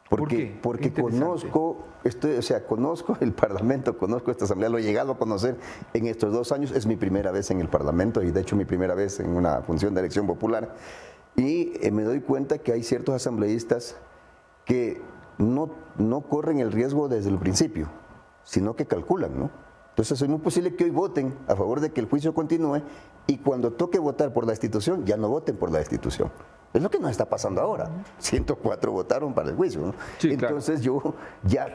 Porque, 0.10 0.60
¿Por 0.62 0.78
porque 0.78 0.92
conozco, 0.92 1.86
estoy, 2.04 2.36
o 2.36 2.42
sea, 2.42 2.66
conozco 2.66 3.18
el 3.22 3.32
Parlamento, 3.32 3.98
conozco 3.98 4.30
esta 4.30 4.44
Asamblea, 4.44 4.70
lo 4.70 4.78
he 4.78 4.84
llegado 4.84 5.14
a 5.14 5.18
conocer 5.18 5.58
en 5.94 6.08
estos 6.08 6.34
dos 6.34 6.52
años, 6.52 6.72
es 6.72 6.86
mi 6.86 6.98
primera 6.98 7.32
vez 7.32 7.50
en 7.50 7.62
el 7.62 7.70
Parlamento 7.70 8.22
y 8.22 8.32
de 8.32 8.42
hecho 8.42 8.58
mi 8.58 8.66
primera 8.66 8.94
vez 8.94 9.22
en 9.22 9.30
una 9.30 9.62
función 9.62 9.94
de 9.94 10.02
elección 10.02 10.28
popular. 10.28 10.76
Y 11.38 11.74
eh, 11.82 11.92
me 11.92 12.04
doy 12.04 12.20
cuenta 12.20 12.58
que 12.58 12.74
hay 12.74 12.84
ciertos 12.84 13.16
asambleístas 13.16 13.96
que 14.66 15.02
no, 15.38 15.72
no 15.98 16.22
corren 16.22 16.60
el 16.60 16.74
riesgo 16.74 17.08
desde 17.08 17.30
el 17.30 17.38
principio, 17.38 17.88
sino 18.44 18.76
que 18.76 18.86
calculan, 18.86 19.40
¿no? 19.40 19.50
Entonces 20.02 20.24
es 20.24 20.30
muy 20.30 20.40
posible 20.40 20.76
que 20.76 20.86
hoy 20.86 20.90
voten 20.90 21.38
a 21.48 21.56
favor 21.56 21.80
de 21.80 21.92
que 21.92 22.02
el 22.02 22.08
juicio 22.08 22.34
continúe 22.34 22.82
y 23.28 23.38
cuando 23.38 23.72
toque 23.74 24.00
votar 24.00 24.34
por 24.34 24.48
la 24.48 24.54
institución, 24.54 25.06
ya 25.06 25.16
no 25.16 25.30
voten 25.30 25.56
por 25.58 25.72
la 25.72 25.78
institución. 25.78 26.32
Es 26.74 26.82
lo 26.82 26.90
que 26.90 27.00
nos 27.00 27.12
está 27.12 27.26
pasando 27.26 27.62
ahora. 27.62 27.88
104 28.18 28.92
votaron 28.92 29.36
para 29.36 29.50
el 29.52 29.56
juicio. 29.56 29.94
Entonces 30.24 30.82
yo 30.82 31.14
ya 31.44 31.68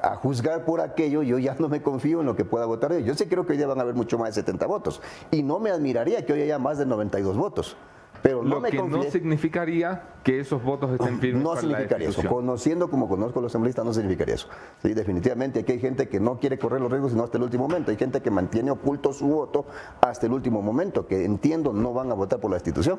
a 0.00 0.16
juzgar 0.16 0.64
por 0.64 0.80
aquello, 0.80 1.22
yo 1.22 1.38
ya 1.38 1.56
no 1.58 1.68
me 1.68 1.82
confío 1.82 2.20
en 2.20 2.26
lo 2.26 2.36
que 2.36 2.46
pueda 2.46 2.64
votar 2.64 2.96
Yo 3.00 3.14
sí 3.14 3.26
creo 3.26 3.44
que 3.44 3.52
hoy 3.52 3.58
día 3.58 3.66
van 3.66 3.80
a 3.80 3.82
haber 3.82 3.94
mucho 3.94 4.16
más 4.16 4.30
de 4.30 4.40
70 4.40 4.66
votos. 4.66 5.02
Y 5.30 5.42
no 5.42 5.58
me 5.58 5.70
admiraría 5.70 6.24
que 6.24 6.32
hoy 6.32 6.40
haya 6.40 6.58
más 6.58 6.78
de 6.78 6.86
92 6.86 7.36
votos. 7.36 7.76
Pero 8.22 8.42
no 8.42 8.56
Lo 8.56 8.60
me 8.60 8.70
que 8.70 8.82
no 8.82 9.02
significaría 9.04 10.02
que 10.24 10.40
esos 10.40 10.62
votos 10.62 10.92
estén 10.92 11.20
firmes. 11.20 11.42
No 11.42 11.56
significaría 11.56 12.08
eso. 12.08 12.22
Conociendo 12.28 12.90
como 12.90 13.08
conozco 13.08 13.38
a 13.38 13.42
los 13.42 13.52
asambleístas, 13.52 13.84
no 13.84 13.92
significaría 13.92 14.34
eso. 14.34 14.48
Sí, 14.82 14.92
definitivamente 14.94 15.60
aquí 15.60 15.72
hay 15.72 15.80
gente 15.80 16.08
que 16.08 16.20
no 16.20 16.38
quiere 16.38 16.58
correr 16.58 16.80
los 16.80 16.90
riesgos 16.90 17.12
sino 17.12 17.24
hasta 17.24 17.38
el 17.38 17.44
último 17.44 17.68
momento. 17.68 17.90
Hay 17.90 17.96
gente 17.96 18.20
que 18.20 18.30
mantiene 18.30 18.70
oculto 18.70 19.12
su 19.12 19.28
voto 19.28 19.66
hasta 20.00 20.26
el 20.26 20.32
último 20.32 20.62
momento, 20.62 21.06
que 21.06 21.24
entiendo 21.24 21.72
no 21.72 21.92
van 21.92 22.10
a 22.10 22.14
votar 22.14 22.40
por 22.40 22.50
la 22.50 22.56
institución. 22.56 22.98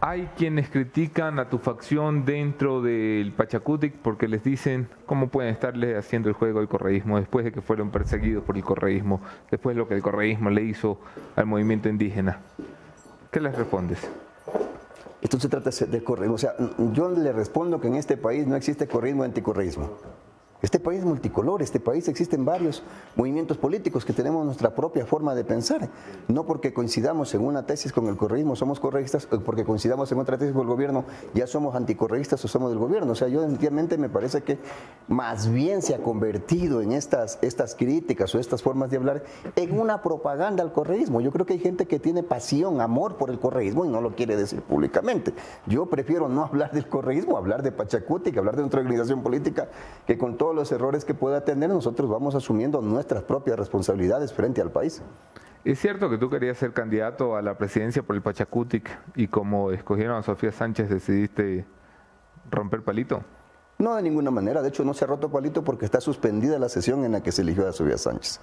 Hay 0.00 0.28
quienes 0.36 0.68
critican 0.68 1.38
a 1.38 1.48
tu 1.48 1.56
facción 1.56 2.26
dentro 2.26 2.82
del 2.82 3.32
Pachacutic 3.32 3.94
porque 3.94 4.28
les 4.28 4.44
dicen 4.44 4.88
cómo 5.06 5.28
pueden 5.28 5.50
estarle 5.50 5.96
haciendo 5.96 6.28
el 6.28 6.34
juego 6.34 6.60
al 6.60 6.68
correísmo 6.68 7.18
después 7.18 7.46
de 7.46 7.52
que 7.52 7.62
fueron 7.62 7.90
perseguidos 7.90 8.44
por 8.44 8.56
el 8.58 8.64
correísmo, 8.64 9.22
después 9.50 9.74
de 9.74 9.78
lo 9.80 9.88
que 9.88 9.94
el 9.94 10.02
correísmo 10.02 10.50
le 10.50 10.64
hizo 10.64 11.00
al 11.34 11.46
movimiento 11.46 11.88
indígena. 11.88 12.40
¿Qué 13.30 13.40
les 13.40 13.54
respondes? 13.54 13.98
Esto 15.20 15.40
se 15.40 15.48
trata 15.48 15.70
de 15.70 16.04
correísmo. 16.04 16.34
O 16.34 16.38
sea, 16.38 16.54
yo 16.92 17.10
le 17.10 17.32
respondo 17.32 17.80
que 17.80 17.88
en 17.88 17.96
este 17.96 18.16
país 18.16 18.46
no 18.46 18.56
existe 18.56 18.86
correísmo 18.86 19.24
anticorreísmo. 19.24 19.90
Este 20.62 20.80
país 20.80 21.00
es 21.00 21.04
multicolor, 21.04 21.60
este 21.60 21.80
país 21.80 22.08
existen 22.08 22.44
varios 22.44 22.82
movimientos 23.14 23.58
políticos 23.58 24.04
que 24.04 24.12
tenemos 24.12 24.44
nuestra 24.44 24.74
propia 24.74 25.04
forma 25.04 25.34
de 25.34 25.44
pensar. 25.44 25.90
No 26.28 26.44
porque 26.46 26.72
coincidamos 26.72 27.34
en 27.34 27.44
una 27.44 27.66
tesis 27.66 27.92
con 27.92 28.06
el 28.06 28.16
correísmo 28.16 28.56
somos 28.56 28.80
correístas, 28.80 29.26
porque 29.26 29.64
coincidamos 29.64 30.10
en 30.12 30.18
otra 30.18 30.38
tesis 30.38 30.54
con 30.54 30.62
el 30.62 30.68
gobierno 30.68 31.04
ya 31.34 31.46
somos 31.46 31.74
anticorreístas 31.74 32.42
o 32.44 32.48
somos 32.48 32.70
del 32.70 32.78
gobierno. 32.78 33.12
O 33.12 33.14
sea, 33.14 33.28
yo 33.28 33.40
definitivamente 33.40 33.98
me 33.98 34.08
parece 34.08 34.42
que 34.42 34.58
más 35.08 35.50
bien 35.50 35.82
se 35.82 35.94
ha 35.94 35.98
convertido 35.98 36.80
en 36.80 36.92
estas, 36.92 37.38
estas 37.42 37.74
críticas 37.74 38.34
o 38.34 38.38
estas 38.38 38.62
formas 38.62 38.90
de 38.90 38.96
hablar 38.96 39.24
en 39.56 39.78
una 39.78 40.02
propaganda 40.02 40.62
al 40.62 40.72
correísmo. 40.72 41.20
Yo 41.20 41.32
creo 41.32 41.44
que 41.44 41.54
hay 41.54 41.60
gente 41.60 41.86
que 41.86 41.98
tiene 41.98 42.22
pasión, 42.22 42.80
amor 42.80 43.16
por 43.16 43.30
el 43.30 43.38
correísmo 43.38 43.84
y 43.84 43.88
no 43.88 44.00
lo 44.00 44.14
quiere 44.14 44.36
decir 44.36 44.62
públicamente. 44.62 45.34
Yo 45.66 45.86
prefiero 45.86 46.28
no 46.28 46.44
hablar 46.44 46.72
del 46.72 46.88
correísmo, 46.88 47.36
hablar 47.36 47.62
de 47.62 47.72
Pachacuti, 47.72 48.32
que 48.32 48.38
hablar 48.38 48.56
de 48.56 48.62
otra 48.62 48.80
organización 48.80 49.22
política 49.22 49.68
que 50.06 50.16
con 50.16 50.36
todo 50.36 50.45
todos 50.46 50.54
los 50.54 50.70
errores 50.70 51.04
que 51.04 51.12
pueda 51.12 51.40
tener, 51.40 51.70
nosotros 51.70 52.08
vamos 52.08 52.36
asumiendo 52.36 52.80
nuestras 52.80 53.24
propias 53.24 53.58
responsabilidades 53.58 54.32
frente 54.32 54.60
al 54.62 54.70
país. 54.70 55.02
Es 55.64 55.80
cierto 55.80 56.08
que 56.08 56.18
tú 56.18 56.30
querías 56.30 56.56
ser 56.56 56.72
candidato 56.72 57.34
a 57.34 57.42
la 57.42 57.58
presidencia 57.58 58.04
por 58.04 58.14
el 58.14 58.22
Pachacutic 58.22 58.96
y 59.16 59.26
como 59.26 59.72
escogieron 59.72 60.16
a 60.16 60.22
Sofía 60.22 60.52
Sánchez 60.52 60.88
decidiste 60.88 61.66
romper 62.48 62.84
palito. 62.84 63.22
No, 63.78 63.96
de 63.96 64.02
ninguna 64.02 64.30
manera. 64.30 64.62
De 64.62 64.68
hecho, 64.68 64.84
no 64.84 64.94
se 64.94 65.04
ha 65.04 65.08
roto 65.08 65.32
palito 65.32 65.64
porque 65.64 65.84
está 65.84 66.00
suspendida 66.00 66.60
la 66.60 66.68
sesión 66.68 67.04
en 67.04 67.10
la 67.10 67.24
que 67.24 67.32
se 67.32 67.42
eligió 67.42 67.66
a 67.66 67.72
Sofía 67.72 67.98
Sánchez. 67.98 68.38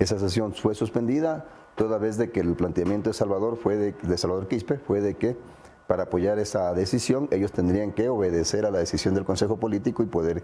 Esa 0.00 0.18
sesión 0.18 0.54
fue 0.54 0.74
suspendida 0.74 1.46
toda 1.76 1.98
vez 1.98 2.18
de 2.18 2.32
que 2.32 2.40
el 2.40 2.56
planteamiento 2.56 3.10
de 3.10 3.14
Salvador 3.14 3.56
fue 3.58 3.76
de, 3.76 3.92
de 3.92 4.18
Salvador 4.18 4.48
Quispe 4.48 4.78
fue 4.78 5.00
de 5.00 5.14
que 5.14 5.36
para 5.86 6.04
apoyar 6.04 6.38
esa 6.38 6.72
decisión, 6.72 7.28
ellos 7.30 7.52
tendrían 7.52 7.92
que 7.92 8.08
obedecer 8.08 8.64
a 8.64 8.70
la 8.70 8.78
decisión 8.78 9.14
del 9.14 9.24
Consejo 9.24 9.58
Político 9.58 10.02
y 10.02 10.06
poder 10.06 10.42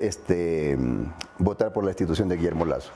este, 0.00 0.76
votar 1.38 1.72
por 1.72 1.84
la 1.84 1.90
institución 1.90 2.28
de 2.28 2.36
Guillermo 2.36 2.64
Lazo. 2.64 2.92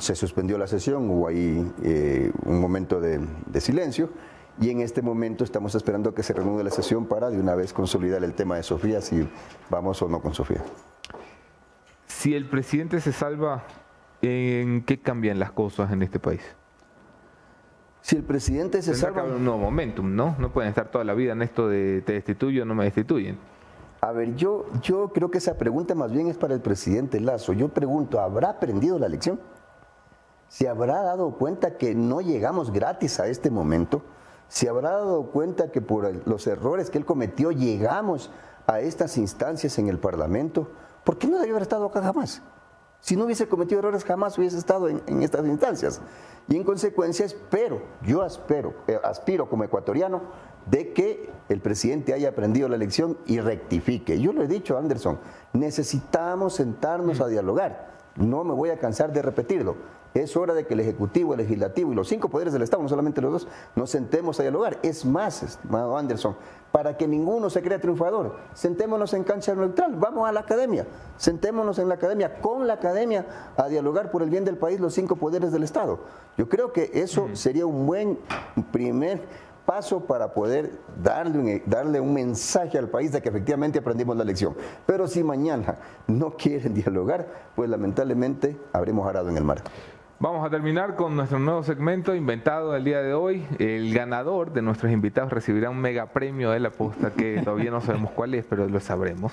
Se 0.00 0.14
suspendió 0.14 0.58
la 0.58 0.66
sesión, 0.66 1.08
hubo 1.08 1.28
ahí 1.28 1.72
eh, 1.82 2.30
un 2.44 2.60
momento 2.60 3.00
de, 3.00 3.20
silencio 3.60 4.10
y 4.60 4.68
en 4.68 4.80
este 4.80 5.00
momento 5.00 5.44
estamos 5.44 5.74
esperando 5.74 6.14
que 6.14 6.22
se 6.22 6.34
reanude 6.34 6.62
la 6.62 6.70
sesión 6.70 7.06
para 7.06 7.30
de 7.30 7.40
una 7.40 7.54
vez 7.54 7.72
consolidar 7.72 8.22
el 8.22 8.34
tema 8.34 8.56
de 8.56 8.62
Sofía, 8.62 9.00
si 9.00 9.26
vamos 9.70 10.02
o 10.02 10.08
no 10.08 10.20
con 10.20 10.34
Sofía. 10.34 10.62
Si 12.06 12.34
el 12.34 12.46
presidente 12.46 13.00
se 13.00 13.12
salva, 13.12 13.64
¿en 14.20 14.84
qué 14.84 15.00
cambian 15.00 15.38
las 15.38 15.52
cosas 15.52 15.90
en 15.90 16.02
este 16.02 16.20
país? 16.20 16.42
Si 18.02 18.16
el 18.16 18.22
presidente 18.22 18.82
se 18.82 18.94
salva... 18.94 19.24
Un 19.24 19.44
nuevo 19.44 19.58
momentum, 19.58 20.14
¿no? 20.14 20.36
No 20.38 20.52
pueden 20.52 20.68
estar 20.68 20.90
toda 20.90 21.04
la 21.04 21.14
vida 21.14 21.32
en 21.32 21.42
esto 21.42 21.68
de 21.68 22.02
te 22.02 22.12
destituyo, 22.12 22.64
no 22.64 22.74
me 22.74 22.84
destituyen. 22.84 23.38
A 24.00 24.12
ver, 24.12 24.34
yo, 24.34 24.66
yo 24.82 25.12
creo 25.14 25.30
que 25.30 25.38
esa 25.38 25.56
pregunta 25.56 25.94
más 25.94 26.12
bien 26.12 26.28
es 26.28 26.36
para 26.36 26.52
el 26.52 26.60
presidente 26.60 27.20
Lazo. 27.20 27.54
Yo 27.54 27.68
pregunto, 27.68 28.20
¿habrá 28.20 28.50
aprendido 28.50 28.98
la 28.98 29.08
lección? 29.08 29.40
¿Se 30.48 30.68
habrá 30.68 31.02
dado 31.02 31.30
cuenta 31.38 31.78
que 31.78 31.94
no 31.94 32.20
llegamos 32.20 32.72
gratis 32.72 33.20
a 33.20 33.28
este 33.28 33.50
momento? 33.50 34.02
se 34.52 34.68
habrá 34.68 34.90
dado 34.90 35.30
cuenta 35.30 35.72
que 35.72 35.80
por 35.80 36.28
los 36.28 36.46
errores 36.46 36.90
que 36.90 36.98
él 36.98 37.06
cometió 37.06 37.52
llegamos 37.52 38.30
a 38.66 38.80
estas 38.80 39.16
instancias 39.16 39.78
en 39.78 39.88
el 39.88 39.98
Parlamento. 39.98 40.68
¿Por 41.04 41.16
qué 41.16 41.26
no 41.26 41.38
debió 41.38 41.54
haber 41.54 41.62
estado 41.62 41.86
acá 41.86 42.02
jamás? 42.02 42.42
Si 43.00 43.16
no 43.16 43.24
hubiese 43.24 43.48
cometido 43.48 43.78
errores, 43.78 44.04
jamás 44.04 44.36
hubiese 44.36 44.58
estado 44.58 44.90
en, 44.90 45.22
estas 45.22 45.46
instancias. 45.46 46.02
Y 46.48 46.56
en 46.56 46.64
consecuencia 46.64 47.24
espero, 47.24 47.82
yo 48.02 48.24
espero, 48.24 48.74
eh, 48.86 48.98
aspiro 49.02 49.48
como 49.48 49.64
ecuatoriano, 49.64 50.22
de 50.66 50.92
que 50.92 51.30
el 51.48 51.60
presidente 51.60 52.14
haya 52.14 52.30
aprendido 52.30 52.68
la 52.68 52.76
lección 52.76 53.18
y 53.26 53.40
rectifique. 53.40 54.20
Yo 54.20 54.32
lo 54.32 54.42
he 54.42 54.48
dicho, 54.48 54.78
Anderson, 54.78 55.18
necesitamos 55.52 56.54
sentarnos 56.54 57.20
a 57.20 57.28
dialogar. 57.28 57.92
No 58.16 58.44
me 58.44 58.54
voy 58.54 58.70
a 58.70 58.78
cansar 58.78 59.12
de 59.12 59.22
repetirlo. 59.22 59.76
Es 60.14 60.36
hora 60.36 60.52
de 60.52 60.66
que 60.66 60.74
el 60.74 60.80
Ejecutivo, 60.80 61.32
el 61.32 61.38
Legislativo 61.38 61.92
y 61.92 61.94
los 61.94 62.08
cinco 62.08 62.28
poderes 62.28 62.52
del 62.52 62.62
Estado, 62.62 62.82
no 62.82 62.88
solamente 62.88 63.22
los 63.22 63.32
dos, 63.32 63.48
nos 63.74 63.90
sentemos 63.90 64.38
a 64.38 64.42
dialogar. 64.42 64.78
Es 64.82 65.04
más, 65.04 65.42
estimado 65.42 65.96
Anderson, 65.96 66.36
para 66.70 66.96
que 66.96 67.08
ninguno 67.08 67.48
se 67.50 67.62
crea 67.62 67.80
triunfador, 67.80 68.36
sentémonos 68.54 69.14
en 69.14 69.24
cancha 69.24 69.54
neutral, 69.54 69.94
vamos 69.96 70.28
a 70.28 70.32
la 70.32 70.40
academia, 70.40 70.86
sentémonos 71.16 71.78
en 71.78 71.88
la 71.88 71.94
academia, 71.94 72.40
con 72.40 72.66
la 72.66 72.74
academia, 72.74 73.52
a 73.56 73.68
dialogar 73.68 74.10
por 74.10 74.22
el 74.22 74.30
bien 74.30 74.44
del 74.44 74.56
país 74.56 74.80
los 74.80 74.94
cinco 74.94 75.16
poderes 75.16 75.52
del 75.52 75.62
Estado. 75.62 76.00
Yo 76.36 76.48
creo 76.48 76.72
que 76.72 76.90
eso 76.94 77.28
sería 77.34 77.66
un 77.66 77.86
buen 77.86 78.18
primer 78.70 79.22
paso 79.66 80.00
para 80.00 80.34
poder 80.34 80.72
darle 81.02 81.38
un, 81.38 81.62
darle 81.66 82.00
un 82.00 82.12
mensaje 82.12 82.78
al 82.78 82.88
país 82.88 83.12
de 83.12 83.22
que 83.22 83.28
efectivamente 83.28 83.78
aprendimos 83.78 84.16
la 84.16 84.24
lección. 84.24 84.56
Pero 84.86 85.06
si 85.06 85.22
mañana 85.22 85.76
no 86.06 86.36
quieren 86.36 86.74
dialogar, 86.74 87.28
pues 87.54 87.70
lamentablemente 87.70 88.58
habremos 88.72 89.08
arado 89.08 89.28
en 89.28 89.36
el 89.36 89.44
mar. 89.44 89.62
Vamos 90.22 90.46
a 90.46 90.50
terminar 90.50 90.94
con 90.94 91.16
nuestro 91.16 91.40
nuevo 91.40 91.64
segmento 91.64 92.14
inventado 92.14 92.76
el 92.76 92.84
día 92.84 93.02
de 93.02 93.12
hoy. 93.12 93.44
El 93.58 93.92
ganador 93.92 94.52
de 94.52 94.62
nuestros 94.62 94.92
invitados 94.92 95.32
recibirá 95.32 95.68
un 95.68 95.80
mega 95.80 96.12
premio 96.12 96.52
de 96.52 96.60
la 96.60 96.70
posta 96.70 97.10
que 97.10 97.40
todavía 97.44 97.72
no 97.72 97.80
sabemos 97.80 98.12
cuál 98.12 98.34
es, 98.34 98.44
pero 98.44 98.68
lo 98.68 98.78
sabremos. 98.78 99.32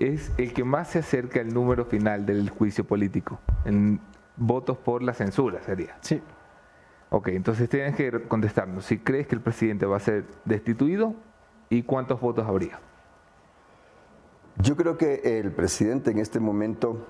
Es 0.00 0.32
el 0.36 0.52
que 0.52 0.64
más 0.64 0.88
se 0.88 0.98
acerca 0.98 1.38
al 1.38 1.54
número 1.54 1.84
final 1.84 2.26
del 2.26 2.50
juicio 2.50 2.82
político, 2.82 3.38
en 3.64 4.00
votos 4.36 4.76
por 4.76 5.04
la 5.04 5.14
censura 5.14 5.62
sería. 5.62 5.96
Sí. 6.00 6.20
Ok, 7.10 7.28
entonces 7.28 7.68
tienes 7.68 7.94
que 7.94 8.10
contestarnos 8.22 8.86
si 8.86 8.98
crees 8.98 9.28
que 9.28 9.36
el 9.36 9.40
presidente 9.40 9.86
va 9.86 9.98
a 9.98 10.00
ser 10.00 10.24
destituido 10.44 11.14
y 11.70 11.84
cuántos 11.84 12.20
votos 12.20 12.44
habría. 12.44 12.80
Yo 14.56 14.76
creo 14.76 14.98
que 14.98 15.38
el 15.38 15.52
presidente 15.52 16.10
en 16.10 16.18
este 16.18 16.40
momento 16.40 17.06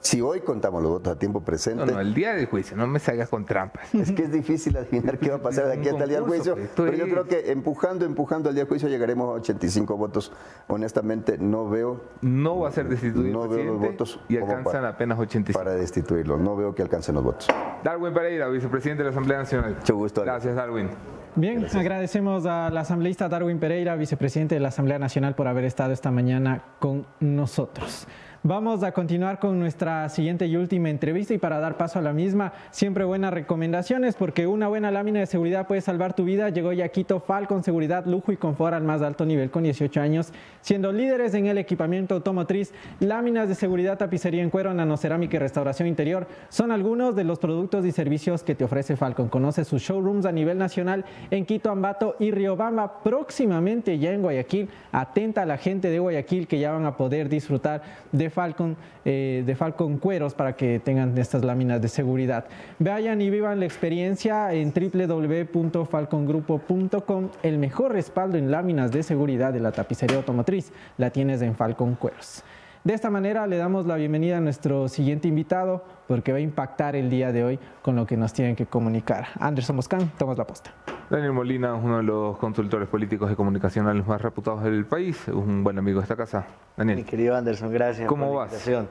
si 0.00 0.20
hoy 0.20 0.40
contamos 0.40 0.82
los 0.82 0.92
votos 0.92 1.12
a 1.14 1.18
tiempo 1.18 1.40
presente. 1.40 1.84
No, 1.84 1.92
no, 1.92 2.00
el 2.00 2.14
día 2.14 2.34
del 2.34 2.46
juicio, 2.46 2.76
no 2.76 2.86
me 2.86 2.98
salgas 2.98 3.28
con 3.28 3.44
trampas. 3.44 3.94
Es 3.98 4.12
que 4.12 4.22
es 4.22 4.32
difícil 4.32 4.76
adivinar 4.76 5.18
qué 5.18 5.30
va 5.30 5.36
a 5.36 5.42
pasar 5.42 5.66
de 5.66 5.74
aquí 5.74 5.88
hasta 5.88 6.04
el 6.04 6.08
día 6.08 6.20
del 6.20 6.28
juicio. 6.28 6.54
Pues, 6.54 6.70
pero 6.76 6.96
yo 6.96 7.08
creo 7.08 7.24
que 7.26 7.50
empujando, 7.50 8.04
empujando 8.04 8.48
al 8.48 8.54
día 8.54 8.64
del 8.64 8.68
juicio 8.68 8.88
llegaremos 8.88 9.28
a 9.28 9.32
85 9.40 9.96
votos. 9.96 10.32
Honestamente, 10.68 11.36
no 11.38 11.68
veo. 11.68 12.00
No 12.22 12.60
va 12.60 12.68
a 12.68 12.72
ser 12.72 12.88
destituido. 12.88 13.32
No 13.32 13.48
veo 13.48 13.64
los 13.64 13.80
votos. 13.80 14.20
Y 14.28 14.36
alcanzan 14.36 14.84
apenas 14.84 15.18
85. 15.18 15.58
Para 15.58 15.74
destituirlo. 15.74 16.38
No 16.38 16.56
veo 16.56 16.74
que 16.74 16.82
alcancen 16.82 17.16
los 17.16 17.24
votos. 17.24 17.48
Darwin 17.82 18.14
Pereira, 18.14 18.48
vicepresidente 18.48 19.02
de 19.02 19.10
la 19.10 19.10
Asamblea 19.10 19.38
Nacional. 19.38 19.76
Mucho 19.76 19.96
gusto. 19.96 20.22
Gracias, 20.22 20.54
Darwin. 20.54 20.90
Bien, 21.34 21.66
agradecemos 21.72 22.46
al 22.46 22.76
asambleísta 22.76 23.28
Darwin 23.28 23.58
Pereira, 23.60 23.94
vicepresidente 23.96 24.54
de 24.56 24.60
la 24.60 24.68
Asamblea 24.68 24.98
Nacional, 24.98 25.34
por 25.34 25.46
haber 25.46 25.64
estado 25.64 25.92
esta 25.92 26.10
mañana 26.10 26.62
con 26.80 27.06
nosotros. 27.20 28.08
Vamos 28.44 28.84
a 28.84 28.92
continuar 28.92 29.40
con 29.40 29.58
nuestra 29.58 30.08
siguiente 30.08 30.46
y 30.46 30.56
última 30.56 30.90
entrevista 30.90 31.34
y 31.34 31.38
para 31.38 31.58
dar 31.58 31.76
paso 31.76 31.98
a 31.98 32.02
la 32.02 32.12
misma, 32.12 32.52
siempre 32.70 33.04
buenas 33.04 33.34
recomendaciones 33.34 34.14
porque 34.14 34.46
una 34.46 34.68
buena 34.68 34.92
lámina 34.92 35.18
de 35.18 35.26
seguridad 35.26 35.66
puede 35.66 35.80
salvar 35.80 36.14
tu 36.14 36.22
vida. 36.22 36.48
Llegó 36.48 36.72
Yaquito 36.72 37.18
Falcon 37.18 37.64
Seguridad, 37.64 38.06
lujo 38.06 38.30
y 38.30 38.36
confort 38.36 38.74
al 38.74 38.84
más 38.84 39.02
alto 39.02 39.26
nivel 39.26 39.50
con 39.50 39.64
18 39.64 40.00
años, 40.00 40.32
siendo 40.60 40.92
líderes 40.92 41.34
en 41.34 41.46
el 41.46 41.58
equipamiento 41.58 42.14
automotriz, 42.14 42.72
láminas 43.00 43.48
de 43.48 43.56
seguridad, 43.56 43.98
tapicería 43.98 44.44
en 44.44 44.50
cuero, 44.50 44.72
nanocerámica 44.72 45.34
y 45.34 45.40
restauración 45.40 45.88
interior 45.88 46.28
son 46.48 46.70
algunos 46.70 47.16
de 47.16 47.24
los 47.24 47.40
productos 47.40 47.84
y 47.86 47.90
servicios 47.90 48.44
que 48.44 48.54
te 48.54 48.62
ofrece 48.62 48.96
Falcon. 48.96 49.28
Conoce 49.28 49.64
sus 49.64 49.82
showrooms 49.82 50.26
a 50.26 50.32
nivel 50.32 50.58
nacional 50.58 51.04
en 51.32 51.44
Quito, 51.44 51.70
Ambato 51.70 52.14
y 52.20 52.30
Riobamba, 52.30 53.00
próximamente 53.00 53.98
ya 53.98 54.12
en 54.12 54.22
Guayaquil. 54.22 54.68
Atenta 54.92 55.42
a 55.42 55.46
la 55.46 55.58
gente 55.58 55.90
de 55.90 55.98
Guayaquil 55.98 56.46
que 56.46 56.60
ya 56.60 56.70
van 56.70 56.86
a 56.86 56.96
poder 56.96 57.28
disfrutar 57.28 57.82
de 58.12 58.27
Falcon, 58.30 58.76
eh, 59.04 59.42
de 59.46 59.54
Falcon 59.54 59.98
Cueros 59.98 60.34
para 60.34 60.56
que 60.56 60.80
tengan 60.80 61.16
estas 61.18 61.44
láminas 61.44 61.80
de 61.80 61.86
seguridad. 61.88 62.46
Vayan 62.78 63.20
y 63.20 63.30
vivan 63.30 63.60
la 63.60 63.66
experiencia 63.66 64.52
en 64.52 64.72
www.falcongrupo.com. 64.72 67.28
El 67.42 67.58
mejor 67.58 67.92
respaldo 67.92 68.38
en 68.38 68.50
láminas 68.50 68.90
de 68.92 69.02
seguridad 69.02 69.52
de 69.52 69.60
la 69.60 69.72
tapicería 69.72 70.16
automotriz 70.16 70.72
la 70.96 71.10
tienes 71.10 71.42
en 71.42 71.54
Falcon 71.54 71.94
Cueros. 71.94 72.42
De 72.84 72.94
esta 72.94 73.10
manera 73.10 73.46
le 73.46 73.56
damos 73.56 73.86
la 73.86 73.96
bienvenida 73.96 74.38
a 74.38 74.40
nuestro 74.40 74.88
siguiente 74.88 75.26
invitado 75.26 75.84
porque 76.06 76.30
va 76.30 76.38
a 76.38 76.40
impactar 76.40 76.94
el 76.94 77.10
día 77.10 77.32
de 77.32 77.42
hoy 77.42 77.58
con 77.82 77.96
lo 77.96 78.06
que 78.06 78.16
nos 78.16 78.32
tienen 78.32 78.54
que 78.54 78.66
comunicar. 78.66 79.26
Anderson 79.40 79.76
Moscán, 79.76 80.12
tomas 80.16 80.38
la 80.38 80.46
posta. 80.46 80.72
Daniel 81.10 81.32
Molina 81.32 81.74
uno 81.74 81.96
de 81.96 82.04
los 82.04 82.38
consultores 82.38 82.88
políticos 82.88 83.32
y 83.32 83.34
comunicacionales 83.34 84.06
más 84.06 84.22
reputados 84.22 84.62
del 84.62 84.86
país, 84.86 85.26
un 85.28 85.64
buen 85.64 85.76
amigo 85.78 85.98
de 85.98 86.04
esta 86.04 86.16
casa. 86.16 86.46
Daniel. 86.76 86.98
Mi 86.98 87.04
querido 87.04 87.36
Anderson, 87.36 87.72
gracias 87.72 88.06
¿Cómo 88.06 88.26
por 88.28 88.46
la 88.46 88.52
vas? 88.52 88.88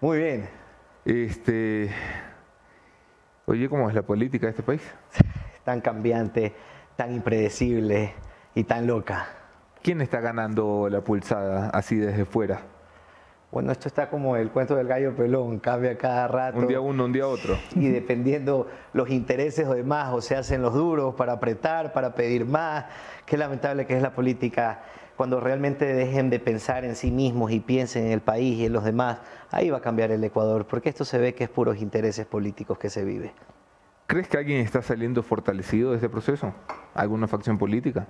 Muy 0.00 0.18
bien. 0.18 0.48
Este, 1.04 1.90
oye, 3.46 3.68
¿cómo 3.68 3.88
es 3.88 3.96
la 3.96 4.02
política 4.02 4.46
de 4.46 4.50
este 4.50 4.62
país? 4.62 4.82
Tan 5.64 5.80
cambiante, 5.80 6.52
tan 6.94 7.12
impredecible 7.12 8.12
y 8.54 8.64
tan 8.64 8.86
loca. 8.86 9.26
¿Quién 9.82 10.02
está 10.02 10.20
ganando 10.20 10.88
la 10.88 11.00
pulsada 11.00 11.70
así 11.70 11.96
desde 11.96 12.26
fuera? 12.26 12.73
Bueno, 13.54 13.70
esto 13.70 13.86
está 13.86 14.10
como 14.10 14.34
el 14.34 14.50
cuento 14.50 14.74
del 14.74 14.88
gallo 14.88 15.14
pelón, 15.14 15.60
cambia 15.60 15.96
cada 15.96 16.26
rato. 16.26 16.58
Un 16.58 16.66
día 16.66 16.80
uno, 16.80 17.04
un 17.04 17.12
día 17.12 17.28
otro. 17.28 17.56
Y 17.76 17.86
dependiendo 17.86 18.66
los 18.92 19.10
intereses 19.10 19.68
o 19.68 19.74
demás, 19.74 20.12
o 20.12 20.20
se 20.20 20.34
hacen 20.34 20.60
los 20.60 20.74
duros 20.74 21.14
para 21.14 21.34
apretar, 21.34 21.92
para 21.92 22.16
pedir 22.16 22.46
más. 22.46 22.86
Qué 23.24 23.36
lamentable 23.36 23.86
que 23.86 23.94
es 23.94 24.02
la 24.02 24.12
política. 24.12 24.82
Cuando 25.16 25.38
realmente 25.38 25.84
dejen 25.84 26.30
de 26.30 26.40
pensar 26.40 26.84
en 26.84 26.96
sí 26.96 27.12
mismos 27.12 27.52
y 27.52 27.60
piensen 27.60 28.06
en 28.06 28.10
el 28.10 28.22
país 28.22 28.58
y 28.58 28.66
en 28.66 28.72
los 28.72 28.82
demás, 28.82 29.18
ahí 29.52 29.70
va 29.70 29.78
a 29.78 29.82
cambiar 29.82 30.10
el 30.10 30.24
Ecuador, 30.24 30.66
porque 30.66 30.88
esto 30.88 31.04
se 31.04 31.18
ve 31.18 31.36
que 31.36 31.44
es 31.44 31.50
puros 31.50 31.80
intereses 31.80 32.26
políticos 32.26 32.76
que 32.76 32.90
se 32.90 33.04
vive. 33.04 33.32
¿Crees 34.08 34.26
que 34.26 34.36
alguien 34.36 34.62
está 34.62 34.82
saliendo 34.82 35.22
fortalecido 35.22 35.90
de 35.90 35.98
este 35.98 36.08
proceso? 36.08 36.52
¿Alguna 36.92 37.28
facción 37.28 37.56
política? 37.56 38.08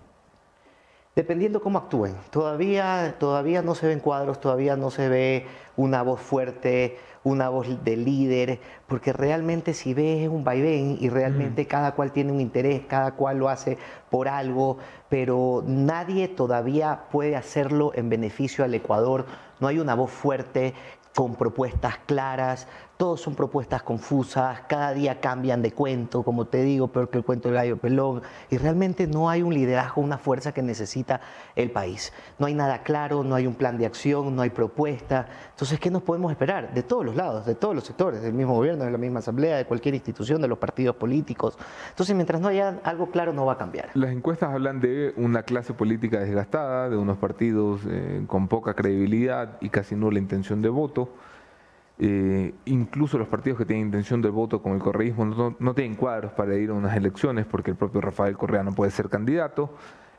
Dependiendo 1.15 1.62
cómo 1.62 1.78
actúen. 1.78 2.16
Todavía, 2.31 3.15
todavía 3.20 3.62
no 3.62 3.77
se 3.77 3.86
ven 3.86 4.01
cuadros, 4.01 4.41
todavía 4.41 4.77
no 4.77 4.91
se 4.91 5.09
ve 5.09 5.47
una 5.77 6.03
voz 6.03 6.20
fuerte, 6.20 6.99
una 7.23 7.49
voz 7.51 7.85
de 7.85 7.97
líder, 7.97 8.59
porque 8.89 9.12
realmente 9.12 9.74
si 9.74 9.95
ves 9.95 10.28
un 10.28 10.43
vaivén 10.43 10.99
y 11.01 11.09
realmente 11.11 11.69
cada 11.69 11.93
cual 11.93 12.11
tiene 12.11 12.32
un 12.32 12.41
interés, 12.41 12.82
cada 12.89 13.12
cual 13.12 13.39
lo 13.39 13.49
hace 13.49 13.78
por 14.11 14.27
algo, 14.27 14.78
pero 15.09 15.62
nadie 15.65 16.27
todavía 16.27 17.05
puede 17.12 17.36
hacerlo 17.36 17.93
en 17.95 18.09
beneficio 18.09 18.65
al 18.65 18.74
Ecuador. 18.74 19.24
No 19.61 19.69
hay 19.69 19.78
una 19.78 19.95
voz 19.95 20.11
fuerte 20.11 20.74
con 21.15 21.36
propuestas 21.36 21.99
claras, 22.07 22.66
todos 22.97 23.21
son 23.21 23.35
propuestas 23.35 23.83
confusas, 23.83 24.61
cada 24.69 24.93
día 24.93 25.21
cambian 25.21 25.62
de 25.62 25.73
cuento, 25.73 26.23
como 26.23 26.47
te 26.47 26.62
digo, 26.62 26.89
peor 26.89 27.11
que 27.11 27.19
el 27.19 27.25
cuento 27.25 27.49
del 27.49 27.57
gallo 27.57 27.77
pelón, 27.77 28.23
y 28.51 28.59
realmente 28.59 29.07
no 29.07 29.29
hay 29.29 29.43
un 29.43 29.53
liderazgo, 29.53 30.01
una 30.01 30.19
fuerza 30.19 30.53
que 30.53 30.62
necesita 30.62 31.21
el 31.57 31.71
país. 31.71 32.12
No 32.39 32.47
hay 32.47 32.55
nada 32.55 32.83
claro, 32.83 33.25
no 33.25 33.35
hay 33.35 33.47
un 33.47 33.55
plan 33.55 33.79
de 33.79 33.87
acción, 33.87 34.37
no 34.37 34.43
hay 34.43 34.51
propuesta. 34.51 35.27
Entonces, 35.51 35.81
¿qué 35.81 35.91
nos 35.91 36.03
podemos 36.03 36.31
esperar? 36.31 36.73
De 36.73 36.83
todos 36.83 37.05
los 37.05 37.16
lados, 37.16 37.47
de 37.47 37.55
todos 37.55 37.75
los 37.75 37.85
sectores, 37.85 38.23
del 38.23 38.33
mismo 38.33 38.55
gobierno, 38.55 38.85
de 38.85 38.91
la 38.91 38.99
misma 38.99 39.19
asamblea, 39.19 39.57
de 39.57 39.65
cualquier 39.65 39.95
institución, 39.95 40.41
de 40.41 40.49
los 40.49 40.59
partidos 40.59 40.97
políticos. 40.97 41.59
Entonces, 41.91 42.15
mientras 42.15 42.41
no 42.41 42.49
haya 42.49 42.81
algo 42.85 43.11
claro, 43.11 43.33
no 43.33 43.45
va 43.47 43.55
a 43.55 43.59
cambiar. 43.59 43.91
Las 43.95 44.12
encuestas 44.12 44.53
hablan 44.53 44.81
de 44.81 45.12
una 45.16 45.43
clase 45.43 45.75
política 45.75 46.21
desgastada, 46.21 46.89
de 46.89 46.97
unos 46.97 47.19
partidos 47.19 47.81
eh, 47.89 48.25
con 48.27 48.49
poca 48.49 48.75
credibilidad 48.75 49.57
y 49.61 49.69
casi 49.69 49.95
nula 49.97 50.19
intención 50.19 50.62
de 50.62 50.69
voto. 50.69 51.11
Eh, 51.99 52.53
incluso 52.65 53.19
los 53.19 53.29
partidos 53.29 53.59
que 53.59 53.65
tienen 53.65 53.87
intención 53.87 54.21
de 54.21 54.29
voto, 54.29 54.61
como 54.61 54.75
el 54.75 54.81
correísmo, 54.81 55.25
no, 55.59 55.75
tienen 55.75 55.95
cuadros 55.97 56.33
para 56.33 56.57
ir 56.57 56.71
a 56.71 56.73
unas 56.73 56.97
elecciones 56.97 57.47
porque 57.47 57.71
el 57.71 57.77
propio 57.77 58.01
Rafael 58.01 58.37
Correa 58.37 58.62
no 58.62 58.73
puede 58.73 58.91
ser 58.91 59.09
candidato. 59.09 59.71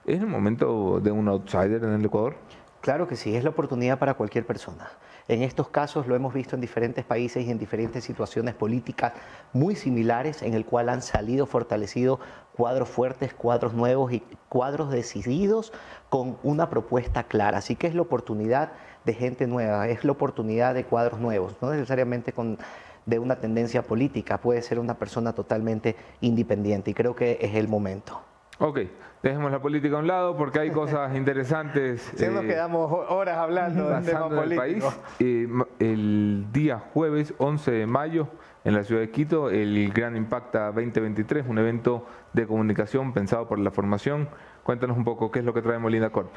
¿Es 0.06 0.20
el 0.20 0.28
momento 0.28 1.00
de 1.00 1.12
un 1.12 1.28
outsider 1.28 1.84
en 1.84 1.94
el 1.94 2.06
Ecuador? 2.06 2.36
Claro 2.82 3.08
que 3.08 3.16
sí, 3.16 3.36
es 3.36 3.44
la 3.44 3.50
oportunidad 3.50 3.98
para 3.98 4.14
cualquier 4.14 4.46
persona. 4.46 4.88
En 5.28 5.42
estos 5.42 5.70
casos 5.70 6.06
lo 6.06 6.16
hemos 6.16 6.36
visto 6.36 6.54
en 6.54 6.62
diferentes 6.62 7.04
países 7.04 7.44
y 7.44 7.50
en 7.50 7.58
diferentes 7.58 8.04
situaciones 8.04 8.54
políticas 8.54 9.14
muy 9.54 9.76
similares 9.76 10.44
en 10.44 10.54
el 10.54 10.66
cual 10.66 10.90
han 10.90 11.02
salido 11.02 11.48
fortalecidos 11.48 12.20
cuadros 12.54 12.88
fuertes, 12.88 13.34
cuadros 13.34 13.74
nuevos 13.74 14.14
y 14.14 14.22
cuadros 14.50 14.92
decididos 14.92 15.74
con 16.10 16.38
una 16.44 16.70
propuesta 16.70 17.24
clara. 17.24 17.58
Así 17.58 17.76
que 17.76 17.88
es 17.88 17.96
la 17.96 18.04
oportunidad 18.04 18.74
de 19.06 19.14
gente 19.14 19.48
nueva, 19.48 19.88
es 19.88 20.03
la 20.03 20.11
oportunidad 20.11 20.73
de 20.73 20.84
cuadros 20.84 21.19
nuevos, 21.19 21.56
no 21.61 21.72
necesariamente 21.72 22.34
con 22.34 22.57
de 23.06 23.19
una 23.19 23.36
tendencia 23.36 23.84
política, 23.84 24.40
puede 24.40 24.61
ser 24.61 24.80
una 24.80 24.95
persona 24.95 25.34
totalmente 25.34 25.95
independiente 26.22 26.91
y 26.91 26.94
creo 26.94 27.15
que 27.15 27.38
es 27.40 27.56
el 27.56 27.68
momento. 27.68 28.22
Ok, 28.57 28.80
dejemos 29.22 29.52
la 29.52 29.61
política 29.61 29.98
a 29.98 29.99
un 29.99 30.07
lado 30.07 30.38
porque 30.38 30.60
hay 30.60 30.72
cosas 30.72 31.15
interesantes. 31.18 32.02
Si 32.15 32.26
nos 32.27 32.44
eh, 32.45 32.48
quedamos 32.48 32.91
horas 33.10 33.38
hablando 33.38 33.90
del 33.90 34.06
tema 34.06 34.30
político. 34.30 34.57
país. 34.57 34.99
Eh, 35.19 35.48
el 35.80 36.48
día 36.52 36.80
jueves 36.80 37.34
11 37.38 37.72
de 37.72 37.86
mayo 37.86 38.27
en 38.64 38.73
la 38.73 38.84
ciudad 38.84 39.02
de 39.02 39.11
Quito, 39.11 39.49
el 39.49 39.91
Gran 39.94 40.15
Impacta 40.15 40.72
2023, 40.72 41.45
un 41.48 41.60
evento 41.60 42.06
de 42.34 42.48
comunicación 42.48 43.14
pensado 43.14 43.48
por 43.48 43.60
la 43.60 43.72
formación. 43.72 44.30
Cuéntanos 44.64 44.98
un 44.98 45.03
poco 45.03 45.32
qué 45.32 45.40
es 45.40 45.45
lo 45.45 45.53
que 45.53 45.61
trae 45.61 45.77
Molina 45.77 46.10
Corp. 46.10 46.32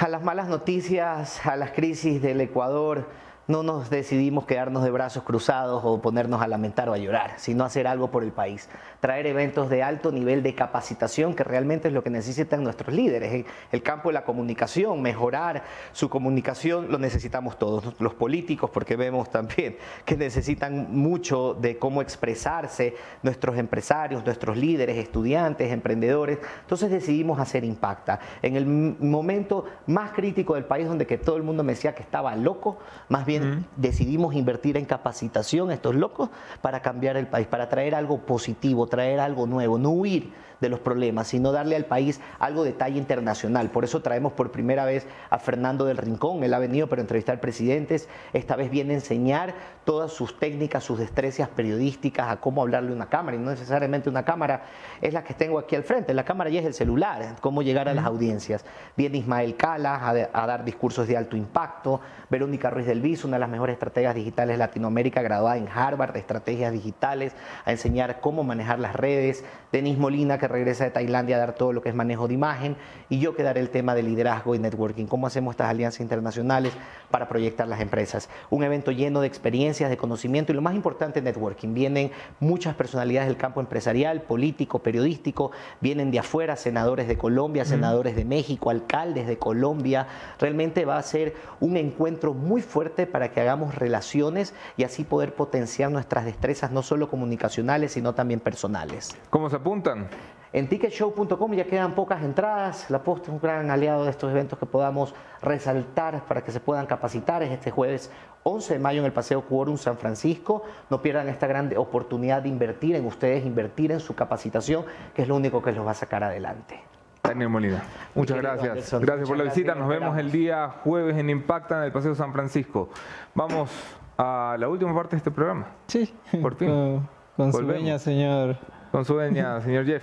A 0.00 0.08
las 0.08 0.22
malas 0.22 0.48
noticias, 0.48 1.44
a 1.46 1.56
las 1.56 1.70
crisis 1.70 2.20
del 2.20 2.40
Ecuador, 2.42 3.08
no 3.50 3.64
nos 3.64 3.90
decidimos 3.90 4.46
quedarnos 4.46 4.84
de 4.84 4.92
brazos 4.92 5.24
cruzados 5.24 5.82
o 5.84 6.00
ponernos 6.00 6.40
a 6.40 6.46
lamentar 6.46 6.88
o 6.88 6.92
a 6.92 6.98
llorar, 6.98 7.34
sino 7.36 7.64
hacer 7.64 7.88
algo 7.88 8.08
por 8.08 8.22
el 8.22 8.30
país. 8.30 8.68
Traer 9.00 9.26
eventos 9.26 9.68
de 9.68 9.82
alto 9.82 10.12
nivel 10.12 10.44
de 10.44 10.54
capacitación, 10.54 11.34
que 11.34 11.42
realmente 11.42 11.88
es 11.88 11.94
lo 11.94 12.04
que 12.04 12.10
necesitan 12.10 12.62
nuestros 12.62 12.94
líderes. 12.94 13.44
El 13.72 13.82
campo 13.82 14.08
de 14.08 14.12
la 14.12 14.24
comunicación, 14.24 15.02
mejorar 15.02 15.64
su 15.90 16.08
comunicación, 16.08 16.92
lo 16.92 16.98
necesitamos 16.98 17.58
todos, 17.58 18.00
los 18.00 18.14
políticos, 18.14 18.70
porque 18.72 18.94
vemos 18.94 19.30
también 19.30 19.76
que 20.04 20.16
necesitan 20.16 20.94
mucho 20.96 21.54
de 21.54 21.76
cómo 21.76 22.02
expresarse 22.02 22.94
nuestros 23.24 23.58
empresarios, 23.58 24.24
nuestros 24.24 24.56
líderes, 24.56 24.96
estudiantes, 24.96 25.72
emprendedores. 25.72 26.38
Entonces 26.60 26.88
decidimos 26.88 27.40
hacer 27.40 27.64
Impacta. 27.64 28.20
En 28.42 28.54
el 28.54 28.64
momento 28.66 29.64
más 29.88 30.12
crítico 30.12 30.54
del 30.54 30.66
país, 30.66 30.86
donde 30.86 31.04
que 31.04 31.18
todo 31.18 31.36
el 31.36 31.42
mundo 31.42 31.64
me 31.64 31.72
decía 31.72 31.96
que 31.96 32.02
estaba 32.02 32.36
loco, 32.36 32.78
más 33.08 33.26
bien 33.26 33.39
decidimos 33.76 34.34
invertir 34.34 34.76
en 34.76 34.84
capacitación 34.84 35.70
estos 35.70 35.94
locos 35.94 36.30
para 36.60 36.80
cambiar 36.80 37.16
el 37.16 37.26
país, 37.26 37.46
para 37.46 37.68
traer 37.68 37.94
algo 37.94 38.18
positivo, 38.18 38.86
traer 38.86 39.20
algo 39.20 39.46
nuevo, 39.46 39.78
no 39.78 39.90
huir 39.90 40.32
de 40.60 40.68
los 40.68 40.80
problemas, 40.80 41.28
sino 41.28 41.52
darle 41.52 41.76
al 41.76 41.86
país 41.86 42.20
algo 42.38 42.64
de 42.64 42.72
talla 42.72 42.98
internacional. 42.98 43.70
Por 43.70 43.84
eso 43.84 44.02
traemos 44.02 44.32
por 44.32 44.50
primera 44.50 44.84
vez 44.84 45.06
a 45.30 45.38
Fernando 45.38 45.84
del 45.84 45.96
Rincón. 45.96 46.44
Él 46.44 46.54
ha 46.54 46.58
venido 46.58 46.88
para 46.88 47.02
entrevistar 47.02 47.40
presidentes. 47.40 48.08
Esta 48.32 48.56
vez 48.56 48.70
viene 48.70 48.92
a 48.92 48.96
enseñar 48.96 49.54
todas 49.84 50.12
sus 50.12 50.38
técnicas, 50.38 50.84
sus 50.84 50.98
destrezas 50.98 51.48
periodísticas, 51.48 52.30
a 52.30 52.36
cómo 52.40 52.62
hablarle 52.62 52.90
a 52.90 52.94
una 52.94 53.08
cámara. 53.08 53.36
Y 53.36 53.40
no 53.40 53.50
necesariamente 53.50 54.08
una 54.08 54.24
cámara 54.24 54.62
es 55.00 55.12
la 55.14 55.24
que 55.24 55.34
tengo 55.34 55.58
aquí 55.58 55.76
al 55.76 55.82
frente. 55.82 56.14
La 56.14 56.24
cámara 56.24 56.50
ya 56.50 56.60
es 56.60 56.66
el 56.66 56.74
celular, 56.74 57.36
cómo 57.40 57.62
llegar 57.62 57.88
a 57.88 57.94
las 57.94 58.04
audiencias. 58.04 58.64
Viene 58.96 59.18
Ismael 59.18 59.56
Calas 59.56 60.02
a, 60.32 60.46
dar 60.46 60.64
discursos 60.64 61.08
de 61.08 61.16
alto 61.16 61.36
impacto. 61.36 62.00
Verónica 62.28 62.70
Ruiz 62.70 62.86
del 62.86 63.00
Viso, 63.00 63.26
una 63.26 63.36
de 63.36 63.40
las 63.40 63.48
mejores 63.48 63.74
estrategas 63.74 64.14
digitales 64.14 64.54
de 64.54 64.58
Latinoamérica, 64.58 65.22
graduada 65.22 65.56
en 65.56 65.68
Harvard 65.68 66.12
de 66.12 66.20
estrategias 66.20 66.72
digitales, 66.72 67.34
a 67.64 67.72
enseñar 67.72 68.20
cómo 68.20 68.44
manejar 68.44 68.78
las 68.78 68.94
redes. 68.94 69.44
Denis 69.72 69.98
Molina, 69.98 70.38
que 70.38 70.48
regresa 70.50 70.84
de 70.84 70.90
Tailandia 70.90 71.36
a 71.36 71.38
dar 71.38 71.54
todo 71.54 71.72
lo 71.72 71.80
que 71.80 71.88
es 71.88 71.94
manejo 71.94 72.28
de 72.28 72.34
imagen, 72.34 72.76
y 73.08 73.18
yo 73.18 73.34
que 73.34 73.42
daré 73.42 73.60
el 73.60 73.70
tema 73.70 73.94
de 73.94 74.02
liderazgo 74.02 74.54
y 74.54 74.58
networking, 74.58 75.06
cómo 75.06 75.26
hacemos 75.26 75.52
estas 75.52 75.70
alianzas 75.70 76.00
internacionales 76.00 76.72
para 77.10 77.28
proyectar 77.28 77.66
las 77.66 77.80
empresas. 77.80 78.28
Un 78.50 78.62
evento 78.62 78.90
lleno 78.90 79.20
de 79.20 79.26
experiencias, 79.26 79.88
de 79.90 79.96
conocimiento 79.96 80.52
y 80.52 80.54
lo 80.54 80.62
más 80.62 80.74
importante, 80.74 81.22
networking. 81.22 81.74
Vienen 81.74 82.10
muchas 82.38 82.74
personalidades 82.74 83.28
del 83.28 83.36
campo 83.36 83.60
empresarial, 83.60 84.22
político, 84.22 84.80
periodístico, 84.80 85.50
vienen 85.80 86.10
de 86.10 86.18
afuera, 86.18 86.56
senadores 86.56 87.08
de 87.08 87.16
Colombia, 87.16 87.64
senadores 87.64 88.16
de 88.16 88.24
México, 88.24 88.70
alcaldes 88.70 89.26
de 89.26 89.38
Colombia. 89.38 90.06
Realmente 90.38 90.84
va 90.84 90.98
a 90.98 91.02
ser 91.02 91.34
un 91.60 91.76
encuentro 91.76 92.34
muy 92.34 92.62
fuerte 92.62 93.06
para 93.06 93.30
que 93.30 93.40
hagamos 93.40 93.74
relaciones 93.74 94.54
y 94.76 94.84
así 94.84 95.04
poder 95.04 95.34
potenciar 95.34 95.90
nuestras 95.90 96.24
destrezas, 96.24 96.70
no 96.70 96.82
solo 96.82 97.08
comunicacionales, 97.08 97.92
sino 97.92 98.14
también 98.14 98.40
personales. 98.40 99.16
¿Cómo 99.30 99.48
se 99.50 99.56
apuntan? 99.56 100.08
En 100.52 100.68
ticketshow.com 100.68 101.52
ya 101.52 101.64
quedan 101.64 101.94
pocas 101.94 102.22
entradas. 102.24 102.90
La 102.90 103.04
Posta 103.04 103.28
es 103.28 103.28
un 103.28 103.40
gran 103.40 103.70
aliado 103.70 104.04
de 104.04 104.10
estos 104.10 104.32
eventos 104.32 104.58
que 104.58 104.66
podamos 104.66 105.14
resaltar 105.42 106.24
para 106.24 106.42
que 106.42 106.50
se 106.50 106.58
puedan 106.58 106.86
capacitar. 106.86 107.44
Es 107.44 107.52
este 107.52 107.70
jueves 107.70 108.10
11 108.42 108.74
de 108.74 108.80
mayo 108.80 108.98
en 108.98 109.06
el 109.06 109.12
Paseo 109.12 109.42
Quórum 109.42 109.76
San 109.76 109.96
Francisco. 109.96 110.64
No 110.90 111.00
pierdan 111.00 111.28
esta 111.28 111.46
gran 111.46 111.72
oportunidad 111.76 112.42
de 112.42 112.48
invertir 112.48 112.96
en 112.96 113.06
ustedes, 113.06 113.46
invertir 113.46 113.92
en 113.92 114.00
su 114.00 114.16
capacitación, 114.16 114.84
que 115.14 115.22
es 115.22 115.28
lo 115.28 115.36
único 115.36 115.62
que 115.62 115.70
los 115.70 115.86
va 115.86 115.92
a 115.92 115.94
sacar 115.94 116.24
adelante. 116.24 116.80
Daniel 117.22 117.50
Molina, 117.50 117.84
muchas 118.16 118.38
gracias. 118.38 119.00
Gracias 119.00 119.28
por 119.28 119.38
la 119.38 119.44
visita. 119.44 119.76
Nos 119.76 119.88
vemos 119.88 120.18
el 120.18 120.32
día 120.32 120.68
jueves 120.82 121.16
en 121.16 121.30
Impacta 121.30 121.78
en 121.78 121.84
el 121.84 121.92
Paseo 121.92 122.16
San 122.16 122.32
Francisco. 122.32 122.88
Vamos 123.36 123.70
a 124.18 124.56
la 124.58 124.68
última 124.68 124.92
parte 124.92 125.10
de 125.10 125.18
este 125.18 125.30
programa. 125.30 125.66
Sí, 125.86 126.12
por 126.42 126.56
fin. 126.56 127.06
Con, 127.36 127.52
su 127.52 127.98
señor 128.00 128.58
con 128.90 129.04
su 129.04 129.14
venia, 129.14 129.60
señor 129.60 129.86
Jeff. 129.86 130.02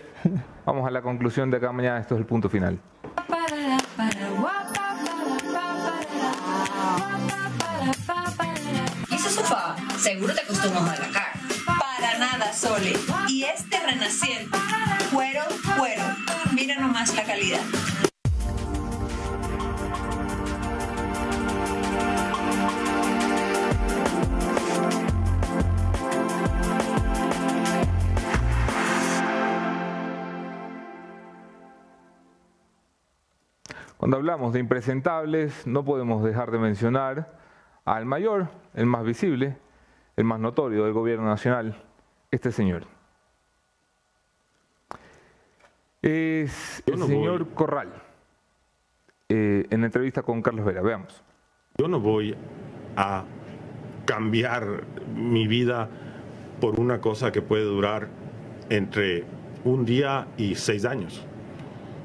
Vamos 0.66 0.88
a 0.88 0.92
la 0.92 1.02
conclusión 1.02 1.52
de 1.52 1.58
acá 1.58 1.72
mañana. 1.72 2.00
Esto 2.00 2.16
es 2.16 2.22
el 2.22 2.26
punto 2.26 2.50
final. 2.50 2.80
¿Y 9.10 9.16
ese 9.16 9.30
sofá? 9.30 9.76
Seguro 9.98 10.34
te 10.34 10.46
costó 10.46 10.70
un 10.70 10.86
la 10.86 10.96
cara. 10.96 11.34
Para 11.66 12.18
nada, 12.18 12.54
Sole. 12.54 12.94
Y 13.28 13.44
este 13.44 13.80
renaciente. 13.80 14.58
Cuero, 15.14 15.44
cuero. 15.78 16.04
Mira 16.54 16.76
nomás 16.80 17.16
la 17.16 17.24
calidad. 17.24 17.62
Cuando 33.98 34.18
hablamos 34.18 34.54
de 34.54 34.60
impresentables, 34.60 35.66
no 35.66 35.84
podemos 35.84 36.24
dejar 36.24 36.52
de 36.52 36.60
mencionar 36.60 37.34
al 37.84 38.06
mayor, 38.06 38.50
el 38.76 38.86
más 38.86 39.04
visible, 39.04 39.58
el 40.16 40.24
más 40.24 40.40
notorio 40.40 40.84
del 40.84 40.94
gobierno 40.94 41.26
nacional, 41.26 41.76
este 42.30 42.52
señor. 42.52 42.86
Es 46.04 46.84
el 46.86 47.02
señor 47.04 47.50
Corral, 47.56 47.92
eh, 49.30 49.66
en 49.70 49.84
entrevista 49.84 50.22
con 50.22 50.44
Carlos 50.44 50.66
Vera. 50.66 50.82
Veamos. 50.82 51.24
Yo 51.78 51.88
no 51.88 52.00
voy 52.00 52.36
a 52.96 53.24
cambiar 54.06 54.84
mi 55.16 55.48
vida 55.48 55.90
por 56.62 56.80
una 56.80 57.02
cosa 57.02 57.32
que 57.32 57.42
puede 57.42 57.64
durar 57.64 58.10
entre 58.70 59.26
un 59.64 59.86
día 59.86 60.28
y 60.38 60.54
seis 60.56 60.86
años. 60.86 61.26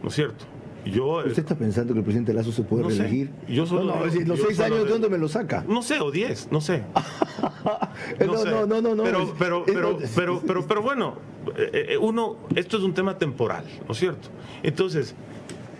¿No 0.02 0.08
es 0.08 0.14
cierto? 0.14 0.51
¿Usted 0.84 1.38
está 1.38 1.54
pensando 1.54 1.92
que 1.92 2.00
el 2.00 2.04
presidente 2.04 2.32
Lazo 2.34 2.52
se 2.52 2.62
puede 2.62 2.84
reelegir? 2.84 3.30
Yo 3.48 3.64
no, 3.66 3.84
no, 3.84 4.04
los 4.04 4.40
seis 4.40 4.60
años, 4.60 4.84
¿de 4.84 4.90
dónde 4.90 5.08
me 5.08 5.18
lo 5.18 5.28
saca? 5.28 5.64
No 5.68 5.82
sé, 5.82 6.00
o 6.00 6.10
diez, 6.10 6.48
no 6.50 6.60
sé. 6.60 6.82
no, 8.26 8.66
no, 8.66 8.80
no, 8.80 8.94
no, 8.94 9.02
Pero, 9.04 9.34
pero, 9.38 9.64
pero, 9.64 9.98
pero, 10.14 10.42
pero, 10.46 10.66
pero 10.66 10.82
bueno, 10.82 11.14
eh, 11.56 11.86
eh, 11.90 11.98
uno, 11.98 12.36
esto 12.54 12.76
es 12.76 12.82
un 12.82 12.94
tema 12.94 13.16
temporal, 13.18 13.64
¿no 13.86 13.92
es 13.92 13.98
cierto? 13.98 14.28
Entonces, 14.62 15.14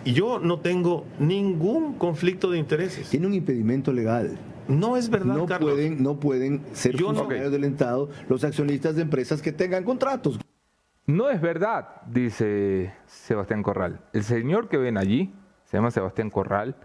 yo 0.05 0.39
no 0.39 0.59
tengo 0.59 1.05
ningún 1.19 1.93
conflicto 1.95 2.49
de 2.49 2.59
intereses. 2.59 3.09
Tiene 3.09 3.27
un 3.27 3.33
impedimento 3.33 3.91
legal. 3.91 4.37
No 4.67 4.95
es 4.95 5.09
verdad, 5.09 5.35
no 5.35 5.45
Pueden, 5.45 6.01
no 6.01 6.19
pueden 6.19 6.61
ser 6.71 6.97
funcionarios 6.97 7.51
del 7.51 7.65
Estado 7.65 8.09
los 8.29 8.43
accionistas 8.45 8.95
de 8.95 9.01
empresas 9.01 9.41
que 9.41 9.51
tengan 9.51 9.83
contratos. 9.83 10.39
No 11.05 11.29
es 11.29 11.41
verdad, 11.41 12.01
dice 12.05 12.93
Sebastián 13.05 13.61
Corral. 13.61 13.99
El 14.13 14.23
señor 14.23 14.69
que 14.69 14.77
ven 14.77 14.97
allí, 14.97 15.33
se 15.65 15.75
llama 15.75 15.91
Sebastián 15.91 16.29
Corral, 16.29 16.77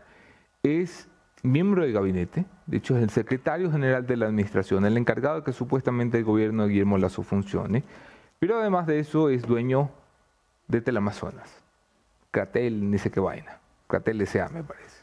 es 0.65 1.09
miembro 1.45 1.83
del 1.83 1.93
gabinete, 1.93 2.45
de 2.67 2.77
hecho 2.77 2.97
es 2.97 3.03
el 3.05 3.11
secretario 3.11 3.71
general 3.71 4.09
de 4.09 4.17
la 4.17 4.27
administración, 4.27 4.85
el 4.85 4.97
encargado 4.97 5.37
de 5.37 5.45
que 5.45 5.53
supuestamente 5.53 6.19
el 6.19 6.25
gobierno 6.25 6.65
de 6.65 6.71
Guillermo 6.71 6.99
Lazo 6.99 7.23
funcione, 7.23 7.85
pero 8.41 8.59
además 8.59 8.89
de 8.89 8.99
eso 8.99 9.29
es 9.29 9.43
dueño 9.43 9.91
de 10.67 10.81
Teleamazonas, 10.81 11.63
Catel, 12.33 12.91
ni 12.91 12.99
sé 12.99 13.13
qué 13.13 13.21
vaina, 13.21 13.61
Catel 13.87 14.21
S.A. 14.23 14.49
me 14.49 14.65
parece. 14.65 14.99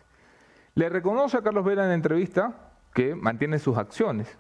Le 0.74 0.90
reconoce 0.90 1.38
a 1.38 1.42
Carlos 1.42 1.64
Vera 1.64 1.84
en 1.84 1.90
la 1.90 1.96
entrevista 1.96 2.54
que 2.94 3.16
mantiene 3.16 3.60
sus 3.60 3.78
acciones, 3.78 4.38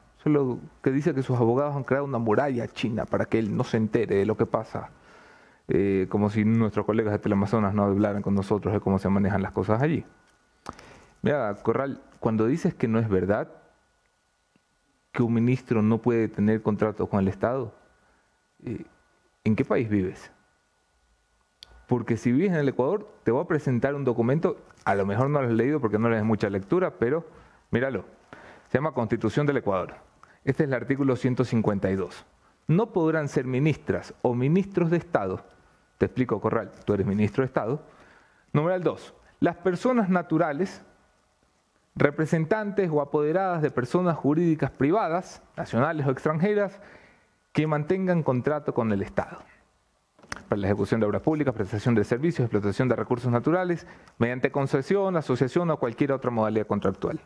Que 0.81 0.91
dice 0.91 1.13
que 1.13 1.21
sus 1.21 1.37
abogados 1.37 1.75
han 1.75 1.83
creado 1.83 2.05
una 2.05 2.17
muralla 2.17 2.67
china 2.67 3.05
para 3.05 3.25
que 3.25 3.37
él 3.37 3.55
no 3.55 3.63
se 3.63 3.77
entere 3.77 4.15
de 4.15 4.25
lo 4.25 4.35
que 4.35 4.47
pasa. 4.47 4.89
Eh, 5.67 6.07
como 6.09 6.29
si 6.29 6.43
nuestros 6.45 6.85
colegas 6.85 7.11
de 7.11 7.19
Teleamazonas 7.19 7.73
no 7.73 7.83
hablaran 7.83 8.21
con 8.21 8.33
nosotros 8.33 8.73
de 8.73 8.79
cómo 8.79 8.97
se 8.97 9.09
manejan 9.09 9.41
las 9.41 9.51
cosas 9.51 9.81
allí. 9.81 10.03
Mira, 11.21 11.53
Corral, 11.61 12.01
cuando 12.19 12.45
dices 12.47 12.73
que 12.73 12.87
no 12.87 12.99
es 12.99 13.09
verdad 13.09 13.51
que 15.11 15.23
un 15.23 15.33
ministro 15.33 15.81
no 15.81 15.99
puede 15.99 16.27
tener 16.27 16.61
contratos 16.61 17.07
con 17.07 17.19
el 17.19 17.27
Estado, 17.27 17.73
eh, 18.63 18.83
¿en 19.43 19.55
qué 19.55 19.63
país 19.63 19.89
vives? 19.89 20.31
Porque 21.87 22.17
si 22.17 22.31
vives 22.31 22.49
en 22.49 22.57
el 22.57 22.69
Ecuador, 22.69 23.07
te 23.23 23.31
voy 23.31 23.43
a 23.43 23.47
presentar 23.47 23.95
un 23.95 24.03
documento, 24.03 24.57
a 24.85 24.95
lo 24.95 25.05
mejor 25.05 25.29
no 25.29 25.41
lo 25.41 25.47
has 25.47 25.53
leído 25.53 25.79
porque 25.79 25.99
no 25.99 26.09
le 26.09 26.15
das 26.15 26.25
mucha 26.25 26.49
lectura, 26.49 26.95
pero 26.97 27.25
míralo. 27.71 28.05
Se 28.69 28.77
llama 28.77 28.93
Constitución 28.93 29.45
del 29.45 29.57
Ecuador. 29.57 30.04
Este 30.45 30.63
es 30.63 30.69
el 30.69 30.75
artículo 30.75 31.15
152. 31.15 32.25
No 32.67 32.93
podrán 32.93 33.27
ser 33.27 33.45
ministras 33.45 34.13
o 34.21 34.33
ministros 34.33 34.89
de 34.89 34.97
Estado 34.97 35.43
Te 35.97 36.05
explico, 36.05 36.39
Corral, 36.41 36.71
tú 36.85 36.93
eres 36.93 37.05
ministro 37.05 37.41
de 37.41 37.47
Estado. 37.47 37.81
Numeral 38.53 38.83
2. 38.83 39.13
Las 39.39 39.55
personas 39.57 40.09
naturales, 40.09 40.81
representantes 41.95 42.89
o 42.91 43.01
apoderadas 43.01 43.61
de 43.61 43.71
personas 43.71 44.17
jurídicas 44.17 44.71
privadas, 44.71 45.41
nacionales 45.55 46.05
o 46.05 46.11
extranjeras, 46.11 46.79
que 47.53 47.67
mantengan 47.67 48.23
contrato 48.23 48.73
con 48.73 48.91
el 48.91 49.01
Estado 49.01 49.39
para 50.49 50.59
la 50.59 50.67
ejecución 50.67 50.99
de 50.99 51.05
obras 51.05 51.21
públicas, 51.21 51.55
prestación 51.55 51.95
de 51.95 52.03
servicios, 52.03 52.45
explotación 52.45 52.89
de 52.89 52.95
recursos 52.95 53.31
naturales, 53.31 53.87
mediante 54.17 54.51
concesión, 54.51 55.15
asociación 55.15 55.71
o 55.71 55.79
cualquier 55.79 56.11
otra 56.11 56.29
modalidad 56.29 56.67
contractual. 56.67 57.19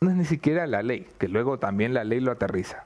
No 0.00 0.10
es 0.10 0.16
ni 0.16 0.24
siquiera 0.24 0.66
la 0.66 0.82
ley, 0.82 1.06
que 1.18 1.28
luego 1.28 1.58
también 1.58 1.92
la 1.92 2.04
ley 2.04 2.20
lo 2.20 2.32
aterriza. 2.32 2.84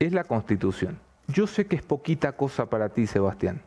Es 0.00 0.12
la 0.12 0.24
Constitución. 0.24 0.98
Yo 1.28 1.46
sé 1.46 1.66
que 1.66 1.76
es 1.76 1.82
poquita 1.82 2.32
cosa 2.32 2.68
para 2.68 2.88
ti, 2.88 3.06
Sebastián. 3.06 3.62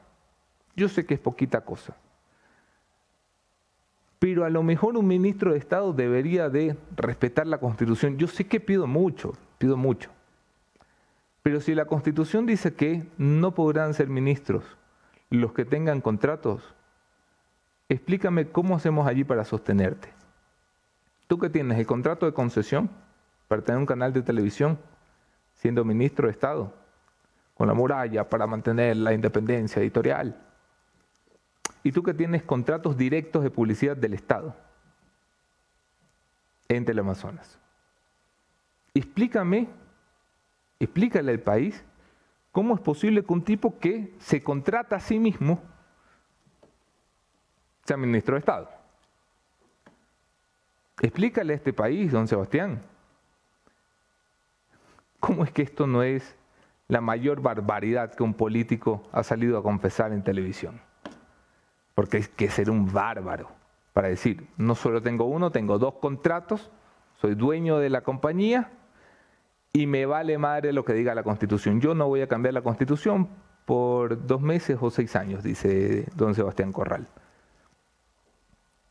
Yo 0.76 0.90
sé 0.90 1.06
que 1.06 1.14
es 1.14 1.20
poquita 1.20 1.62
cosa. 1.62 1.96
Pero 4.20 4.44
a 4.44 4.50
lo 4.50 4.64
mejor 4.64 4.98
un 4.98 5.08
ministro 5.08 5.54
de 5.54 5.58
Estado 5.58 5.94
debería 5.94 6.50
de 6.50 6.76
respetar 6.98 7.48
la 7.48 7.60
Constitución. 7.60 8.18
Yo 8.18 8.28
sé 8.28 8.46
que 8.46 8.60
pido 8.60 8.86
mucho, 8.86 9.34
pido 9.58 9.78
mucho. 9.78 10.10
Pero 11.42 11.62
si 11.62 11.74
la 11.74 11.86
Constitución 11.86 12.46
dice 12.46 12.74
que 12.74 13.08
no 13.18 13.56
podrán 13.56 13.94
ser 13.94 14.10
ministros 14.10 14.64
los 15.30 15.54
que 15.54 15.64
tengan 15.64 16.02
contratos, 16.02 16.76
explícame 17.88 18.50
cómo 18.50 18.76
hacemos 18.76 19.08
allí 19.08 19.24
para 19.24 19.46
sostenerte. 19.46 20.19
Tú 21.30 21.38
que 21.38 21.52
tienes 21.52 21.78
el 21.78 21.86
contrato 21.86 22.26
de 22.26 22.34
concesión 22.34 22.90
para 23.48 23.62
tener 23.62 23.78
un 23.78 23.86
canal 23.86 24.12
de 24.12 24.24
televisión, 24.24 24.80
siendo 25.54 25.86
ministro 25.86 26.26
de 26.26 26.32
Estado, 26.32 26.74
con 27.54 27.68
la 27.68 27.76
muralla 27.76 28.28
para 28.28 28.48
mantener 28.48 28.98
la 28.98 29.14
independencia 29.14 29.80
editorial. 29.80 30.36
Y 31.84 31.92
tú 31.92 32.02
que 32.02 32.16
tienes 32.16 32.42
contratos 32.42 32.98
directos 32.98 33.44
de 33.44 33.52
publicidad 33.52 33.96
del 33.96 34.16
Estado 34.16 34.56
en 36.68 36.84
Teleamazonas. 36.84 37.60
Explícame 38.96 39.70
explícale 40.80 41.32
al 41.32 41.42
país 41.42 41.86
cómo 42.52 42.74
es 42.74 42.82
posible 42.82 43.24
que 43.24 43.34
un 43.34 43.44
tipo 43.44 43.78
que 43.78 44.16
se 44.18 44.42
contrata 44.42 44.96
a 44.96 45.00
sí 45.00 45.20
mismo 45.20 45.62
sea 47.86 47.98
ministro 47.98 48.34
de 48.34 48.40
Estado. 48.40 48.79
Explícale 51.02 51.54
a 51.54 51.56
este 51.56 51.74
país, 51.74 52.12
don 52.12 52.28
Sebastián, 52.28 52.82
cómo 55.20 55.44
es 55.44 55.52
que 55.52 55.62
esto 55.62 55.88
no 55.88 56.04
es 56.04 56.36
la 56.88 57.02
mayor 57.02 57.42
barbaridad 57.42 58.14
que 58.14 58.24
un 58.24 58.34
político 58.34 59.04
ha 59.12 59.24
salido 59.24 59.58
a 59.58 59.64
confesar 59.64 60.12
en 60.12 60.24
televisión. 60.24 60.82
Porque 61.94 62.18
hay 62.18 62.24
que 62.24 62.50
ser 62.50 62.70
un 62.70 62.92
bárbaro 62.92 63.50
para 63.94 64.08
decir, 64.08 64.48
no 64.58 64.76
solo 64.76 65.02
tengo 65.02 65.26
uno, 65.26 65.52
tengo 65.52 65.78
dos 65.78 65.96
contratos, 65.96 66.72
soy 67.22 67.36
dueño 67.36 67.78
de 67.78 67.90
la 67.90 68.02
compañía 68.02 68.72
y 69.72 69.88
me 69.88 70.06
vale 70.06 70.38
madre 70.38 70.74
lo 70.74 70.84
que 70.84 70.94
diga 70.94 71.14
la 71.14 71.24
Constitución. 71.24 71.80
Yo 71.80 71.94
no 71.94 72.08
voy 72.08 72.22
a 72.22 72.28
cambiar 72.28 72.54
la 72.54 72.62
Constitución 72.62 73.30
por 73.66 74.26
dos 74.26 74.42
meses 74.42 74.78
o 74.82 74.90
seis 74.90 75.16
años, 75.16 75.44
dice 75.44 76.08
don 76.16 76.34
Sebastián 76.34 76.72
Corral. 76.72 77.08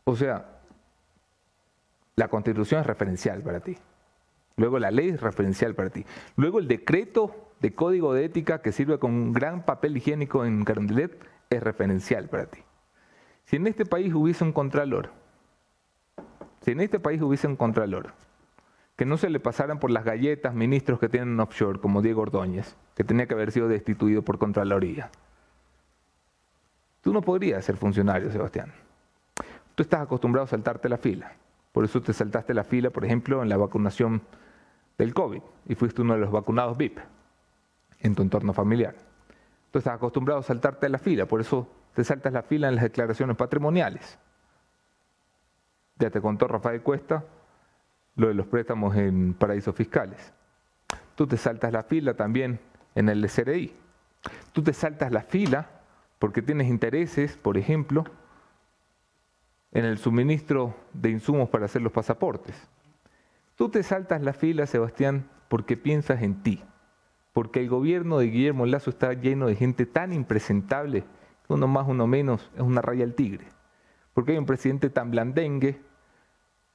O 0.04 0.14
sea, 0.14 0.57
la 2.18 2.26
Constitución 2.26 2.80
es 2.80 2.86
referencial 2.86 3.42
para 3.42 3.60
ti. 3.60 3.76
Luego 4.56 4.80
la 4.80 4.90
ley 4.90 5.10
es 5.10 5.20
referencial 5.20 5.76
para 5.76 5.90
ti. 5.90 6.04
Luego 6.34 6.58
el 6.58 6.66
decreto 6.66 7.52
de 7.60 7.74
código 7.74 8.12
de 8.12 8.24
ética 8.24 8.60
que 8.60 8.72
sirve 8.72 8.98
con 8.98 9.12
un 9.12 9.32
gran 9.32 9.64
papel 9.64 9.96
higiénico 9.96 10.44
en 10.44 10.64
Carondelet 10.64 11.16
es 11.48 11.62
referencial 11.62 12.28
para 12.28 12.46
ti. 12.46 12.58
Si 13.44 13.54
en 13.54 13.68
este 13.68 13.86
país 13.86 14.12
hubiese 14.12 14.42
un 14.42 14.52
contralor, 14.52 15.12
si 16.62 16.72
en 16.72 16.80
este 16.80 16.98
país 16.98 17.22
hubiese 17.22 17.46
un 17.46 17.54
contralor, 17.54 18.12
que 18.96 19.04
no 19.04 19.16
se 19.16 19.30
le 19.30 19.38
pasaran 19.38 19.78
por 19.78 19.92
las 19.92 20.04
galletas 20.04 20.52
ministros 20.54 20.98
que 20.98 21.08
tienen 21.08 21.38
offshore, 21.38 21.78
como 21.78 22.02
Diego 22.02 22.22
Ordóñez, 22.22 22.76
que 22.96 23.04
tenía 23.04 23.28
que 23.28 23.34
haber 23.34 23.52
sido 23.52 23.68
destituido 23.68 24.22
por 24.22 24.38
Contraloría. 24.38 25.12
Tú 27.00 27.12
no 27.12 27.22
podrías 27.22 27.64
ser 27.64 27.76
funcionario, 27.76 28.32
Sebastián. 28.32 28.72
Tú 29.76 29.84
estás 29.84 30.00
acostumbrado 30.00 30.46
a 30.46 30.48
saltarte 30.48 30.88
la 30.88 30.98
fila. 30.98 31.32
Por 31.78 31.84
eso 31.84 32.02
te 32.02 32.12
saltaste 32.12 32.54
la 32.54 32.64
fila, 32.64 32.90
por 32.90 33.04
ejemplo, 33.04 33.40
en 33.40 33.48
la 33.48 33.56
vacunación 33.56 34.20
del 34.98 35.14
COVID 35.14 35.40
y 35.68 35.76
fuiste 35.76 36.02
uno 36.02 36.14
de 36.14 36.18
los 36.18 36.32
vacunados 36.32 36.76
VIP 36.76 36.98
en 38.00 38.16
tu 38.16 38.22
entorno 38.22 38.52
familiar. 38.52 38.96
Tú 39.70 39.78
estás 39.78 39.94
acostumbrado 39.94 40.40
a 40.40 40.42
saltarte 40.42 40.88
la 40.88 40.98
fila, 40.98 41.26
por 41.26 41.40
eso 41.40 41.68
te 41.94 42.02
saltas 42.02 42.32
la 42.32 42.42
fila 42.42 42.66
en 42.68 42.74
las 42.74 42.82
declaraciones 42.82 43.36
patrimoniales. 43.36 44.18
Ya 46.00 46.10
te 46.10 46.20
contó 46.20 46.48
Rafael 46.48 46.82
Cuesta 46.82 47.24
lo 48.16 48.26
de 48.26 48.34
los 48.34 48.48
préstamos 48.48 48.96
en 48.96 49.34
paraísos 49.34 49.76
fiscales. 49.76 50.32
Tú 51.14 51.28
te 51.28 51.36
saltas 51.36 51.72
la 51.72 51.84
fila 51.84 52.14
también 52.14 52.58
en 52.96 53.08
el 53.08 53.28
SRI. 53.28 53.72
Tú 54.50 54.64
te 54.64 54.72
saltas 54.72 55.12
la 55.12 55.22
fila 55.22 55.68
porque 56.18 56.42
tienes 56.42 56.66
intereses, 56.66 57.36
por 57.36 57.56
ejemplo, 57.56 58.02
en 59.72 59.84
el 59.84 59.98
suministro 59.98 60.74
de 60.92 61.10
insumos 61.10 61.48
para 61.48 61.66
hacer 61.66 61.82
los 61.82 61.92
pasaportes. 61.92 62.68
Tú 63.54 63.68
te 63.68 63.82
saltas 63.82 64.22
la 64.22 64.32
fila, 64.32 64.66
Sebastián, 64.66 65.28
porque 65.48 65.76
piensas 65.76 66.22
en 66.22 66.42
ti, 66.42 66.62
porque 67.32 67.60
el 67.60 67.68
gobierno 67.68 68.18
de 68.18 68.26
Guillermo 68.26 68.66
Lazo 68.66 68.90
está 68.90 69.12
lleno 69.12 69.46
de 69.46 69.56
gente 69.56 69.86
tan 69.86 70.12
impresentable 70.12 71.04
uno 71.48 71.66
más, 71.66 71.88
uno 71.88 72.06
menos 72.06 72.50
es 72.54 72.60
una 72.60 72.82
raya 72.82 73.04
al 73.04 73.14
tigre, 73.14 73.46
porque 74.12 74.32
hay 74.32 74.38
un 74.38 74.46
presidente 74.46 74.90
tan 74.90 75.10
blandengue, 75.10 75.80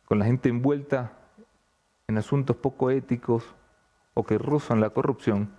con 0.06 0.20
la 0.20 0.26
gente 0.26 0.50
envuelta 0.50 1.14
en 2.08 2.18
asuntos 2.18 2.58
poco 2.58 2.90
éticos 2.90 3.56
o 4.14 4.24
que 4.24 4.38
rozan 4.38 4.82
la 4.82 4.90
corrupción, 4.90 5.52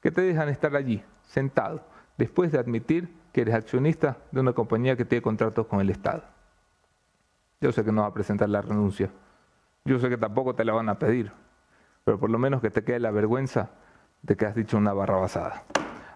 que 0.00 0.10
te 0.10 0.20
dejan 0.20 0.48
estar 0.48 0.76
allí, 0.76 1.02
sentado, 1.22 1.86
después 2.18 2.52
de 2.52 2.58
admitir 2.58 3.12
que 3.32 3.40
eres 3.40 3.54
accionista 3.54 4.18
de 4.30 4.40
una 4.40 4.52
compañía 4.52 4.96
que 4.96 5.04
tiene 5.04 5.22
contratos 5.22 5.66
con 5.66 5.80
el 5.80 5.90
Estado. 5.90 6.33
Yo 7.60 7.72
sé 7.72 7.84
que 7.84 7.92
no 7.92 8.02
va 8.02 8.08
a 8.08 8.14
presentar 8.14 8.48
la 8.48 8.60
renuncia. 8.62 9.10
Yo 9.84 9.98
sé 9.98 10.08
que 10.08 10.16
tampoco 10.16 10.54
te 10.54 10.64
la 10.64 10.72
van 10.72 10.88
a 10.88 10.98
pedir. 10.98 11.32
Pero 12.04 12.18
por 12.18 12.30
lo 12.30 12.38
menos 12.38 12.60
que 12.60 12.70
te 12.70 12.84
quede 12.84 13.00
la 13.00 13.10
vergüenza 13.10 13.70
de 14.22 14.36
que 14.36 14.46
has 14.46 14.54
dicho 14.54 14.76
una 14.76 14.92
barra 14.92 15.16
basada. 15.16 15.64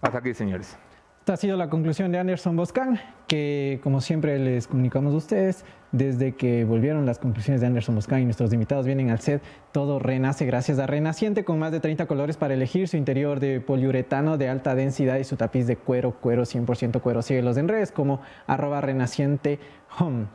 Hasta 0.00 0.18
aquí, 0.18 0.34
señores. 0.34 0.78
Esta 1.20 1.34
ha 1.34 1.36
sido 1.36 1.58
la 1.58 1.68
conclusión 1.68 2.10
de 2.10 2.18
Anderson 2.18 2.56
Boscan, 2.56 2.98
que 3.26 3.80
como 3.82 4.00
siempre 4.00 4.38
les 4.38 4.66
comunicamos 4.66 5.12
a 5.12 5.18
ustedes, 5.18 5.66
desde 5.92 6.34
que 6.34 6.64
volvieron 6.64 7.04
las 7.04 7.18
conclusiones 7.18 7.60
de 7.60 7.66
Anderson 7.66 7.94
Boscan 7.94 8.22
y 8.22 8.24
nuestros 8.24 8.50
invitados 8.54 8.86
vienen 8.86 9.10
al 9.10 9.18
set, 9.20 9.42
todo 9.72 9.98
renace 9.98 10.46
gracias 10.46 10.78
a 10.78 10.86
Renaciente 10.86 11.44
con 11.44 11.58
más 11.58 11.70
de 11.70 11.80
30 11.80 12.06
colores 12.06 12.38
para 12.38 12.54
elegir 12.54 12.88
su 12.88 12.96
interior 12.96 13.40
de 13.40 13.60
poliuretano 13.60 14.38
de 14.38 14.48
alta 14.48 14.74
densidad 14.74 15.18
y 15.18 15.24
su 15.24 15.36
tapiz 15.36 15.66
de 15.66 15.76
cuero, 15.76 16.12
cuero 16.12 16.44
100% 16.44 17.02
cuero. 17.02 17.20
Síguelos 17.20 17.58
en 17.58 17.68
redes 17.68 17.92
como 17.92 18.22
arroba 18.46 18.80
renaciente 18.80 19.60
home. 19.98 20.28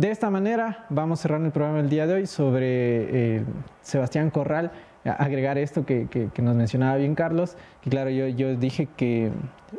De 0.00 0.10
esta 0.10 0.30
manera 0.30 0.86
vamos 0.88 1.20
cerrando 1.20 1.44
el 1.44 1.52
programa 1.52 1.76
del 1.76 1.90
día 1.90 2.06
de 2.06 2.14
hoy 2.14 2.26
sobre 2.26 3.36
eh, 3.36 3.44
Sebastián 3.82 4.30
Corral 4.30 4.72
agregar 5.04 5.58
esto 5.58 5.84
que, 5.84 6.30
nos 6.38 6.56
mencionaba 6.56 6.96
bien 6.96 7.14
Carlos, 7.14 7.58
que 7.82 7.90
claro, 7.90 8.08
yo, 8.08 8.26
yo 8.26 8.56
dije 8.56 8.88
que 8.96 9.30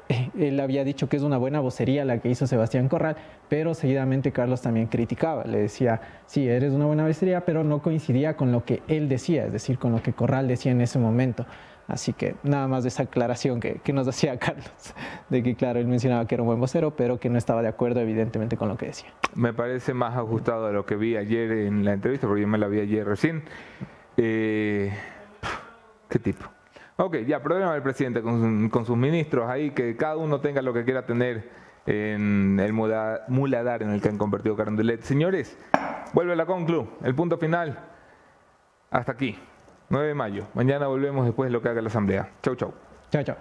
eh, 0.09 0.29
él 0.37 0.59
había 0.59 0.83
dicho 0.83 1.09
que 1.09 1.17
es 1.17 1.23
una 1.23 1.39
buena 1.39 1.59
vocería 1.59 2.05
la 2.05 2.19
que 2.19 2.29
hizo 2.29 2.45
Sebastián 2.45 2.87
Corral, 2.87 3.15
pero 3.49 3.73
seguidamente 3.73 4.31
Carlos 4.31 4.61
también 4.61 4.85
criticaba, 4.85 5.43
le 5.45 5.57
decía, 5.57 6.01
sí, 6.27 6.47
eres 6.47 6.71
una 6.71 6.85
buena 6.85 7.07
vocería, 7.07 7.43
pero 7.43 7.63
no 7.63 7.81
coincidía 7.81 8.37
con 8.37 8.51
lo 8.51 8.63
que 8.63 8.83
él 8.87 9.09
decía, 9.09 9.47
es 9.47 9.51
decir, 9.51 9.79
con 9.79 9.91
lo 9.91 10.03
que 10.03 10.13
Corral 10.13 10.47
decía 10.47 10.71
en 10.71 10.81
ese 10.81 10.99
momento. 10.99 11.47
Así 11.91 12.13
que 12.13 12.35
nada 12.43 12.69
más 12.69 12.83
de 12.83 12.87
esa 12.87 13.03
aclaración 13.03 13.59
que, 13.59 13.81
que, 13.83 13.91
nos 13.91 14.07
hacía 14.07 14.39
Carlos, 14.39 14.71
de 15.29 15.43
que 15.43 15.55
claro, 15.55 15.77
él 15.79 15.87
mencionaba 15.87 16.25
que 16.25 16.35
era 16.35 16.41
un 16.41 16.47
buen 16.47 16.59
vocero, 16.59 16.95
pero 16.95 17.19
que 17.19 17.29
no 17.29 17.37
estaba 17.37 17.61
de 17.61 17.67
acuerdo 17.67 17.99
evidentemente 17.99 18.55
con 18.55 18.69
lo 18.69 18.77
que 18.77 18.85
decía. 18.87 19.09
Me 19.35 19.53
parece 19.53 19.93
más 19.93 20.15
ajustado 20.15 20.67
a 20.67 20.71
lo 20.71 20.85
que 20.85 20.95
vi 20.95 21.17
ayer 21.17 21.51
en 21.51 21.83
la 21.83 21.91
entrevista, 21.91 22.27
porque 22.27 22.43
yo 22.43 22.47
me 22.47 22.57
la 22.57 22.69
vi 22.69 22.79
ayer 22.79 23.05
recién. 23.05 23.43
Eh, 24.15 24.89
¿Qué 26.07 26.19
tipo? 26.19 26.45
Ok, 26.95 27.17
ya, 27.27 27.43
problema 27.43 27.73
del 27.73 27.83
presidente 27.83 28.21
con, 28.21 28.85
sus 28.85 28.95
ministros 28.95 29.49
ahí, 29.49 29.71
que 29.71 29.97
cada 29.97 30.15
uno 30.15 30.39
tenga 30.39 30.61
lo 30.61 30.71
que 30.71 30.85
quiera 30.85 31.05
tener 31.05 31.49
en 31.85 32.57
el 32.57 32.71
muladar 32.71 33.83
en 33.83 33.89
el 33.89 34.01
que 34.01 34.07
han 34.07 34.17
convertido 34.17 34.55
Carondelet. 34.55 35.01
Señores, 35.01 35.57
vuelve 36.13 36.37
la 36.37 36.45
conclu, 36.45 36.87
el 37.03 37.15
punto 37.15 37.37
final. 37.37 37.77
Hasta 38.91 39.11
aquí, 39.11 39.37
9 39.91 40.07
de 40.07 40.13
mayo. 40.15 40.45
Mañana 40.53 40.87
volvemos 40.87 41.25
después 41.25 41.49
de 41.49 41.51
lo 41.51 41.61
que 41.61 41.67
haga 41.67 41.81
la 41.81 41.89
Asamblea. 41.89 42.29
Chau, 42.41 42.55
chau. 42.55 42.73
Chau, 43.11 43.23
chau. 43.23 43.35